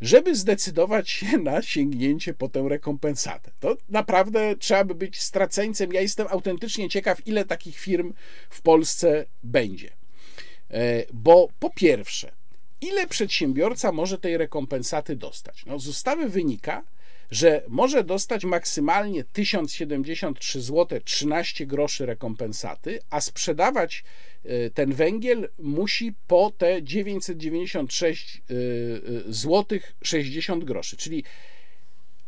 żeby 0.00 0.34
zdecydować 0.34 1.10
się 1.10 1.38
na 1.38 1.62
sięgnięcie 1.62 2.34
po 2.34 2.48
tę 2.48 2.66
rekompensatę. 2.68 3.50
To 3.60 3.76
naprawdę 3.88 4.56
trzeba 4.56 4.84
by 4.84 4.94
być 4.94 5.20
straceńcem. 5.20 5.92
Ja 5.92 6.00
jestem 6.00 6.26
autentycznie 6.30 6.88
ciekaw, 6.88 7.26
ile 7.26 7.44
takich 7.44 7.78
firm 7.78 8.12
w 8.50 8.62
Polsce 8.62 9.24
będzie. 9.42 9.90
E, 10.70 11.04
bo 11.12 11.48
po 11.58 11.70
pierwsze, 11.70 12.32
ile 12.80 13.06
przedsiębiorca 13.06 13.92
może 13.92 14.18
tej 14.18 14.36
rekompensaty 14.36 15.16
dostać? 15.16 15.66
No, 15.66 15.78
z 15.78 15.88
ustawy 15.88 16.28
wynika, 16.28 16.82
że 17.30 17.62
może 17.68 18.04
dostać 18.04 18.44
maksymalnie 18.44 19.24
1073 19.24 20.60
zł 20.60 21.00
13 21.04 21.66
groszy 21.66 22.06
rekompensaty, 22.06 23.00
a 23.10 23.20
sprzedawać 23.20 24.04
e, 24.44 24.70
ten 24.70 24.92
węgiel 24.92 25.48
musi 25.58 26.14
po 26.26 26.52
te 26.58 26.82
996 26.82 28.42
zł 29.28 29.78
60 30.02 30.64
groszy, 30.64 30.96
czyli 30.96 31.24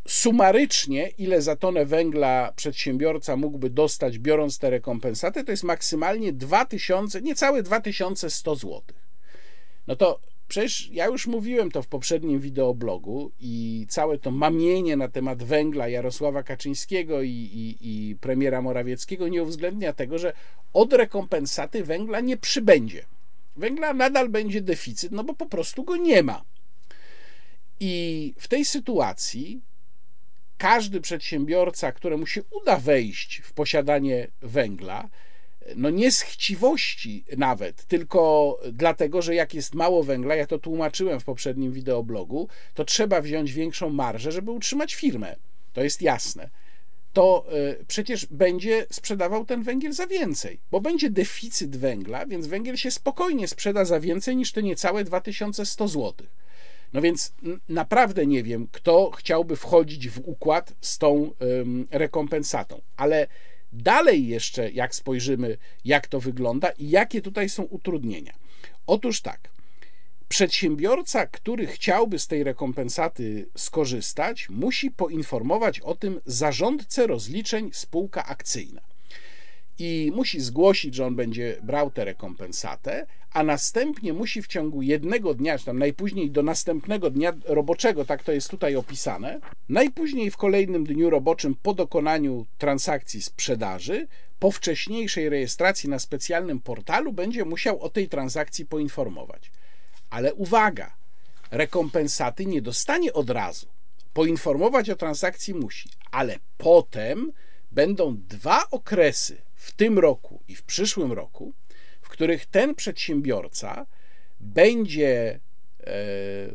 sumarycznie 0.07 1.11
ile 1.17 1.41
za 1.41 1.55
tonę 1.55 1.85
węgla 1.85 2.53
przedsiębiorca 2.55 3.35
mógłby 3.35 3.69
dostać 3.69 4.19
biorąc 4.19 4.59
te 4.59 4.69
rekompensaty, 4.69 5.43
to 5.43 5.51
jest 5.51 5.63
maksymalnie 5.63 6.33
2000, 6.33 7.21
niecałe 7.21 7.63
2100 7.63 8.55
zł. 8.55 8.81
No 9.87 9.95
to 9.95 10.19
Przecież 10.49 10.89
ja 10.91 11.05
już 11.05 11.27
mówiłem 11.27 11.71
to 11.71 11.81
w 11.81 11.87
poprzednim 11.87 12.39
wideoblogu 12.39 13.31
i 13.39 13.85
całe 13.89 14.17
to 14.17 14.31
mamienie 14.31 14.97
na 14.97 15.07
temat 15.07 15.43
węgla 15.43 15.87
Jarosława 15.87 16.43
Kaczyńskiego 16.43 17.21
i, 17.21 17.29
i, 17.29 17.77
i 17.81 18.15
premiera 18.15 18.61
Morawieckiego 18.61 19.27
nie 19.27 19.43
uwzględnia 19.43 19.93
tego, 19.93 20.17
że 20.17 20.33
od 20.73 20.93
rekompensaty 20.93 21.83
węgla 21.83 22.19
nie 22.19 22.37
przybędzie. 22.37 23.05
Węgla 23.55 23.93
nadal 23.93 24.29
będzie 24.29 24.61
deficyt, 24.61 25.11
no 25.11 25.23
bo 25.23 25.33
po 25.33 25.45
prostu 25.45 25.83
go 25.83 25.97
nie 25.97 26.23
ma. 26.23 26.43
I 27.79 28.33
w 28.37 28.47
tej 28.47 28.65
sytuacji 28.65 29.61
każdy 30.57 31.01
przedsiębiorca, 31.01 31.91
któremu 31.91 32.25
się 32.27 32.41
uda 32.61 32.77
wejść 32.77 33.41
w 33.43 33.53
posiadanie 33.53 34.27
węgla, 34.41 35.09
no 35.75 35.89
nie 35.89 36.11
z 36.11 36.21
chciwości 36.21 37.23
nawet, 37.37 37.85
tylko 37.85 38.57
dlatego, 38.71 39.21
że 39.21 39.35
jak 39.35 39.53
jest 39.53 39.75
mało 39.75 40.03
węgla, 40.03 40.35
ja 40.35 40.47
to 40.47 40.59
tłumaczyłem 40.59 41.19
w 41.19 41.23
poprzednim 41.23 41.71
wideoblogu, 41.71 42.47
to 42.73 42.85
trzeba 42.85 43.21
wziąć 43.21 43.53
większą 43.53 43.89
marżę, 43.89 44.31
żeby 44.31 44.51
utrzymać 44.51 44.95
firmę. 44.95 45.35
To 45.73 45.83
jest 45.83 46.01
jasne. 46.01 46.49
To 47.13 47.45
y, 47.81 47.85
przecież 47.85 48.25
będzie 48.25 48.85
sprzedawał 48.91 49.45
ten 49.45 49.63
węgiel 49.63 49.93
za 49.93 50.07
więcej, 50.07 50.59
bo 50.71 50.81
będzie 50.81 51.09
deficyt 51.09 51.75
węgla, 51.75 52.25
więc 52.25 52.47
węgiel 52.47 52.75
się 52.77 52.91
spokojnie 52.91 53.47
sprzeda 53.47 53.85
za 53.85 53.99
więcej 53.99 54.35
niż 54.35 54.51
te 54.51 54.63
niecałe 54.63 55.03
2100 55.03 55.87
zł. 55.87 56.27
No 56.93 57.01
więc 57.01 57.33
naprawdę 57.69 58.25
nie 58.25 58.43
wiem, 58.43 58.67
kto 58.71 59.11
chciałby 59.11 59.55
wchodzić 59.55 60.09
w 60.09 60.19
układ 60.25 60.73
z 60.81 60.97
tą 60.97 61.31
rekompensatą, 61.91 62.81
ale 62.97 63.27
Dalej 63.73 64.27
jeszcze, 64.27 64.71
jak 64.71 64.95
spojrzymy, 64.95 65.57
jak 65.85 66.07
to 66.07 66.19
wygląda 66.19 66.69
i 66.69 66.89
jakie 66.89 67.21
tutaj 67.21 67.49
są 67.49 67.63
utrudnienia. 67.63 68.33
Otóż 68.87 69.21
tak, 69.21 69.49
przedsiębiorca, 70.29 71.25
który 71.25 71.67
chciałby 71.67 72.19
z 72.19 72.27
tej 72.27 72.43
rekompensaty 72.43 73.49
skorzystać, 73.57 74.49
musi 74.49 74.91
poinformować 74.91 75.79
o 75.79 75.95
tym 75.95 76.21
zarządcę 76.25 77.07
rozliczeń 77.07 77.69
spółka 77.73 78.25
akcyjna 78.25 78.88
i 79.79 80.11
musi 80.15 80.41
zgłosić, 80.41 80.95
że 80.95 81.05
on 81.05 81.15
będzie 81.15 81.57
brał 81.63 81.91
tę 81.91 82.05
rekompensatę, 82.05 83.05
a 83.33 83.43
następnie 83.43 84.13
musi 84.13 84.41
w 84.41 84.47
ciągu 84.47 84.81
jednego 84.81 85.33
dnia, 85.33 85.59
czy 85.59 85.65
tam 85.65 85.79
najpóźniej 85.79 86.31
do 86.31 86.43
następnego 86.43 87.09
dnia 87.09 87.33
roboczego, 87.45 88.05
tak 88.05 88.23
to 88.23 88.31
jest 88.31 88.49
tutaj 88.49 88.75
opisane, 88.75 89.39
najpóźniej 89.69 90.31
w 90.31 90.37
kolejnym 90.37 90.83
dniu 90.83 91.09
roboczym 91.09 91.55
po 91.63 91.73
dokonaniu 91.73 92.45
transakcji 92.57 93.21
sprzedaży, 93.21 94.07
po 94.39 94.51
wcześniejszej 94.51 95.29
rejestracji 95.29 95.89
na 95.89 95.99
specjalnym 95.99 96.59
portalu, 96.59 97.13
będzie 97.13 97.45
musiał 97.45 97.81
o 97.81 97.89
tej 97.89 98.09
transakcji 98.09 98.65
poinformować. 98.65 99.51
Ale 100.09 100.33
uwaga, 100.33 100.95
rekompensaty 101.51 102.45
nie 102.45 102.61
dostanie 102.61 103.13
od 103.13 103.29
razu. 103.29 103.67
Poinformować 104.13 104.89
o 104.89 104.95
transakcji 104.95 105.53
musi, 105.53 105.89
ale 106.11 106.39
potem 106.57 107.31
będą 107.71 108.17
dwa 108.17 108.69
okresy 108.71 109.48
w 109.69 109.73
tym 109.73 109.99
roku 109.99 110.43
i 110.47 110.55
w 110.55 110.63
przyszłym 110.63 111.11
roku, 111.11 111.53
w 112.01 112.09
których 112.09 112.45
ten 112.45 112.75
przedsiębiorca 112.75 113.85
będzie 114.39 115.39
e, 115.79 115.91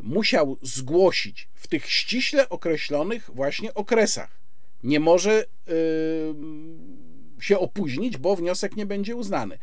musiał 0.02 0.58
zgłosić 0.62 1.48
w 1.54 1.66
tych 1.66 1.90
ściśle 1.90 2.48
określonych 2.48 3.30
właśnie 3.34 3.74
okresach. 3.74 4.40
Nie 4.82 5.00
może 5.00 5.32
e, 5.42 5.44
się 7.40 7.58
opóźnić, 7.58 8.16
bo 8.16 8.36
wniosek 8.36 8.76
nie 8.76 8.86
będzie 8.86 9.16
uznany. 9.16 9.58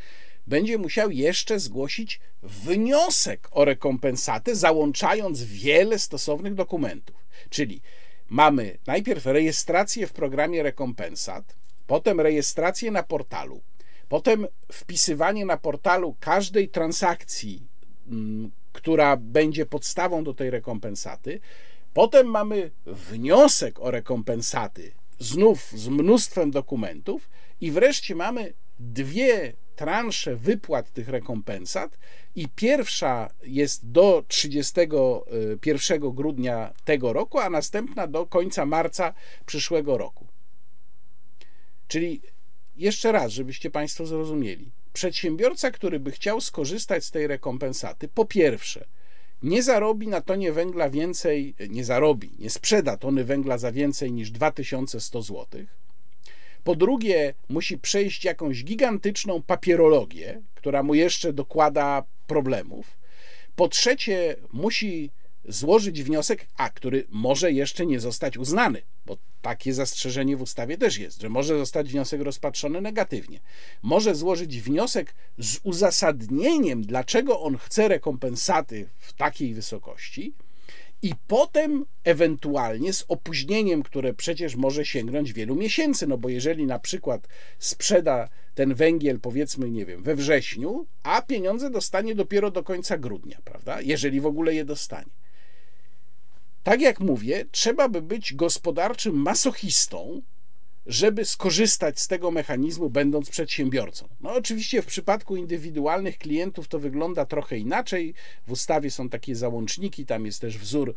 Będzie 0.48 0.78
musiał 0.78 1.12
jeszcze 1.12 1.60
zgłosić 1.60 2.20
wniosek 2.44 3.48
o 3.52 3.66
rekompensatę, 3.66 4.56
załączając 4.56 5.44
wiele 5.44 6.00
stosownych 6.00 6.54
dokumentów. 6.54 7.16
Czyli 7.50 7.82
mamy 8.30 8.78
najpierw 8.88 9.26
rejestrację 9.26 10.08
w 10.08 10.14
programie 10.14 10.64
rekompensat, 10.64 11.61
potem 11.88 12.22
rejestrację 12.22 12.92
na 12.92 13.04
portalu, 13.04 13.62
potem 14.10 14.48
wpisywanie 14.72 15.46
na 15.46 15.58
portalu 15.58 16.16
każdej 16.20 16.70
transakcji, 16.70 17.68
mm, 18.08 18.52
która 18.72 19.18
będzie 19.18 19.66
podstawą 19.66 20.24
do 20.24 20.34
tej 20.34 20.50
rekompensaty. 20.50 21.40
Potem 21.94 22.28
mamy 22.28 22.72
wniosek 22.86 23.80
o 23.80 23.92
rekompensaty, 23.92 24.92
znów 25.20 25.72
z 25.76 25.88
mnóstwem 25.88 26.52
dokumentów, 26.52 27.30
i 27.62 27.72
wreszcie 27.72 28.16
mamy 28.16 28.54
dwie 28.80 29.54
transze 29.76 30.36
wypłat 30.36 30.92
tych 30.92 31.10
rekompensat 31.10 31.98
i 32.36 32.50
pierwsza 32.50 33.30
jest 33.44 33.92
do 33.92 34.24
31 34.28 36.12
grudnia 36.12 36.74
tego 36.86 37.14
roku, 37.14 37.40
a 37.40 37.50
następna 37.50 38.08
do 38.08 38.26
końca 38.26 38.66
marca 38.66 39.14
przyszłego 39.46 39.98
roku. 39.98 40.28
Czyli 41.92 42.22
jeszcze 42.76 43.12
raz, 43.12 43.32
żebyście 43.32 43.70
Państwo 43.70 44.06
zrozumieli. 44.06 44.72
Przedsiębiorca, 44.94 45.72
który 45.72 46.00
by 46.00 46.12
chciał 46.12 46.42
skorzystać 46.42 47.06
z 47.06 47.12
tej 47.12 47.28
rekompensaty, 47.28 48.08
po 48.08 48.26
pierwsze, 48.26 48.86
nie 49.44 49.64
zarobi 49.64 50.08
na 50.08 50.22
tonie 50.22 50.52
węgla 50.52 50.90
więcej, 50.90 51.56
nie 51.70 51.86
zarobi, 51.86 52.32
nie 52.40 52.50
sprzeda 52.50 52.98
tony 52.98 53.24
węgla 53.24 53.58
za 53.58 53.72
więcej 53.72 54.12
niż 54.12 54.32
2100 54.32 55.22
zł. 55.22 55.48
Po 56.64 56.76
drugie, 56.76 57.34
musi 57.50 57.78
przejść 57.78 58.26
jakąś 58.26 58.64
gigantyczną 58.64 59.42
papierologię, 59.42 60.42
która 60.56 60.84
mu 60.84 60.96
jeszcze 60.96 61.34
dokłada 61.34 62.04
problemów. 62.28 62.98
Po 63.56 63.68
trzecie, 63.68 64.36
musi 64.52 65.12
złożyć 65.46 66.04
wniosek, 66.04 66.48
a 66.58 66.70
który 66.70 67.06
może 67.10 67.52
jeszcze 67.52 67.86
nie 67.86 68.00
zostać 68.00 68.38
uznany, 68.38 68.82
bo 69.06 69.18
takie 69.42 69.74
zastrzeżenie 69.74 70.38
w 70.38 70.42
ustawie 70.42 70.78
też 70.78 70.98
jest, 70.98 71.22
że 71.22 71.30
może 71.30 71.58
zostać 71.58 71.92
wniosek 71.92 72.22
rozpatrzony 72.22 72.82
negatywnie. 72.82 73.40
Może 73.82 74.16
złożyć 74.16 74.62
wniosek 74.62 75.16
z 75.38 75.60
uzasadnieniem, 75.64 76.82
dlaczego 76.82 77.42
on 77.42 77.58
chce 77.58 77.88
rekompensaty 77.88 78.90
w 78.98 79.14
takiej 79.14 79.54
wysokości, 79.54 80.34
i 81.04 81.14
potem 81.28 81.86
ewentualnie 82.04 82.94
z 82.94 83.06
opóźnieniem, 83.08 83.84
które 83.84 84.14
przecież 84.14 84.56
może 84.56 84.86
sięgnąć 84.86 85.34
wielu 85.34 85.56
miesięcy, 85.56 86.08
no 86.08 86.18
bo 86.18 86.30
jeżeli 86.30 86.66
na 86.66 86.80
przykład 86.80 87.28
sprzeda 87.60 88.30
ten 88.56 88.74
węgiel, 88.74 89.20
powiedzmy, 89.20 89.72
nie 89.72 89.86
wiem, 89.86 90.04
we 90.04 90.16
wrześniu, 90.16 90.86
a 91.04 91.22
pieniądze 91.22 91.70
dostanie 91.70 92.16
dopiero 92.16 92.52
do 92.52 92.64
końca 92.64 92.98
grudnia, 92.98 93.38
prawda? 93.44 93.82
Jeżeli 93.82 94.22
w 94.22 94.26
ogóle 94.26 94.56
je 94.56 94.66
dostanie 94.66 95.21
tak 96.64 96.82
jak 96.82 97.00
mówię, 97.00 97.46
trzeba 97.52 97.90
by 97.90 98.02
być 98.02 98.34
gospodarczym 98.34 99.16
masochistą, 99.16 100.22
żeby 100.86 101.26
skorzystać 101.26 102.00
z 102.00 102.08
tego 102.08 102.32
mechanizmu, 102.32 102.90
będąc 102.90 103.30
przedsiębiorcą. 103.30 104.08
No, 104.22 104.34
oczywiście 104.34 104.82
w 104.82 104.86
przypadku 104.86 105.36
indywidualnych 105.36 106.18
klientów 106.18 106.68
to 106.68 106.80
wygląda 106.80 107.26
trochę 107.26 107.58
inaczej. 107.58 108.14
W 108.48 108.52
ustawie 108.52 108.92
są 108.92 109.10
takie 109.10 109.36
załączniki, 109.36 110.06
tam 110.06 110.26
jest 110.26 110.42
też 110.42 110.58
wzór 110.58 110.94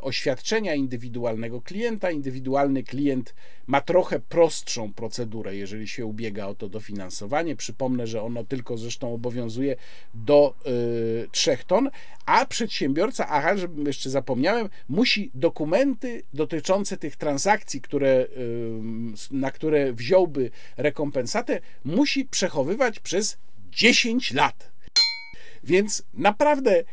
oświadczenia 0.00 0.74
indywidualnego 0.74 1.60
klienta. 1.60 2.10
Indywidualny 2.10 2.82
klient 2.82 3.34
ma 3.66 3.80
trochę 3.80 4.20
prostszą 4.20 4.92
procedurę, 4.92 5.56
jeżeli 5.56 5.88
się 5.88 6.06
ubiega 6.06 6.46
o 6.46 6.54
to 6.54 6.68
dofinansowanie. 6.68 7.56
Przypomnę, 7.56 8.06
że 8.06 8.22
ono 8.22 8.44
tylko 8.44 8.78
zresztą 8.78 9.14
obowiązuje 9.14 9.76
do 10.14 10.54
y, 11.24 11.28
3 11.30 11.58
ton, 11.66 11.90
a 12.26 12.46
przedsiębiorca, 12.46 13.28
aha, 13.28 13.56
żebym 13.56 13.86
jeszcze 13.86 14.10
zapomniałem, 14.10 14.68
musi 14.88 15.30
dokumenty 15.34 16.22
dotyczące 16.34 16.96
tych 16.96 17.16
transakcji, 17.16 17.80
które, 17.80 18.26
y, 18.36 19.28
na 19.30 19.50
które 19.50 19.92
wziąłby 19.92 20.50
rekompensatę, 20.76 21.60
musi 21.84 22.24
przechowywać 22.24 23.00
przez 23.00 23.38
10 23.70 24.32
lat. 24.32 24.72
Więc 25.64 26.02
naprawdę 26.14 26.84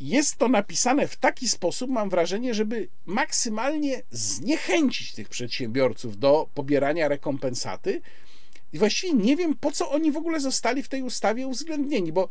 jest 0.00 0.36
to 0.36 0.48
napisane 0.48 1.08
w 1.08 1.16
taki 1.16 1.48
sposób, 1.48 1.90
mam 1.90 2.10
wrażenie, 2.10 2.54
żeby 2.54 2.88
maksymalnie 3.06 4.02
zniechęcić 4.10 5.12
tych 5.12 5.28
przedsiębiorców 5.28 6.18
do 6.18 6.48
pobierania 6.54 7.08
rekompensaty. 7.08 8.00
I 8.72 8.78
właściwie 8.78 9.14
nie 9.14 9.36
wiem, 9.36 9.54
po 9.54 9.72
co 9.72 9.90
oni 9.90 10.12
w 10.12 10.16
ogóle 10.16 10.40
zostali 10.40 10.82
w 10.82 10.88
tej 10.88 11.02
ustawie 11.02 11.46
uwzględnieni, 11.46 12.12
bo 12.12 12.28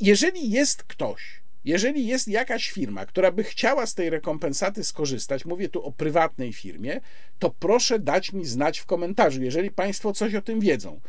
jeżeli 0.00 0.50
jest 0.50 0.82
ktoś, 0.82 1.40
jeżeli 1.64 2.06
jest 2.06 2.28
jakaś 2.28 2.70
firma, 2.70 3.06
która 3.06 3.32
by 3.32 3.44
chciała 3.44 3.86
z 3.86 3.94
tej 3.94 4.10
rekompensaty 4.10 4.84
skorzystać, 4.84 5.44
mówię 5.44 5.68
tu 5.68 5.82
o 5.82 5.92
prywatnej 5.92 6.52
firmie, 6.52 7.00
to 7.38 7.50
proszę 7.50 7.98
dać 7.98 8.32
mi 8.32 8.44
znać 8.44 8.78
w 8.78 8.86
komentarzu, 8.86 9.42
jeżeli 9.42 9.70
Państwo 9.70 10.12
coś 10.12 10.34
o 10.34 10.42
tym 10.42 10.60
wiedzą 10.60 11.00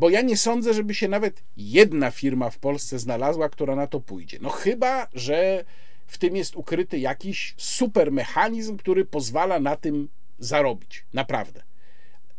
bo 0.00 0.10
ja 0.10 0.22
nie 0.22 0.36
sądzę, 0.36 0.74
żeby 0.74 0.94
się 0.94 1.08
nawet 1.08 1.42
jedna 1.56 2.10
firma 2.10 2.50
w 2.50 2.58
Polsce 2.58 2.98
znalazła, 2.98 3.48
która 3.48 3.76
na 3.76 3.86
to 3.86 4.00
pójdzie. 4.00 4.38
No 4.40 4.48
chyba, 4.48 5.08
że 5.14 5.64
w 6.06 6.18
tym 6.18 6.36
jest 6.36 6.56
ukryty 6.56 6.98
jakiś 6.98 7.54
super 7.56 8.12
mechanizm, 8.12 8.76
który 8.76 9.04
pozwala 9.04 9.60
na 9.60 9.76
tym 9.76 10.08
zarobić. 10.38 11.04
Naprawdę. 11.12 11.62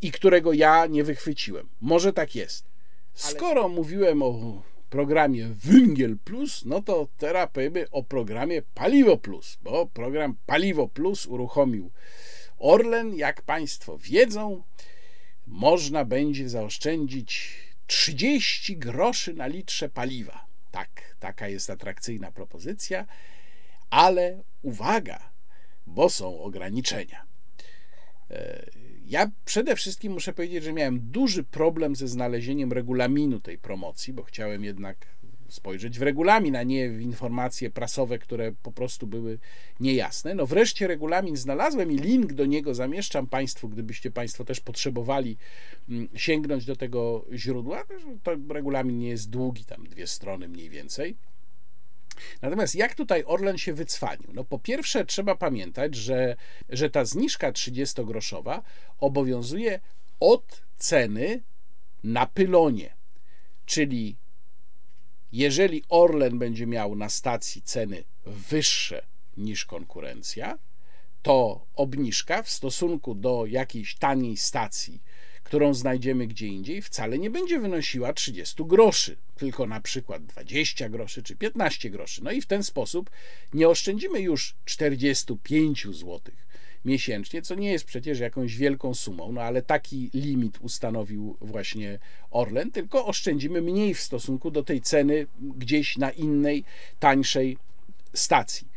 I 0.02 0.12
którego 0.12 0.54
ja 0.54 0.86
nie 0.86 1.04
wychwyciłem. 1.04 1.70
Może 1.82 2.14
tak 2.14 2.36
jest. 2.36 2.66
Skoro 3.14 3.70
mówiłem 3.70 4.24
o 4.24 4.62
programie 4.90 5.48
Węgiel 5.48 6.18
Plus, 6.18 6.66
no 6.66 6.82
to 6.82 7.08
teraz 7.18 7.50
powiemy 7.54 7.86
o 7.92 8.04
programie 8.04 8.62
Paliwo 8.62 9.18
Plus, 9.18 9.58
bo 9.64 9.86
program 9.86 10.36
Paliwo 10.46 10.88
Plus 10.88 11.26
uruchomił 11.26 11.92
Orlen, 12.60 13.16
jak 13.16 13.42
Państwo 13.42 13.98
wiedzą 13.98 14.64
można 15.52 16.06
będzie 16.06 16.50
zaoszczędzić 16.50 17.58
30 17.88 18.78
groszy 18.78 19.34
na 19.34 19.48
litrze 19.48 19.90
paliwa. 19.90 20.46
Tak, 20.72 21.16
taka 21.20 21.48
jest 21.48 21.70
atrakcyjna 21.70 22.32
propozycja, 22.32 23.06
ale 23.90 24.44
uwaga, 24.62 25.32
bo 25.88 26.10
są 26.10 26.40
ograniczenia. 26.40 27.26
E, 28.30 28.66
Ja 29.06 29.32
przede 29.46 29.76
wszystkim 29.76 30.14
muszę 30.14 30.34
powiedzieć, 30.34 30.64
że 30.64 30.74
miałem 30.74 31.00
duży 31.12 31.44
problem 31.44 31.96
ze 31.96 32.08
znalezieniem 32.08 32.72
regulaminu 32.72 33.40
tej 33.40 33.58
promocji, 33.58 34.14
bo 34.14 34.24
chciałem 34.24 34.64
jednak 34.64 35.08
spojrzeć 35.52 36.00
w 36.00 36.02
regulamin, 36.02 36.56
a 36.56 36.64
nie 36.64 36.90
w 36.90 37.02
informacje 37.02 37.70
prasowe, 37.70 38.20
które 38.20 38.52
po 38.64 38.72
prostu 38.72 39.08
były 39.08 39.40
niejasne. 39.80 40.36
No 40.36 40.46
wreszcie 40.46 40.88
regulamin 40.88 41.38
znalazłem 41.38 41.92
i 41.92 41.98
link 41.98 42.34
do 42.34 42.46
niego 42.46 42.76
zamieszczam 42.76 43.28
Państwu, 43.28 43.70
gdybyście 43.70 44.12
Państwo 44.12 44.46
też 44.46 44.60
potrzebowali 44.60 45.38
mm, 45.90 46.08
sięgnąć 46.16 46.66
do 46.66 46.76
tego 46.76 47.26
źródła. 47.34 47.84
To 48.24 48.32
regulamin 48.50 49.00
nie 49.00 49.10
jest 49.10 49.30
długi, 49.30 49.66
tam 49.66 49.84
dwie 49.84 50.08
strony 50.08 50.50
mniej 50.50 50.70
więcej. 50.70 51.16
Natomiast 52.42 52.76
jak 52.76 52.96
tutaj 52.96 53.24
Orlen 53.26 53.58
się 53.58 53.74
wycwanił? 53.74 54.30
No 54.34 54.44
po 54.44 54.60
pierwsze 54.60 55.06
trzeba 55.06 55.36
pamiętać, 55.36 55.96
że, 55.96 56.36
że 56.70 56.90
ta 56.90 57.06
zniżka 57.06 57.52
30-groszowa 57.52 58.62
obowiązuje 59.00 59.80
od 60.20 60.64
ceny 60.78 61.42
na 62.04 62.26
pylonie, 62.26 62.94
czyli 63.66 64.16
jeżeli 65.32 65.84
Orlen 65.90 66.40
będzie 66.40 66.68
miał 66.68 66.96
na 66.96 67.10
stacji 67.10 67.62
ceny 67.62 68.04
wyższe 68.26 69.06
niż 69.38 69.66
konkurencja, 69.66 70.58
to 71.22 71.66
obniżka 71.76 72.44
w 72.44 72.50
stosunku 72.50 73.16
do 73.16 73.46
jakiejś 73.46 73.96
taniej 73.96 74.38
stacji, 74.38 75.02
którą 75.44 75.74
znajdziemy 75.74 76.28
gdzie 76.28 76.48
indziej, 76.48 76.82
wcale 76.82 77.20
nie 77.20 77.30
będzie 77.30 77.60
wynosiła 77.60 78.14
30 78.14 78.64
groszy, 78.66 79.18
tylko 79.36 79.68
na 79.68 79.82
przykład 79.82 80.26
20 80.26 80.90
groszy 80.90 81.24
czy 81.24 81.36
15 81.36 81.90
groszy. 81.90 82.24
No 82.24 82.32
i 82.32 82.42
w 82.42 82.46
ten 82.46 82.64
sposób 82.64 83.10
nie 83.54 83.70
oszczędzimy 83.70 84.20
już 84.20 84.56
45 84.66 85.88
złotych 85.88 86.51
miesięcznie, 86.86 87.42
co 87.42 87.56
nie 87.56 87.72
jest 87.72 87.86
przecież 87.86 88.20
jakąś 88.20 88.58
wielką 88.58 88.94
sumą, 88.94 89.32
no 89.32 89.42
ale 89.42 89.62
taki 89.62 90.10
limit 90.14 90.58
ustanowił 90.62 91.38
właśnie 91.42 92.00
Orlen, 92.32 92.72
tylko 92.72 93.06
oszczędzimy 93.06 93.62
mniej 93.62 93.94
w 93.94 94.02
stosunku 94.02 94.52
do 94.52 94.64
tej 94.64 94.82
ceny 94.82 95.28
gdzieś 95.40 95.98
na 95.98 96.12
innej, 96.12 96.64
tańszej 97.00 97.58
stacji. 98.14 98.68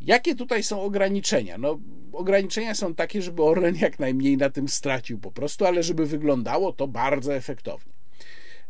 Jakie 0.00 0.34
tutaj 0.34 0.62
są 0.62 0.82
ograniczenia? 0.82 1.58
No, 1.58 1.78
ograniczenia 2.12 2.74
są 2.74 2.94
takie, 2.94 3.22
żeby 3.22 3.42
Orlen 3.42 3.76
jak 3.76 3.98
najmniej 3.98 4.36
na 4.36 4.50
tym 4.50 4.68
stracił 4.68 5.18
po 5.18 5.30
prostu, 5.30 5.66
ale 5.66 5.82
żeby 5.82 6.06
wyglądało 6.06 6.72
to 6.72 6.88
bardzo 6.88 7.34
efektownie. 7.34 7.92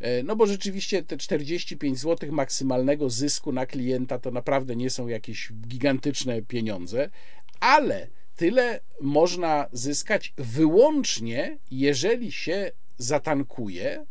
E, 0.00 0.22
no 0.22 0.36
bo 0.36 0.46
rzeczywiście 0.46 1.02
te 1.02 1.16
45 1.16 1.98
zł 1.98 2.32
maksymalnego 2.32 3.10
zysku 3.10 3.52
na 3.52 3.66
klienta 3.66 4.18
to 4.18 4.30
naprawdę 4.30 4.76
nie 4.76 4.90
są 4.90 5.08
jakieś 5.08 5.52
gigantyczne 5.52 6.42
pieniądze, 6.42 7.10
ale 7.60 8.08
tyle 8.38 8.80
można 9.00 9.66
zyskać 9.72 10.32
wyłącznie, 10.36 11.58
jeżeli 11.70 12.32
się 12.32 12.70
zatankuje 12.98 14.06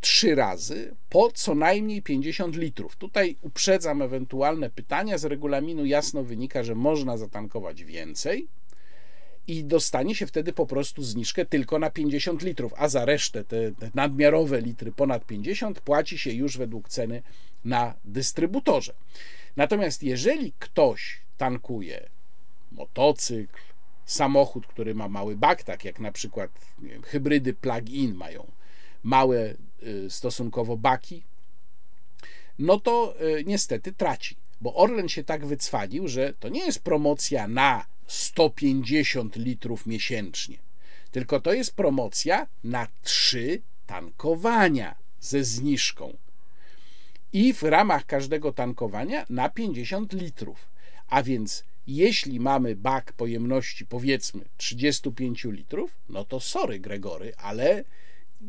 trzy 0.00 0.34
razy 0.34 0.94
po 1.08 1.30
co 1.32 1.54
najmniej 1.54 2.02
50 2.02 2.56
litrów. 2.56 2.96
Tutaj 2.96 3.36
uprzedzam 3.42 4.02
ewentualne 4.02 4.70
pytania. 4.70 5.18
Z 5.18 5.24
regulaminu 5.24 5.84
jasno 5.84 6.24
wynika, 6.24 6.62
że 6.62 6.74
można 6.74 7.16
zatankować 7.16 7.84
więcej 7.84 8.48
i 9.46 9.64
dostanie 9.64 10.14
się 10.14 10.26
wtedy 10.26 10.52
po 10.52 10.66
prostu 10.66 11.02
zniżkę 11.02 11.46
tylko 11.46 11.78
na 11.78 11.90
50 11.90 12.42
litrów, 12.42 12.74
a 12.76 12.88
za 12.88 13.04
resztę 13.04 13.44
te, 13.44 13.72
te 13.72 13.90
nadmiarowe 13.94 14.60
litry 14.60 14.92
ponad 14.92 15.26
50 15.26 15.80
płaci 15.80 16.18
się 16.18 16.32
już 16.32 16.58
według 16.58 16.88
ceny 16.88 17.22
na 17.64 17.94
dystrybutorze. 18.04 18.94
Natomiast 19.56 20.02
jeżeli 20.02 20.52
ktoś 20.58 21.20
tankuje 21.36 22.13
motocykl, 22.74 23.60
samochód, 24.06 24.66
który 24.66 24.94
ma 24.94 25.08
mały 25.08 25.36
bak, 25.36 25.62
tak 25.62 25.84
jak 25.84 26.00
na 26.00 26.12
przykład 26.12 26.50
wiem, 26.78 27.02
hybrydy 27.02 27.54
plug-in 27.54 28.14
mają 28.14 28.46
małe 29.02 29.54
y, 29.82 30.10
stosunkowo 30.10 30.76
baki, 30.76 31.22
no 32.58 32.80
to 32.80 33.14
y, 33.22 33.44
niestety 33.46 33.92
traci. 33.92 34.36
Bo 34.60 34.74
Orlen 34.74 35.08
się 35.08 35.24
tak 35.24 35.46
wycwalił, 35.46 36.08
że 36.08 36.34
to 36.40 36.48
nie 36.48 36.66
jest 36.66 36.82
promocja 36.82 37.48
na 37.48 37.86
150 38.06 39.36
litrów 39.36 39.86
miesięcznie, 39.86 40.56
tylko 41.10 41.40
to 41.40 41.52
jest 41.52 41.74
promocja 41.74 42.46
na 42.64 42.88
3 43.02 43.62
tankowania 43.86 44.94
ze 45.20 45.44
zniżką. 45.44 46.16
I 47.32 47.54
w 47.54 47.62
ramach 47.62 48.06
każdego 48.06 48.52
tankowania 48.52 49.26
na 49.30 49.48
50 49.48 50.12
litrów. 50.12 50.68
A 51.08 51.22
więc 51.22 51.64
jeśli 51.86 52.40
mamy 52.40 52.76
bak 52.76 53.12
pojemności 53.12 53.86
powiedzmy 53.86 54.44
35 54.56 55.44
litrów, 55.44 55.98
no 56.08 56.24
to 56.24 56.40
sorry 56.40 56.80
Gregory, 56.80 57.32
ale 57.36 57.84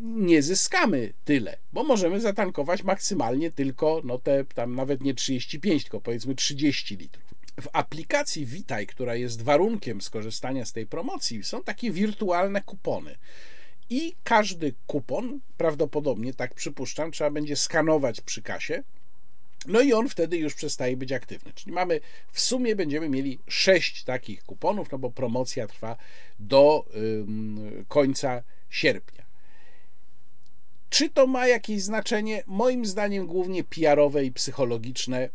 nie 0.01 0.41
zyskamy 0.41 1.13
tyle, 1.25 1.57
bo 1.73 1.83
możemy 1.83 2.21
zatankować 2.21 2.83
maksymalnie 2.83 3.51
tylko, 3.51 4.01
no 4.03 4.19
te 4.19 4.45
tam 4.45 4.75
nawet 4.75 5.01
nie 5.01 5.13
35, 5.13 5.83
tylko 5.83 6.01
powiedzmy 6.01 6.35
30 6.35 6.97
litrów. 6.97 7.35
W 7.61 7.67
aplikacji 7.73 8.45
Witaj, 8.45 8.87
która 8.87 9.15
jest 9.15 9.41
warunkiem 9.41 10.01
skorzystania 10.01 10.65
z 10.65 10.73
tej 10.73 10.87
promocji, 10.87 11.43
są 11.43 11.63
takie 11.63 11.91
wirtualne 11.91 12.61
kupony. 12.61 13.15
I 13.89 14.13
każdy 14.23 14.73
kupon, 14.87 15.39
prawdopodobnie, 15.57 16.33
tak 16.33 16.53
przypuszczam, 16.53 17.11
trzeba 17.11 17.31
będzie 17.31 17.55
skanować 17.55 18.21
przy 18.21 18.41
kasie 18.41 18.83
no 19.67 19.81
i 19.81 19.93
on 19.93 20.09
wtedy 20.09 20.37
już 20.37 20.53
przestaje 20.53 20.97
być 20.97 21.11
aktywny. 21.11 21.53
Czyli 21.53 21.71
mamy 21.71 21.99
w 22.31 22.39
sumie 22.39 22.75
będziemy 22.75 23.09
mieli 23.09 23.39
sześć 23.47 24.03
takich 24.03 24.43
kuponów, 24.43 24.91
no 24.91 24.97
bo 24.97 25.11
promocja 25.11 25.67
trwa 25.67 25.97
do 26.39 26.85
końca 27.87 28.43
sierpnia. 28.69 29.25
Czy 30.89 31.09
to 31.09 31.27
ma 31.27 31.47
jakieś 31.47 31.81
znaczenie? 31.81 32.43
Moim 32.47 32.85
zdaniem 32.85 33.27
głównie 33.27 33.63
PR-owe 33.63 34.25
i 34.25 34.31
psychologiczne, 34.31 35.29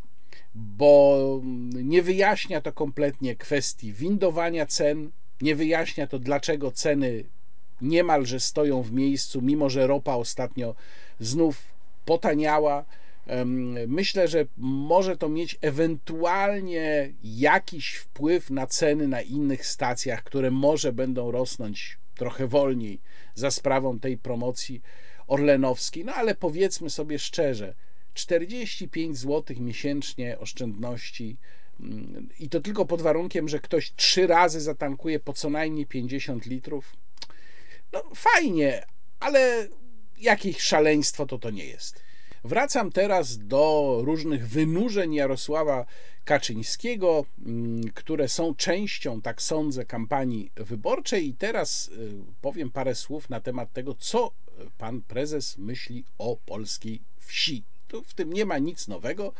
bo 0.55 1.41
nie 1.73 2.01
wyjaśnia 2.01 2.61
to 2.61 2.73
kompletnie 2.73 3.35
kwestii 3.35 3.93
windowania 3.93 4.65
cen, 4.65 5.11
nie 5.41 5.55
wyjaśnia 5.55 6.07
to, 6.07 6.19
dlaczego 6.19 6.71
ceny 6.71 7.23
niemalże 7.81 8.39
stoją 8.39 8.81
w 8.81 8.91
miejscu, 8.91 9.41
mimo 9.41 9.69
że 9.69 9.87
ropa 9.87 10.15
ostatnio 10.15 10.75
znów 11.19 11.63
potaniała 12.05 12.85
Myślę, 13.87 14.27
że 14.27 14.45
może 14.57 15.17
to 15.17 15.29
mieć 15.29 15.57
ewentualnie 15.61 17.13
jakiś 17.23 17.93
wpływ 17.93 18.49
na 18.49 18.67
ceny 18.67 19.07
na 19.07 19.21
innych 19.21 19.65
stacjach, 19.65 20.23
które 20.23 20.51
może 20.51 20.93
będą 20.93 21.31
rosnąć 21.31 21.97
trochę 22.15 22.47
wolniej 22.47 23.01
za 23.35 23.51
sprawą 23.51 23.99
tej 23.99 24.17
promocji 24.17 24.81
orlenowskiej. 25.27 26.05
No 26.05 26.13
ale 26.13 26.35
powiedzmy 26.35 26.89
sobie 26.89 27.19
szczerze, 27.19 27.75
45 28.13 29.17
zł 29.17 29.55
miesięcznie 29.59 30.39
oszczędności 30.39 31.37
mm, 31.79 32.29
i 32.39 32.49
to 32.49 32.61
tylko 32.61 32.85
pod 32.85 33.01
warunkiem, 33.01 33.49
że 33.49 33.59
ktoś 33.59 33.93
trzy 33.95 34.27
razy 34.27 34.61
zatankuje 34.61 35.19
po 35.19 35.33
co 35.33 35.49
najmniej 35.49 35.85
50 35.85 36.45
litrów. 36.45 36.95
No 37.93 38.03
fajnie, 38.15 38.85
ale 39.19 39.67
jakieś 40.17 40.57
szaleństwo 40.57 41.25
to 41.25 41.39
to 41.39 41.49
nie 41.49 41.65
jest. 41.65 42.10
Wracam 42.43 42.91
teraz 42.91 43.37
do 43.37 43.97
różnych 44.03 44.47
wynurzeń 44.47 45.13
Jarosława 45.13 45.85
Kaczyńskiego, 46.25 47.25
mm, 47.45 47.83
które 47.93 48.27
są 48.27 48.55
częścią, 48.55 49.21
tak 49.21 49.41
sądzę, 49.41 49.85
kampanii 49.85 50.51
wyborczej. 50.55 51.27
I 51.27 51.33
teraz 51.33 51.87
y, 51.87 52.11
powiem 52.41 52.71
parę 52.71 52.95
słów 52.95 53.29
na 53.29 53.41
temat 53.41 53.73
tego, 53.73 53.95
co 53.95 54.31
pan 54.77 55.01
prezes 55.01 55.57
myśli 55.57 56.03
o 56.17 56.37
polskiej 56.45 57.01
wsi. 57.17 57.63
Tu 57.87 58.03
w 58.03 58.13
tym 58.13 58.33
nie 58.33 58.45
ma 58.45 58.57
nic 58.57 58.87
nowego, 58.87 59.33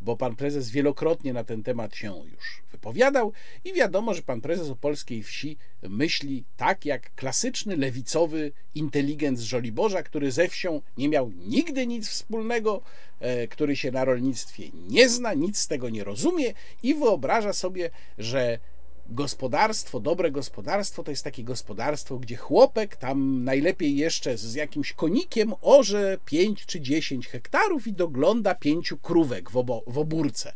bo 0.00 0.16
pan 0.16 0.36
prezes 0.36 0.70
wielokrotnie 0.70 1.32
na 1.32 1.44
ten 1.44 1.62
temat 1.62 1.96
się 1.96 2.14
już 2.32 2.62
wypowiadał 2.82 3.32
i 3.64 3.72
wiadomo, 3.72 4.14
że 4.14 4.22
pan 4.22 4.40
prezes 4.40 4.68
o 4.68 4.76
polskiej 4.76 5.22
wsi 5.22 5.56
myśli 5.82 6.44
tak 6.56 6.84
jak 6.84 7.14
klasyczny 7.14 7.76
lewicowy 7.76 8.52
inteligent 8.74 9.38
z 9.38 9.42
Żoliborza, 9.42 10.02
który 10.02 10.32
ze 10.32 10.48
wsią 10.48 10.80
nie 10.98 11.08
miał 11.08 11.30
nigdy 11.30 11.86
nic 11.86 12.08
wspólnego, 12.08 12.82
e, 13.20 13.48
który 13.48 13.76
się 13.76 13.90
na 13.90 14.04
rolnictwie 14.04 14.64
nie 14.88 15.08
zna, 15.08 15.34
nic 15.34 15.58
z 15.58 15.68
tego 15.68 15.90
nie 15.90 16.04
rozumie 16.04 16.54
i 16.82 16.94
wyobraża 16.94 17.52
sobie, 17.52 17.90
że 18.18 18.58
gospodarstwo, 19.06 20.00
dobre 20.00 20.30
gospodarstwo 20.30 21.02
to 21.02 21.10
jest 21.10 21.24
takie 21.24 21.44
gospodarstwo, 21.44 22.18
gdzie 22.18 22.36
chłopek 22.36 22.96
tam 22.96 23.44
najlepiej 23.44 23.96
jeszcze 23.96 24.36
z 24.36 24.54
jakimś 24.54 24.92
konikiem 24.92 25.54
orze 25.60 26.18
5 26.24 26.66
czy 26.66 26.80
10 26.80 27.28
hektarów 27.28 27.86
i 27.86 27.92
dogląda 27.92 28.54
pięciu 28.54 28.98
krówek 28.98 29.50
w, 29.50 29.56
obo, 29.56 29.82
w 29.86 29.98
obórce. 29.98 30.52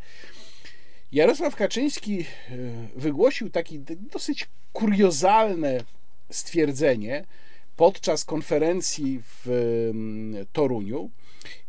Jarosław 1.13 1.57
Kaczyński 1.57 2.21
e, 2.21 2.25
wygłosił 2.97 3.51
takie 3.51 3.79
dosyć 4.13 4.49
kuriozalne 4.73 5.85
stwierdzenie 6.31 7.25
podczas 7.77 8.25
konferencji 8.25 9.23
w 9.23 9.47
Toruniu. 10.53 11.11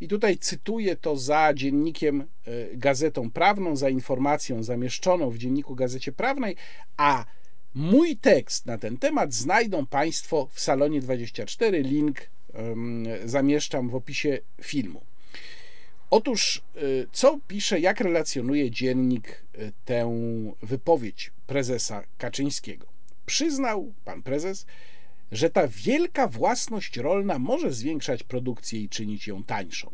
I 0.00 0.08
tutaj 0.08 0.38
cytuję 0.38 0.96
to 0.96 1.16
za 1.16 1.54
dziennikiem 1.54 2.20
e, 2.20 2.26
Gazetą 2.76 3.30
Prawną, 3.30 3.76
za 3.76 3.88
informacją 3.88 4.62
zamieszczoną 4.62 5.30
w 5.30 5.38
dzienniku 5.38 5.74
Gazecie 5.74 6.12
Prawnej, 6.12 6.56
a 6.96 7.24
Mój 7.74 8.16
tekst 8.16 8.66
na 8.66 8.78
ten 8.78 8.96
temat 8.96 9.34
znajdą 9.34 9.86
Państwo 9.86 10.48
w 10.52 10.60
salonie 10.60 11.00
24. 11.00 11.82
Link 11.82 12.30
zamieszczam 13.24 13.88
w 13.88 13.94
opisie 13.94 14.38
filmu. 14.62 15.00
Otóż, 16.10 16.62
y, 16.76 17.06
co 17.12 17.38
pisze, 17.48 17.80
jak 17.80 18.00
relacjonuje 18.00 18.70
dziennik 18.70 19.44
y, 19.58 19.72
tę 19.84 20.12
wypowiedź 20.62 21.32
prezesa 21.46 22.04
Kaczyńskiego? 22.18 22.86
Przyznał 23.26 23.92
pan 24.04 24.22
prezes, 24.22 24.66
że 25.32 25.50
ta 25.50 25.68
wielka 25.68 26.26
własność 26.26 26.96
rolna 26.96 27.38
może 27.38 27.72
zwiększać 27.72 28.22
produkcję 28.22 28.80
i 28.80 28.88
czynić 28.88 29.26
ją 29.26 29.44
tańszą, 29.44 29.90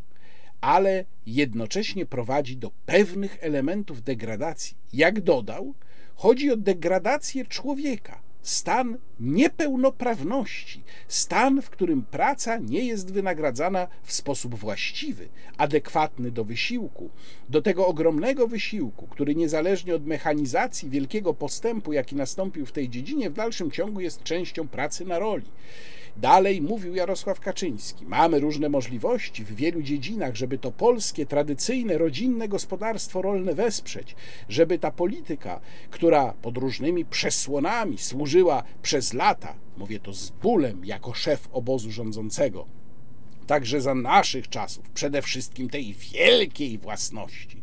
ale 0.61 1.05
jednocześnie 1.27 2.07
prowadzi 2.07 2.57
do 2.57 2.71
pewnych 2.87 3.39
elementów 3.41 4.03
degradacji. 4.03 4.77
Jak 4.93 5.21
dodał, 5.21 5.75
chodzi 6.15 6.51
o 6.51 6.57
degradację 6.57 7.47
człowieka 7.47 8.23
stan 8.45 8.99
niepełnoprawności, 9.21 10.83
stan, 11.09 11.63
w 11.63 11.71
którym 11.71 12.03
praca 12.03 12.59
nie 12.59 12.85
jest 12.85 13.13
wynagradzana 13.13 13.89
w 14.03 14.13
sposób 14.13 14.55
właściwy, 14.55 15.29
adekwatny 15.59 16.31
do 16.31 16.45
wysiłku, 16.45 17.11
do 17.49 17.63
tego 17.63 17.87
ogromnego 17.87 18.49
wysiłku, 18.49 19.07
który 19.07 19.35
niezależnie 19.35 19.95
od 19.95 20.07
mechanizacji, 20.07 20.91
wielkiego 20.91 21.35
postępu, 21.35 21.93
jaki 21.93 22.17
nastąpił 22.17 22.67
w 22.67 22.73
tej 22.73 22.89
dziedzinie, 22.89 23.31
w 23.31 23.35
dalszym 23.35 23.71
ciągu 23.71 24.01
jest 24.01 24.23
częścią 24.23 24.69
pracy 24.69 25.05
na 25.05 25.19
roli. 25.19 25.47
Dalej 26.17 26.63
mówił 26.63 26.95
Jarosław 26.95 27.41
Kaczyński: 27.41 28.07
Mamy 28.07 28.41
różne 28.41 28.69
możliwości 28.69 29.45
w 29.45 29.55
wielu 29.55 29.83
dziedzinach, 29.83 30.35
żeby 30.35 30.59
to 30.59 30.73
polskie, 30.73 31.27
tradycyjne, 31.27 31.99
rodzinne 31.99 32.49
gospodarstwo 32.49 33.23
rolne 33.23 33.55
wesprzeć, 33.55 34.17
żeby 34.49 34.79
ta 34.79 34.91
polityka, 34.91 35.61
która 35.91 36.33
pod 36.33 36.59
różnymi 36.59 37.05
przesłonami 37.05 37.99
służyła 37.99 38.63
przez 38.83 39.13
lata, 39.13 39.55
mówię 39.77 40.01
to 40.01 40.13
z 40.13 40.31
bólem 40.31 40.85
jako 40.85 41.15
szef 41.15 41.49
obozu 41.53 41.91
rządzącego, 41.91 42.67
także 43.47 43.81
za 43.81 43.95
naszych 43.95 44.49
czasów, 44.49 44.91
przede 44.91 45.23
wszystkim 45.23 45.69
tej 45.69 45.95
wielkiej 45.95 46.79
własności, 46.79 47.63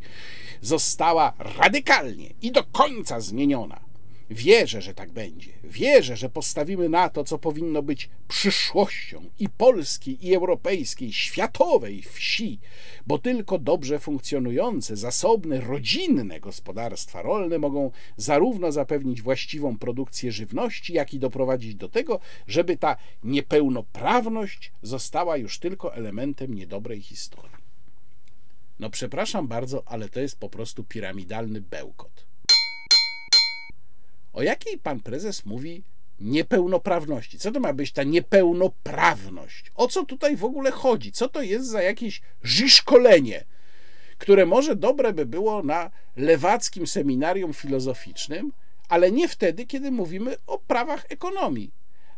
została 0.61 1.33
radykalnie 1.39 2.29
i 2.41 2.51
do 2.51 2.63
końca 2.63 3.19
zmieniona 3.19 3.90
Wierzę, 4.32 4.82
że 4.82 4.93
tak 4.93 5.11
będzie. 5.11 5.51
Wierzę, 5.63 6.17
że 6.17 6.29
postawimy 6.29 6.89
na 6.89 7.09
to, 7.09 7.23
co 7.23 7.38
powinno 7.38 7.82
być 7.82 8.09
przyszłością 8.27 9.29
i 9.39 9.49
polskiej, 9.49 10.27
i 10.27 10.36
europejskiej, 10.36 11.13
światowej 11.13 12.01
wsi, 12.01 12.59
bo 13.07 13.17
tylko 13.17 13.59
dobrze 13.59 13.99
funkcjonujące, 13.99 14.97
zasobne, 14.97 15.61
rodzinne 15.61 16.39
gospodarstwa 16.39 17.21
rolne 17.21 17.59
mogą 17.59 17.91
zarówno 18.17 18.71
zapewnić 18.71 19.21
właściwą 19.21 19.77
produkcję 19.77 20.32
żywności, 20.32 20.93
jak 20.93 21.13
i 21.13 21.19
doprowadzić 21.19 21.75
do 21.75 21.89
tego, 21.89 22.19
żeby 22.47 22.77
ta 22.77 22.97
niepełnoprawność 23.23 24.71
została 24.82 25.38
już 25.38 25.59
tylko 25.59 25.95
elementem 25.95 26.53
niedobrej 26.53 27.01
historii. 27.01 27.61
No, 28.79 28.89
przepraszam 28.89 29.47
bardzo, 29.47 29.84
ale 29.86 30.09
to 30.09 30.19
jest 30.19 30.39
po 30.39 30.49
prostu 30.49 30.84
piramidalny 30.84 31.61
bełkot. 31.61 32.30
O 34.34 34.43
jakiej 34.43 34.77
pan 34.77 34.99
prezes 34.99 35.45
mówi 35.45 35.84
niepełnoprawności? 36.19 37.39
Co 37.39 37.51
to 37.51 37.59
ma 37.59 37.73
być 37.73 37.91
ta 37.91 38.03
niepełnoprawność? 38.03 39.71
O 39.75 39.88
co 39.88 40.05
tutaj 40.05 40.38
w 40.38 40.43
ogóle 40.43 40.71
chodzi? 40.71 41.11
Co 41.11 41.29
to 41.29 41.41
jest 41.41 41.67
za 41.67 41.82
jakieś 41.82 42.21
żyszkolenie, 42.43 43.45
które 44.17 44.45
może 44.45 44.75
dobre 44.75 45.13
by 45.13 45.25
było 45.25 45.63
na 45.63 45.91
lewackim 46.15 46.88
seminarium 46.88 47.53
filozoficznym, 47.53 48.51
ale 48.89 49.11
nie 49.11 49.27
wtedy, 49.27 49.65
kiedy 49.65 49.91
mówimy 49.91 50.36
o 50.47 50.59
prawach 50.59 51.05
ekonomii. 51.09 51.73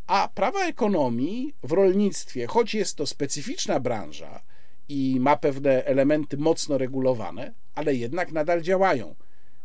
A 0.07 0.29
prawa 0.35 0.65
ekonomii 0.65 1.53
w 1.63 1.71
rolnictwie, 1.71 2.47
choć 2.47 2.73
jest 2.73 2.95
to 2.95 3.05
specyficzna 3.05 3.79
branża 3.79 4.41
i 4.89 5.17
ma 5.19 5.37
pewne 5.37 5.85
elementy 5.85 6.37
mocno 6.37 6.77
regulowane, 6.77 7.53
ale 7.75 7.95
jednak 7.95 8.31
nadal 8.31 8.61
działają. 8.61 9.15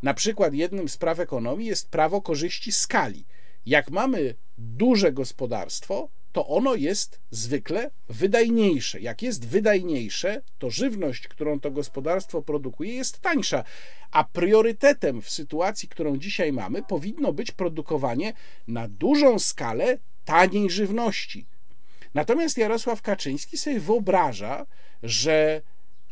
Na 0.02 0.14
przykład 0.14 0.54
jednym 0.54 0.88
z 0.88 0.96
praw 0.96 1.18
ekonomii 1.20 1.66
jest 1.66 1.90
prawo 1.90 2.22
korzyści 2.22 2.72
skali. 2.72 3.24
Jak 3.66 3.90
mamy 3.90 4.34
duże 4.58 5.12
gospodarstwo, 5.12 6.08
to 6.32 6.46
ono 6.46 6.74
jest 6.74 7.20
zwykle 7.30 7.90
wydajniejsze. 8.08 9.00
Jak 9.00 9.22
jest 9.22 9.48
wydajniejsze, 9.48 10.42
to 10.58 10.70
żywność, 10.70 11.28
którą 11.28 11.60
to 11.60 11.70
gospodarstwo 11.70 12.42
produkuje, 12.42 12.94
jest 12.94 13.20
tańsza. 13.20 13.64
A 14.10 14.24
priorytetem 14.24 15.22
w 15.22 15.30
sytuacji, 15.30 15.88
którą 15.88 16.16
dzisiaj 16.16 16.52
mamy, 16.52 16.82
powinno 16.82 17.32
być 17.32 17.52
produkowanie 17.52 18.32
na 18.68 18.88
dużą 18.88 19.38
skalę 19.38 19.98
taniej 20.24 20.70
żywności. 20.70 21.46
Natomiast 22.14 22.58
Jarosław 22.58 23.02
Kaczyński 23.02 23.58
sobie 23.58 23.80
wyobraża, 23.80 24.66
że 25.02 25.62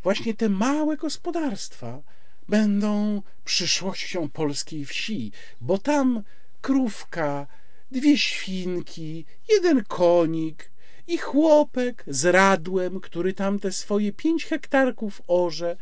właśnie 0.03 0.35
te 0.35 0.49
małe 0.49 0.97
gospodarstwa, 0.97 2.03
będą 2.49 3.23
przyszłością 3.45 4.29
polskiej 4.29 4.85
wsi, 4.85 5.33
bo 5.61 5.79
tam 5.79 6.23
krówka, 6.61 7.47
dwie 7.91 8.19
świnki, 8.19 9.25
jeden 9.49 9.85
konik 9.85 10.71
i 11.07 11.19
chłopek 11.19 12.05
z 12.07 12.25
radłem, 12.25 13.01
który 13.01 13.33
tam 13.33 13.59
te 13.59 13.73
swoje 13.73 14.13
pięć 14.13 14.45
hektarków 14.45 15.23
orze. 15.27 15.77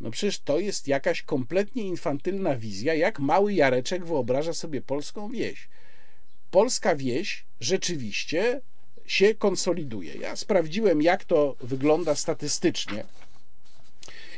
No 0.00 0.10
przecież 0.10 0.40
to 0.40 0.58
jest 0.58 0.88
jakaś 0.88 1.22
kompletnie 1.22 1.82
infantylna 1.82 2.56
wizja, 2.56 2.94
jak 2.94 3.18
mały 3.18 3.54
Jareczek 3.54 4.06
wyobraża 4.06 4.52
sobie 4.52 4.80
polską 4.80 5.28
wieś. 5.28 5.68
Polska 6.50 6.96
wieś 6.96 7.44
rzeczywiście 7.60 8.60
się 9.06 9.34
konsoliduje. 9.34 10.14
Ja 10.14 10.36
sprawdziłem, 10.36 11.02
jak 11.02 11.24
to 11.24 11.56
wygląda 11.60 12.14
statystycznie. 12.14 13.04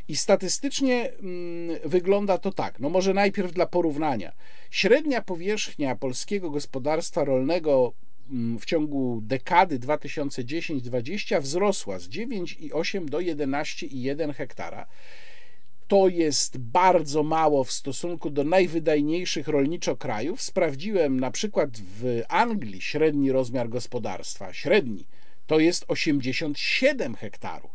I 0.08 0.16
statystycznie 0.16 1.12
mm, 1.12 1.78
wygląda 1.84 2.38
to 2.38 2.52
tak. 2.52 2.80
No 2.80 2.88
może 2.88 3.14
najpierw 3.14 3.52
dla 3.52 3.66
porównania. 3.66 4.32
Średnia 4.70 5.22
powierzchnia 5.22 5.96
polskiego 5.96 6.50
gospodarstwa 6.50 7.24
rolnego 7.24 7.92
mm, 8.30 8.58
w 8.58 8.64
ciągu 8.64 9.20
dekady 9.22 9.78
2010-2020 9.78 11.40
wzrosła 11.42 11.98
z 11.98 12.08
9,8 12.08 13.04
do 13.04 13.18
11,1 13.18 14.34
hektara. 14.34 14.86
To 15.88 16.08
jest 16.08 16.58
bardzo 16.58 17.22
mało 17.22 17.64
w 17.64 17.72
stosunku 17.72 18.30
do 18.30 18.44
najwydajniejszych 18.44 19.48
rolniczo 19.48 19.96
krajów. 19.96 20.42
Sprawdziłem 20.42 21.20
na 21.20 21.30
przykład 21.30 21.70
w 21.78 22.22
Anglii 22.28 22.80
średni 22.80 23.32
rozmiar 23.32 23.68
gospodarstwa, 23.68 24.52
średni, 24.52 25.06
to 25.46 25.58
jest 25.58 25.84
87 25.88 27.14
hektarów. 27.14 27.70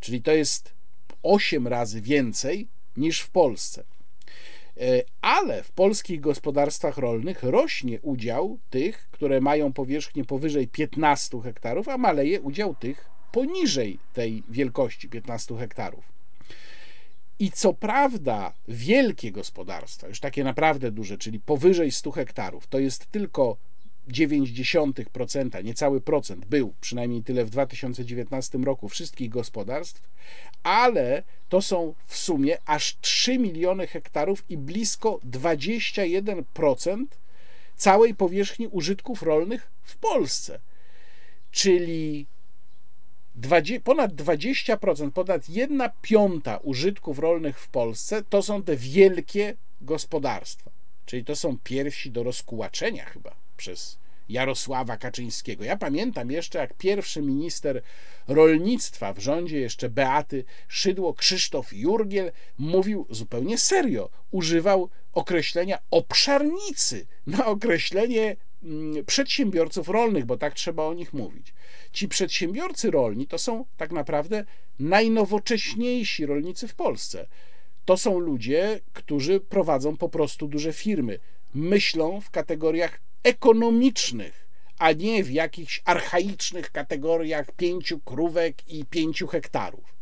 Czyli 0.00 0.22
to 0.22 0.32
jest 0.32 0.74
8 1.22 1.68
razy 1.68 2.00
więcej 2.00 2.68
niż 2.96 3.20
w 3.20 3.30
Polsce. 3.30 3.84
E, 4.80 5.02
ale 5.20 5.62
w 5.62 5.72
polskich 5.72 6.20
gospodarstwach 6.20 6.98
rolnych 6.98 7.42
rośnie 7.42 8.00
udział 8.00 8.58
tych, 8.70 9.08
które 9.10 9.40
mają 9.40 9.72
powierzchnię 9.72 10.24
powyżej 10.24 10.68
15 10.68 11.40
hektarów, 11.40 11.88
a 11.88 11.98
maleje 11.98 12.40
udział 12.40 12.74
tych 12.74 13.10
poniżej 13.32 13.98
tej 14.12 14.42
wielkości 14.48 15.08
15 15.08 15.56
hektarów. 15.56 16.12
I 17.38 17.50
co 17.50 17.74
prawda, 17.74 18.52
wielkie 18.68 19.32
gospodarstwa, 19.32 20.08
już 20.08 20.20
takie 20.20 20.44
naprawdę 20.44 20.90
duże, 20.90 21.18
czyli 21.18 21.40
powyżej 21.40 21.90
100 21.90 22.10
hektarów, 22.10 22.66
to 22.66 22.78
jest 22.78 23.06
tylko 23.06 23.56
0,9%, 24.08 25.64
niecały 25.64 26.00
procent 26.00 26.46
był, 26.46 26.74
przynajmniej 26.80 27.22
tyle 27.22 27.44
w 27.44 27.50
2019 27.50 28.58
roku, 28.58 28.88
wszystkich 28.88 29.28
gospodarstw, 29.28 30.08
ale 30.62 31.22
to 31.48 31.62
są 31.62 31.94
w 32.06 32.16
sumie 32.16 32.58
aż 32.66 32.96
3 33.00 33.38
miliony 33.38 33.86
hektarów 33.86 34.44
i 34.48 34.56
blisko 34.56 35.20
21% 35.30 37.04
całej 37.76 38.14
powierzchni 38.14 38.66
użytków 38.66 39.22
rolnych 39.22 39.70
w 39.82 39.96
Polsce. 39.96 40.60
Czyli 41.50 42.26
ponad 43.84 44.12
20%, 44.12 45.10
ponad 45.10 45.48
1 45.48 45.90
piąta 46.02 46.56
użytków 46.56 47.18
rolnych 47.18 47.60
w 47.60 47.68
Polsce 47.68 48.22
to 48.30 48.42
są 48.42 48.62
te 48.62 48.76
wielkie 48.76 49.54
gospodarstwa. 49.80 50.70
Czyli 51.06 51.24
to 51.24 51.36
są 51.36 51.58
piersi 51.64 52.10
do 52.10 52.22
rozkułaczenia 52.22 53.04
chyba 53.04 53.41
przez 53.62 53.98
Jarosława 54.28 54.96
Kaczyńskiego. 54.96 55.64
Ja 55.64 55.76
pamiętam 55.76 56.30
jeszcze, 56.30 56.58
jak 56.58 56.74
pierwszy 56.74 57.22
minister 57.22 57.82
rolnictwa 58.28 59.12
w 59.12 59.18
rządzie 59.18 59.60
jeszcze 59.60 59.88
Beaty 59.88 60.44
Szydło, 60.68 61.14
Krzysztof 61.14 61.72
Jurgiel, 61.72 62.32
mówił 62.58 63.06
zupełnie 63.10 63.58
serio, 63.58 64.10
używał 64.30 64.88
określenia 65.12 65.78
obszarnicy 65.90 67.06
na 67.26 67.46
określenie 67.46 68.36
mm, 68.62 69.04
przedsiębiorców 69.04 69.88
rolnych, 69.88 70.24
bo 70.24 70.36
tak 70.36 70.54
trzeba 70.54 70.84
o 70.84 70.94
nich 70.94 71.12
mówić. 71.12 71.54
Ci 71.92 72.08
przedsiębiorcy 72.08 72.90
rolni 72.90 73.26
to 73.26 73.38
są 73.38 73.64
tak 73.76 73.92
naprawdę 73.92 74.44
najnowocześniejsi 74.78 76.26
rolnicy 76.26 76.68
w 76.68 76.74
Polsce. 76.74 77.26
To 77.84 77.96
są 77.96 78.18
ludzie, 78.18 78.80
którzy 78.92 79.40
prowadzą 79.40 79.96
po 79.96 80.08
prostu 80.08 80.48
duże 80.48 80.72
firmy 80.72 81.18
myślą 81.54 82.20
w 82.20 82.30
kategoriach 82.30 83.00
ekonomicznych, 83.22 84.48
a 84.78 84.92
nie 84.92 85.24
w 85.24 85.30
jakichś 85.30 85.82
archaicznych 85.84 86.70
kategoriach 86.70 87.52
pięciu 87.52 88.00
krówek 88.00 88.68
i 88.68 88.84
pięciu 88.84 89.26
hektarów. 89.26 89.94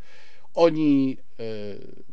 Oni 0.54 1.16
e, 1.18 1.42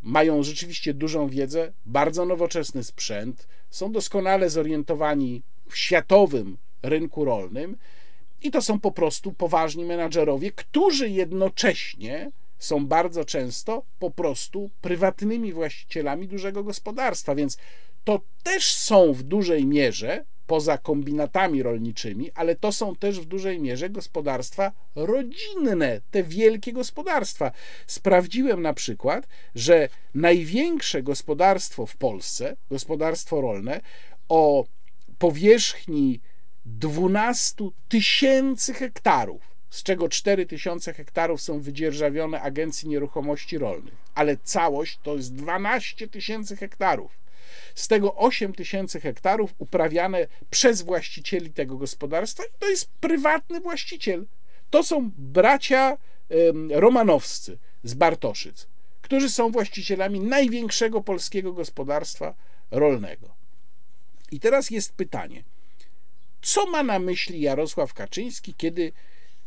mają 0.01 0.43
rzeczywiście 0.43 0.93
dużą 0.93 1.29
wiedzę, 1.29 1.73
bardzo 1.85 2.25
nowoczesny 2.25 2.83
sprzęt, 2.83 3.47
są 3.69 3.91
doskonale 3.91 4.49
zorientowani 4.49 5.41
w 5.69 5.77
światowym 5.77 6.57
rynku 6.83 7.25
rolnym 7.25 7.77
i 8.41 8.51
to 8.51 8.61
są 8.61 8.79
po 8.79 8.91
prostu 8.91 9.33
poważni 9.33 9.85
menadżerowie, 9.85 10.51
którzy 10.51 11.09
jednocześnie 11.09 12.31
są 12.59 12.87
bardzo 12.87 13.25
często 13.25 13.83
po 13.99 14.11
prostu 14.11 14.69
prywatnymi 14.81 15.53
właścicielami 15.53 16.27
dużego 16.27 16.63
gospodarstwa, 16.63 17.35
więc 17.35 17.57
to 18.03 18.21
też 18.43 18.75
są 18.75 19.13
w 19.13 19.23
dużej 19.23 19.65
mierze 19.65 20.25
poza 20.47 20.77
kombinatami 20.77 21.63
rolniczymi, 21.63 22.31
ale 22.35 22.55
to 22.55 22.71
są 22.71 22.95
też 22.95 23.19
w 23.19 23.25
dużej 23.25 23.59
mierze 23.59 23.89
gospodarstwa 23.89 24.71
rodzinne, 24.95 26.01
te 26.11 26.23
wielkie 26.23 26.73
gospodarstwa. 26.73 27.51
Sprawdziłem 27.87 28.61
na 28.61 28.73
przykład, 28.73 29.27
że 29.55 29.89
największe 30.15 31.03
gospodarstwo 31.03 31.85
w 31.85 31.97
Polsce, 31.97 32.55
gospodarstwo 32.69 33.41
rolne, 33.41 33.81
o 34.29 34.65
powierzchni 35.17 36.19
12 36.65 37.55
tysięcy 37.87 38.73
hektarów, 38.73 39.41
z 39.69 39.83
czego 39.83 40.09
4 40.09 40.45
tysiące 40.45 40.93
hektarów 40.93 41.41
są 41.41 41.59
wydzierżawione 41.59 42.41
Agencji 42.41 42.89
Nieruchomości 42.89 43.57
Rolnych, 43.57 43.95
ale 44.15 44.37
całość 44.37 44.99
to 45.03 45.15
jest 45.15 45.35
12 45.35 46.07
tysięcy 46.07 46.55
hektarów. 46.55 47.26
Z 47.77 47.87
tego 47.87 48.15
8 48.15 48.53
tysięcy 48.53 48.99
hektarów 48.99 49.53
uprawiane 49.57 50.27
przez 50.49 50.81
właścicieli 50.81 51.51
tego 51.51 51.77
gospodarstwa 51.77 52.43
i 52.43 52.59
to 52.59 52.69
jest 52.69 52.91
prywatny 52.91 53.59
właściciel. 53.59 54.25
To 54.69 54.83
są 54.83 55.11
bracia 55.17 55.97
romanowscy 56.69 57.57
z 57.83 57.93
Bartoszyc, 57.93 58.67
którzy 59.01 59.29
są 59.29 59.51
właścicielami 59.51 60.19
największego 60.19 61.01
polskiego 61.01 61.53
gospodarstwa 61.53 62.33
rolnego. 62.71 63.35
I 64.31 64.39
teraz 64.39 64.69
jest 64.69 64.93
pytanie, 64.93 65.43
co 66.41 66.65
ma 66.65 66.83
na 66.83 66.99
myśli 66.99 67.41
Jarosław 67.41 67.93
Kaczyński, 67.93 68.53
kiedy 68.53 68.91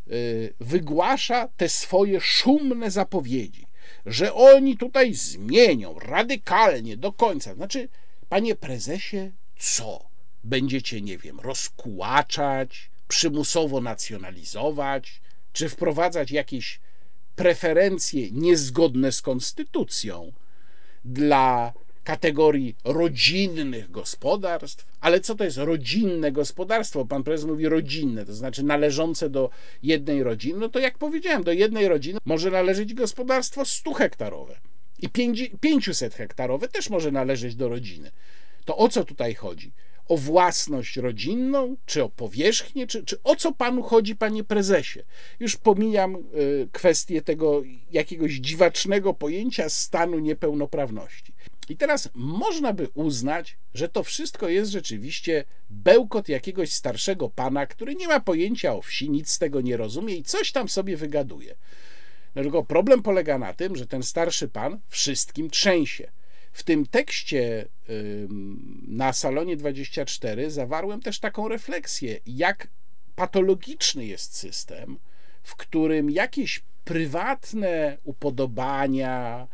y, 0.08 0.54
wygłasza 0.60 1.48
te 1.56 1.68
swoje 1.68 2.20
szumne 2.20 2.90
zapowiedzi, 2.90 3.66
że 4.06 4.34
oni 4.34 4.76
tutaj 4.76 5.14
zmienią 5.14 5.98
radykalnie 5.98 6.96
do 6.96 7.12
końca. 7.12 7.54
Znaczy, 7.54 7.88
panie 8.30 8.54
prezesie, 8.54 9.32
co? 9.58 10.10
Będziecie, 10.44 11.00
nie 11.00 11.18
wiem, 11.18 11.40
rozkłaczać, 11.40 12.90
przymusowo 13.08 13.80
nacjonalizować, 13.80 15.20
czy 15.52 15.68
wprowadzać 15.68 16.30
jakieś 16.30 16.80
preferencje 17.36 18.30
niezgodne 18.30 19.12
z 19.12 19.22
konstytucją 19.22 20.32
dla 21.04 21.72
kategorii 22.04 22.76
rodzinnych 22.84 23.90
gospodarstw. 23.90 24.86
Ale 25.00 25.20
co 25.20 25.34
to 25.34 25.44
jest 25.44 25.56
rodzinne 25.56 26.32
gospodarstwo? 26.32 27.06
Pan 27.06 27.22
prezes 27.22 27.46
mówi 27.46 27.68
rodzinne, 27.68 28.24
to 28.24 28.34
znaczy 28.34 28.62
należące 28.62 29.30
do 29.30 29.50
jednej 29.82 30.22
rodziny. 30.22 30.58
No 30.58 30.68
to 30.68 30.78
jak 30.78 30.98
powiedziałem, 30.98 31.44
do 31.44 31.52
jednej 31.52 31.88
rodziny 31.88 32.18
może 32.24 32.50
należeć 32.50 32.94
gospodarstwo 32.94 33.64
100 33.64 33.92
hektarowe 33.92 34.60
i 35.02 35.08
500 35.60 36.14
hektarowe 36.14 36.68
też 36.68 36.90
może 36.90 37.10
należeć 37.10 37.54
do 37.54 37.68
rodziny. 37.68 38.10
To 38.64 38.76
o 38.76 38.88
co 38.88 39.04
tutaj 39.04 39.34
chodzi? 39.34 39.72
O 40.08 40.16
własność 40.16 40.96
rodzinną, 40.96 41.76
czy 41.86 42.04
o 42.04 42.08
powierzchnię, 42.08 42.86
czy, 42.86 43.04
czy 43.04 43.22
o 43.22 43.36
co 43.36 43.52
panu 43.52 43.82
chodzi, 43.82 44.16
panie 44.16 44.44
prezesie? 44.44 45.00
Już 45.40 45.56
pomijam 45.56 46.16
y, 46.16 46.68
kwestię 46.72 47.22
tego 47.22 47.62
jakiegoś 47.90 48.32
dziwacznego 48.32 49.14
pojęcia 49.14 49.68
stanu 49.68 50.18
niepełnoprawności. 50.18 51.32
I 51.68 51.76
teraz 51.76 52.08
można 52.14 52.72
by 52.72 52.88
uznać, 52.94 53.58
że 53.74 53.88
to 53.88 54.02
wszystko 54.02 54.48
jest 54.48 54.70
rzeczywiście 54.70 55.44
bełkot 55.70 56.28
jakiegoś 56.28 56.72
starszego 56.72 57.28
pana, 57.28 57.66
który 57.66 57.94
nie 57.94 58.08
ma 58.08 58.20
pojęcia 58.20 58.74
o 58.74 58.82
wsi, 58.82 59.10
nic 59.10 59.30
z 59.30 59.38
tego 59.38 59.60
nie 59.60 59.76
rozumie 59.76 60.14
i 60.14 60.22
coś 60.22 60.52
tam 60.52 60.68
sobie 60.68 60.96
wygaduje. 60.96 61.54
No 62.34 62.42
tylko 62.42 62.64
problem 62.64 63.02
polega 63.02 63.38
na 63.38 63.54
tym, 63.54 63.76
że 63.76 63.86
ten 63.86 64.02
starszy 64.02 64.48
pan 64.48 64.80
wszystkim 64.88 65.50
trzęsie. 65.50 66.10
W 66.52 66.62
tym 66.62 66.86
tekście 66.86 67.68
na 68.88 69.12
salonie 69.12 69.56
24 69.56 70.50
zawarłem 70.50 71.00
też 71.00 71.18
taką 71.18 71.48
refleksję, 71.48 72.20
jak 72.26 72.68
patologiczny 73.14 74.06
jest 74.06 74.36
system, 74.36 74.98
w 75.42 75.56
którym 75.56 76.10
jakieś 76.10 76.62
prywatne 76.84 77.98
upodobania, 78.04 79.48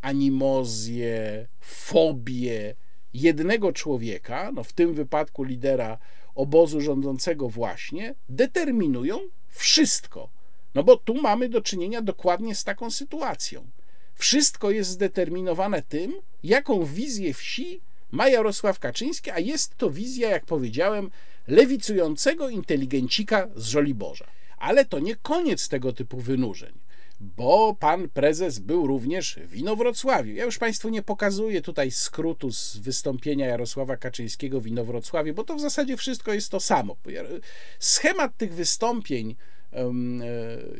animozje, 0.00 1.46
fobie 1.60 2.74
jednego 3.14 3.72
człowieka, 3.72 4.52
no 4.54 4.64
w 4.64 4.72
tym 4.72 4.94
wypadku 4.94 5.44
lidera 5.44 5.98
obozu 6.34 6.80
rządzącego 6.80 7.48
właśnie, 7.48 8.14
determinują 8.28 9.20
wszystko. 9.48 10.30
No 10.74 10.82
bo 10.82 10.96
tu 10.96 11.14
mamy 11.14 11.48
do 11.48 11.60
czynienia 11.60 12.02
dokładnie 12.02 12.54
z 12.54 12.64
taką 12.64 12.90
sytuacją. 12.90 13.70
Wszystko 14.14 14.70
jest 14.70 14.90
zdeterminowane 14.90 15.82
tym, 15.82 16.14
jaką 16.42 16.84
wizję 16.84 17.34
wsi 17.34 17.80
ma 18.10 18.28
Jarosław 18.28 18.78
Kaczyński, 18.78 19.30
a 19.30 19.38
jest 19.38 19.76
to 19.76 19.90
wizja, 19.90 20.30
jak 20.30 20.44
powiedziałem, 20.44 21.10
lewicującego 21.48 22.48
inteligencika 22.48 23.48
z 23.56 23.66
Żoliborza. 23.66 24.26
Ale 24.58 24.84
to 24.84 24.98
nie 24.98 25.16
koniec 25.16 25.68
tego 25.68 25.92
typu 25.92 26.20
wynurzeń 26.20 26.82
bo 27.36 27.76
pan 27.80 28.08
prezes 28.08 28.58
był 28.58 28.86
również 28.86 29.38
w 29.46 29.56
Inowrocławiu. 29.56 30.32
Ja 30.32 30.44
już 30.44 30.58
Państwu 30.58 30.88
nie 30.88 31.02
pokazuję 31.02 31.62
tutaj 31.62 31.90
skrótu 31.90 32.52
z 32.52 32.76
wystąpienia 32.76 33.46
Jarosława 33.46 33.96
Kaczyńskiego 33.96 34.60
w 34.60 34.66
Inowrocławiu, 34.66 35.34
bo 35.34 35.44
to 35.44 35.54
w 35.54 35.60
zasadzie 35.60 35.96
wszystko 35.96 36.32
jest 36.32 36.48
to 36.48 36.60
samo. 36.60 36.96
Schemat 37.78 38.36
tych 38.36 38.54
wystąpień 38.54 39.36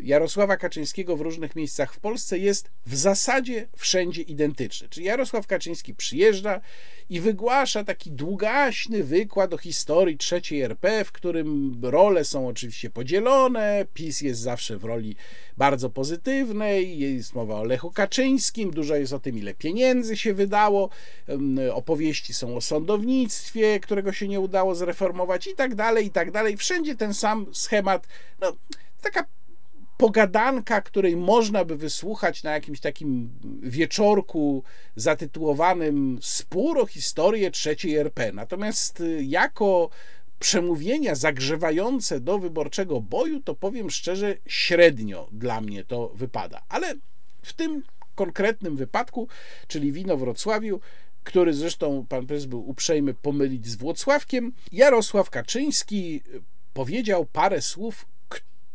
Jarosława 0.02 0.56
Kaczyńskiego 0.56 1.16
w 1.16 1.20
różnych 1.20 1.56
miejscach 1.56 1.94
w 1.94 2.00
Polsce 2.00 2.38
jest 2.38 2.70
w 2.86 2.96
zasadzie 2.96 3.68
wszędzie 3.76 4.22
identyczny. 4.22 4.88
Czyli 4.88 5.06
Jarosław 5.06 5.46
Kaczyński 5.46 5.94
przyjeżdża 5.94 6.60
i 7.08 7.20
wygłasza 7.20 7.84
taki 7.84 8.12
długaśny 8.12 9.04
wykład 9.04 9.54
o 9.54 9.58
historii 9.58 10.18
trzeciej 10.18 10.60
RP, 10.60 11.04
w 11.04 11.12
którym 11.12 11.80
role 11.82 12.24
są 12.24 12.48
oczywiście 12.48 12.90
podzielone. 12.90 13.86
PiS 13.94 14.20
jest 14.20 14.40
zawsze 14.40 14.78
w 14.78 14.84
roli 14.84 15.16
bardzo 15.56 15.90
pozytywnej, 15.90 16.98
jest 16.98 17.34
mowa 17.34 17.54
o 17.54 17.64
Lechu 17.64 17.90
Kaczyńskim, 17.90 18.70
dużo 18.70 18.96
jest 18.96 19.12
o 19.12 19.18
tym, 19.18 19.38
ile 19.38 19.54
pieniędzy 19.54 20.16
się 20.16 20.34
wydało, 20.34 20.88
opowieści 21.72 22.34
są 22.34 22.56
o 22.56 22.60
sądownictwie, 22.60 23.80
którego 23.80 24.12
się 24.12 24.28
nie 24.28 24.40
udało 24.40 24.74
zreformować 24.74 25.46
i 25.46 25.54
tak 25.54 25.74
dalej, 25.74 26.06
i 26.06 26.10
tak 26.10 26.30
dalej. 26.30 26.56
Wszędzie 26.56 26.96
ten 26.96 27.14
sam 27.14 27.46
schemat. 27.52 28.06
No, 28.40 28.52
taka 29.02 29.24
pogadanka, 30.02 30.80
której 30.80 31.16
można 31.16 31.64
by 31.64 31.76
wysłuchać 31.76 32.42
na 32.42 32.52
jakimś 32.52 32.80
takim 32.80 33.30
wieczorku 33.62 34.62
zatytułowanym 34.96 36.18
Spór 36.22 36.78
o 36.78 36.86
historię 36.86 37.50
trzeciej 37.50 37.96
RP. 37.96 38.32
Natomiast 38.32 39.00
y, 39.00 39.24
jako 39.24 39.90
przemówienia 40.42 41.14
zagrzewające 41.14 42.20
do 42.20 42.38
wyborczego 42.38 43.00
boju, 43.00 43.40
to 43.40 43.54
powiem 43.54 43.90
szczerze, 43.90 44.36
średnio 44.46 45.28
dla 45.32 45.60
mnie 45.60 45.84
to 45.84 46.08
wypada. 46.08 46.62
Ale 46.68 46.94
w 47.42 47.52
tym 47.52 47.82
konkretnym 48.14 48.76
wypadku, 48.76 49.28
czyli 49.68 49.92
wino 49.92 50.16
Wrocławiu, 50.16 50.80
który 51.24 51.54
zresztą 51.54 52.06
pan 52.08 52.26
prezes 52.26 52.46
był 52.46 52.68
uprzejmy 52.68 53.14
pomylić 53.14 53.66
z 53.66 53.74
Włocławkiem, 53.74 54.52
Jarosław 54.72 55.30
Kaczyński 55.30 56.20
powiedział 56.74 57.26
parę 57.32 57.62
słów 57.62 58.06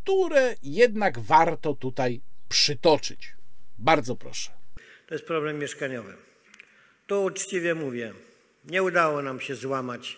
które 0.08 0.54
jednak 0.62 1.18
warto 1.18 1.74
tutaj 1.74 2.20
przytoczyć. 2.48 3.36
Bardzo 3.78 4.16
proszę. 4.16 4.50
To 5.06 5.14
jest 5.14 5.26
problem 5.26 5.58
mieszkaniowy. 5.58 6.14
Tu 7.06 7.24
uczciwie 7.24 7.74
mówię, 7.74 8.12
nie 8.64 8.82
udało 8.82 9.22
nam 9.22 9.40
się 9.40 9.54
złamać 9.54 10.16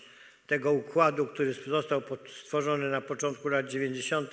tego 0.51 0.73
układu, 0.73 1.27
który 1.27 1.53
został 1.53 2.03
stworzony 2.43 2.91
na 2.91 3.01
początku 3.01 3.49
lat 3.49 3.67
90., 3.67 4.33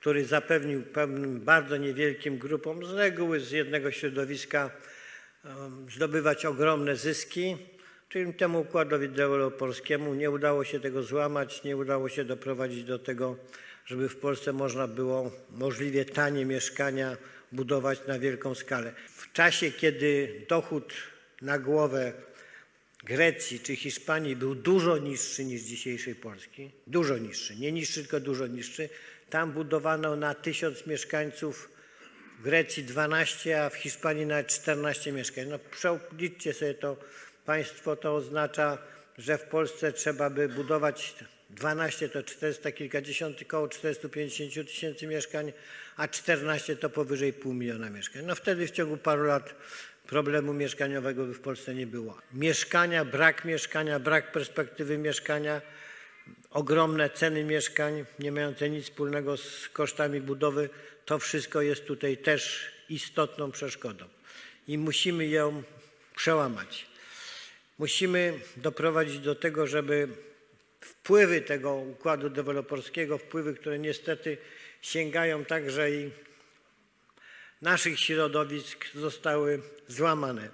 który 0.00 0.24
zapewnił 0.24 0.82
pewnym 0.82 1.40
bardzo 1.40 1.76
niewielkim 1.76 2.38
grupom, 2.38 2.86
z 2.86 2.92
reguły 2.92 3.40
z 3.40 3.50
jednego 3.50 3.90
środowiska, 3.90 4.70
zdobywać 5.94 6.46
ogromne 6.46 6.96
zyski, 6.96 7.56
czyli 8.08 8.34
temu 8.34 8.60
układowi 8.60 9.08
deweloperskiemu 9.08 10.14
nie 10.14 10.30
udało 10.30 10.64
się 10.64 10.80
tego 10.80 11.02
złamać, 11.02 11.64
nie 11.64 11.76
udało 11.76 12.08
się 12.08 12.24
doprowadzić 12.24 12.84
do 12.84 12.98
tego, 12.98 13.36
żeby 13.86 14.08
w 14.08 14.16
Polsce 14.16 14.52
można 14.52 14.88
było 14.88 15.30
możliwie 15.50 16.04
tanie 16.04 16.46
mieszkania 16.46 17.16
budować 17.52 18.06
na 18.06 18.18
wielką 18.18 18.54
skalę. 18.54 18.92
W 19.16 19.32
czasie, 19.32 19.70
kiedy 19.70 20.40
dochód 20.48 20.92
na 21.42 21.58
głowę 21.58 22.12
Grecji 23.06 23.60
czy 23.60 23.76
Hiszpanii 23.76 24.36
był 24.36 24.54
dużo 24.54 24.98
niższy 24.98 25.44
niż 25.44 25.62
dzisiejszej 25.62 26.14
Polski. 26.14 26.70
Dużo 26.86 27.18
niższy. 27.18 27.56
Nie 27.56 27.72
niższy, 27.72 28.00
tylko 28.00 28.20
dużo 28.20 28.46
niższy. 28.46 28.88
Tam 29.30 29.52
budowano 29.52 30.16
na 30.16 30.34
tysiąc 30.34 30.86
mieszkańców 30.86 31.70
w 32.38 32.42
Grecji 32.42 32.84
12, 32.84 33.62
a 33.62 33.70
w 33.70 33.74
Hiszpanii 33.74 34.26
nawet 34.26 34.46
14 34.46 35.12
mieszkań. 35.12 35.46
No 35.48 35.58
przeliczcie 35.58 36.52
sobie 36.52 36.74
to 36.74 36.96
państwo, 37.44 37.96
to 37.96 38.14
oznacza, 38.14 38.78
że 39.18 39.38
w 39.38 39.42
Polsce 39.42 39.92
trzeba 39.92 40.30
by 40.30 40.48
budować 40.48 41.14
12 41.50 42.08
to 42.08 42.22
400 42.22 42.72
kilkadziesiąt, 42.72 43.42
około 43.42 43.68
450 43.68 44.68
tysięcy 44.68 45.06
mieszkań, 45.06 45.52
a 45.96 46.08
14 46.08 46.76
to 46.76 46.90
powyżej 46.90 47.32
pół 47.32 47.54
miliona 47.54 47.90
mieszkań. 47.90 48.24
No 48.26 48.34
wtedy 48.34 48.66
w 48.66 48.70
ciągu 48.70 48.96
paru 48.96 49.24
lat 49.24 49.54
problemu 50.06 50.54
mieszkaniowego 50.54 51.24
by 51.24 51.34
w 51.34 51.40
Polsce 51.40 51.74
nie 51.74 51.86
było. 51.86 52.18
Mieszkania, 52.32 53.04
brak 53.04 53.44
mieszkania, 53.44 54.00
brak 54.00 54.32
perspektywy 54.32 54.98
mieszkania, 54.98 55.62
ogromne 56.50 57.10
ceny 57.10 57.44
mieszkań, 57.44 58.04
nie 58.18 58.32
mające 58.32 58.70
nic 58.70 58.84
wspólnego 58.84 59.36
z 59.36 59.68
kosztami 59.68 60.20
budowy, 60.20 60.68
to 61.04 61.18
wszystko 61.18 61.62
jest 61.62 61.86
tutaj 61.86 62.16
też 62.16 62.70
istotną 62.88 63.52
przeszkodą 63.52 64.04
i 64.68 64.78
musimy 64.78 65.26
ją 65.26 65.62
przełamać. 66.16 66.86
Musimy 67.78 68.40
doprowadzić 68.56 69.18
do 69.18 69.34
tego, 69.34 69.66
żeby 69.66 70.08
wpływy 70.80 71.40
tego 71.40 71.74
układu 71.74 72.30
deweloperskiego, 72.30 73.18
wpływy, 73.18 73.54
które 73.54 73.78
niestety 73.78 74.38
sięgają 74.82 75.44
także 75.44 75.90
i 75.90 76.10
naszych 77.62 78.00
środowisk, 78.00 78.86
zostały 78.94 79.62
złamane. 79.88 80.48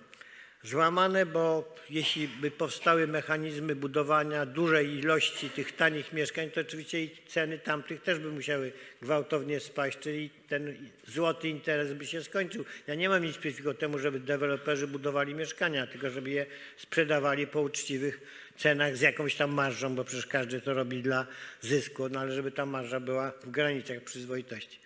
Złamane, 0.64 1.26
bo 1.26 1.74
jeśli 1.90 2.28
by 2.28 2.50
powstały 2.50 3.07
mechanizmy 3.07 3.76
budowania 3.76 4.46
dużej 4.46 4.98
ilości 4.98 5.50
tych 5.50 5.76
tanich 5.76 6.12
mieszkań, 6.12 6.50
to 6.50 6.61
oczywiście 6.61 7.03
i 7.03 7.11
ceny 7.26 7.59
tamtych 7.59 8.03
też 8.03 8.18
by 8.18 8.30
musiały 8.30 8.72
gwałtownie 9.03 9.61
spaść, 9.61 9.98
czyli 9.98 10.30
ten 10.48 10.90
złoty 11.09 11.48
interes 11.48 11.92
by 11.92 12.07
się 12.07 12.24
skończył. 12.24 12.64
Ja 12.86 12.94
nie 12.94 13.09
mam 13.09 13.24
nic 13.24 13.36
przeciwko 13.36 13.74
temu, 13.74 13.98
żeby 13.98 14.20
deweloperzy 14.20 14.86
budowali 14.86 15.34
mieszkania, 15.34 15.86
tylko 15.86 16.11
żeby 16.11 16.30
je 16.30 16.46
sprzedawali 16.76 17.46
po 17.46 17.61
uczciwych 17.61 18.20
cenach 18.57 18.96
z 18.96 19.00
jakąś 19.00 19.34
tam 19.34 19.50
marżą, 19.50 19.94
bo 19.94 20.05
przecież 20.05 20.26
każdy 20.26 20.61
to 20.61 20.74
robi 20.74 21.03
dla 21.03 21.26
zysku, 21.61 22.09
no 22.09 22.20
ale 22.20 22.32
żeby 22.32 22.50
ta 22.50 22.66
marża 22.66 23.00
była 23.00 23.30
w 23.30 23.50
granicach 23.50 24.00
przyzwoitości. 24.00 24.78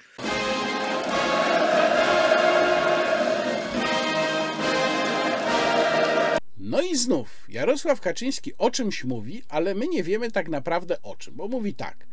No 6.68 6.82
i 6.82 6.96
znów 6.96 7.46
Jarosław 7.48 8.00
Kaczyński 8.00 8.52
o 8.58 8.70
czymś 8.70 9.04
mówi, 9.04 9.42
ale 9.48 9.74
my 9.74 9.88
nie 9.88 10.02
wiemy 10.02 10.30
tak 10.30 10.48
naprawdę 10.48 11.02
o 11.02 11.16
czym, 11.16 11.34
bo 11.34 11.48
mówi 11.48 11.74
tak. 11.74 12.06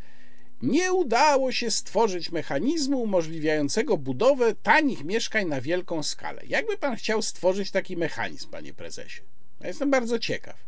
Nie 0.61 0.93
udało 0.93 1.51
się 1.51 1.71
stworzyć 1.71 2.31
mechanizmu 2.31 3.01
umożliwiającego 3.01 3.97
budowę 3.97 4.55
tanich 4.55 5.03
mieszkań 5.03 5.47
na 5.47 5.61
wielką 5.61 6.03
skalę. 6.03 6.41
Jakby 6.47 6.77
pan 6.77 6.95
chciał 6.95 7.21
stworzyć 7.21 7.71
taki 7.71 7.97
mechanizm, 7.97 8.49
panie 8.49 8.73
prezesie? 8.73 9.21
Ja 9.59 9.67
jestem 9.67 9.91
bardzo 9.91 10.19
ciekaw. 10.19 10.65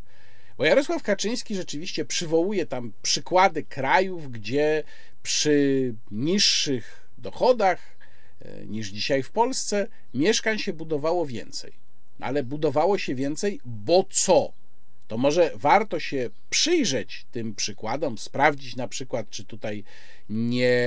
Bo 0.58 0.66
Jarosław 0.66 1.04
Kaczyński 1.04 1.56
rzeczywiście 1.56 2.06
przywołuje 2.06 2.66
tam 2.66 2.94
przykłady 3.02 3.64
krajów, 3.64 4.32
gdzie 4.32 4.84
przy 5.24 5.94
niższych 6.12 7.10
dochodach 7.18 7.98
e, 8.42 8.66
niż 8.66 8.88
dzisiaj 8.88 9.24
w 9.24 9.32
Polsce 9.32 9.88
mieszkań 10.14 10.60
się 10.60 10.74
budowało 10.74 11.26
więcej 11.26 11.85
ale 12.20 12.44
budowało 12.44 12.98
się 12.98 13.16
więcej, 13.16 13.60
bo 13.66 14.06
co? 14.10 14.54
To 15.08 15.18
może 15.18 15.52
warto 15.56 16.00
się 16.00 16.30
przyjrzeć 16.50 17.26
tym 17.32 17.56
przykładom, 17.56 18.18
sprawdzić 18.18 18.76
na 18.76 18.88
przykład, 18.88 19.30
czy 19.30 19.44
tutaj 19.44 19.84
nie 20.30 20.80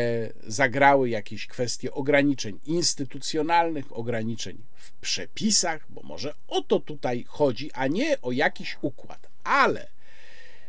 zagrały 0.46 1.08
jakieś 1.08 1.46
kwestie 1.46 1.92
ograniczeń 1.92 2.58
instytucjonalnych, 2.66 3.96
ograniczeń 3.96 4.58
w 4.74 4.92
przepisach, 4.92 5.86
bo 5.90 6.02
może 6.02 6.34
o 6.48 6.62
to 6.62 6.80
tutaj 6.80 7.24
chodzi, 7.28 7.70
a 7.72 7.86
nie 7.86 8.20
o 8.20 8.32
jakiś 8.32 8.78
układ. 8.82 9.28
Ale 9.44 9.88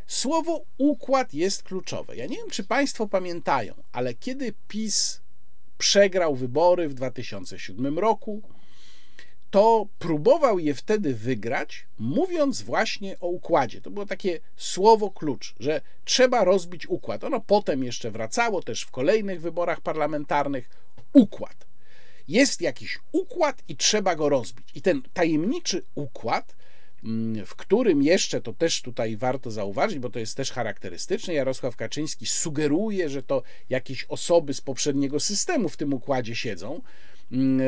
słowo 0.06 0.64
układ 0.78 1.34
jest 1.34 1.62
kluczowe. 1.62 2.16
Ja 2.16 2.26
nie 2.26 2.36
wiem, 2.36 2.50
czy 2.50 2.64
Państwo 2.64 3.06
pamiętają, 3.06 3.74
ale 3.92 4.14
kiedy 4.14 4.54
PiS 4.68 5.20
przegrał 5.78 6.34
wybory 6.34 6.88
w 6.88 6.94
2007 6.94 7.98
roku, 7.98 8.42
to 9.50 9.86
próbował 9.98 10.58
je 10.58 10.74
wtedy 10.74 11.14
wygrać, 11.14 11.86
mówiąc 11.98 12.62
właśnie 12.62 13.20
o 13.20 13.26
układzie. 13.26 13.80
To 13.80 13.90
było 13.90 14.06
takie 14.06 14.40
słowo 14.56 15.10
klucz, 15.10 15.54
że 15.60 15.80
trzeba 16.04 16.44
rozbić 16.44 16.86
układ. 16.86 17.24
Ono 17.24 17.40
potem 17.40 17.84
jeszcze 17.84 18.10
wracało 18.10 18.62
też 18.62 18.82
w 18.82 18.90
kolejnych 18.90 19.40
wyborach 19.40 19.80
parlamentarnych. 19.80 20.70
Układ. 21.12 21.66
Jest 22.28 22.60
jakiś 22.60 22.98
układ 23.12 23.62
i 23.68 23.76
trzeba 23.76 24.16
go 24.16 24.28
rozbić. 24.28 24.68
I 24.74 24.82
ten 24.82 25.02
tajemniczy 25.12 25.82
układ, 25.94 26.56
mm, 27.04 27.46
w 27.46 27.54
którym 27.54 28.02
jeszcze, 28.02 28.40
to 28.40 28.52
też 28.52 28.82
tutaj 28.82 29.16
warto 29.16 29.50
zauważyć, 29.50 29.98
bo 29.98 30.10
to 30.10 30.18
jest 30.18 30.36
też 30.36 30.52
charakterystyczne, 30.52 31.34
Jarosław 31.34 31.76
Kaczyński 31.76 32.26
sugeruje, 32.26 33.08
że 33.08 33.22
to 33.22 33.42
jakieś 33.70 34.04
osoby 34.04 34.54
z 34.54 34.60
poprzedniego 34.60 35.20
systemu 35.20 35.68
w 35.68 35.76
tym 35.76 35.94
układzie 35.94 36.36
siedzą 36.36 36.80
mm, 37.32 37.60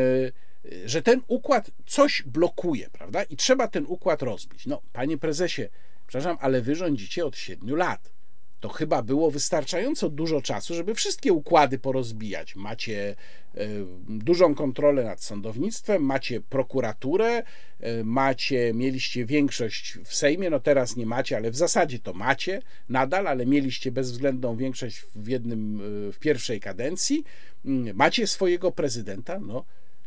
że 0.84 1.02
ten 1.02 1.20
układ 1.28 1.70
coś 1.86 2.22
blokuje, 2.22 2.90
prawda? 2.90 3.22
I 3.22 3.36
trzeba 3.36 3.68
ten 3.68 3.84
układ 3.88 4.22
rozbić. 4.22 4.66
No, 4.66 4.82
panie 4.92 5.18
prezesie, 5.18 5.62
przepraszam, 6.06 6.36
ale 6.40 6.60
wy 6.60 6.74
rządzicie 6.74 7.26
od 7.26 7.36
siedmiu 7.36 7.76
lat. 7.76 8.12
To 8.60 8.68
chyba 8.68 9.02
było 9.02 9.30
wystarczająco 9.30 10.08
dużo 10.08 10.42
czasu, 10.42 10.74
żeby 10.74 10.94
wszystkie 10.94 11.32
układy 11.32 11.78
porozbijać. 11.78 12.56
Macie 12.56 13.16
e, 13.54 13.66
dużą 14.08 14.54
kontrolę 14.54 15.04
nad 15.04 15.22
sądownictwem, 15.22 16.02
macie 16.02 16.40
prokuraturę, 16.40 17.42
e, 17.80 18.04
macie, 18.04 18.74
mieliście 18.74 19.26
większość 19.26 19.98
w 20.04 20.14
Sejmie, 20.14 20.50
no 20.50 20.60
teraz 20.60 20.96
nie 20.96 21.06
macie, 21.06 21.36
ale 21.36 21.50
w 21.50 21.56
zasadzie 21.56 21.98
to 21.98 22.12
macie 22.12 22.62
nadal, 22.88 23.26
ale 23.26 23.46
mieliście 23.46 23.92
bezwzględną 23.92 24.56
większość 24.56 25.04
w 25.14 25.28
jednym, 25.28 25.80
e, 26.08 26.12
w 26.12 26.18
pierwszej 26.18 26.60
kadencji. 26.60 27.24
Mm, 27.64 27.96
macie 27.96 28.26
swojego 28.26 28.72
prezydenta, 28.72 29.38
no 29.38 29.64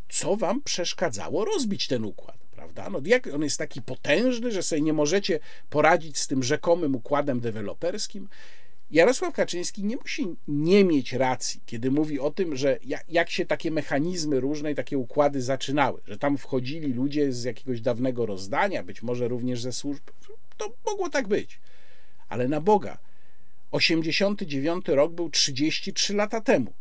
co 0.10 0.36
wam 0.36 0.62
przeszkadzało 0.62 1.46
rozbić 1.46 1.88
ten 1.88 2.06
układ, 2.06 2.38
prawda? 2.52 2.90
No 2.90 3.02
jak 3.06 3.28
on 3.28 3.44
jest 3.44 3.58
taki 3.58 3.82
potężny, 3.82 4.52
że 4.52 4.64
sobie 4.64 4.82
nie 4.82 4.94
możecie 4.94 5.40
poradzić 5.70 6.18
z 6.18 6.28
tym 6.28 6.44
rzekomym 6.44 6.96
układem 6.96 7.40
deweloperskim? 7.40 8.30
Jarosław 8.92 9.34
Kaczyński 9.34 9.84
nie 9.84 9.98
musi 9.98 10.28
nie 10.48 10.84
mieć 10.84 11.14
racji, 11.14 11.62
kiedy 11.66 11.92
mówi 11.92 12.20
o 12.20 12.32
tym, 12.32 12.56
że 12.56 12.80
jak 13.10 13.30
się 13.30 13.46
takie 13.46 13.72
mechanizmy 13.72 14.40
różne 14.40 14.72
i 14.72 14.76
takie 14.76 14.98
układy 14.98 15.42
zaczynały, 15.42 16.02
że 16.08 16.18
tam 16.18 16.38
wchodzili 16.38 16.94
ludzie 16.94 17.34
z 17.34 17.44
jakiegoś 17.44 17.82
dawnego 17.82 18.26
rozdania, 18.26 18.84
być 18.84 19.02
może 19.02 19.28
również 19.28 19.62
ze 19.62 19.72
służb, 19.72 20.04
to 20.58 20.74
mogło 20.86 21.10
tak 21.10 21.28
być. 21.28 21.60
Ale 22.30 22.48
na 22.48 22.62
Boga, 22.62 22.98
89 23.72 24.88
rok 24.88 25.14
był 25.14 25.30
33 25.30 26.14
lata 26.14 26.42
temu. 26.42 26.74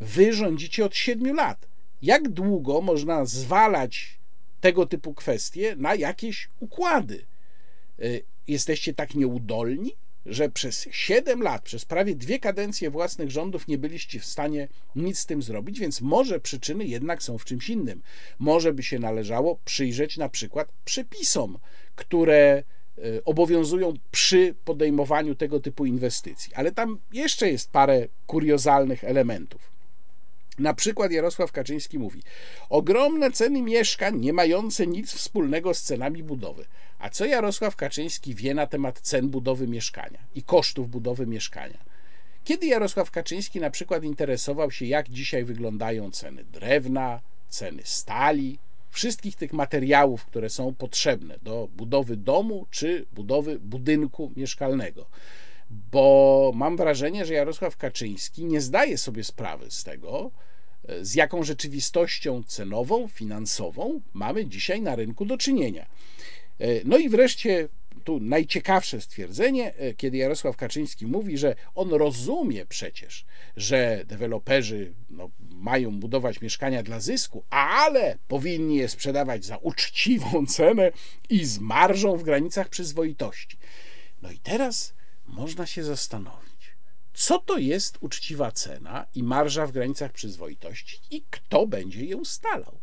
Wy 0.00 0.32
rządzicie 0.32 0.84
od 0.84 0.96
7 0.96 1.36
lat 1.36 1.66
jak 2.04 2.28
długo 2.28 2.80
można 2.80 3.24
zwalać 3.24 4.18
tego 4.60 4.86
typu 4.86 5.14
kwestie 5.14 5.76
na 5.76 5.94
jakieś 5.94 6.48
układy? 6.60 7.24
Y, 8.00 8.24
jesteście 8.48 8.94
tak 8.94 9.14
nieudolni, 9.14 9.92
że 10.26 10.48
przez 10.48 10.88
7 10.90 11.42
lat, 11.42 11.62
przez 11.62 11.84
prawie 11.84 12.14
dwie 12.14 12.38
kadencje 12.38 12.90
własnych 12.90 13.30
rządów 13.30 13.68
nie 13.68 13.78
byliście 13.78 14.20
w 14.20 14.24
stanie 14.24 14.68
nic 14.96 15.18
z 15.18 15.26
tym 15.26 15.42
zrobić, 15.42 15.80
więc 15.80 16.00
może 16.00 16.40
przyczyny 16.40 16.84
jednak 16.84 17.22
są 17.22 17.38
w 17.38 17.44
czymś 17.44 17.68
innym. 17.68 18.02
Może 18.38 18.72
by 18.72 18.82
się 18.82 18.98
należało 18.98 19.58
przyjrzeć 19.64 20.16
na 20.16 20.28
przykład 20.28 20.72
przepisom, 20.84 21.58
które 21.94 22.62
y, 22.98 23.24
obowiązują 23.24 23.94
przy 24.10 24.54
podejmowaniu 24.64 25.34
tego 25.34 25.60
typu 25.60 25.86
inwestycji. 25.86 26.54
Ale 26.54 26.72
tam 26.72 26.98
jeszcze 27.12 27.50
jest 27.50 27.70
parę 27.70 28.08
kuriozalnych 28.26 29.04
elementów. 29.04 29.73
Na 30.58 30.74
przykład 30.74 31.12
Jarosław 31.12 31.52
Kaczyński 31.52 31.98
mówi: 31.98 32.22
Ogromne 32.68 33.30
ceny 33.30 33.62
mieszkań 33.62 34.20
nie 34.20 34.32
mające 34.32 34.86
nic 34.86 35.12
wspólnego 35.12 35.74
z 35.74 35.82
cenami 35.82 36.22
budowy. 36.22 36.64
A 36.98 37.10
co 37.10 37.26
Jarosław 37.26 37.76
Kaczyński 37.76 38.34
wie 38.34 38.54
na 38.54 38.66
temat 38.66 39.00
cen 39.00 39.28
budowy 39.28 39.68
mieszkania 39.68 40.18
i 40.34 40.42
kosztów 40.42 40.90
budowy 40.90 41.26
mieszkania? 41.26 41.78
Kiedy 42.44 42.66
Jarosław 42.66 43.10
Kaczyński 43.10 43.60
na 43.60 43.70
przykład 43.70 44.04
interesował 44.04 44.70
się, 44.70 44.86
jak 44.86 45.08
dzisiaj 45.08 45.44
wyglądają 45.44 46.10
ceny 46.10 46.44
drewna, 46.44 47.20
ceny 47.48 47.82
stali, 47.84 48.58
wszystkich 48.90 49.36
tych 49.36 49.52
materiałów, 49.52 50.24
które 50.24 50.50
są 50.50 50.74
potrzebne 50.74 51.38
do 51.42 51.68
budowy 51.76 52.16
domu 52.16 52.66
czy 52.70 53.06
budowy 53.12 53.58
budynku 53.58 54.32
mieszkalnego? 54.36 55.06
Bo 55.92 56.52
mam 56.54 56.76
wrażenie, 56.76 57.26
że 57.26 57.34
Jarosław 57.34 57.76
Kaczyński 57.76 58.44
nie 58.44 58.60
zdaje 58.60 58.98
sobie 58.98 59.24
sprawy 59.24 59.70
z 59.70 59.84
tego, 59.84 60.30
z 61.00 61.14
jaką 61.14 61.42
rzeczywistością 61.42 62.42
cenową, 62.42 63.08
finansową 63.08 64.00
mamy 64.12 64.46
dzisiaj 64.46 64.82
na 64.82 64.96
rynku 64.96 65.24
do 65.24 65.38
czynienia. 65.38 65.86
No 66.84 66.98
i 66.98 67.08
wreszcie 67.08 67.68
tu 68.04 68.20
najciekawsze 68.20 69.00
stwierdzenie, 69.00 69.74
e, 69.74 69.94
kiedy 69.94 70.16
Jarosław 70.16 70.56
Kaczyński 70.56 71.06
mówi, 71.06 71.38
że 71.38 71.54
on 71.74 71.90
rozumie 71.90 72.66
przecież, 72.66 73.24
że 73.56 74.04
deweloperzy 74.06 74.94
no, 75.10 75.30
mają 75.50 76.00
budować 76.00 76.40
mieszkania 76.40 76.82
dla 76.82 77.00
zysku, 77.00 77.44
ale 77.50 78.18
powinni 78.28 78.76
je 78.76 78.88
sprzedawać 78.88 79.44
za 79.44 79.56
uczciwą 79.56 80.46
cenę 80.56 80.92
i 81.30 81.44
z 81.44 81.58
marżą 81.58 82.16
w 82.16 82.22
granicach 82.22 82.68
przyzwoitości. 82.68 83.58
No 84.22 84.30
i 84.30 84.38
teraz 84.38 84.94
można 85.26 85.66
się 85.66 85.84
zastanowić, 85.84 86.76
co 87.14 87.38
to 87.38 87.58
jest 87.58 87.98
uczciwa 88.00 88.52
cena 88.52 89.06
i 89.14 89.22
marża 89.22 89.66
w 89.66 89.72
granicach 89.72 90.12
przyzwoitości 90.12 91.00
i 91.10 91.24
kto 91.30 91.66
będzie 91.66 92.04
je 92.04 92.16
ustalał. 92.16 92.78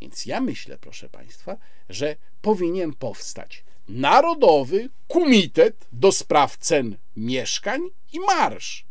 Więc 0.00 0.26
ja 0.26 0.40
myślę, 0.40 0.78
proszę 0.78 1.08
Państwa, 1.08 1.56
że 1.88 2.16
powinien 2.42 2.92
powstać 2.92 3.64
Narodowy 3.88 4.90
Komitet 5.08 5.86
do 5.92 6.12
Spraw 6.12 6.56
Cen 6.56 6.96
Mieszkań 7.16 7.80
i 8.12 8.20
Marsz. 8.20 8.84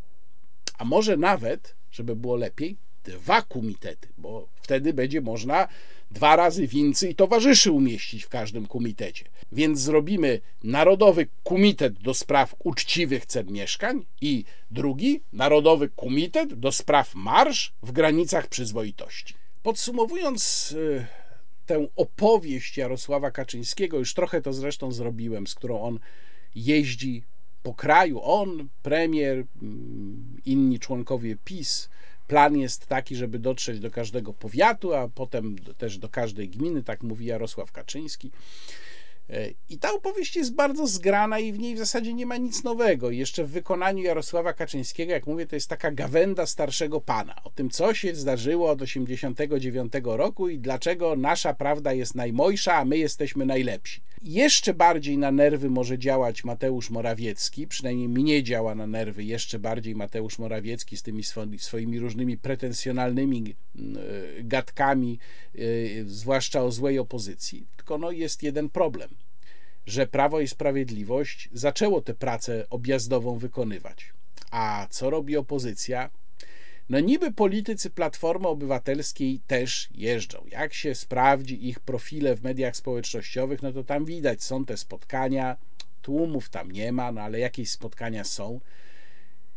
A 0.78 0.86
może 0.86 1.18
nawet, 1.18 1.76
żeby 1.92 2.16
było 2.16 2.36
lepiej, 2.36 2.78
dwa 3.04 3.42
komitety, 3.42 4.08
bo 4.18 4.48
wtedy 4.56 4.94
będzie 4.94 5.22
można 5.22 5.68
dwa 6.14 6.36
razy 6.36 6.68
więcej 6.68 7.16
towarzyszy 7.16 7.72
umieścić 7.72 8.24
w 8.24 8.30
każdym 8.30 8.68
komitecie. 8.68 9.26
Więc 9.52 9.80
zrobimy 9.80 10.42
Narodowy 10.64 11.28
Komitet 11.44 11.94
do 11.94 12.14
Spraw 12.14 12.56
Uczciwych 12.60 13.26
Cen 13.26 13.52
Mieszkań 13.52 14.06
i 14.22 14.46
drugi 14.72 15.22
Narodowy 15.34 15.90
Komitet 15.90 16.54
do 16.54 16.72
Spraw 16.72 17.16
Marsz 17.16 17.74
w 17.84 17.92
granicach 17.92 18.48
przyzwoitości. 18.48 19.34
Podsumowując 19.64 20.72
y, 20.72 21.06
tę 21.66 21.88
opowieść 21.96 22.78
Jarosława 22.78 23.32
Kaczyńskiego, 23.32 24.00
już 24.00 24.14
trochę 24.14 24.42
to 24.42 24.54
zresztą 24.54 24.92
zrobiłem, 24.92 25.48
z 25.48 25.56
którą 25.56 25.82
on 25.82 26.00
jeździ 26.56 27.24
po 27.64 27.74
kraju, 27.74 28.22
on, 28.24 28.68
premier, 28.84 29.46
mm, 29.62 30.42
inni 30.46 30.80
członkowie 30.80 31.36
PiS. 31.44 31.90
Plan 32.28 32.58
jest 32.58 32.88
taki, 32.88 33.16
żeby 33.16 33.40
dotrzeć 33.40 33.80
do 33.80 33.92
każdego 33.92 34.34
powiatu, 34.34 34.94
a 34.94 35.08
potem 35.08 35.56
też 35.58 35.98
do 35.98 36.10
każdej 36.10 36.50
gminy, 36.50 36.84
tak 36.84 37.04
mówi 37.04 37.26
Jarosław 37.26 37.72
Kaczyński. 37.72 38.32
E, 39.30 39.50
I 39.70 39.78
ta 39.78 39.94
opowieść 39.94 40.36
jest 40.36 40.56
bardzo 40.56 40.88
zgrana 40.88 41.40
i 41.40 41.54
w 41.54 41.60
niej 41.60 41.76
w 41.76 41.78
zasadzie 41.78 42.14
nie 42.14 42.26
ma 42.26 42.38
nic 42.38 42.64
nowego. 42.64 43.12
Jeszcze 43.12 43.44
w 43.44 43.50
wykonaniu 43.50 44.04
Jarosława 44.04 44.54
Kaczyńskiego, 44.54 45.12
jak 45.12 45.28
mówię, 45.28 45.46
to 45.46 45.56
jest 45.56 45.70
taka 45.70 45.92
gawenda 45.92 46.46
starszego 46.46 47.02
pana 47.02 47.44
o 47.44 47.50
tym, 47.50 47.70
co 47.70 47.94
się 47.94 48.16
zdarzyło 48.16 48.70
od 48.70 48.82
89 48.82 49.94
roku 50.04 50.50
i 50.50 50.60
dlaczego 50.60 51.16
nasza 51.16 51.54
prawda 51.54 51.94
jest 51.94 52.16
najmojsza, 52.16 52.76
a 52.76 52.86
my 52.86 52.98
jesteśmy 52.98 53.46
najlepsi. 53.46 54.02
Jeszcze 54.22 54.74
bardziej 54.74 55.18
na 55.18 55.32
nerwy 55.32 55.70
może 55.70 56.00
działać 56.00 56.44
Mateusz 56.44 56.90
Morawiecki, 56.90 57.68
przynajmniej 57.68 58.10
mnie 58.10 58.44
działa 58.44 58.76
na 58.76 58.88
nerwy 58.88 59.24
jeszcze 59.24 59.60
bardziej 59.60 59.96
Mateusz 59.96 60.40
Morawiecki 60.40 60.98
z 60.98 61.04
tymi 61.04 61.24
swoimi 61.58 62.00
różnymi 62.00 62.38
pretensjonalnymi 62.38 63.56
e, 63.76 63.80
gadkami, 64.44 65.20
e, 65.56 65.60
zwłaszcza 66.06 66.64
o 66.64 66.72
złej 66.72 67.00
opozycji. 67.00 67.68
Tylko 67.78 67.98
no 67.98 68.12
jest 68.12 68.44
jeden 68.44 68.70
problem 68.70 69.10
że 69.86 70.08
Prawo 70.08 70.40
i 70.40 70.48
Sprawiedliwość 70.48 71.50
zaczęło 71.54 72.02
tę 72.02 72.14
pracę 72.14 72.66
objazdową 72.70 73.38
wykonywać. 73.38 74.14
A 74.52 74.88
co 74.90 75.10
robi 75.10 75.38
opozycja? 75.38 76.10
No 76.90 77.00
niby 77.00 77.32
politycy 77.32 77.90
Platformy 77.90 78.48
Obywatelskiej 78.48 79.40
też 79.48 79.90
jeżdżą. 79.92 80.46
Jak 80.52 80.74
się 80.74 80.96
sprawdzi 80.96 81.68
ich 81.70 81.80
profile 81.80 82.36
w 82.36 82.44
mediach 82.44 82.76
społecznościowych, 82.76 83.62
no 83.62 83.72
to 83.72 83.84
tam 83.84 84.06
widać, 84.06 84.44
są 84.44 84.66
te 84.66 84.78
spotkania, 84.78 85.58
tłumów 86.02 86.50
tam 86.50 86.72
nie 86.72 86.92
ma, 86.92 87.12
no 87.12 87.22
ale 87.22 87.40
jakieś 87.40 87.72
spotkania 87.72 88.24
są. 88.24 88.60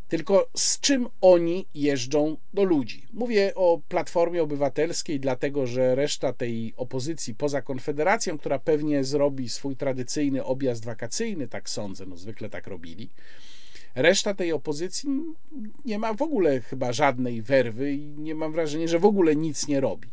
Tylko 0.09 0.49
z 0.57 0.81
czym 0.81 1.09
oni 1.21 1.67
jeżdżą 1.75 2.37
do 2.55 2.65
ludzi? 2.65 3.07
Mówię 3.13 3.55
o 3.55 3.81
Platformie 3.89 4.43
Obywatelskiej, 4.43 5.21
dlatego 5.21 5.67
że 5.67 5.95
reszta 5.95 6.33
tej 6.33 6.75
opozycji 6.77 7.35
poza 7.35 7.63
Konfederacją, 7.63 8.39
która 8.39 8.59
pewnie 8.59 9.05
zrobi 9.05 9.49
swój 9.49 9.77
tradycyjny 9.77 10.45
objazd 10.45 10.85
wakacyjny, 10.85 11.49
tak 11.49 11.71
sądzę, 11.71 12.07
no 12.07 12.17
zwykle 12.17 12.51
tak 12.51 12.67
robili. 12.67 13.11
Reszta 13.95 14.35
tej 14.35 14.53
opozycji 14.53 15.09
nie 15.85 15.99
ma 15.99 16.15
w 16.15 16.23
ogóle 16.23 16.61
chyba 16.61 16.93
żadnej 16.93 17.43
werwy 17.43 17.93
i 17.93 18.19
nie 18.19 18.35
mam 18.35 18.53
wrażenia, 18.53 18.87
że 18.87 18.99
w 18.99 19.05
ogóle 19.05 19.37
nic 19.37 19.69
nie 19.69 19.81
robi. 19.81 20.09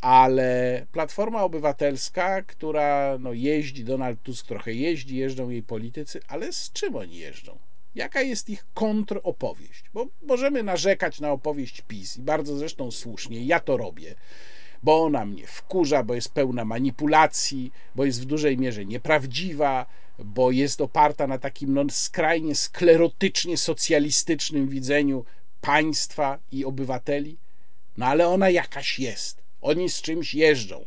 Ale 0.00 0.86
Platforma 0.92 1.42
Obywatelska, 1.42 2.42
która 2.42 3.18
no, 3.20 3.32
jeździ, 3.32 3.84
Donald 3.84 4.22
Tusk 4.22 4.46
trochę 4.46 4.72
jeździ, 4.72 5.16
jeżdżą 5.16 5.48
jej 5.50 5.62
politycy, 5.62 6.20
ale 6.28 6.52
z 6.52 6.72
czym 6.72 6.96
oni 6.96 7.16
jeżdżą? 7.16 7.58
Jaka 7.98 8.22
jest 8.22 8.50
ich 8.50 8.66
kontropowieść. 8.74 9.84
Bo 9.94 10.06
możemy 10.22 10.62
narzekać 10.62 11.20
na 11.20 11.32
opowieść 11.32 11.82
PiS 11.88 12.16
i 12.16 12.20
bardzo 12.20 12.56
zresztą 12.56 12.90
słusznie, 12.90 13.44
ja 13.44 13.60
to 13.60 13.76
robię, 13.76 14.14
bo 14.82 15.04
ona 15.04 15.24
mnie 15.24 15.46
wkurza, 15.46 16.02
bo 16.02 16.14
jest 16.14 16.32
pełna 16.32 16.64
manipulacji, 16.64 17.72
bo 17.94 18.04
jest 18.04 18.22
w 18.22 18.24
dużej 18.24 18.58
mierze 18.58 18.86
nieprawdziwa, 18.86 19.86
bo 20.18 20.50
jest 20.50 20.80
oparta 20.80 21.26
na 21.26 21.38
takim 21.38 21.74
no, 21.74 21.84
skrajnie 21.90 22.54
sklerotycznie 22.54 23.56
socjalistycznym 23.56 24.68
widzeniu 24.68 25.24
państwa 25.60 26.38
i 26.52 26.64
obywateli. 26.64 27.38
No 27.96 28.06
ale 28.06 28.28
ona 28.28 28.50
jakaś 28.50 28.98
jest. 28.98 29.42
Oni 29.60 29.90
z 29.90 30.02
czymś 30.02 30.34
jeżdżą. 30.34 30.84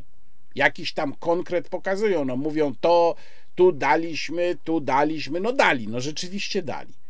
Jakiś 0.56 0.94
tam 0.94 1.16
konkret 1.16 1.70
pokazują. 1.70 2.26
No 2.26 2.36
mówią 2.36 2.76
to, 2.82 3.16
tu 3.56 3.72
daliśmy, 3.72 4.58
tu 4.64 4.80
daliśmy. 4.80 5.40
No 5.40 5.54
dali, 5.54 5.88
no 5.88 6.02
rzeczywiście 6.02 6.62
dali 6.62 7.01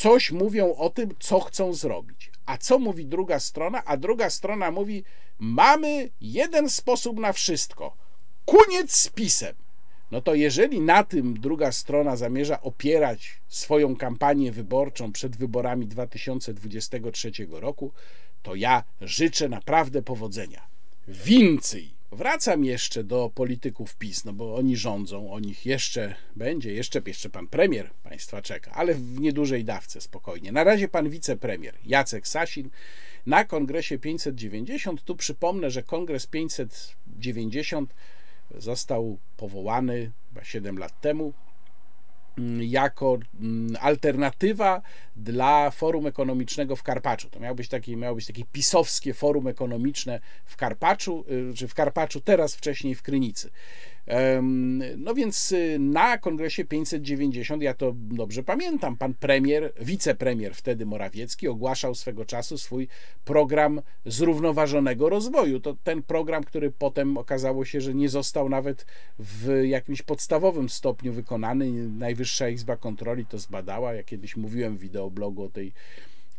coś 0.00 0.30
mówią 0.30 0.74
o 0.74 0.90
tym, 0.90 1.14
co 1.18 1.40
chcą 1.40 1.72
zrobić. 1.72 2.30
A 2.46 2.58
co 2.58 2.78
mówi 2.78 3.06
druga 3.06 3.40
strona? 3.40 3.84
A 3.84 3.96
druga 3.96 4.30
strona 4.30 4.70
mówi: 4.70 5.04
Mamy 5.38 6.10
jeden 6.20 6.70
sposób 6.70 7.18
na 7.18 7.32
wszystko. 7.32 7.96
Koniec 8.44 8.92
z 8.92 9.08
pisem. 9.08 9.54
No 10.10 10.20
to 10.20 10.34
jeżeli 10.34 10.80
na 10.80 11.04
tym 11.04 11.40
druga 11.40 11.72
strona 11.72 12.16
zamierza 12.16 12.60
opierać 12.60 13.40
swoją 13.48 13.96
kampanię 13.96 14.52
wyborczą 14.52 15.12
przed 15.12 15.36
wyborami 15.36 15.86
2023 15.86 17.32
roku, 17.50 17.92
to 18.42 18.54
ja 18.54 18.84
życzę 19.00 19.48
naprawdę 19.48 20.02
powodzenia. 20.02 20.62
Więcej 21.08 21.99
Wracam 22.12 22.64
jeszcze 22.64 23.04
do 23.04 23.30
polityków 23.34 23.96
PiS, 23.96 24.24
no 24.24 24.32
bo 24.32 24.54
oni 24.54 24.76
rządzą, 24.76 25.32
o 25.32 25.40
nich 25.40 25.66
jeszcze 25.66 26.14
będzie, 26.36 26.72
jeszcze, 26.72 27.02
jeszcze 27.06 27.30
pan 27.30 27.46
premier 27.46 27.90
państwa 28.02 28.42
czeka, 28.42 28.72
ale 28.72 28.94
w 28.94 29.20
niedużej 29.20 29.64
dawce, 29.64 30.00
spokojnie. 30.00 30.52
Na 30.52 30.64
razie 30.64 30.88
pan 30.88 31.10
wicepremier 31.10 31.74
Jacek 31.84 32.28
Sasin 32.28 32.70
na 33.26 33.44
kongresie 33.44 33.98
590, 33.98 35.04
tu 35.04 35.16
przypomnę, 35.16 35.70
że 35.70 35.82
kongres 35.82 36.26
590 36.26 37.94
został 38.54 39.18
powołany 39.36 40.10
chyba 40.28 40.44
7 40.44 40.78
lat 40.78 41.00
temu 41.00 41.32
jako 42.60 43.18
mm, 43.40 43.76
alternatywa 43.80 44.82
dla 45.16 45.70
Forum 45.70 46.06
Ekonomicznego 46.06 46.76
w 46.76 46.82
Karpaczu. 46.82 47.30
To 47.30 47.40
miało 47.40 47.54
być, 47.54 47.68
takie, 47.68 47.96
miało 47.96 48.14
być 48.14 48.26
takie 48.26 48.44
pisowskie 48.52 49.14
forum 49.14 49.48
ekonomiczne 49.48 50.20
w 50.44 50.56
Karpaczu, 50.56 51.24
y, 51.50 51.54
czy 51.54 51.68
w 51.68 51.74
Karpaczu 51.74 52.20
teraz, 52.20 52.54
wcześniej 52.54 52.94
w 52.94 53.02
Krynicy. 53.02 53.50
No 54.96 55.14
więc 55.14 55.52
y, 55.52 55.78
na 55.80 56.18
kongresie 56.18 56.64
590, 56.64 57.62
ja 57.62 57.74
to 57.74 57.92
dobrze 57.96 58.42
pamiętam, 58.42 58.96
pan 58.96 59.14
premier, 59.14 59.72
wicepremier 59.80 60.54
wtedy 60.54 60.86
Morawiecki 60.86 61.48
ogłaszał 61.48 61.94
swego 61.94 62.24
czasu 62.24 62.58
swój 62.58 62.88
program 63.24 63.80
zrównoważonego 64.06 65.08
rozwoju. 65.08 65.60
To 65.60 65.76
ten 65.84 66.02
program, 66.02 66.44
który 66.44 66.70
potem 66.70 67.18
okazało 67.18 67.64
się, 67.64 67.80
że 67.80 67.94
nie 67.94 68.08
został 68.08 68.48
nawet 68.48 68.86
w 69.18 69.62
jakimś 69.64 70.02
podstawowym 70.02 70.68
stopniu 70.68 71.12
wykonany. 71.12 71.88
Najwyższa 71.88 72.48
Izba 72.48 72.76
Kontroli 72.76 73.26
to 73.26 73.38
zbadała. 73.38 73.94
Ja 73.94 74.02
kiedyś 74.02 74.36
mówiłem 74.36 74.76
w 74.76 74.80
wideoblogu 74.80 75.42
o 75.42 75.48
tej 75.48 75.72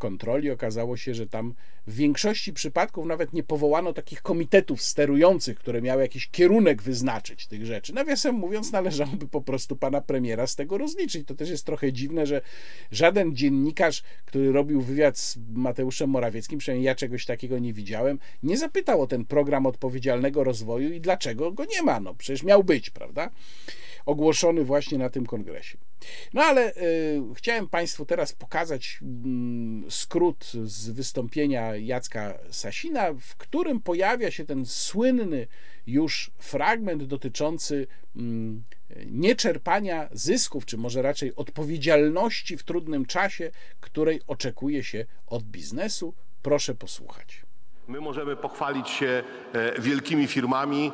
kontroli 0.01 0.51
okazało 0.51 0.97
się, 0.97 1.13
że 1.13 1.27
tam 1.27 1.53
w 1.87 1.95
większości 1.95 2.53
przypadków 2.53 3.05
nawet 3.05 3.33
nie 3.33 3.43
powołano 3.43 3.93
takich 3.93 4.21
komitetów 4.21 4.81
sterujących, 4.81 5.57
które 5.57 5.81
miały 5.81 6.01
jakiś 6.01 6.29
kierunek 6.29 6.81
wyznaczyć 6.81 7.47
tych 7.47 7.65
rzeczy. 7.65 7.93
Nawiasem 7.93 8.35
mówiąc, 8.35 8.71
należałoby 8.71 9.27
po 9.27 9.41
prostu 9.41 9.75
pana 9.75 10.01
premiera 10.01 10.47
z 10.47 10.55
tego 10.55 10.77
rozliczyć. 10.77 11.27
To 11.27 11.35
też 11.35 11.49
jest 11.49 11.65
trochę 11.65 11.93
dziwne, 11.93 12.25
że 12.25 12.41
żaden 12.91 13.35
dziennikarz, 13.35 14.03
który 14.25 14.51
robił 14.51 14.81
wywiad 14.81 15.17
z 15.17 15.37
Mateuszem 15.53 16.09
Morawieckim, 16.09 16.59
przynajmniej 16.59 16.85
ja 16.85 16.95
czegoś 16.95 17.25
takiego 17.25 17.59
nie 17.59 17.73
widziałem, 17.73 18.19
nie 18.43 18.57
zapytał 18.57 19.01
o 19.01 19.07
ten 19.07 19.25
program 19.25 19.65
odpowiedzialnego 19.65 20.43
rozwoju 20.43 20.93
i 20.93 21.01
dlaczego 21.01 21.51
go 21.51 21.65
nie 21.65 21.83
ma. 21.83 21.99
No 21.99 22.15
przecież 22.15 22.43
miał 22.43 22.63
być, 22.63 22.89
prawda? 22.89 23.29
Ogłoszony 24.05 24.63
właśnie 24.63 24.97
na 24.97 25.09
tym 25.09 25.25
kongresie. 25.25 25.77
No 26.33 26.41
ale 26.41 26.75
y, 26.75 27.21
chciałem 27.35 27.67
Państwu 27.67 28.05
teraz 28.05 28.33
pokazać 28.33 28.99
y, 29.87 29.91
skrót 29.91 30.51
z 30.63 30.89
wystąpienia 30.89 31.75
Jacka 31.75 32.33
Sasina, 32.51 33.13
w 33.13 33.35
którym 33.35 33.81
pojawia 33.81 34.31
się 34.31 34.45
ten 34.45 34.65
słynny 34.65 35.47
już 35.87 36.31
fragment 36.39 37.03
dotyczący 37.03 37.87
y, 38.15 38.19
nieczerpania 39.05 40.09
zysków, 40.11 40.65
czy 40.65 40.77
może 40.77 41.01
raczej 41.01 41.35
odpowiedzialności 41.35 42.57
w 42.57 42.63
trudnym 42.63 43.05
czasie, 43.05 43.51
której 43.79 44.21
oczekuje 44.27 44.83
się 44.83 45.05
od 45.27 45.43
biznesu. 45.43 46.13
Proszę 46.41 46.75
posłuchać. 46.75 47.45
My 47.87 48.01
możemy 48.01 48.35
pochwalić 48.35 48.89
się 48.89 49.23
e, 49.53 49.81
wielkimi 49.81 50.27
firmami. 50.27 50.91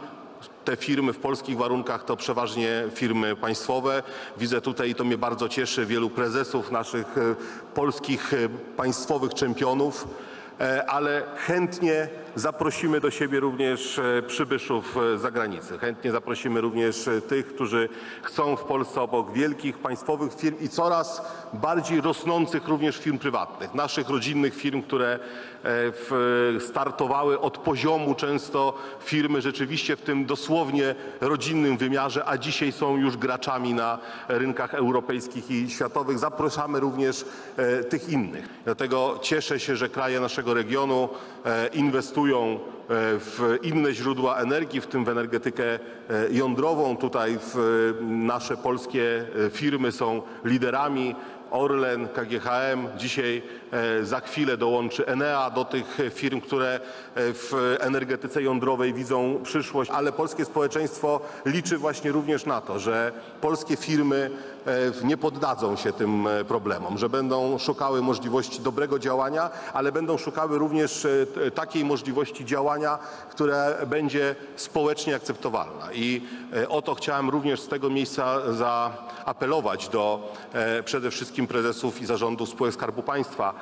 Te 0.68 0.76
firmy 0.78 1.14
w 1.14 1.18
polskich 1.18 1.58
warunkach 1.58 2.04
to 2.06 2.18
przeważnie 2.18 2.84
firmy 2.94 3.36
państwowe. 3.36 4.04
Widzę 4.38 4.62
tutaj, 4.62 4.90
i 4.90 4.96
to 4.96 5.04
mnie 5.04 5.18
bardzo 5.18 5.50
cieszy, 5.50 5.86
wielu 5.86 6.10
prezesów 6.10 6.72
naszych 6.72 7.18
e, 7.18 7.36
polskich 7.74 8.34
e, 8.34 8.38
państwowych 8.78 9.34
czempionów, 9.34 10.08
ale 10.88 11.24
chętnie 11.36 12.08
Zaprosimy 12.38 13.00
do 13.00 13.12
siebie 13.12 13.40
również 13.40 14.00
e, 14.00 14.22
przybyszów 14.28 14.98
e, 14.98 15.18
z 15.18 15.22
zagranicy. 15.22 15.78
Chętnie 15.78 16.12
zaprosimy 16.12 16.62
również 16.62 17.08
e, 17.08 17.22
tych, 17.22 17.48
którzy 17.48 17.90
chcą 18.24 18.56
w 18.56 18.64
Polsce 18.64 19.02
obok 19.02 19.34
wielkich 19.34 19.78
państwowych 19.78 20.34
firm 20.36 20.56
i 20.62 20.70
coraz 20.70 21.22
bardziej 21.54 22.02
rosnących 22.02 22.68
również 22.68 22.98
firm 22.98 23.18
prywatnych, 23.18 23.74
naszych 23.74 24.10
rodzinnych 24.10 24.56
firm, 24.56 24.82
które 24.82 25.20
startowały 26.60 27.40
od 27.40 27.58
poziomu 27.58 28.16
często 28.16 28.74
firmy 29.00 29.42
rzeczywiście 29.42 29.96
w 29.96 30.02
tym 30.02 30.26
dosłownie 30.26 30.96
rodzinnym 31.22 31.78
wymiarze, 31.78 32.26
a 32.26 32.38
dzisiaj 32.38 32.72
są 32.72 32.98
już 32.98 33.18
graczami 33.18 33.74
na 33.74 34.00
rynkach 34.28 34.74
europejskich 34.74 35.52
i 35.52 35.70
światowych. 35.70 36.20
Zapraszamy 36.20 36.80
również 36.80 37.26
tych 37.90 38.10
innych. 38.10 38.50
Dlatego 38.66 39.20
cieszę 39.22 39.60
się, 39.60 39.76
że 39.76 39.90
kraje 39.90 40.20
naszego 40.20 40.54
regionu 40.54 41.10
inwestują 41.74 42.08
inwestują 42.08 42.54
e, 42.54 42.58
w 43.20 43.58
inne 43.64 43.94
źródła 43.94 44.38
energii, 44.38 44.82
w 44.82 44.88
tym 44.88 45.06
w 45.06 45.10
energetykę 45.10 45.64
e, 45.66 45.80
jądrową. 46.32 46.98
Tutaj 46.98 47.38
nasze 48.02 48.58
polskie 48.58 49.26
e, 49.46 49.50
firmy 49.50 49.92
są 49.92 50.22
liderami. 50.46 51.16
Orlen, 51.52 52.08
KGHM, 52.08 52.88
dzisiaj 52.98 53.42
za 54.04 54.20
chwilę 54.20 54.58
dołączy 54.58 55.08
Enea 55.08 55.50
do 55.50 55.66
tych 55.66 55.98
firm, 56.14 56.42
które 56.42 56.80
w 57.16 57.76
energetyce 57.80 58.44
jądrowej 58.44 58.94
widzą 58.94 59.40
przyszłość, 59.44 59.92
ale 59.92 60.12
polskie 60.12 60.46
społeczeństwo 60.46 61.20
liczy 61.46 61.78
właśnie 61.78 62.12
również 62.12 62.46
na 62.46 62.62
to, 62.62 62.80
że 62.80 63.12
polskie 63.42 63.76
firmy 63.76 64.32
E, 64.68 65.06
nie 65.06 65.18
poddadzą 65.18 65.76
się 65.76 65.94
tym 65.94 66.28
e, 66.28 66.46
problemom, 66.46 66.98
że 66.98 67.10
będą 67.10 67.58
szukały 67.58 68.02
możliwości 68.02 68.62
dobrego 68.62 69.00
działania, 69.00 69.50
ale 69.74 69.92
będą 69.92 70.18
szukały 70.18 70.58
również 70.58 71.06
e, 71.06 71.52
takiej 71.52 71.86
możliwości 71.86 72.46
działania, 72.46 73.00
która 73.30 73.86
będzie 73.86 74.36
społecznie 74.56 75.16
akceptowalna. 75.16 75.94
I 75.94 76.22
o 76.70 76.82
to 76.82 76.96
chciałem 76.96 77.30
również 77.30 77.62
z 77.62 77.68
tego 77.68 77.90
miejsca 77.90 78.54
zaapelować 78.54 79.90
do 79.90 80.34
przede 80.86 81.12
wszystkim 81.12 81.37
prezesów 81.46 82.02
i 82.02 82.06
zarządów 82.06 82.50
spółek 82.50 82.74
Skarbu 82.74 83.04
Państwa. 83.04 83.54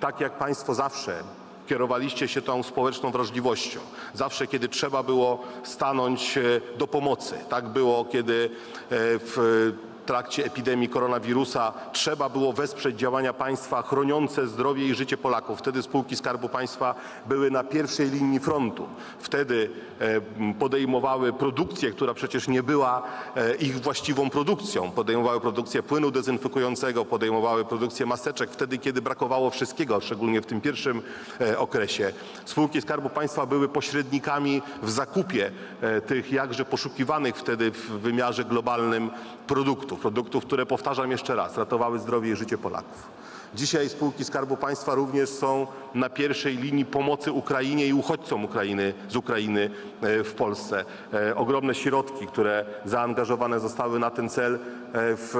Tak 0.00 0.20
jak 0.20 0.38
Państwo 0.38 0.74
zawsze 0.74 1.22
kierowaliście 1.66 2.28
się 2.28 2.42
tą 2.42 2.62
społeczną 2.62 3.10
wrażliwością. 3.10 3.80
Zawsze, 4.14 4.46
kiedy 4.46 4.68
trzeba 4.68 5.02
było 5.02 5.42
stanąć 5.62 6.38
do 6.78 6.86
pomocy. 6.86 7.34
Tak 7.48 7.68
było, 7.68 8.04
kiedy 8.04 8.50
w 8.90 9.72
trakcie 10.06 10.44
epidemii 10.44 10.88
koronawirusa 10.88 11.72
trzeba 11.92 12.28
było 12.28 12.52
wesprzeć 12.52 12.96
działania 12.96 13.32
państwa 13.32 13.82
chroniące 13.82 14.46
zdrowie 14.46 14.86
i 14.86 14.94
życie 14.94 15.16
Polaków. 15.16 15.58
Wtedy 15.58 15.82
spółki 15.82 16.16
Skarbu 16.16 16.48
Państwa 16.48 16.94
były 17.26 17.50
na 17.50 17.64
pierwszej 17.64 18.10
linii 18.10 18.40
frontu. 18.40 18.86
Wtedy 19.18 19.70
e, 20.00 20.20
podejmowały 20.58 21.32
produkcję, 21.32 21.90
która 21.90 22.14
przecież 22.14 22.48
nie 22.48 22.62
była 22.62 23.02
e, 23.36 23.54
ich 23.54 23.80
właściwą 23.80 24.30
produkcją. 24.30 24.90
Podejmowały 24.90 25.40
produkcję 25.40 25.82
płynu 25.82 26.10
dezynfekującego, 26.10 27.04
podejmowały 27.04 27.64
produkcję 27.64 28.06
maseczek 28.06 28.50
wtedy, 28.50 28.78
kiedy 28.78 29.02
brakowało 29.02 29.50
wszystkiego, 29.50 30.00
szczególnie 30.00 30.40
w 30.40 30.46
tym 30.46 30.60
pierwszym 30.60 31.02
e, 31.40 31.58
okresie. 31.58 32.12
Spółki 32.44 32.82
Skarbu 32.82 33.08
Państwa 33.08 33.46
były 33.46 33.68
pośrednikami 33.68 34.62
w 34.82 34.90
zakupie 34.90 35.50
tych 36.06 36.32
jakże 36.32 36.64
poszukiwanych 36.64 37.36
wtedy 37.36 37.70
w 37.70 37.90
wymiarze 37.90 38.44
globalnym 38.44 39.10
produktów, 39.46 39.93
produktów, 40.00 40.44
które 40.44 40.66
powtarzam 40.66 41.10
jeszcze 41.10 41.34
raz, 41.34 41.58
ratowały 41.58 41.98
zdrowie 41.98 42.30
i 42.30 42.36
życie 42.36 42.58
Polaków. 42.58 43.08
Dzisiaj 43.54 43.88
spółki 43.88 44.24
Skarbu 44.24 44.56
Państwa 44.56 44.94
również 44.94 45.30
są 45.30 45.66
na 45.94 46.08
pierwszej 46.08 46.56
linii 46.56 46.84
pomocy 46.84 47.32
Ukrainie 47.32 47.86
i 47.86 47.92
uchodźcom 47.92 48.44
Ukrainy, 48.44 48.94
z 49.08 49.16
Ukrainy 49.16 49.70
e, 50.02 50.24
w 50.24 50.34
Polsce. 50.34 50.84
E, 51.12 51.36
ogromne 51.36 51.74
środki, 51.74 52.26
które 52.26 52.64
zaangażowane 52.84 53.60
zostały 53.60 53.98
na 53.98 54.10
ten 54.10 54.28
cel, 54.28 54.58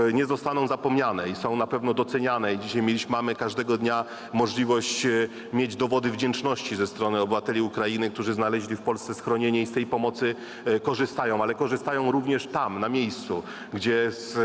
e, 0.08 0.12
nie 0.12 0.26
zostaną 0.26 0.66
zapomniane 0.66 1.28
i 1.28 1.34
są 1.34 1.56
na 1.56 1.66
pewno 1.66 1.94
doceniane. 1.94 2.54
I 2.54 2.58
dzisiaj 2.58 2.82
mieliśmy, 2.82 3.12
mamy 3.12 3.34
każdego 3.34 3.78
dnia 3.78 4.04
możliwość 4.32 5.06
mieć 5.52 5.76
dowody 5.76 6.10
wdzięczności 6.10 6.76
ze 6.76 6.86
strony 6.86 7.20
obywateli 7.20 7.60
Ukrainy, 7.60 8.10
którzy 8.10 8.34
znaleźli 8.34 8.76
w 8.76 8.80
Polsce 8.80 9.14
schronienie 9.14 9.62
i 9.62 9.66
z 9.66 9.72
tej 9.72 9.86
pomocy 9.86 10.34
korzystają, 10.82 11.42
ale 11.42 11.54
korzystają 11.54 12.10
również 12.10 12.46
tam, 12.46 12.80
na 12.80 12.88
miejscu, 12.88 13.42
gdzie 13.72 14.10
z, 14.10 14.36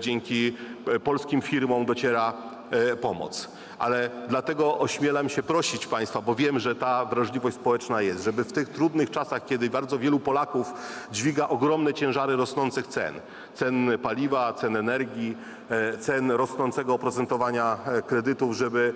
dzięki 0.00 0.56
polskim 1.04 1.42
firmom 1.42 1.86
dociera 1.86 2.55
pomoc. 3.00 3.48
Ale 3.78 4.10
dlatego 4.28 4.78
ośmielam 4.78 5.28
się 5.28 5.42
prosić 5.42 5.86
Państwa, 5.86 6.20
bo 6.20 6.34
wiem, 6.34 6.58
że 6.58 6.74
ta 6.74 7.04
wrażliwość 7.04 7.56
społeczna 7.56 8.02
jest, 8.02 8.24
żeby 8.24 8.44
w 8.44 8.52
tych 8.52 8.68
trudnych 8.68 9.10
czasach, 9.10 9.44
kiedy 9.44 9.70
bardzo 9.70 9.98
wielu 9.98 10.20
Polaków 10.20 10.72
dźwiga 11.12 11.48
ogromne 11.48 11.94
ciężary 11.94 12.36
rosnących 12.36 12.86
cen, 12.86 13.14
cen 13.54 13.98
paliwa, 14.02 14.52
cen 14.52 14.76
energii, 14.76 15.36
e, 15.70 15.98
cen 15.98 16.30
rosnącego 16.30 16.94
oprocentowania 16.94 17.76
e, 17.86 18.02
kredytów, 18.02 18.56
żeby 18.56 18.94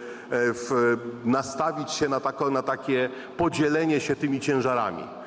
nastawić 1.24 1.90
się 1.90 2.08
na, 2.08 2.20
tako, 2.20 2.50
na 2.50 2.62
takie 2.62 3.10
podzielenie 3.36 4.00
się 4.00 4.16
tymi 4.16 4.40
ciężarami 4.40 5.02
E, 5.02 5.19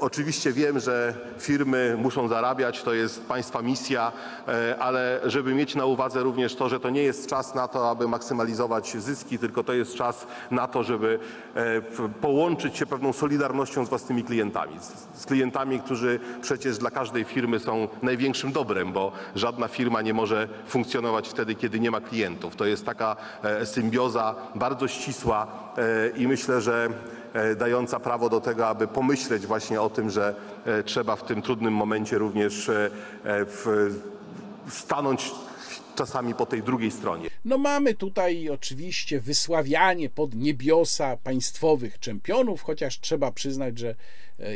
oczywiście 0.00 0.52
wiem, 0.52 0.80
że 0.80 1.14
firmy 1.38 1.96
muszą 1.98 2.28
zarabiać, 2.28 2.82
to 2.82 2.94
jest 2.94 3.26
państwa 3.26 3.62
misja, 3.62 4.12
e, 4.48 4.76
ale 4.78 5.20
żeby 5.24 5.54
mieć 5.54 5.74
na 5.74 5.84
uwadze 5.84 6.22
również 6.22 6.54
to, 6.54 6.68
że 6.68 6.80
to 6.80 6.90
nie 6.90 7.02
jest 7.02 7.26
czas 7.26 7.54
na 7.54 7.68
to, 7.68 7.90
aby 7.90 8.08
maksymalizować 8.08 8.96
zyski, 8.96 9.38
tylko 9.38 9.64
to 9.64 9.72
jest 9.72 9.94
czas 9.94 10.26
na 10.50 10.66
to, 10.66 10.82
żeby 10.82 11.18
e, 11.54 11.80
połączyć 12.20 12.76
się 12.76 12.86
pewną 12.86 13.12
solidarnością 13.12 13.86
z 13.86 13.88
własnymi 13.88 14.24
klientami. 14.24 14.76
Z 15.14 15.26
klientami, 15.26 15.80
którzy 15.80 16.20
przecież 16.42 16.78
dla 16.78 16.90
każdej 16.90 17.24
firmy 17.24 17.58
są 17.58 17.88
największym 18.02 18.52
dobrem, 18.52 18.92
bo 18.92 19.12
żadna 19.34 19.68
firma 19.68 20.02
nie 20.02 20.14
może 20.14 20.48
funkcjonować 20.66 21.28
wtedy, 21.28 21.54
kiedy 21.54 21.80
nie 21.80 21.90
ma 21.90 22.00
klientów. 22.00 22.56
To 22.56 22.64
jest 22.64 22.86
taka 22.86 23.16
symbioza 23.64 24.34
bardzo 24.54 24.88
ścisła 24.88 25.46
i 26.16 26.28
myślę, 26.28 26.60
że 26.60 26.88
E, 26.88 27.23
dająca 27.56 28.00
prawo 28.00 28.28
do 28.28 28.40
tego, 28.40 28.68
aby 28.68 28.88
pomyśleć 28.88 29.46
właśnie 29.46 29.80
o 29.80 29.90
tym, 29.90 30.10
że 30.10 30.34
e, 30.64 30.82
trzeba 30.82 31.16
w 31.16 31.24
tym 31.24 31.42
trudnym 31.42 31.74
momencie 31.74 32.18
również 32.18 32.68
e, 32.68 32.90
stanąć 34.68 35.32
czasami 35.94 36.34
po 36.34 36.46
tej 36.46 36.62
drugiej 36.62 36.90
stronie. 36.90 37.30
No 37.44 37.58
mamy 37.58 37.94
tutaj 37.94 38.48
oczywiście 38.48 39.20
wysławianie 39.20 40.10
pod 40.10 40.34
niebiosa 40.34 41.16
państwowych 41.16 41.98
czempionów, 41.98 42.62
chociaż 42.62 43.00
trzeba 43.00 43.32
przyznać, 43.32 43.78
że 43.78 43.94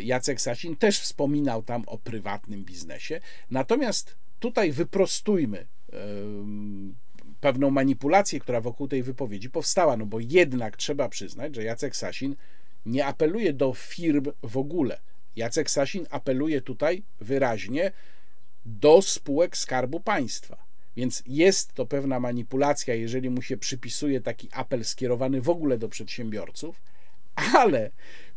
Jacek 0.02 0.40
Sasin 0.40 0.76
też 0.76 1.00
wspominał 1.00 1.62
tam 1.62 1.82
o 1.86 1.98
prywatnym 1.98 2.64
biznesie. 2.64 3.20
Natomiast 3.50 4.16
tutaj 4.38 4.72
wyprostujmy 4.72 5.66
pewną 7.40 7.70
manipulację, 7.70 8.40
która 8.40 8.60
wokół 8.60 8.88
tej 8.88 9.02
wypowiedzi 9.02 9.50
powstała, 9.50 9.96
no 9.96 10.06
bo 10.06 10.20
jednak 10.20 10.76
trzeba 10.76 11.08
przyznać, 11.08 11.54
że 11.54 11.64
Jacek 11.64 11.96
Sasin 11.96 12.36
nie 12.88 13.06
apeluje 13.06 13.52
do 13.52 13.74
firm 13.74 14.24
w 14.42 14.56
ogóle. 14.56 15.00
Jacek 15.36 15.70
Sasin 15.70 16.06
apeluje 16.10 16.60
tutaj 16.60 17.02
wyraźnie 17.20 17.92
do 18.64 19.02
spółek 19.02 19.56
Skarbu 19.56 20.00
Państwa. 20.00 20.68
Więc 20.96 21.22
jest 21.26 21.72
to 21.72 21.86
pewna 21.86 22.20
manipulacja, 22.20 22.94
jeżeli 22.94 23.30
mu 23.30 23.42
się 23.42 23.56
przypisuje 23.56 24.20
taki 24.20 24.48
apel 24.52 24.84
skierowany 24.84 25.40
w 25.40 25.48
ogóle 25.50 25.78
do 25.78 25.88
przedsiębiorców, 25.88 26.82
ale 27.34 27.90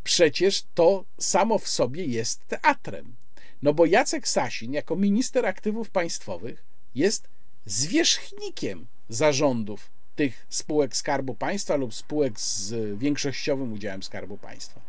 przecież 0.04 0.64
to 0.74 1.06
samo 1.20 1.60
w 1.60 1.68
sobie 1.68 2.06
jest 2.06 2.48
teatrem. 2.48 3.16
No 3.62 3.74
bo 3.74 3.86
Jacek 3.86 4.28
Sasin, 4.28 4.74
jako 4.74 4.96
minister 4.96 5.46
aktywów 5.46 5.90
państwowych, 5.90 6.64
jest 6.96 7.30
zwierzchnikiem 7.66 8.88
zarządów 9.10 9.92
tych 10.22 10.46
spółek 10.50 10.96
Skarbu 10.96 11.36
Państwa 11.36 11.76
lub 11.76 11.94
spółek 11.94 12.40
z 12.40 12.74
większościowym 13.00 13.74
udziałem 13.74 14.04
Skarbu 14.04 14.38
Państwa. 14.38 14.82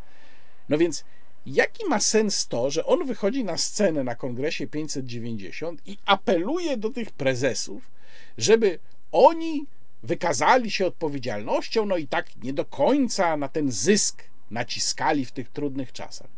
No 0.69 0.77
więc 0.77 1.03
jaki 1.45 1.85
ma 1.85 1.99
sens 1.99 2.47
to, 2.47 2.71
że 2.71 2.85
on 2.85 3.05
wychodzi 3.07 3.43
na 3.43 3.57
scenę 3.57 4.03
na 4.03 4.15
kongresie 4.15 4.67
590 4.67 5.81
i 5.85 5.97
apeluje 6.05 6.77
do 6.77 6.89
tych 6.89 7.11
prezesów, 7.11 7.91
żeby 8.37 8.79
oni 9.11 9.65
wykazali 10.03 10.71
się 10.71 10.85
odpowiedzialnością, 10.85 11.85
no 11.85 11.97
i 11.97 12.07
tak 12.07 12.35
nie 12.43 12.53
do 12.53 12.65
końca 12.65 13.37
na 13.37 13.47
ten 13.47 13.71
zysk 13.71 14.23
naciskali 14.51 15.25
w 15.25 15.31
tych 15.31 15.49
trudnych 15.49 15.91
czasach. 15.91 16.29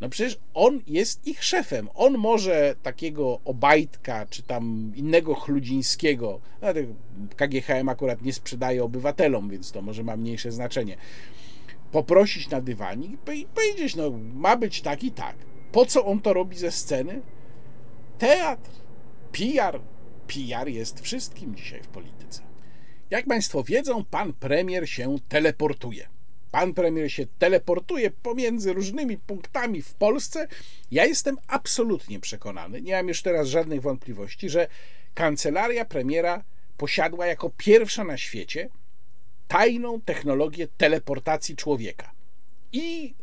No 0.00 0.08
przecież 0.08 0.38
on 0.54 0.80
jest 0.86 1.26
ich 1.26 1.44
szefem. 1.44 1.88
On 1.94 2.18
może 2.18 2.74
takiego 2.82 3.40
Obajtka, 3.44 4.26
czy 4.26 4.42
tam 4.42 4.92
innego 4.96 5.34
Chludzińskiego, 5.34 6.40
no, 6.62 6.68
KGHM 7.36 7.88
akurat 7.88 8.22
nie 8.22 8.32
sprzedaje 8.32 8.84
obywatelom, 8.84 9.50
więc 9.50 9.72
to 9.72 9.82
może 9.82 10.02
ma 10.02 10.16
mniejsze 10.16 10.52
znaczenie, 10.52 10.96
poprosić 11.92 12.50
na 12.50 12.60
dywanik 12.60 13.12
i 13.34 13.46
powiedzieć, 13.54 13.96
no 13.96 14.10
ma 14.34 14.56
być 14.56 14.82
tak 14.82 15.04
i 15.04 15.10
tak. 15.10 15.36
Po 15.72 15.86
co 15.86 16.04
on 16.04 16.20
to 16.20 16.32
robi 16.32 16.56
ze 16.56 16.70
sceny? 16.70 17.22
Teatr, 18.18 18.70
PR. 19.32 19.80
PR 20.26 20.68
jest 20.68 21.00
wszystkim 21.00 21.54
dzisiaj 21.54 21.82
w 21.82 21.88
polityce. 21.88 22.42
Jak 23.10 23.26
Państwo 23.26 23.64
wiedzą, 23.64 24.04
pan 24.04 24.32
premier 24.32 24.90
się 24.90 25.16
teleportuje. 25.28 26.08
Pan 26.50 26.74
premier 26.74 27.12
się 27.12 27.26
teleportuje 27.38 28.10
pomiędzy 28.10 28.72
różnymi 28.72 29.18
punktami 29.18 29.82
w 29.82 29.94
Polsce. 29.94 30.48
Ja 30.90 31.04
jestem 31.04 31.36
absolutnie 31.46 32.20
przekonany, 32.20 32.82
nie 32.82 32.92
mam 32.96 33.08
już 33.08 33.22
teraz 33.22 33.48
żadnych 33.48 33.82
wątpliwości, 33.82 34.48
że 34.48 34.68
kancelaria 35.14 35.84
premiera 35.84 36.44
posiadła 36.76 37.26
jako 37.26 37.50
pierwsza 37.56 38.04
na 38.04 38.16
świecie 38.16 38.68
tajną 39.48 40.00
technologię 40.00 40.68
teleportacji 40.76 41.56
człowieka. 41.56 42.12
I 42.72 43.14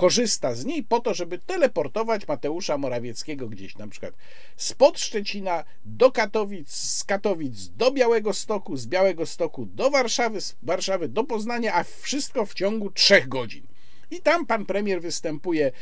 korzysta 0.00 0.54
z 0.54 0.64
niej 0.64 0.82
po 0.82 1.00
to, 1.00 1.14
żeby 1.14 1.38
teleportować 1.38 2.28
Mateusza 2.28 2.78
Morawieckiego 2.78 3.48
gdzieś 3.48 3.78
na 3.78 3.88
przykład 3.88 4.14
spod 4.56 5.00
Szczecina 5.00 5.64
do 5.84 6.12
Katowic, 6.12 6.72
z 6.72 7.04
Katowic 7.04 7.68
do 7.68 7.90
Białego 7.90 8.32
Stoku, 8.32 8.76
z 8.76 8.86
Białego 8.86 9.26
Stoku 9.26 9.66
do 9.66 9.90
Warszawy, 9.90 10.40
z 10.40 10.56
Warszawy 10.62 11.08
do 11.08 11.24
Poznania, 11.24 11.74
a 11.74 11.84
wszystko 11.84 12.46
w 12.46 12.54
ciągu 12.54 12.90
trzech 12.90 13.28
godzin. 13.28 13.66
I 14.10 14.20
tam 14.20 14.46
pan 14.46 14.66
premier 14.66 15.02
występuje 15.02 15.72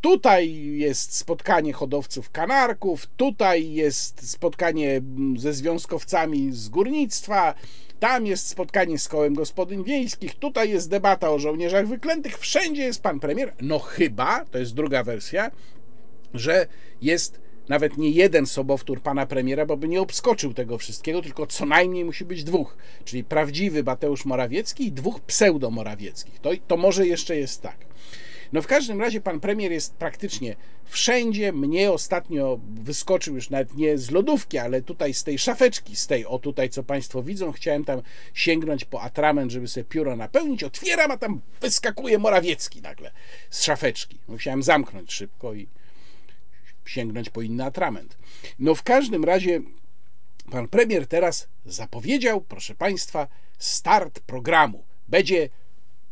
Tutaj 0.00 0.54
jest 0.76 1.16
spotkanie 1.16 1.72
hodowców 1.72 2.30
kanarków, 2.30 3.06
tutaj 3.06 3.72
jest 3.72 4.30
spotkanie 4.30 4.90
mm, 4.90 5.38
ze 5.38 5.52
związkowcami 5.52 6.52
z 6.52 6.68
górnictwa, 6.68 7.54
tam 8.00 8.26
jest 8.26 8.48
spotkanie 8.48 8.98
z 8.98 9.08
kołem 9.08 9.34
gospodyń 9.34 9.84
wiejskich, 9.84 10.34
tutaj 10.34 10.70
jest 10.70 10.90
debata 10.90 11.30
o 11.30 11.38
żołnierzach 11.38 11.88
wyklętych, 11.88 12.38
wszędzie 12.38 12.82
jest 12.82 13.02
pan 13.02 13.20
premier. 13.20 13.54
No 13.60 13.78
chyba, 13.78 14.44
to 14.44 14.58
jest 14.58 14.74
druga 14.74 15.04
wersja, 15.04 15.50
że 16.34 16.66
jest 17.02 17.40
nawet 17.68 17.98
nie 17.98 18.10
jeden 18.10 18.46
sobowtór 18.46 19.00
pana 19.00 19.26
premiera, 19.26 19.66
bo 19.66 19.76
by 19.76 19.88
nie 19.88 20.00
obskoczył 20.00 20.54
tego 20.54 20.78
wszystkiego, 20.78 21.22
tylko 21.22 21.46
co 21.46 21.66
najmniej 21.66 22.04
musi 22.04 22.24
być 22.24 22.44
dwóch, 22.44 22.76
czyli 23.04 23.24
prawdziwy 23.24 23.84
Mateusz 23.84 24.24
Morawiecki 24.24 24.86
i 24.86 24.92
dwóch 24.92 25.20
pseudo-Morawieckich. 25.20 26.40
To, 26.40 26.50
to 26.66 26.76
może 26.76 27.06
jeszcze 27.06 27.36
jest 27.36 27.62
tak. 27.62 27.76
No 28.52 28.62
w 28.62 28.66
każdym 28.66 29.00
razie 29.00 29.20
pan 29.20 29.40
premier 29.40 29.72
jest 29.72 29.94
praktycznie 29.94 30.56
wszędzie. 30.84 31.52
Mnie 31.52 31.92
ostatnio 31.92 32.60
wyskoczył 32.74 33.34
już 33.34 33.50
nawet 33.50 33.76
nie 33.76 33.98
z 33.98 34.10
lodówki, 34.10 34.58
ale 34.58 34.82
tutaj 34.82 35.14
z 35.14 35.24
tej 35.24 35.38
szafeczki, 35.38 35.96
z 35.96 36.06
tej 36.06 36.26
o 36.26 36.38
tutaj, 36.38 36.70
co 36.70 36.82
państwo 36.82 37.22
widzą. 37.22 37.52
Chciałem 37.52 37.84
tam 37.84 38.02
sięgnąć 38.34 38.84
po 38.84 39.02
atrament, 39.02 39.52
żeby 39.52 39.68
sobie 39.68 39.84
pióro 39.84 40.16
napełnić. 40.16 40.64
Otwieram, 40.64 41.10
a 41.10 41.16
tam 41.16 41.40
wyskakuje 41.60 42.18
Morawiecki 42.18 42.82
nagle 42.82 43.10
z 43.50 43.62
szafeczki. 43.62 44.18
Musiałem 44.28 44.62
zamknąć 44.62 45.12
szybko 45.12 45.54
i 45.54 45.68
sięgnąć 46.84 47.30
po 47.30 47.42
inny 47.42 47.64
atrament. 47.64 48.18
No 48.58 48.74
w 48.74 48.82
każdym 48.82 49.24
razie 49.24 49.60
pan 50.50 50.68
premier 50.68 51.06
teraz 51.06 51.48
zapowiedział, 51.64 52.40
proszę 52.40 52.74
państwa, 52.74 53.28
start 53.58 54.20
programu. 54.20 54.84
Będzie 55.08 55.48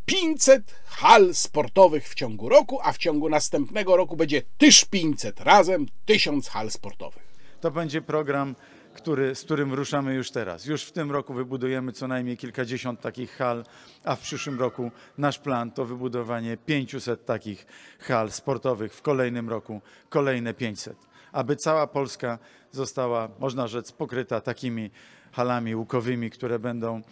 500 0.07 0.75
hal 0.87 1.35
sportowych 1.35 2.09
w 2.09 2.15
ciągu 2.15 2.49
roku, 2.49 2.79
a 2.83 2.93
w 2.93 2.99
ciągu 2.99 3.29
następnego 3.29 3.97
roku 3.97 4.17
będzie 4.17 4.43
tyż 4.59 4.85
500, 4.85 5.41
razem 5.41 5.87
1000 6.05 6.49
hal 6.49 6.71
sportowych. 6.71 7.23
To 7.61 7.71
będzie 7.71 8.03
program, 8.03 8.55
który, 8.95 9.35
z 9.35 9.43
którym 9.43 9.75
ruszamy 9.75 10.15
już 10.15 10.31
teraz. 10.31 10.67
Już 10.67 10.85
w 10.85 10.93
tym 10.93 11.11
roku 11.11 11.35
wybudujemy 11.35 11.93
co 11.93 12.09
najmniej 12.09 12.37
kilkadziesiąt 12.37 13.01
takich 13.01 13.31
hal, 13.31 13.65
a 14.05 14.17
w 14.17 14.21
przyszłym 14.21 14.61
roku 14.61 14.91
nasz 15.19 15.39
plan 15.39 15.71
to 15.71 15.85
wybudowanie 15.85 16.57
500 16.57 17.25
takich 17.25 17.67
hal 17.99 18.31
sportowych, 18.31 18.95
w 18.95 19.03
kolejnym 19.03 19.49
roku 19.49 19.81
kolejne 20.09 20.55
500. 20.55 20.97
Aby 21.33 21.57
cała 21.57 21.87
Polska 21.87 22.39
została, 22.73 23.29
można 23.39 23.69
rzec, 23.69 23.93
pokryta 23.93 24.41
takimi 24.41 24.91
halami 25.33 25.77
łukowymi, 25.77 26.31
które 26.31 26.59
będą 26.59 27.03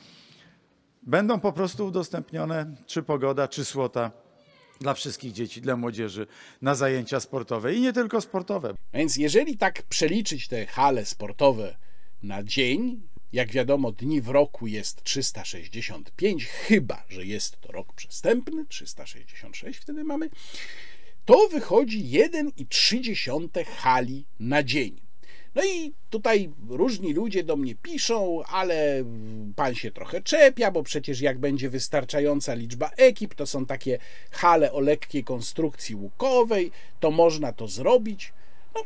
będą 1.07 1.41
po 1.41 1.53
prostu 1.53 1.87
udostępnione 1.87 2.77
czy 2.87 3.03
pogoda, 3.03 3.49
czy 3.49 3.65
słota 3.65 4.11
dla 4.81 4.95
wszystkich 4.95 5.33
dzieci, 5.33 5.61
dla 5.61 5.77
młodzieży 5.77 6.27
na 6.63 6.75
zajęcia 6.75 7.21
sportowe 7.21 7.75
i 7.75 7.81
nie 7.81 7.93
tylko 7.93 8.21
sportowe. 8.21 8.75
Więc 8.95 9.17
jeżeli 9.17 9.59
tak 9.59 9.83
przeliczyć 9.83 10.49
te 10.49 10.67
hale 10.67 11.07
sportowe 11.07 11.77
na 12.23 12.43
dzień, 12.43 13.03
jak 13.33 13.51
wiadomo, 13.53 13.93
dni 13.93 14.21
w 14.21 14.29
roku 14.29 14.67
jest 14.67 15.03
365, 15.03 16.47
chyba 16.47 17.05
że 17.09 17.25
jest 17.25 17.61
to 17.61 17.73
rok 17.73 17.93
przestępny, 17.93 18.67
366 18.67 19.81
wtedy 19.81 20.05
mamy, 20.05 20.31
to 21.25 21.49
wychodzi 21.49 22.05
1,3 22.05 23.65
hali 23.65 24.27
na 24.41 24.63
dzień. 24.63 25.01
No 25.55 25.65
i 25.65 25.93
tutaj 26.11 26.51
różni 26.69 27.13
ludzie 27.13 27.45
do 27.45 27.57
mnie 27.57 27.75
piszą, 27.75 28.43
ale 28.43 29.05
pan 29.57 29.75
się 29.75 29.91
trochę 29.91 30.23
czepia, 30.23 30.71
bo 30.71 30.83
przecież 30.83 31.21
jak 31.21 31.39
będzie 31.39 31.71
wystarczająca 31.71 32.55
liczba 32.55 32.91
ekip, 32.97 33.35
to 33.35 33.47
są 33.47 33.67
takie 33.67 33.99
hale 34.31 34.73
o 34.73 34.81
lekkiej 34.81 35.25
konstrukcji 35.25 35.95
łukowej, 35.95 36.71
to 37.01 37.11
można 37.11 37.53
to 37.53 37.69
zrobić. 37.69 38.33
No, 38.75 38.85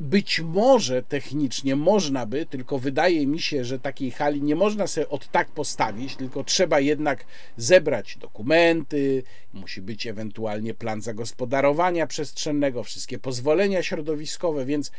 być 0.00 0.40
może 0.40 1.02
technicznie 1.02 1.76
można 1.76 2.26
by, 2.26 2.46
tylko 2.46 2.78
wydaje 2.78 3.26
mi 3.26 3.40
się, 3.40 3.64
że 3.64 3.78
takiej 3.78 4.10
hali 4.10 4.42
nie 4.42 4.56
można 4.56 4.86
sobie 4.86 5.08
od 5.08 5.30
tak 5.30 5.50
postawić, 5.50 6.16
tylko 6.16 6.44
trzeba 6.44 6.80
jednak 6.80 7.24
zebrać 7.56 8.16
dokumenty, 8.16 9.22
musi 9.52 9.82
być 9.82 10.06
ewentualnie 10.06 10.74
plan 10.74 11.02
zagospodarowania 11.02 12.06
przestrzennego, 12.06 12.82
wszystkie 12.82 13.18
pozwolenia 13.18 13.82
środowiskowe, 13.82 14.64
więc 14.64 14.92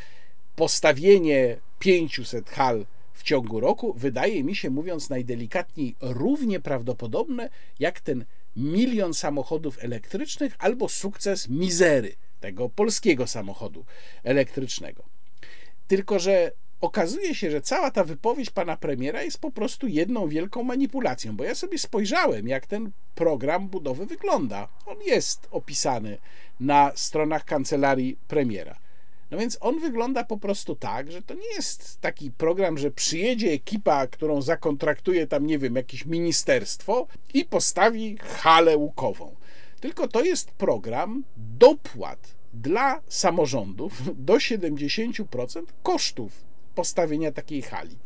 postawienie 0.60 1.58
500 1.80 2.50
hal 2.50 2.86
w 3.14 3.24
ciągu 3.24 3.60
roku 3.60 3.94
wydaje 3.94 4.44
mi 4.44 4.56
się, 4.56 4.70
mówiąc 4.70 5.10
najdelikatniej, 5.10 5.96
równie 6.02 6.60
prawdopodobne 6.60 7.50
jak 7.80 8.00
ten 8.00 8.26
milion 8.56 9.14
samochodów 9.14 9.84
elektrycznych 9.84 10.56
albo 10.60 10.90
sukces 10.90 11.50
mizery 11.50 12.16
tego 12.40 12.70
polskiego 12.70 13.28
samochodu 13.28 13.86
elektrycznego. 14.24 15.04
Tylko, 15.88 16.20
że 16.20 16.52
okazuje 16.82 17.36
się, 17.36 17.52
że 17.52 17.62
cała 17.62 17.92
ta 17.92 18.04
wypowiedź 18.04 18.50
pana 18.50 18.78
premiera 18.78 19.24
jest 19.24 19.40
po 19.40 19.52
prostu 19.52 19.88
jedną 19.88 20.28
wielką 20.28 20.64
manipulacją, 20.64 21.36
bo 21.36 21.44
ja 21.44 21.56
sobie 21.56 21.78
spojrzałem, 21.78 22.48
jak 22.48 22.68
ten 22.68 22.92
program 23.16 23.68
budowy 23.68 24.06
wygląda. 24.06 24.68
On 24.86 24.98
jest 25.06 25.48
opisany 25.52 26.18
na 26.60 26.92
stronach 26.96 27.46
kancelarii 27.46 28.18
premiera. 28.28 28.89
No 29.32 29.38
więc 29.38 29.58
on 29.62 29.80
wygląda 29.80 30.24
po 30.24 30.38
prostu 30.38 30.76
tak, 30.76 31.12
że 31.12 31.22
to 31.22 31.34
nie 31.34 31.56
jest 31.56 32.02
taki 32.02 32.32
program, 32.32 32.78
że 32.78 32.92
przyjedzie 32.92 33.52
ekipa, 33.52 34.08
którą 34.08 34.42
zakontraktuje 34.42 35.28
tam, 35.28 35.46
nie 35.46 35.60
wiem, 35.60 35.76
jakieś 35.76 36.06
ministerstwo 36.06 37.08
i 37.34 37.46
postawi 37.46 38.18
halę 38.18 38.78
łukową. 38.78 39.36
Tylko 39.80 40.08
to 40.08 40.24
jest 40.24 40.52
program 40.52 41.24
dopłat 41.38 42.36
dla 42.54 43.02
samorządów 43.08 44.02
do 44.26 44.34
70% 44.34 45.64
kosztów 45.84 46.32
postawienia 46.76 47.32
takiej 47.32 47.62
hali. 47.62 47.98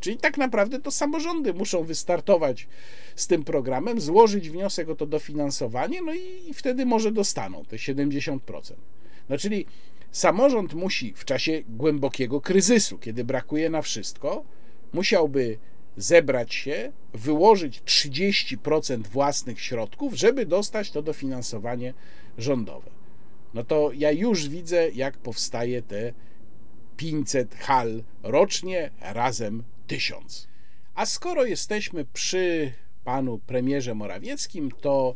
Czyli 0.00 0.16
tak 0.16 0.38
naprawdę 0.38 0.80
to 0.80 0.90
samorządy 0.90 1.54
muszą 1.54 1.84
wystartować 1.84 2.68
z 3.16 3.26
tym 3.26 3.44
programem, 3.44 4.00
złożyć 4.00 4.50
wniosek 4.50 4.88
o 4.88 4.94
to 4.94 5.06
dofinansowanie, 5.06 6.02
no 6.02 6.14
i 6.14 6.54
wtedy 6.54 6.86
może 6.86 7.12
dostaną 7.12 7.64
te 7.64 7.76
70%. 7.76 8.38
No 9.28 9.38
czyli 9.38 9.66
Samorząd 10.14 10.74
musi 10.74 11.14
w 11.16 11.24
czasie 11.24 11.62
głębokiego 11.68 12.40
kryzysu, 12.40 12.98
kiedy 12.98 13.24
brakuje 13.24 13.70
na 13.70 13.82
wszystko, 13.82 14.44
musiałby 14.92 15.58
zebrać 15.96 16.54
się, 16.54 16.92
wyłożyć 17.14 17.82
30% 17.82 19.06
własnych 19.06 19.60
środków, 19.60 20.14
żeby 20.14 20.46
dostać 20.46 20.90
to 20.90 21.02
dofinansowanie 21.02 21.94
rządowe. 22.38 22.90
No 23.54 23.64
to 23.64 23.90
ja 23.94 24.10
już 24.10 24.48
widzę, 24.48 24.90
jak 24.90 25.18
powstaje 25.18 25.82
te 25.82 26.12
500 26.96 27.54
hal 27.54 28.02
rocznie, 28.22 28.90
razem 29.00 29.62
1000. 29.86 30.48
A 30.94 31.06
skoro 31.06 31.44
jesteśmy 31.44 32.04
przy 32.04 32.72
panu 33.04 33.38
premierze 33.38 33.94
Morawieckim, 33.94 34.70
to 34.80 35.14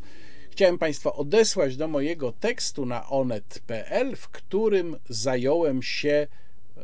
Chciałem 0.59 0.77
Państwa 0.77 1.13
odesłać 1.13 1.77
do 1.77 1.87
mojego 1.87 2.31
tekstu 2.31 2.85
na 2.85 3.09
onet.pl, 3.09 4.15
w 4.15 4.29
którym 4.29 4.97
zająłem 5.09 5.83
się 5.83 6.27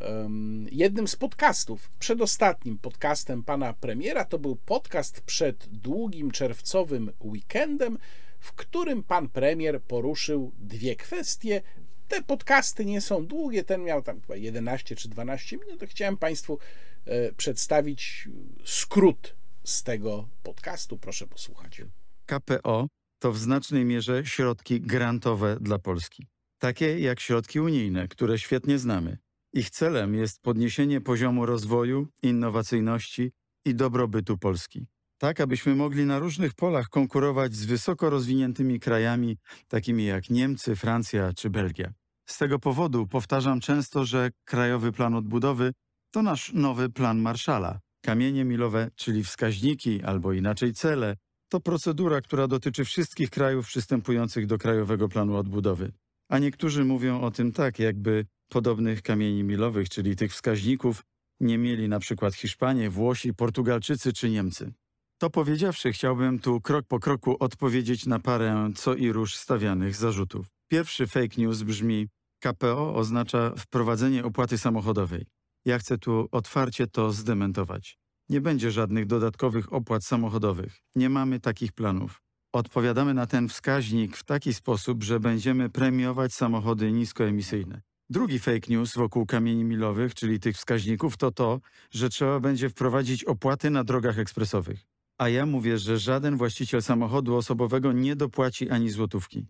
um, 0.01 0.67
jednym 0.71 1.07
z 1.07 1.15
podcastów, 1.15 1.91
przedostatnim 1.99 2.77
podcastem 2.77 3.43
pana 3.43 3.73
premiera. 3.73 4.25
To 4.25 4.39
był 4.39 4.55
podcast 4.55 5.21
przed 5.21 5.67
długim 5.67 6.31
czerwcowym 6.31 7.11
weekendem, 7.21 7.97
w 8.39 8.53
którym 8.53 9.03
pan 9.03 9.29
premier 9.29 9.81
poruszył 9.81 10.51
dwie 10.59 10.95
kwestie. 10.95 11.61
Te 12.07 12.23
podcasty 12.23 12.85
nie 12.85 13.01
są 13.01 13.25
długie, 13.25 13.63
ten 13.63 13.83
miał 13.83 14.01
tam 14.01 14.21
chyba 14.21 14.35
11 14.35 14.95
czy 14.95 15.09
12 15.09 15.57
minut. 15.57 15.79
To 15.79 15.87
chciałem 15.87 16.17
Państwu 16.17 16.59
e, 17.05 17.31
przedstawić 17.31 18.29
skrót 18.65 19.35
z 19.63 19.83
tego 19.83 20.27
podcastu. 20.43 20.97
Proszę 20.97 21.27
posłuchać. 21.27 21.81
KPO 22.25 22.87
to 23.19 23.31
w 23.31 23.37
znacznej 23.37 23.85
mierze 23.85 24.25
środki 24.25 24.81
grantowe 24.81 25.57
dla 25.61 25.79
Polski. 25.79 26.27
Takie 26.57 26.99
jak 26.99 27.19
środki 27.19 27.59
unijne, 27.59 28.07
które 28.07 28.39
świetnie 28.39 28.79
znamy. 28.79 29.17
Ich 29.53 29.69
celem 29.69 30.15
jest 30.15 30.41
podniesienie 30.41 31.01
poziomu 31.01 31.45
rozwoju, 31.45 32.07
innowacyjności 32.23 33.31
i 33.65 33.75
dobrobytu 33.75 34.37
Polski. 34.37 34.87
Tak, 35.17 35.41
abyśmy 35.41 35.75
mogli 35.75 36.05
na 36.05 36.19
różnych 36.19 36.53
polach 36.53 36.89
konkurować 36.89 37.55
z 37.55 37.65
wysoko 37.65 38.09
rozwiniętymi 38.09 38.79
krajami, 38.79 39.37
takimi 39.67 40.05
jak 40.05 40.29
Niemcy, 40.29 40.75
Francja 40.75 41.33
czy 41.33 41.49
Belgia. 41.49 41.93
Z 42.25 42.37
tego 42.37 42.59
powodu 42.59 43.07
powtarzam 43.07 43.59
często, 43.59 44.05
że 44.05 44.29
Krajowy 44.45 44.91
Plan 44.91 45.15
Odbudowy 45.15 45.73
to 46.11 46.21
nasz 46.21 46.53
nowy 46.53 46.89
plan 46.89 47.19
Marszala. 47.19 47.79
Kamienie 48.01 48.45
milowe, 48.45 48.91
czyli 48.95 49.23
wskaźniki 49.23 50.03
albo 50.03 50.33
inaczej 50.33 50.73
cele, 50.73 51.15
to 51.55 51.59
procedura, 51.59 52.21
która 52.21 52.47
dotyczy 52.47 52.85
wszystkich 52.85 53.29
krajów 53.29 53.67
przystępujących 53.67 54.47
do 54.47 54.57
Krajowego 54.57 55.09
Planu 55.09 55.35
Odbudowy. 55.35 55.91
A 56.29 56.39
niektórzy 56.39 56.85
mówią 56.85 57.21
o 57.21 57.31
tym 57.31 57.51
tak, 57.51 57.79
jakby 57.79 58.25
podobnych 58.49 59.01
kamieni 59.01 59.43
milowych, 59.43 59.89
czyli 59.89 60.15
tych 60.15 60.31
wskaźników, 60.31 61.03
nie 61.39 61.57
mieli 61.57 61.89
na 61.89 61.99
przykład 61.99 62.35
Hiszpanie, 62.35 62.89
Włosi, 62.89 63.33
Portugalczycy 63.33 64.13
czy 64.13 64.29
Niemcy. 64.29 64.73
To 65.17 65.29
powiedziawszy, 65.29 65.91
chciałbym 65.91 66.39
tu 66.39 66.61
krok 66.61 66.85
po 66.87 66.99
kroku 66.99 67.35
odpowiedzieć 67.39 68.05
na 68.05 68.19
parę 68.19 68.71
co 68.75 68.95
i 68.95 69.11
róż 69.11 69.35
stawianych 69.35 69.95
zarzutów. 69.95 70.47
Pierwszy 70.67 71.07
fake 71.07 71.35
news 71.37 71.61
brzmi: 71.61 72.07
KPO 72.39 72.95
oznacza 72.95 73.53
wprowadzenie 73.57 74.23
opłaty 74.23 74.57
samochodowej. 74.57 75.25
Ja 75.65 75.79
chcę 75.79 75.97
tu 75.97 76.27
otwarcie 76.31 76.87
to 76.87 77.11
zdementować. 77.11 77.97
Nie 78.29 78.41
będzie 78.41 78.71
żadnych 78.71 79.05
dodatkowych 79.05 79.73
opłat 79.73 80.03
samochodowych. 80.03 80.81
Nie 80.95 81.09
mamy 81.09 81.39
takich 81.39 81.71
planów. 81.71 82.21
Odpowiadamy 82.53 83.13
na 83.13 83.27
ten 83.27 83.49
wskaźnik 83.49 84.17
w 84.17 84.23
taki 84.23 84.53
sposób, 84.53 85.03
że 85.03 85.19
będziemy 85.19 85.69
premiować 85.69 86.33
samochody 86.33 86.91
niskoemisyjne. 86.91 87.81
Drugi 88.09 88.39
fake 88.39 88.67
news 88.69 88.95
wokół 88.95 89.25
kamieni 89.25 89.63
milowych, 89.63 90.13
czyli 90.13 90.39
tych 90.39 90.55
wskaźników, 90.55 91.17
to 91.17 91.31
to, 91.31 91.59
że 91.91 92.09
trzeba 92.09 92.39
będzie 92.39 92.69
wprowadzić 92.69 93.23
opłaty 93.23 93.69
na 93.69 93.83
drogach 93.83 94.19
ekspresowych. 94.19 94.87
A 95.17 95.29
ja 95.29 95.45
mówię, 95.45 95.77
że 95.77 95.99
żaden 95.99 96.37
właściciel 96.37 96.81
samochodu 96.81 97.35
osobowego 97.35 97.91
nie 97.91 98.15
dopłaci 98.15 98.69
ani 98.69 98.89
złotówki. 98.89 99.47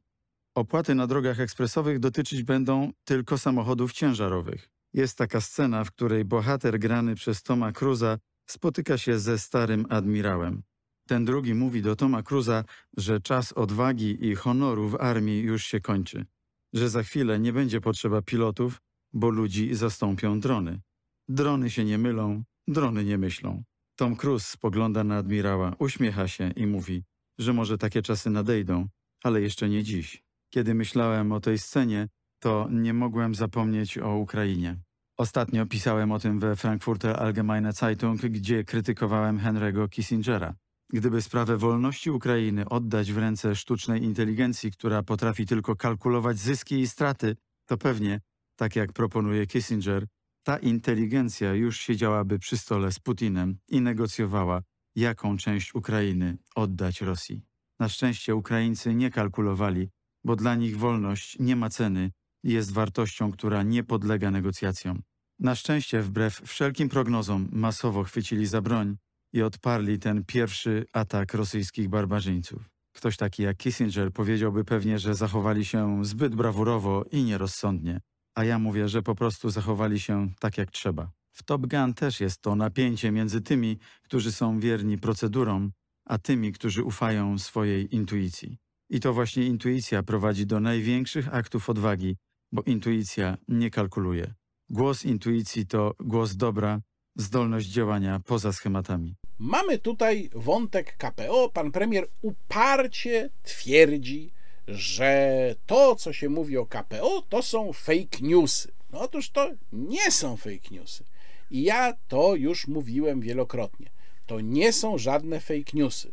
Opłaty 0.55 0.95
na 0.95 1.07
drogach 1.07 1.39
ekspresowych 1.39 1.99
dotyczyć 1.99 2.43
będą 2.43 2.91
tylko 3.03 3.37
samochodów 3.37 3.93
ciężarowych. 3.93 4.69
Jest 4.93 5.17
taka 5.17 5.41
scena, 5.41 5.83
w 5.83 5.91
której 5.91 6.25
bohater 6.25 6.79
grany 6.79 7.15
przez 7.15 7.43
Toma 7.43 7.71
Cruza 7.71 8.17
spotyka 8.45 8.97
się 8.97 9.19
ze 9.19 9.39
starym 9.39 9.85
admirałem. 9.89 10.63
Ten 11.07 11.25
drugi 11.25 11.53
mówi 11.53 11.81
do 11.81 11.95
Toma 11.95 12.23
Cruza, 12.23 12.63
że 12.97 13.21
czas 13.21 13.53
odwagi 13.53 14.25
i 14.25 14.35
honoru 14.35 14.89
w 14.89 14.95
armii 14.95 15.41
już 15.41 15.63
się 15.65 15.79
kończy, 15.79 16.25
że 16.73 16.89
za 16.89 17.03
chwilę 17.03 17.39
nie 17.39 17.53
będzie 17.53 17.81
potrzeba 17.81 18.21
pilotów, 18.21 18.81
bo 19.13 19.29
ludzi 19.29 19.75
zastąpią 19.75 20.39
drony. 20.39 20.81
Drony 21.29 21.69
się 21.69 21.85
nie 21.85 21.97
mylą, 21.97 22.43
drony 22.67 23.05
nie 23.05 23.17
myślą. 23.17 23.63
Tom 23.95 24.15
Cruise 24.15 24.51
spogląda 24.51 25.03
na 25.03 25.17
admirała, 25.17 25.75
uśmiecha 25.79 26.27
się 26.27 26.51
i 26.51 26.67
mówi, 26.67 27.03
że 27.37 27.53
może 27.53 27.77
takie 27.77 28.01
czasy 28.01 28.29
nadejdą, 28.29 28.87
ale 29.23 29.41
jeszcze 29.41 29.69
nie 29.69 29.83
dziś. 29.83 30.23
Kiedy 30.49 30.73
myślałem 30.73 31.31
o 31.31 31.39
tej 31.39 31.57
scenie, 31.57 32.07
to 32.39 32.67
nie 32.71 32.93
mogłem 32.93 33.35
zapomnieć 33.35 33.97
o 33.97 34.15
Ukrainie. 34.15 34.79
Ostatnio 35.17 35.65
pisałem 35.65 36.11
o 36.11 36.19
tym 36.19 36.39
we 36.39 36.55
Frankfurter 36.55 37.23
Allgemeine 37.23 37.73
Zeitung, 37.73 38.21
gdzie 38.21 38.63
krytykowałem 38.63 39.39
Henry'ego 39.39 39.89
Kissingera. 39.89 40.55
Gdyby 40.89 41.21
sprawę 41.21 41.57
wolności 41.57 42.11
Ukrainy 42.11 42.69
oddać 42.69 43.11
w 43.11 43.17
ręce 43.17 43.55
sztucznej 43.55 44.03
inteligencji, 44.03 44.71
która 44.71 45.03
potrafi 45.03 45.45
tylko 45.45 45.75
kalkulować 45.75 46.37
zyski 46.37 46.79
i 46.79 46.87
straty, 46.87 47.35
to 47.65 47.77
pewnie, 47.77 48.21
tak 48.55 48.75
jak 48.75 48.93
proponuje 48.93 49.47
Kissinger, 49.47 50.07
ta 50.43 50.57
inteligencja 50.57 51.53
już 51.53 51.79
siedziałaby 51.79 52.39
przy 52.39 52.57
stole 52.57 52.91
z 52.91 52.99
Putinem 52.99 53.57
i 53.67 53.81
negocjowała, 53.81 54.61
jaką 54.95 55.37
część 55.37 55.75
Ukrainy 55.75 56.37
oddać 56.55 57.01
Rosji. 57.01 57.41
Na 57.79 57.89
szczęście 57.89 58.35
Ukraińcy 58.35 58.95
nie 58.95 59.11
kalkulowali, 59.11 59.89
bo 60.23 60.35
dla 60.35 60.55
nich 60.55 60.77
wolność 60.77 61.39
nie 61.39 61.55
ma 61.55 61.69
ceny 61.69 62.11
jest 62.53 62.71
wartością, 62.71 63.31
która 63.31 63.63
nie 63.63 63.83
podlega 63.83 64.31
negocjacjom. 64.31 65.01
Na 65.39 65.55
szczęście, 65.55 66.01
wbrew 66.01 66.41
wszelkim 66.45 66.89
prognozom, 66.89 67.49
masowo 67.51 68.03
chwycili 68.03 68.45
za 68.45 68.61
broń 68.61 68.97
i 69.33 69.41
odparli 69.41 69.99
ten 69.99 70.25
pierwszy 70.25 70.85
atak 70.93 71.33
rosyjskich 71.33 71.89
barbarzyńców. 71.89 72.69
Ktoś 72.95 73.17
taki 73.17 73.43
jak 73.43 73.57
Kissinger 73.57 74.13
powiedziałby 74.13 74.63
pewnie, 74.63 74.99
że 74.99 75.15
zachowali 75.15 75.65
się 75.65 76.05
zbyt 76.05 76.35
brawurowo 76.35 77.05
i 77.11 77.23
nierozsądnie, 77.23 77.99
a 78.35 78.43
ja 78.43 78.59
mówię, 78.59 78.89
że 78.89 79.01
po 79.01 79.15
prostu 79.15 79.49
zachowali 79.49 79.99
się 79.99 80.29
tak 80.39 80.57
jak 80.57 80.71
trzeba. 80.71 81.11
W 81.31 81.43
Top 81.43 81.67
Gun 81.67 81.93
też 81.93 82.19
jest 82.19 82.41
to 82.41 82.55
napięcie 82.55 83.11
między 83.11 83.41
tymi, 83.41 83.77
którzy 84.03 84.31
są 84.31 84.59
wierni 84.59 84.97
procedurom, 84.97 85.71
a 86.05 86.17
tymi, 86.17 86.51
którzy 86.51 86.83
ufają 86.83 87.39
swojej 87.39 87.95
intuicji. 87.95 88.57
I 88.89 88.99
to 88.99 89.13
właśnie 89.13 89.45
intuicja 89.45 90.03
prowadzi 90.03 90.45
do 90.45 90.59
największych 90.59 91.33
aktów 91.33 91.69
odwagi, 91.69 92.17
bo 92.51 92.61
intuicja 92.61 93.37
nie 93.47 93.71
kalkuluje. 93.71 94.33
Głos 94.69 95.05
intuicji 95.05 95.67
to 95.67 95.93
głos 95.99 96.35
dobra, 96.35 96.81
zdolność 97.15 97.67
działania 97.67 98.21
poza 98.25 98.53
schematami. 98.53 99.15
Mamy 99.39 99.79
tutaj 99.79 100.29
wątek 100.33 100.97
KPO. 100.97 101.49
Pan 101.49 101.71
premier 101.71 102.07
uparcie 102.21 103.29
twierdzi, 103.43 104.31
że 104.67 105.55
to, 105.65 105.95
co 105.95 106.13
się 106.13 106.29
mówi 106.29 106.57
o 106.57 106.65
KPO, 106.65 107.23
to 107.29 107.43
są 107.43 107.73
fake 107.73 108.17
newsy. 108.21 108.71
No 108.91 109.01
otóż 109.01 109.29
to 109.29 109.51
nie 109.73 110.11
są 110.11 110.37
fake 110.37 110.69
newsy. 110.71 111.03
I 111.51 111.63
ja 111.63 111.93
to 112.07 112.35
już 112.35 112.67
mówiłem 112.67 113.21
wielokrotnie. 113.21 113.89
To 114.25 114.39
nie 114.39 114.73
są 114.73 114.97
żadne 114.97 115.39
fake 115.39 115.71
newsy. 115.73 116.11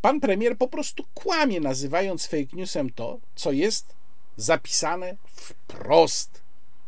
Pan 0.00 0.20
premier 0.20 0.58
po 0.58 0.68
prostu 0.68 1.04
kłamie, 1.14 1.60
nazywając 1.60 2.26
fake 2.26 2.56
newsem 2.56 2.90
to, 2.90 3.20
co 3.34 3.52
jest 3.52 3.94
zapisane 4.36 5.16
wprost 5.26 6.42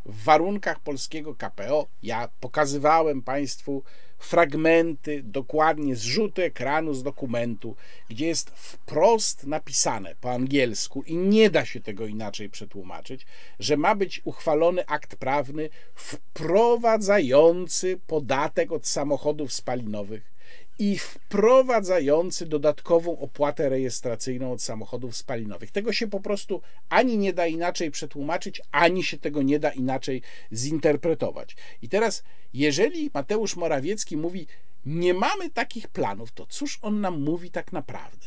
w 0.07 0.25
warunkach 0.25 0.81
polskiego 0.81 1.35
KPO. 1.35 1.87
Ja 2.03 2.29
pokazywałem 2.41 3.23
Państwu 3.23 3.83
fragmenty, 4.19 5.23
dokładnie 5.23 5.97
zrzuty 5.97 6.45
ekranu 6.45 6.95
z 6.95 7.03
dokumentu, 7.03 7.77
gdzie 8.09 8.27
jest 8.27 8.51
wprost 8.51 9.47
napisane 9.47 10.15
po 10.21 10.31
angielsku 10.31 11.03
i 11.03 11.17
nie 11.17 11.51
da 11.51 11.65
się 11.65 11.81
tego 11.81 12.07
inaczej 12.07 12.51
przetłumaczyć, 12.51 13.27
że 13.59 13.77
ma 13.77 13.95
być 13.95 14.21
uchwalony 14.25 14.87
akt 14.87 15.17
prawny 15.17 15.69
wprowadzający 15.95 18.01
podatek 18.07 18.73
od 18.73 18.87
samochodów 18.87 19.53
spalinowych 19.53 20.38
i 20.79 20.99
wprowadzający 20.99 22.47
dodatkową 22.47 23.19
opłatę 23.19 23.69
rejestracyjną 23.69 24.53
od 24.53 24.63
samochodów 24.63 25.17
spalinowych. 25.17 25.71
Tego 25.71 25.93
się 25.93 26.07
po 26.07 26.21
prostu 26.21 26.61
ani 26.89 27.19
nie 27.19 27.33
da 27.33 27.47
inaczej 27.47 27.91
przetłumaczyć, 27.91 28.63
ani 28.73 29.05
się 29.05 29.19
tego 29.19 29.43
nie 29.43 29.59
da 29.59 29.71
inaczej 29.71 30.23
zinterpretować. 30.53 31.57
I 31.83 31.89
teraz, 31.89 32.23
jeżeli 32.53 33.11
Mateusz 33.15 33.57
Morawiecki 33.57 34.17
mówi, 34.17 34.47
nie 34.87 35.15
mamy 35.15 35.51
takich 35.51 35.89
planów, 35.89 36.33
to 36.33 36.47
cóż 36.47 36.79
on 36.83 37.01
nam 37.01 37.21
mówi 37.23 37.51
tak 37.51 37.73
naprawdę? 37.73 38.27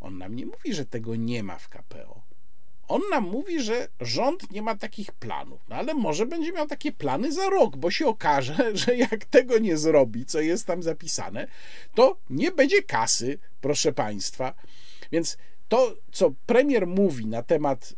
On 0.00 0.18
nam 0.18 0.36
nie 0.36 0.46
mówi, 0.46 0.74
że 0.74 0.86
tego 0.86 1.16
nie 1.16 1.42
ma 1.42 1.58
w 1.58 1.68
KPO. 1.68 2.23
On 2.88 3.02
nam 3.10 3.24
mówi, 3.24 3.60
że 3.60 3.88
rząd 4.00 4.50
nie 4.50 4.62
ma 4.62 4.76
takich 4.76 5.12
planów, 5.12 5.60
no 5.68 5.76
ale 5.76 5.94
może 5.94 6.26
będzie 6.26 6.52
miał 6.52 6.66
takie 6.66 6.92
plany 6.92 7.32
za 7.32 7.50
rok, 7.50 7.76
bo 7.76 7.90
się 7.90 8.06
okaże, 8.06 8.56
że 8.86 8.96
jak 8.96 9.24
tego 9.24 9.58
nie 9.58 9.76
zrobi, 9.76 10.24
co 10.24 10.40
jest 10.40 10.66
tam 10.66 10.82
zapisane, 10.82 11.46
to 11.94 12.16
nie 12.30 12.52
będzie 12.52 12.82
kasy, 12.82 13.38
proszę 13.60 13.92
Państwa. 13.92 14.54
Więc 15.12 15.38
to, 15.68 15.96
co 16.12 16.32
premier 16.46 16.86
mówi 16.86 17.26
na 17.26 17.42
temat 17.42 17.94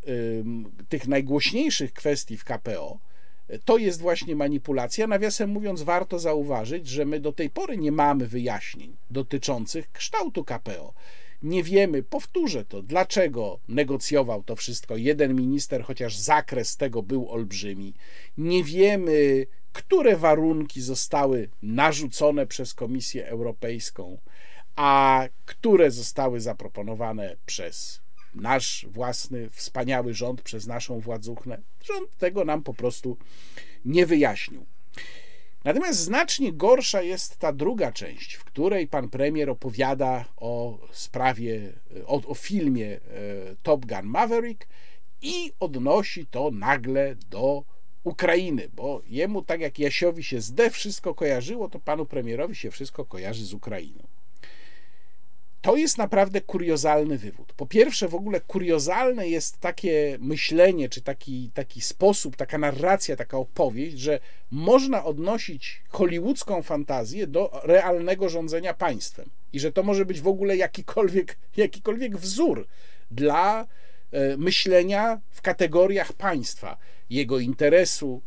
tych 0.89 1.09
najgłośniejszych 1.09 1.93
kwestii 1.93 2.37
w 2.37 2.45
KPO, 2.45 2.99
to 3.65 3.79
jest 3.79 4.01
właśnie 4.01 4.37
manipulacja. 4.37 5.07
Nawiasem 5.07 5.51
mówiąc, 5.51 5.83
warto 5.83 6.19
zauważyć, 6.19 6.89
że 6.89 7.05
my 7.05 7.21
do 7.21 7.33
tej 7.33 7.51
pory 7.51 7.77
nie 7.77 7.93
mamy 7.93 8.27
wyjaśnień 8.27 8.97
dotyczących 9.11 9.93
kształtu 9.93 10.45
KPO. 10.45 10.95
Nie 11.47 11.63
wiemy, 11.63 12.03
powtórzę 12.03 12.65
to, 12.65 12.83
dlaczego 12.83 13.61
negocjował 13.69 14.43
to 14.43 14.57
wszystko 14.57 14.97
jeden 14.97 15.35
minister, 15.35 15.85
chociaż 15.85 16.17
zakres 16.17 16.77
tego 16.77 17.03
był 17.03 17.29
olbrzymi. 17.31 17.95
Nie 18.39 18.65
wiemy, 18.65 19.47
które 19.73 20.17
warunki 20.17 20.81
zostały 20.83 21.49
narzucone 21.63 22.47
przez 22.47 22.75
Komisję 22.75 23.29
Europejską, 23.29 24.19
a 24.77 25.25
które 25.45 25.91
zostały 25.91 26.41
zaproponowane 26.41 27.37
przez 27.47 28.01
nasz 28.35 28.87
własny, 28.91 29.51
wspaniały 29.51 30.15
rząd 30.15 30.43
przez 30.43 30.67
naszą 30.67 31.01
władzuchnę. 31.01 31.59
Rząd 31.85 32.17
tego 32.17 32.45
nam 32.45 32.63
po 32.63 32.75
prostu 32.75 33.17
nie 33.85 34.07
wyjaśnił. 34.07 34.67
Natomiast 35.67 35.99
znacznie 36.01 36.53
gorsza 36.53 37.03
jest 37.03 37.37
ta 37.37 37.53
druga 37.53 37.93
część, 37.93 38.35
w 38.35 38.45
której 38.45 38.87
pan 38.89 39.09
premier 39.09 39.51
opowiada 39.51 40.25
o 40.37 40.79
sprawie, 40.93 41.73
o, 42.07 42.15
o 42.27 42.35
filmie 42.35 42.87
e, 42.87 43.01
Top 43.63 43.87
Gun 43.87 44.03
Maverick 44.03 44.67
i 45.23 45.53
odnosi 45.61 46.27
to 46.27 46.51
nagle 46.51 47.17
do 47.31 47.65
Ukrainy, 48.05 48.69
bo 48.75 49.03
jemu, 49.07 49.43
tak 49.43 49.61
jak 49.61 49.79
Jasiowi 49.79 50.25
się 50.25 50.41
z 50.41 50.53
D 50.53 50.71
wszystko 50.71 51.15
kojarzyło, 51.15 51.69
to 51.69 51.81
panu 51.81 52.07
premierowi 52.07 52.55
się 52.55 52.71
wszystko 52.71 53.05
kojarzy 53.05 53.45
z 53.45 53.55
Ukrainą. 53.55 54.07
To 55.63 55.77
jest 55.77 55.99
naprawdę 55.99 56.41
kuriozalny 56.41 57.19
wywód. 57.19 57.53
Po 57.53 57.67
pierwsze, 57.67 58.09
w 58.09 58.15
ogóle 58.15 58.41
kuriozalne 58.41 59.29
jest 59.29 59.59
takie 59.59 60.19
myślenie, 60.21 60.89
czy 60.89 61.01
taki, 61.01 61.51
taki 61.55 61.81
sposób, 61.81 62.37
taka 62.37 62.59
narracja, 62.59 63.17
taka 63.17 63.39
opowieść, 63.39 63.99
że 63.99 64.21
można 64.51 65.05
odnosić 65.05 65.83
hollywoodzką 65.89 66.63
fantazję 66.63 67.27
do 67.27 67.61
realnego 67.63 68.29
rządzenia 68.29 68.75
państwem 68.75 69.31
i 69.53 69.61
że 69.61 69.73
to 69.73 69.83
może 69.83 70.05
być 70.05 70.21
w 70.21 70.29
ogóle 70.29 70.57
jakikolwiek, 70.57 71.37
jakikolwiek 71.57 72.17
wzór 72.17 72.67
dla 73.11 73.67
e, 74.13 74.37
myślenia 74.37 75.21
w 75.31 75.43
kategoriach 75.43 76.13
państwa, 76.13 76.77
jego 77.11 77.39
interesu, 77.39 78.23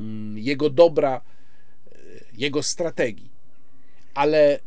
mm, 0.00 0.38
jego 0.38 0.70
dobra, 0.70 1.20
e, 1.92 1.96
jego 2.38 2.62
strategii. 2.62 3.30
Ale 4.14 4.60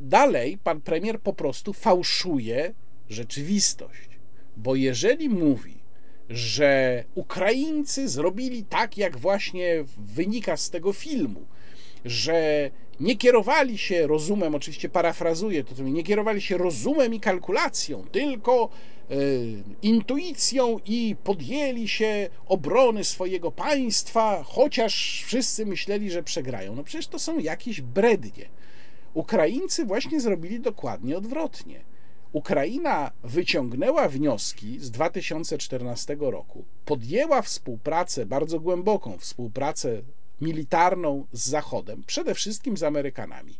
dalej 0.00 0.58
pan 0.58 0.80
premier 0.80 1.20
po 1.20 1.32
prostu 1.32 1.72
fałszuje 1.72 2.74
rzeczywistość. 3.08 4.08
Bo 4.56 4.74
jeżeli 4.74 5.28
mówi, 5.28 5.74
że 6.30 7.04
Ukraińcy 7.14 8.08
zrobili 8.08 8.64
tak, 8.64 8.98
jak 8.98 9.16
właśnie 9.16 9.84
wynika 9.98 10.56
z 10.56 10.70
tego 10.70 10.92
filmu, 10.92 11.46
że 12.04 12.70
nie 13.00 13.16
kierowali 13.16 13.78
się 13.78 14.06
rozumem, 14.06 14.54
oczywiście 14.54 14.88
parafrazuję 14.88 15.64
to, 15.64 15.82
nie 15.82 16.02
kierowali 16.02 16.40
się 16.40 16.58
rozumem 16.58 17.14
i 17.14 17.20
kalkulacją, 17.20 18.04
tylko 18.12 18.68
y, 19.10 19.62
intuicją 19.82 20.78
i 20.84 21.16
podjęli 21.24 21.88
się 21.88 22.28
obrony 22.46 23.04
swojego 23.04 23.52
państwa, 23.52 24.42
chociaż 24.42 25.22
wszyscy 25.26 25.66
myśleli, 25.66 26.10
że 26.10 26.22
przegrają. 26.22 26.76
No 26.76 26.84
przecież 26.84 27.06
to 27.06 27.18
są 27.18 27.38
jakieś 27.38 27.80
brednie. 27.80 28.48
Ukraińcy 29.16 29.84
właśnie 29.84 30.20
zrobili 30.20 30.60
dokładnie 30.60 31.16
odwrotnie. 31.16 31.84
Ukraina 32.32 33.10
wyciągnęła 33.24 34.08
wnioski 34.08 34.78
z 34.80 34.90
2014 34.90 36.16
roku, 36.20 36.64
podjęła 36.84 37.42
współpracę, 37.42 38.26
bardzo 38.26 38.60
głęboką 38.60 39.18
współpracę 39.18 40.02
militarną 40.40 41.26
z 41.32 41.48
Zachodem, 41.48 42.04
przede 42.06 42.34
wszystkim 42.34 42.76
z 42.76 42.82
Amerykanami. 42.82 43.58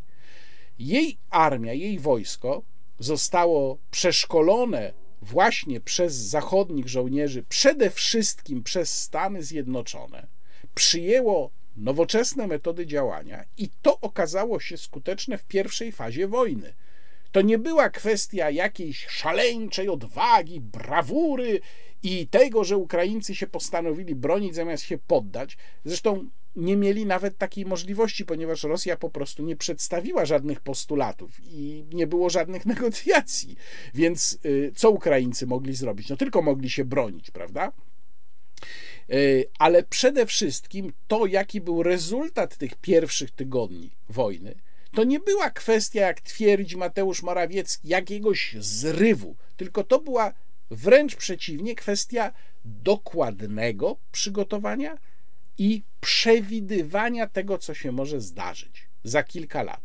Jej 0.78 1.18
armia, 1.30 1.72
jej 1.72 1.98
wojsko 1.98 2.62
zostało 2.98 3.78
przeszkolone 3.90 4.92
właśnie 5.22 5.80
przez 5.80 6.14
zachodnich 6.14 6.88
żołnierzy, 6.88 7.44
przede 7.48 7.90
wszystkim 7.90 8.62
przez 8.62 9.02
Stany 9.02 9.42
Zjednoczone, 9.42 10.26
przyjęło 10.74 11.50
nowoczesne 11.76 12.46
metody 12.46 12.86
działania 12.86 13.44
i 13.58 13.68
to 13.82 14.00
okazało 14.00 14.60
się 14.60 14.76
skuteczne 14.76 15.38
w 15.38 15.44
pierwszej 15.44 15.92
fazie 15.92 16.28
wojny. 16.28 16.74
To 17.32 17.42
nie 17.42 17.58
była 17.58 17.90
kwestia 17.90 18.50
jakiejś 18.50 19.06
szaleńczej 19.06 19.88
odwagi, 19.88 20.60
brawury 20.60 21.60
i 22.02 22.26
tego, 22.26 22.64
że 22.64 22.76
Ukraińcy 22.76 23.34
się 23.34 23.46
postanowili 23.46 24.14
bronić 24.14 24.54
zamiast 24.54 24.84
się 24.84 24.98
poddać. 24.98 25.56
Zresztą 25.84 26.28
nie 26.56 26.76
mieli 26.76 27.06
nawet 27.06 27.38
takiej 27.38 27.66
możliwości, 27.66 28.24
ponieważ 28.24 28.62
Rosja 28.62 28.96
po 28.96 29.10
prostu 29.10 29.42
nie 29.42 29.56
przedstawiła 29.56 30.24
żadnych 30.24 30.60
postulatów 30.60 31.30
i 31.44 31.84
nie 31.92 32.06
było 32.06 32.30
żadnych 32.30 32.66
negocjacji. 32.76 33.56
Więc 33.94 34.38
y, 34.44 34.72
co 34.76 34.90
Ukraińcy 34.90 35.46
mogli 35.46 35.74
zrobić? 35.74 36.08
No 36.08 36.16
tylko 36.16 36.42
mogli 36.42 36.70
się 36.70 36.84
bronić, 36.84 37.30
prawda? 37.30 37.72
E, 39.10 39.14
ale 39.58 39.82
przede 39.82 40.26
wszystkim 40.26 40.92
to, 41.08 41.26
jaki 41.26 41.60
był 41.60 41.82
rezultat 41.82 42.56
tych 42.56 42.74
pierwszych 42.74 43.30
tygodni 43.30 43.90
wojny, 44.08 44.54
to 44.92 45.04
nie 45.04 45.20
była 45.20 45.50
kwestia, 45.50 46.00
jak 46.00 46.20
twierdzi 46.20 46.76
Mateusz 46.76 47.22
Morawiecki, 47.22 47.88
jakiegoś 47.88 48.56
zrywu, 48.58 49.36
tylko 49.56 49.84
to 49.84 50.00
była 50.00 50.32
wręcz 50.70 51.16
przeciwnie 51.16 51.74
kwestia 51.74 52.32
dokładnego 52.64 53.96
przygotowania 54.12 54.98
i 55.58 55.82
przewidywania 56.00 57.26
tego, 57.26 57.58
co 57.58 57.74
się 57.74 57.92
może 57.92 58.20
zdarzyć 58.20 58.88
za 59.04 59.22
kilka 59.22 59.62
lat. 59.62 59.80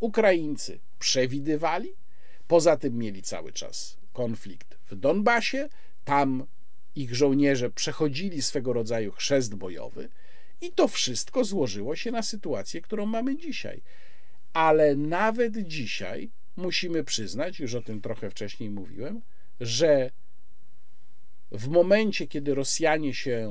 Ukraińcy 0.00 0.80
przewidywali, 0.98 1.92
poza 2.46 2.76
tym 2.76 2.98
mieli 2.98 3.22
cały 3.22 3.52
czas 3.52 3.96
konflikt 4.12 4.78
w 4.90 4.94
Donbasie, 4.94 5.68
tam 6.04 6.46
ich 6.94 7.14
żołnierze 7.14 7.70
przechodzili 7.70 8.42
swego 8.42 8.72
rodzaju 8.72 9.12
chrzest 9.12 9.54
bojowy 9.54 10.08
i 10.60 10.72
to 10.72 10.88
wszystko 10.88 11.44
złożyło 11.44 11.96
się 11.96 12.10
na 12.10 12.22
sytuację, 12.22 12.80
którą 12.80 13.06
mamy 13.06 13.36
dzisiaj. 13.36 13.82
Ale 14.52 14.96
nawet 14.96 15.58
dzisiaj 15.58 16.30
musimy 16.56 17.04
przyznać, 17.04 17.60
już 17.60 17.74
o 17.74 17.82
tym 17.82 18.00
trochę 18.00 18.30
wcześniej 18.30 18.70
mówiłem, 18.70 19.20
że 19.60 20.10
w 21.52 21.68
momencie, 21.68 22.26
kiedy 22.26 22.54
Rosjanie 22.54 23.14
się, 23.14 23.50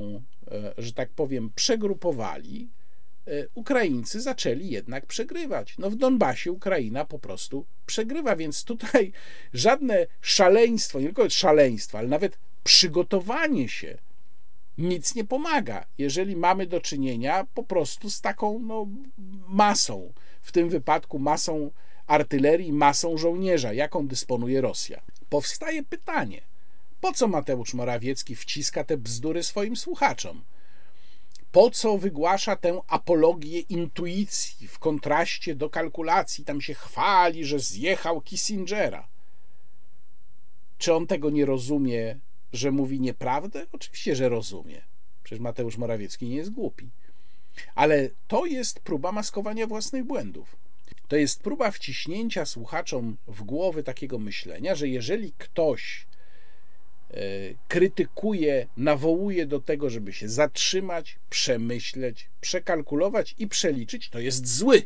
e, 0.51 0.73
że 0.77 0.93
tak 0.93 1.09
powiem, 1.09 1.51
przegrupowali, 1.55 2.69
e, 3.27 3.47
Ukraińcy 3.53 4.21
zaczęli 4.21 4.69
jednak 4.69 5.05
przegrywać. 5.05 5.77
No 5.77 5.89
w 5.89 5.95
Donbasie 5.95 6.51
Ukraina 6.51 7.05
po 7.05 7.19
prostu 7.19 7.65
przegrywa, 7.85 8.35
więc 8.35 8.63
tutaj 8.63 9.11
żadne 9.53 10.07
szaleństwo, 10.21 10.99
nie 10.99 11.05
tylko 11.05 11.29
szaleństwo, 11.29 11.97
ale 11.97 12.07
nawet 12.07 12.37
przygotowanie 12.63 13.69
się 13.69 13.97
nic 14.79 15.15
nie 15.15 15.25
pomaga, 15.25 15.85
jeżeli 15.97 16.35
mamy 16.35 16.67
do 16.67 16.81
czynienia 16.81 17.47
po 17.53 17.63
prostu 17.63 18.09
z 18.09 18.21
taką 18.21 18.59
no, 18.59 18.87
masą, 19.47 20.13
w 20.41 20.51
tym 20.51 20.69
wypadku 20.69 21.19
masą 21.19 21.71
artylerii, 22.07 22.73
masą 22.73 23.17
żołnierza, 23.17 23.73
jaką 23.73 24.07
dysponuje 24.07 24.61
Rosja. 24.61 25.01
Powstaje 25.29 25.83
pytanie, 25.83 26.41
po 27.01 27.13
co 27.13 27.27
Mateusz 27.27 27.73
Morawiecki 27.73 28.35
wciska 28.35 28.83
te 28.83 28.97
bzdury 28.97 29.43
swoim 29.43 29.75
słuchaczom? 29.75 30.43
Po 31.51 31.69
co 31.69 31.97
wygłasza 31.97 32.55
tę 32.55 32.81
apologię 32.87 33.59
intuicji 33.59 34.67
w 34.67 34.79
kontraście 34.79 35.55
do 35.55 35.69
kalkulacji? 35.69 36.45
Tam 36.45 36.61
się 36.61 36.73
chwali, 36.73 37.45
że 37.45 37.59
zjechał 37.59 38.21
Kissingera. 38.21 39.07
Czy 40.77 40.93
on 40.93 41.07
tego 41.07 41.29
nie 41.29 41.45
rozumie 41.45 42.19
że 42.53 42.71
mówi 42.71 42.99
nieprawdę? 42.99 43.65
Oczywiście, 43.71 44.15
że 44.15 44.29
rozumie. 44.29 44.81
Przecież 45.23 45.39
Mateusz 45.39 45.77
Morawiecki 45.77 46.29
nie 46.29 46.35
jest 46.35 46.49
głupi. 46.49 46.89
Ale 47.75 48.09
to 48.27 48.45
jest 48.45 48.79
próba 48.79 49.11
maskowania 49.11 49.67
własnych 49.67 50.03
błędów. 50.03 50.55
To 51.07 51.15
jest 51.15 51.43
próba 51.43 51.71
wciśnięcia 51.71 52.45
słuchaczom 52.45 53.17
w 53.27 53.43
głowy 53.43 53.83
takiego 53.83 54.19
myślenia, 54.19 54.75
że 54.75 54.87
jeżeli 54.87 55.31
ktoś 55.37 56.07
e, 57.11 57.21
krytykuje, 57.67 58.67
nawołuje 58.77 59.45
do 59.45 59.59
tego, 59.59 59.89
żeby 59.89 60.13
się 60.13 60.29
zatrzymać, 60.29 61.19
przemyśleć, 61.29 62.29
przekalkulować 62.41 63.35
i 63.37 63.47
przeliczyć, 63.47 64.09
to 64.09 64.19
jest 64.19 64.47
zły. 64.47 64.81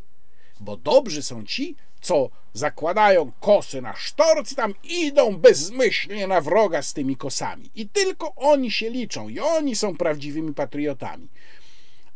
Bo 0.59 0.77
dobrzy 0.77 1.23
są 1.23 1.45
ci, 1.45 1.75
co 2.03 2.29
zakładają 2.53 3.31
kosy 3.39 3.81
na 3.81 3.93
sztorc 3.95 4.51
i 4.51 4.55
tam 4.55 4.73
idą 4.83 5.37
bezmyślnie 5.37 6.27
na 6.27 6.41
wroga 6.41 6.81
z 6.81 6.93
tymi 6.93 7.15
kosami. 7.15 7.69
I 7.75 7.89
tylko 7.89 8.35
oni 8.35 8.71
się 8.71 8.89
liczą 8.89 9.29
i 9.29 9.39
oni 9.39 9.75
są 9.75 9.97
prawdziwymi 9.97 10.53
patriotami. 10.53 11.27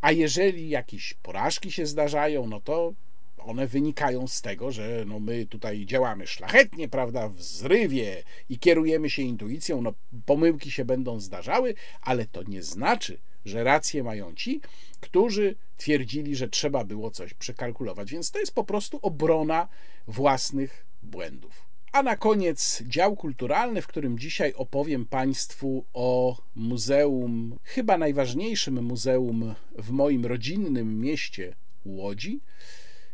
A 0.02 0.12
jeżeli 0.12 0.70
jakieś 0.70 1.14
porażki 1.14 1.72
się 1.72 1.86
zdarzają, 1.86 2.48
no 2.48 2.62
to 2.62 2.94
one 3.38 3.68
wynikają 3.68 4.28
z 4.28 4.42
tego, 4.42 4.72
że 4.72 5.04
no 5.08 5.20
my 5.20 5.46
tutaj 5.46 5.86
działamy 5.86 6.28
szlachetnie, 6.28 6.90
prawda, 6.90 7.30
w 7.30 7.42
zrywie 7.42 8.24
i 8.50 8.60
kierujemy 8.60 9.10
się 9.10 9.22
intuicją, 9.22 9.82
no 9.82 9.94
pomyłki 10.26 10.72
się 10.72 10.86
będą 10.86 11.20
zdarzały, 11.20 11.76
ale 12.02 12.26
to 12.26 12.44
nie 12.44 12.64
znaczy, 12.64 13.18
że 13.48 13.64
rację 13.64 14.04
mają 14.04 14.36
ci, 14.36 14.62
którzy 15.00 15.56
twierdzili, 15.78 16.36
że 16.36 16.48
trzeba 16.48 16.84
było 16.84 17.12
coś 17.12 17.34
przekalkulować. 17.34 18.12
Więc 18.12 18.32
to 18.32 18.40
jest 18.40 18.56
po 18.56 18.64
prostu 18.64 19.00
obrona 19.02 19.68
własnych 20.08 20.86
błędów. 21.04 21.68
A 21.92 22.04
na 22.04 22.16
koniec 22.16 22.84
dział 22.88 23.16
kulturalny, 23.16 23.82
w 23.82 23.88
którym 23.88 24.20
dzisiaj 24.20 24.54
opowiem 24.54 25.06
Państwu 25.06 25.86
o 25.94 26.38
muzeum, 26.56 27.60
chyba 27.64 27.98
najważniejszym 27.98 28.84
muzeum 28.84 29.56
w 29.78 29.90
moim 29.90 30.26
rodzinnym 30.26 31.00
mieście 31.02 31.56
Łodzi. 31.86 32.40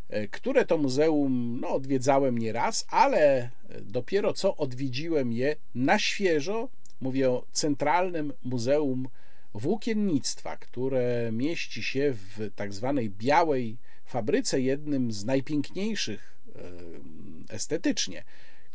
e, 0.09 0.27
które 0.27 0.65
to 0.65 0.77
muzeum 0.77 1.59
no, 1.61 1.69
odwiedzałem 1.69 2.37
nieraz, 2.37 2.85
ale 2.89 3.49
dopiero 3.81 4.33
co 4.33 4.57
odwiedziłem 4.57 5.33
je 5.33 5.55
na 5.75 5.99
świeżo. 5.99 6.69
Mówię 7.01 7.29
o 7.29 7.45
Centralnym 7.51 8.33
Muzeum 8.43 9.07
Włókiennictwa, 9.53 10.57
które 10.57 11.29
mieści 11.31 11.83
się 11.83 12.13
w 12.13 12.49
tak 12.55 12.73
zwanej 12.73 13.09
białej 13.09 13.77
fabryce, 14.05 14.61
jednym 14.61 15.11
z 15.11 15.25
najpiękniejszych 15.25 16.37
estetycznie 17.49 18.23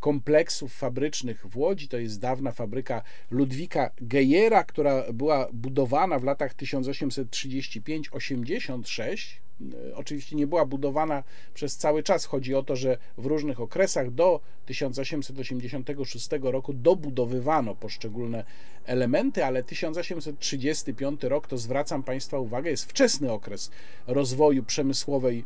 kompleksów 0.00 0.74
fabrycznych 0.74 1.46
w 1.46 1.56
Łodzi. 1.56 1.88
To 1.88 1.98
jest 1.98 2.20
dawna 2.20 2.52
fabryka 2.52 3.02
Ludwika 3.30 3.90
Gejera, 4.00 4.64
która 4.64 5.12
była 5.12 5.48
budowana 5.52 6.18
w 6.18 6.24
latach 6.24 6.54
1835-86. 6.54 9.47
Oczywiście 9.94 10.36
nie 10.36 10.46
była 10.46 10.66
budowana 10.66 11.22
przez 11.54 11.76
cały 11.76 12.02
czas. 12.02 12.24
Chodzi 12.24 12.54
o 12.54 12.62
to, 12.62 12.76
że 12.76 12.98
w 13.18 13.26
różnych 13.26 13.60
okresach 13.60 14.10
do 14.10 14.40
1886 14.66 16.28
roku 16.42 16.72
dobudowywano 16.72 17.74
poszczególne 17.74 18.44
elementy, 18.84 19.44
ale 19.44 19.62
1835 19.62 21.22
rok 21.22 21.46
to 21.46 21.58
zwracam 21.58 22.02
Państwa 22.02 22.38
uwagę, 22.38 22.70
jest 22.70 22.84
wczesny 22.84 23.32
okres 23.32 23.70
rozwoju 24.06 24.62
przemysłowej 24.62 25.44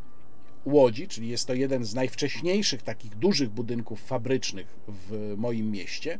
Łodzi, 0.64 1.08
czyli 1.08 1.28
jest 1.28 1.46
to 1.46 1.54
jeden 1.54 1.84
z 1.84 1.94
najwcześniejszych 1.94 2.82
takich 2.82 3.14
dużych 3.14 3.50
budynków 3.50 4.00
fabrycznych 4.00 4.66
w 4.88 5.34
moim 5.36 5.70
mieście. 5.70 6.18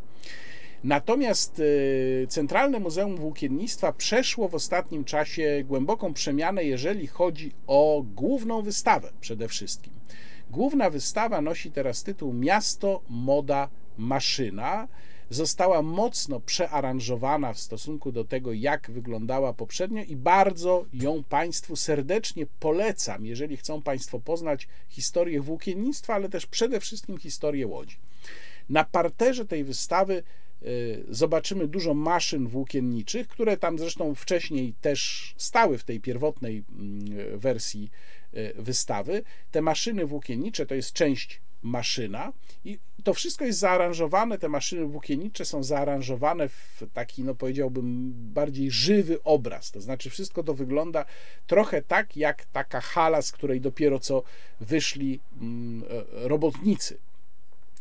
Natomiast 0.84 1.58
y, 1.58 2.26
Centralne 2.28 2.80
Muzeum 2.80 3.16
Włókiennictwa 3.16 3.92
przeszło 3.92 4.48
w 4.48 4.54
ostatnim 4.54 5.04
czasie 5.04 5.64
głęboką 5.66 6.14
przemianę, 6.14 6.64
jeżeli 6.64 7.06
chodzi 7.06 7.52
o 7.66 8.04
główną 8.14 8.62
wystawę 8.62 9.12
przede 9.20 9.48
wszystkim. 9.48 9.92
Główna 10.50 10.90
wystawa 10.90 11.40
nosi 11.40 11.70
teraz 11.70 12.02
tytuł 12.02 12.32
Miasto, 12.32 13.02
Moda, 13.08 13.68
Maszyna 13.98 14.88
została 15.30 15.82
mocno 15.82 16.40
przearanżowana 16.40 17.52
w 17.52 17.60
stosunku 17.60 18.12
do 18.12 18.24
tego, 18.24 18.52
jak 18.52 18.90
wyglądała 18.90 19.52
poprzednio, 19.52 20.02
i 20.02 20.16
bardzo 20.16 20.84
ją 20.92 21.24
Państwu 21.24 21.76
serdecznie 21.76 22.46
polecam, 22.60 23.26
jeżeli 23.26 23.56
chcą 23.56 23.82
Państwo 23.82 24.20
poznać 24.20 24.68
historię 24.88 25.40
włókiennictwa, 25.40 26.14
ale 26.14 26.28
też 26.28 26.46
przede 26.46 26.80
wszystkim 26.80 27.18
historię 27.18 27.66
łodzi. 27.66 27.96
Na 28.68 28.84
parterze 28.84 29.46
tej 29.46 29.64
wystawy 29.64 30.22
zobaczymy 31.08 31.68
dużo 31.68 31.94
maszyn 31.94 32.48
włókienniczych, 32.48 33.28
które 33.28 33.56
tam 33.56 33.78
zresztą 33.78 34.14
wcześniej 34.14 34.74
też 34.80 35.34
stały 35.36 35.78
w 35.78 35.84
tej 35.84 36.00
pierwotnej 36.00 36.64
mm, 36.70 37.38
wersji 37.38 37.90
y, 38.34 38.52
wystawy. 38.58 39.22
Te 39.50 39.62
maszyny 39.62 40.06
włókiennicze 40.06 40.66
to 40.66 40.74
jest 40.74 40.92
część 40.92 41.40
maszyna 41.62 42.32
i 42.64 42.78
to 43.04 43.14
wszystko 43.14 43.44
jest 43.44 43.58
zaaranżowane, 43.58 44.38
te 44.38 44.48
maszyny 44.48 44.86
włókiennicze 44.86 45.44
są 45.44 45.62
zaaranżowane 45.62 46.48
w 46.48 46.82
taki, 46.92 47.24
no 47.24 47.34
powiedziałbym, 47.34 48.12
bardziej 48.14 48.70
żywy 48.70 49.22
obraz, 49.22 49.70
to 49.70 49.80
znaczy 49.80 50.10
wszystko 50.10 50.42
to 50.42 50.54
wygląda 50.54 51.04
trochę 51.46 51.82
tak, 51.82 52.16
jak 52.16 52.44
taka 52.44 52.80
hala, 52.80 53.22
z 53.22 53.32
której 53.32 53.60
dopiero 53.60 53.98
co 53.98 54.22
wyszli 54.60 55.20
mm, 55.40 55.84
robotnicy. 56.12 56.98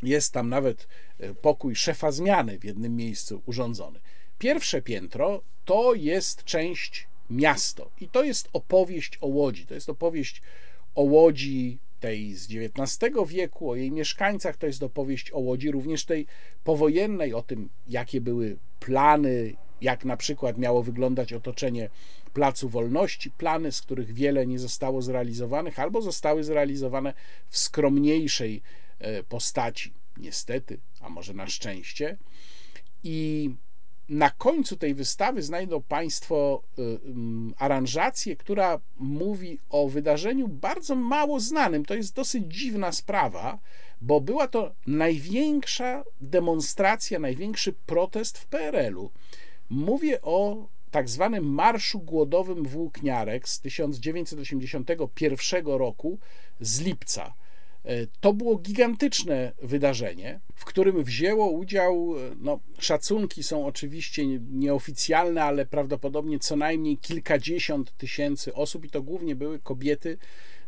Jest 0.03 0.33
tam 0.33 0.49
nawet 0.49 0.87
e, 1.19 1.33
pokój 1.33 1.75
szefa 1.75 2.11
zmiany 2.11 2.59
w 2.59 2.63
jednym 2.63 2.95
miejscu 2.95 3.41
urządzony. 3.45 3.99
Pierwsze 4.39 4.81
piętro 4.81 5.41
to 5.65 5.93
jest 5.93 6.43
część 6.43 7.07
miasto 7.29 7.89
i 8.01 8.07
to 8.07 8.23
jest 8.23 8.49
opowieść 8.53 9.17
o 9.21 9.27
Łodzi, 9.27 9.65
to 9.65 9.73
jest 9.73 9.89
opowieść 9.89 10.41
o 10.95 11.01
Łodzi 11.01 11.79
tej 11.99 12.35
z 12.35 12.47
XIX 12.51 13.13
wieku, 13.27 13.69
o 13.69 13.75
jej 13.75 13.91
mieszkańcach, 13.91 14.57
to 14.57 14.67
jest 14.67 14.83
opowieść 14.83 15.31
o 15.31 15.39
Łodzi, 15.39 15.71
również 15.71 16.05
tej 16.05 16.25
powojennej, 16.63 17.33
o 17.33 17.41
tym, 17.41 17.69
jakie 17.87 18.21
były 18.21 18.57
plany, 18.79 19.53
jak 19.81 20.05
na 20.05 20.17
przykład 20.17 20.57
miało 20.57 20.83
wyglądać 20.83 21.33
otoczenie 21.33 21.89
Placu 22.33 22.69
Wolności, 22.69 23.31
plany, 23.31 23.71
z 23.71 23.81
których 23.81 24.13
wiele 24.13 24.47
nie 24.47 24.59
zostało 24.59 25.01
zrealizowanych, 25.01 25.79
albo 25.79 26.01
zostały 26.01 26.43
zrealizowane 26.43 27.13
w 27.47 27.57
skromniejszej 27.57 28.61
postaci, 29.29 29.93
niestety, 30.17 30.79
a 31.01 31.09
może 31.09 31.33
na 31.33 31.47
szczęście. 31.47 32.17
I 33.03 33.49
na 34.09 34.29
końcu 34.29 34.77
tej 34.77 34.93
wystawy 34.93 35.41
znajdą 35.41 35.81
Państwo 35.81 36.63
y, 36.79 36.99
aranżację, 37.57 38.35
która 38.35 38.79
mówi 38.97 39.59
o 39.69 39.87
wydarzeniu 39.87 40.47
bardzo 40.47 40.95
mało 40.95 41.39
znanym. 41.39 41.85
To 41.85 41.95
jest 41.95 42.15
dosyć 42.15 42.43
dziwna 42.47 42.91
sprawa, 42.91 43.59
bo 44.01 44.21
była 44.21 44.47
to 44.47 44.75
największa 44.87 46.03
demonstracja, 46.21 47.19
największy 47.19 47.73
protest 47.73 48.37
w 48.37 48.45
PRL-u. 48.45 49.11
Mówię 49.69 50.21
o 50.21 50.67
tak 50.91 51.09
zwanym 51.09 51.53
Marszu 51.53 51.99
Głodowym 51.99 52.63
Włókniarek 52.63 53.49
z 53.49 53.59
1981 53.59 55.65
roku 55.65 56.19
z 56.59 56.81
lipca. 56.81 57.33
E, 57.85 58.07
to 58.19 58.33
było 58.33 58.57
gigantyczne 58.57 59.51
wydarzenie, 59.61 60.39
w 60.55 60.65
którym 60.65 61.03
wzięło 61.03 61.51
udział, 61.51 62.13
e, 62.17 62.35
no, 62.39 62.59
szacunki 62.79 63.43
są 63.43 63.65
oczywiście 63.65 64.25
nieoficjalne, 64.39 65.43
ale 65.43 65.65
prawdopodobnie 65.65 66.39
co 66.39 66.55
najmniej 66.55 66.97
kilkadziesiąt 66.97 67.97
tysięcy 67.97 68.53
osób, 68.53 68.85
i 68.85 68.89
to 68.89 69.01
głównie 69.01 69.35
były 69.35 69.59
kobiety, 69.59 70.17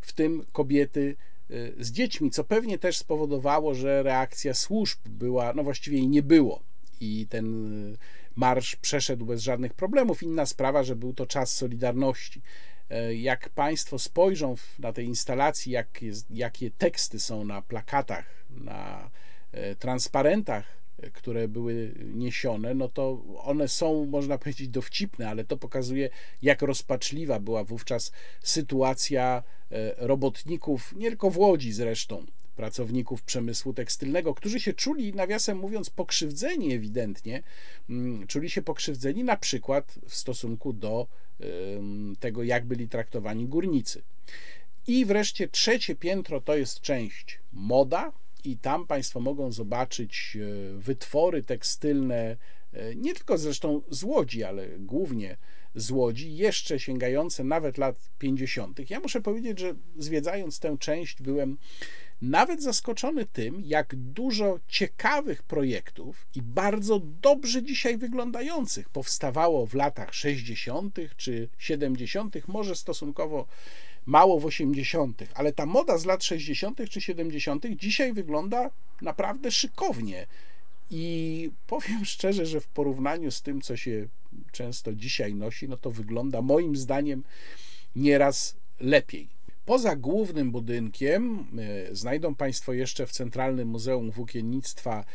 w 0.02 0.14
tym 0.14 0.46
kobiety 0.52 1.16
e, 1.50 1.84
z 1.84 1.92
dziećmi, 1.92 2.32
co 2.32 2.44
pewnie 2.44 2.78
też 2.78 2.98
spowodowało, 2.98 3.74
że 3.74 4.04
reakcja 4.04 4.54
służb 4.54 5.00
była, 5.10 5.54
no 5.54 5.64
właściwie 5.64 5.98
jej 5.98 6.08
nie 6.08 6.24
było. 6.24 6.64
I 7.02 7.28
ten 7.30 7.98
marsz 8.36 8.76
przeszedł 8.76 9.26
bez 9.26 9.42
żadnych 9.42 9.74
problemów. 9.74 10.24
Inna 10.24 10.46
sprawa, 10.46 10.84
że 10.84 10.96
był 10.96 11.14
to 11.14 11.26
czas 11.26 11.56
Solidarności. 11.56 12.42
E, 12.94 13.16
jak 13.16 13.50
Państwo 13.50 14.00
spojrzą 14.00 14.56
na 14.80 14.94
tej 14.94 15.06
instalacji, 15.06 15.72
jak 15.72 16.02
jest, 16.02 16.32
jakie 16.32 16.72
teksty 16.72 17.20
są 17.20 17.46
na 17.46 17.62
plakatach, 17.62 18.46
na 18.50 19.10
e, 19.52 19.76
transparentach, 19.76 20.78
e, 21.00 21.10
które 21.10 21.48
były 21.48 21.94
niesione, 22.14 22.74
no 22.74 22.90
to 22.90 23.24
one 23.38 23.68
są, 23.68 24.06
można 24.06 24.38
powiedzieć, 24.38 24.70
dowcipne, 24.70 25.30
ale 25.30 25.44
to 25.44 25.58
pokazuje, 25.58 26.10
jak 26.42 26.62
rozpaczliwa 26.62 27.40
była 27.40 27.64
wówczas 27.64 28.12
sytuacja 28.42 29.44
robotników, 29.98 30.94
nie 30.96 31.08
tylko 31.08 31.30
w 31.30 31.38
Łodzi 31.38 31.74
zresztą, 31.74 32.26
pracowników 32.56 33.24
przemysłu 33.24 33.74
tekstylnego, 33.74 34.34
którzy 34.34 34.60
się 34.60 34.74
czuli, 34.74 35.14
nawiasem 35.14 35.58
mówiąc, 35.58 35.90
pokrzywdzeni 35.90 36.74
ewidentnie, 36.74 37.44
mm, 37.90 38.28
czuli 38.28 38.50
się 38.50 38.62
pokrzywdzeni 38.62 39.24
na 39.24 39.38
przykład 39.38 40.00
w 40.08 40.16
stosunku 40.16 40.74
do 40.74 41.08
tego, 42.20 42.44
jak 42.44 42.66
byli 42.66 42.90
traktowani 42.90 43.48
górnicy. 43.48 44.02
I 44.88 45.06
wreszcie 45.06 45.48
trzecie 45.48 45.96
piętro 45.96 46.42
to 46.42 46.56
jest 46.56 46.82
część 46.82 47.40
moda, 47.54 48.12
i 48.44 48.58
tam 48.58 48.88
Państwo 48.88 49.20
mogą 49.20 49.52
zobaczyć 49.52 50.38
e, 50.38 50.78
wytwory 50.78 51.44
tekstylne, 51.44 52.38
e, 52.74 52.96
nie 52.96 53.14
tylko 53.14 53.38
zresztą 53.38 53.82
z 53.90 54.04
Łodzi, 54.04 54.44
ale 54.44 54.68
głównie 54.80 55.38
z 55.76 55.92
Łodzi, 55.92 56.36
jeszcze 56.36 56.80
sięgające 56.80 57.44
nawet 57.44 57.78
lat 57.78 58.10
50. 58.20 58.90
Ja 58.90 59.00
muszę 59.00 59.22
powiedzieć, 59.22 59.60
że 59.60 59.76
zwiedzając 59.98 60.60
tę 60.60 60.78
część, 60.80 61.22
byłem 61.22 61.58
nawet 62.24 62.64
zaskoczony 62.64 63.26
tym, 63.26 63.62
jak 63.66 63.96
dużo 63.96 64.60
ciekawych 64.68 65.44
projektów 65.44 66.28
i 66.36 66.42
bardzo 66.42 67.02
dobrze 67.22 67.64
dzisiaj 67.64 67.98
wyglądających 67.98 68.90
powstawało 68.90 69.68
w 69.68 69.74
latach 69.74 70.14
60. 70.14 70.98
czy 71.18 71.50
70., 71.58 72.48
może 72.48 72.76
stosunkowo 72.76 73.46
mało 74.06 74.40
w 74.40 74.46
80., 74.46 75.24
ale 75.34 75.54
ta 75.54 75.66
moda 75.66 75.98
z 75.98 76.06
lat 76.06 76.24
60. 76.24 76.90
czy 76.90 77.02
70. 77.02 77.66
dzisiaj 77.76 78.14
wygląda 78.14 78.70
naprawdę 79.02 79.52
szykownie. 79.52 80.28
I 80.92 81.50
powiem 81.68 82.06
szczerze, 82.16 82.46
że 82.46 82.62
w 82.62 82.68
porównaniu 82.68 83.32
z 83.32 83.42
tym, 83.42 83.62
co 83.62 83.78
się 83.78 84.08
często 84.52 84.94
dzisiaj 84.94 85.36
nosi, 85.36 85.70
no 85.70 85.78
to 85.78 85.92
wygląda 85.92 86.42
moim 86.42 86.76
zdaniem 86.76 87.24
nieraz 87.96 88.56
lepiej. 88.80 89.43
Poza 89.66 89.96
głównym 89.96 90.52
budynkiem 90.52 91.48
e, 91.90 91.96
znajdą 91.96 92.36
Państwo 92.36 92.74
jeszcze 92.74 93.08
w 93.08 93.12
Centralnym 93.12 93.68
Muzeum 93.68 94.12
Włókiennictwa 94.12 95.06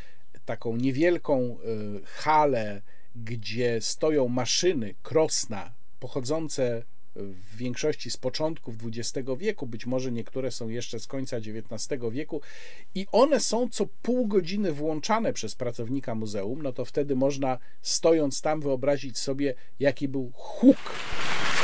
taką 0.44 0.76
niewielką 0.76 1.36
e, 1.40 1.56
halę, 2.04 2.82
gdzie 3.16 3.80
stoją 3.80 4.28
maszyny 4.28 4.94
Krosna 5.02 5.74
pochodzące 6.00 6.82
w 7.18 7.56
większości 7.56 8.10
z 8.10 8.16
początków 8.16 8.74
XX 8.84 9.28
wieku, 9.38 9.66
być 9.66 9.86
może 9.86 10.12
niektóre 10.12 10.50
są 10.50 10.68
jeszcze 10.68 11.00
z 11.00 11.06
końca 11.06 11.36
XIX 11.36 12.02
wieku, 12.10 12.40
i 12.94 13.06
one 13.12 13.40
są 13.40 13.68
co 13.68 13.86
pół 14.02 14.26
godziny 14.26 14.72
włączane 14.72 15.32
przez 15.32 15.54
pracownika 15.54 16.14
muzeum, 16.14 16.62
no 16.62 16.72
to 16.72 16.84
wtedy 16.84 17.16
można 17.16 17.58
stojąc 17.82 18.40
tam 18.40 18.60
wyobrazić 18.60 19.18
sobie, 19.18 19.54
jaki 19.80 20.08
był 20.08 20.32
huk 20.34 20.92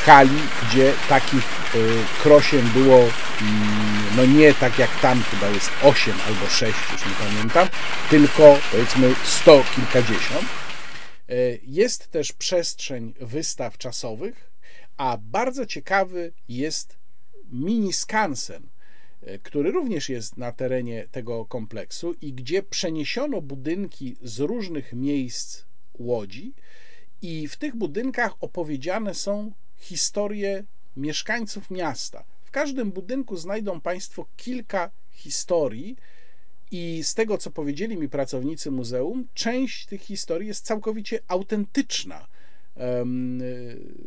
hali, 0.04 0.40
gdzie 0.62 0.92
takich 1.08 1.74
y, 1.74 1.88
krosien 2.22 2.68
było 2.68 2.98
mm, 2.98 3.94
no 4.16 4.26
nie 4.26 4.54
tak 4.54 4.78
jak 4.78 5.00
tam 5.00 5.22
chyba 5.22 5.48
jest 5.48 5.70
8 5.82 6.14
albo 6.26 6.46
6, 6.46 6.74
już 6.92 7.06
nie 7.06 7.26
pamiętam, 7.28 7.68
tylko 8.10 8.58
powiedzmy 8.70 9.14
100 9.24 9.64
kilkadziesiąt. 9.74 10.44
Y, 11.30 11.60
jest 11.62 12.10
też 12.10 12.32
przestrzeń 12.32 13.14
wystaw 13.20 13.78
czasowych, 13.78 14.50
a 14.96 15.18
bardzo 15.20 15.66
ciekawy 15.66 16.32
jest 16.48 16.98
mini 17.52 17.92
skansen, 17.92 18.68
y, 19.22 19.38
który 19.42 19.72
również 19.72 20.08
jest 20.08 20.36
na 20.36 20.52
terenie 20.52 21.08
tego 21.10 21.44
kompleksu 21.44 22.14
i 22.20 22.32
gdzie 22.32 22.62
przeniesiono 22.62 23.40
budynki 23.40 24.16
z 24.22 24.40
różnych 24.40 24.92
miejsc 24.92 25.64
Łodzi 25.98 26.54
i 27.22 27.48
w 27.48 27.56
tych 27.56 27.76
budynkach 27.76 28.34
opowiedziane 28.40 29.14
są 29.14 29.52
historie 29.76 30.64
mieszkańców 30.96 31.70
miasta. 31.70 32.24
W 32.44 32.50
każdym 32.50 32.92
budynku 32.92 33.36
znajdą 33.36 33.80
Państwo 33.80 34.26
kilka 34.36 34.90
historii, 35.10 35.96
i 36.70 37.04
z 37.04 37.14
tego, 37.14 37.38
co 37.38 37.50
powiedzieli 37.50 37.96
mi 37.96 38.08
pracownicy 38.08 38.70
muzeum, 38.70 39.28
część 39.34 39.86
tych 39.86 40.02
historii 40.02 40.48
jest 40.48 40.64
całkowicie 40.64 41.18
autentyczna. 41.28 42.26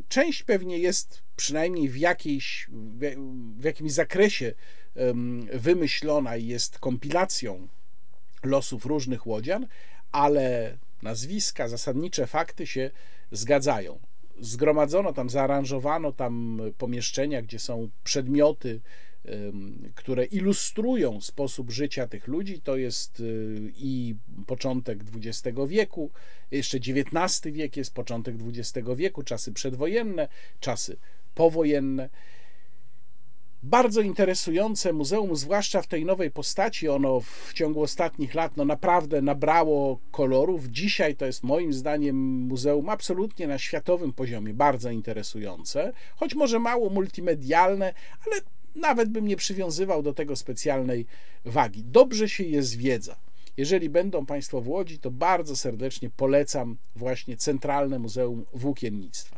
Część 0.09 0.43
pewnie 0.43 0.77
jest 0.79 1.21
przynajmniej 1.35 1.89
w, 1.89 1.97
jakiejś, 1.97 2.67
w 3.57 3.63
jakimś 3.63 3.91
zakresie 3.91 4.53
wymyślona 5.53 6.37
i 6.37 6.47
jest 6.47 6.79
kompilacją 6.79 7.67
losów 8.43 8.85
różnych 8.85 9.27
łodzian, 9.27 9.67
ale 10.11 10.77
nazwiska, 11.01 11.67
zasadnicze 11.67 12.27
fakty 12.27 12.67
się 12.67 12.91
zgadzają. 13.31 13.99
Zgromadzono 14.39 15.13
tam, 15.13 15.29
zaaranżowano 15.29 16.11
tam 16.11 16.61
pomieszczenia, 16.77 17.41
gdzie 17.41 17.59
są 17.59 17.89
przedmioty, 18.03 18.81
które 19.95 20.25
ilustrują 20.25 21.21
sposób 21.21 21.71
życia 21.71 22.07
tych 22.07 22.27
ludzi. 22.27 22.61
To 22.61 22.77
jest 22.77 23.19
y, 23.19 23.71
i 23.75 24.15
początek 24.45 24.99
XX 25.15 25.57
wieku, 25.67 26.11
jeszcze 26.51 26.77
XIX 26.77 27.55
wiek 27.55 27.77
jest 27.77 27.93
początek 27.93 28.35
XX 28.47 28.87
wieku, 28.95 29.23
czasy 29.23 29.53
przedwojenne, 29.53 30.27
czasy 30.59 30.97
powojenne. 31.35 32.09
Bardzo 33.69 34.01
interesujące 34.01 34.93
muzeum, 34.93 35.35
zwłaszcza 35.35 35.81
w 35.81 35.87
tej 35.87 36.05
nowej 36.05 36.31
postaci. 36.31 36.89
Ono 36.89 37.19
w 37.19 37.53
ciągu 37.53 37.81
ostatnich 37.81 38.33
lat 38.33 38.57
no 38.57 38.65
naprawdę 38.65 39.21
nabrało 39.21 39.99
kolorów. 40.11 40.67
Dzisiaj 40.67 41.15
to 41.15 41.25
jest 41.25 41.43
moim 41.43 41.73
zdaniem 41.73 42.15
muzeum 42.47 42.89
absolutnie 42.89 43.47
na 43.47 43.57
światowym 43.57 44.13
poziomie, 44.13 44.53
bardzo 44.53 44.89
interesujące, 44.89 45.93
choć 46.15 46.35
może 46.35 46.59
mało 46.59 46.89
multimedialne, 46.89 47.93
ale 48.25 48.41
nawet 48.75 49.09
bym 49.09 49.27
nie 49.27 49.35
przywiązywał 49.35 50.03
do 50.03 50.13
tego 50.13 50.35
specjalnej 50.35 51.05
wagi. 51.45 51.83
Dobrze 51.83 52.29
się 52.29 52.43
je 52.43 52.63
zwiedza. 52.63 53.15
Jeżeli 53.57 53.89
będą 53.89 54.25
Państwo 54.25 54.61
w 54.61 54.67
Łodzi, 54.67 54.99
to 54.99 55.11
bardzo 55.11 55.55
serdecznie 55.55 56.09
polecam 56.09 56.77
właśnie 56.95 57.37
Centralne 57.37 57.99
Muzeum 57.99 58.45
Włókiennictwa. 58.53 59.36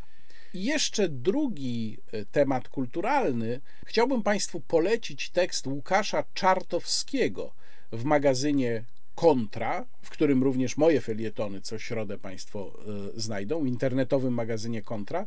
I 0.53 0.63
jeszcze 0.63 1.09
drugi 1.09 1.97
e, 2.11 2.25
temat 2.25 2.69
kulturalny. 2.69 3.61
Chciałbym 3.85 4.23
Państwu 4.23 4.59
polecić 4.59 5.29
tekst 5.29 5.67
Łukasza 5.67 6.23
Czartowskiego 6.33 7.53
w 7.91 8.03
magazynie 8.03 8.83
Kontra, 9.15 9.85
w 10.01 10.09
którym 10.09 10.43
również 10.43 10.77
moje 10.77 11.01
felietony 11.01 11.61
co 11.61 11.79
środę 11.79 12.17
Państwo 12.17 12.79
e, 13.15 13.19
znajdą, 13.19 13.63
w 13.63 13.67
internetowym 13.67 14.33
magazynie 14.33 14.81
Kontra. 14.81 15.25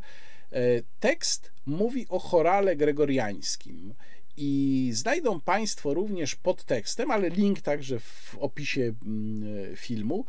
E, 0.51 0.59
tekst 0.99 1.51
mówi 1.65 2.05
o 2.09 2.19
chorale 2.19 2.75
gregoriańskim 2.75 3.93
i 4.37 4.89
znajdą 4.93 5.41
Państwo 5.41 5.93
również 5.93 6.35
pod 6.35 6.63
tekstem, 6.63 7.11
ale 7.11 7.29
link 7.29 7.61
także 7.61 7.99
w 7.99 8.37
opisie 8.39 8.93
mm, 9.05 9.75
filmu, 9.75 10.25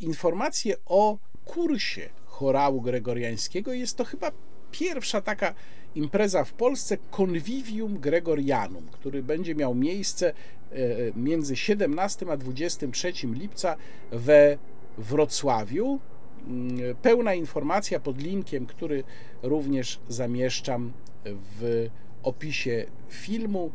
informacje 0.00 0.76
o 0.84 1.18
kursie 1.44 2.08
chorału 2.36 2.80
gregoriańskiego. 2.80 3.72
Jest 3.72 3.96
to 3.96 4.04
chyba 4.04 4.32
pierwsza 4.70 5.20
taka 5.20 5.54
impreza 5.94 6.44
w 6.44 6.52
Polsce 6.52 6.96
Convivium 7.10 7.98
Gregorianum, 7.98 8.86
który 8.92 9.22
będzie 9.22 9.54
miał 9.54 9.74
miejsce 9.74 10.32
e, 10.32 10.76
między 11.16 11.56
17 11.56 12.26
a 12.30 12.36
23 12.36 13.12
lipca 13.22 13.76
we 14.10 14.58
Wrocławiu. 14.98 16.00
Mm, 16.46 16.96
pełna 17.02 17.34
informacja 17.34 18.00
pod 18.00 18.22
linkiem, 18.22 18.66
który 18.66 19.04
również 19.42 20.00
zamieszczam 20.08 20.92
w 21.24 21.88
opisie 22.22 22.86
filmu. 23.08 23.70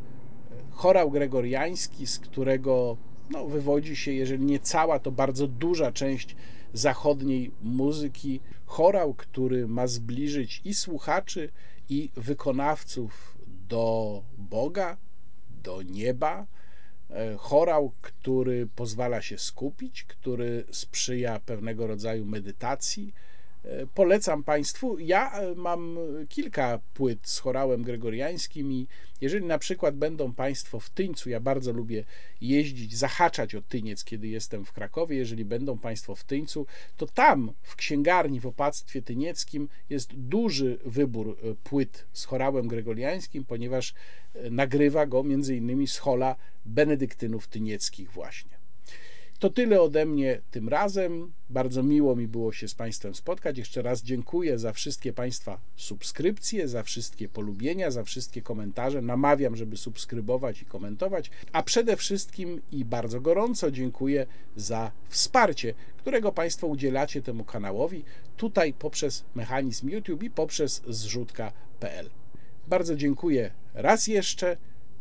Chorał 0.72 1.12
gregoriański, 1.12 2.08
z 2.08 2.20
którego 2.20 2.98
no, 3.30 3.48
wywodzi 3.48 3.96
się, 3.96 4.12
jeżeli 4.12 4.46
nie 4.46 4.60
cała, 4.60 5.00
to 5.00 5.12
bardzo 5.12 5.48
duża 5.48 5.92
część 5.92 6.36
zachodniej 6.74 7.52
muzyki. 7.62 8.40
Chorał, 8.66 9.14
który 9.14 9.68
ma 9.68 9.88
zbliżyć 9.88 10.62
i 10.66 10.74
słuchaczy, 10.74 11.50
i 11.90 12.12
wykonawców 12.16 13.38
do 13.48 14.24
Boga, 14.38 14.98
do 15.64 15.82
nieba. 15.82 16.48
E, 17.10 17.36
chorał, 17.38 17.92
który 18.02 18.68
pozwala 18.76 19.22
się 19.22 19.38
skupić, 19.38 20.04
który 20.04 20.66
sprzyja 20.72 21.40
pewnego 21.40 21.88
rodzaju 21.88 22.26
medytacji 22.26 23.14
polecam 23.94 24.44
Państwu. 24.44 25.00
Ja 25.00 25.32
e, 25.32 25.56
mam 25.56 25.98
kilka 26.30 26.80
płyt 26.94 27.20
z 27.28 27.40
chorałem 27.40 27.84
gregoriańskim 27.84 28.72
i 28.72 28.88
jeżeli 29.22 29.46
na 29.46 29.58
przykład 29.58 29.96
będą 29.96 30.34
Państwo 30.34 30.80
w 30.80 30.90
Tyńcu, 30.90 31.30
ja 31.30 31.40
bardzo 31.40 31.74
lubię 31.74 32.04
jeździć, 32.42 32.98
zahaczać 32.98 33.56
o 33.56 33.62
Tyniec, 33.62 34.04
kiedy 34.04 34.28
jestem 34.28 34.66
w 34.66 34.74
Krakowie, 34.74 35.18
jeżeli 35.18 35.46
będą 35.46 35.78
Państwo 35.78 36.16
w 36.16 36.24
Tyńcu, 36.24 36.66
to 36.98 37.06
tam 37.06 37.52
w 37.62 37.76
księgarni 37.76 38.40
w 38.40 38.46
opactwie 38.46 39.02
tynieckim 39.02 39.70
jest 39.90 40.14
duży 40.16 40.80
wybór 40.86 41.38
e, 41.44 41.56
płyt 41.64 42.06
z 42.14 42.26
chorałem 42.26 42.68
gregoriańskim, 42.68 43.46
ponieważ 43.46 43.94
nagrywa 44.52 45.06
go 45.06 45.24
między 45.24 45.56
innymi 45.56 45.88
z 45.88 45.98
hola 45.98 46.36
benedyktynów 46.66 47.48
tynieckich 47.48 48.12
właśnie. 48.12 48.61
To 49.42 49.50
tyle 49.50 49.82
ode 49.82 50.06
mnie 50.06 50.42
tym 50.52 50.70
razem. 50.70 51.34
Bardzo 51.50 51.84
miło 51.84 52.16
mi 52.16 52.28
było 52.28 52.52
się 52.52 52.68
z 52.68 52.76
Państwem 52.76 53.16
spotkać. 53.16 53.58
Jeszcze 53.58 53.82
raz 53.82 54.04
dziękuję 54.04 54.60
za 54.60 54.74
wszystkie 54.74 55.14
Państwa 55.14 55.62
subskrypcje, 55.76 56.68
za 56.68 56.84
wszystkie 56.84 57.30
polubienia, 57.30 57.92
za 57.92 58.04
wszystkie 58.04 58.42
komentarze. 58.42 59.02
Namawiam, 59.02 59.56
żeby 59.56 59.78
subskrybować 59.78 60.62
i 60.62 60.66
komentować, 60.66 61.32
a 61.52 61.64
przede 61.64 61.98
wszystkim 61.98 62.62
i 62.72 62.86
bardzo 62.86 63.22
gorąco 63.22 63.72
dziękuję 63.72 64.26
za 64.56 64.92
wsparcie, 65.10 65.74
którego 65.98 66.32
Państwo 66.32 66.68
udzielacie 66.68 67.22
temu 67.22 67.44
kanałowi 67.44 68.04
tutaj 68.38 68.74
poprzez 68.74 69.24
mechanizm 69.36 69.90
YouTube 69.90 70.24
i 70.24 70.30
poprzez 70.30 70.82
zrzutka.pl. 70.88 72.10
Bardzo 72.68 72.96
dziękuję 72.96 73.52
raz 73.74 74.08
jeszcze. 74.08 74.58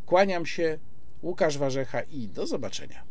Kłaniam 0.07 0.47
się. 0.47 0.79
Łukasz 1.23 1.59
Warzecha 1.59 2.03
i 2.03 2.29
do 2.29 2.47
zobaczenia. 2.47 3.10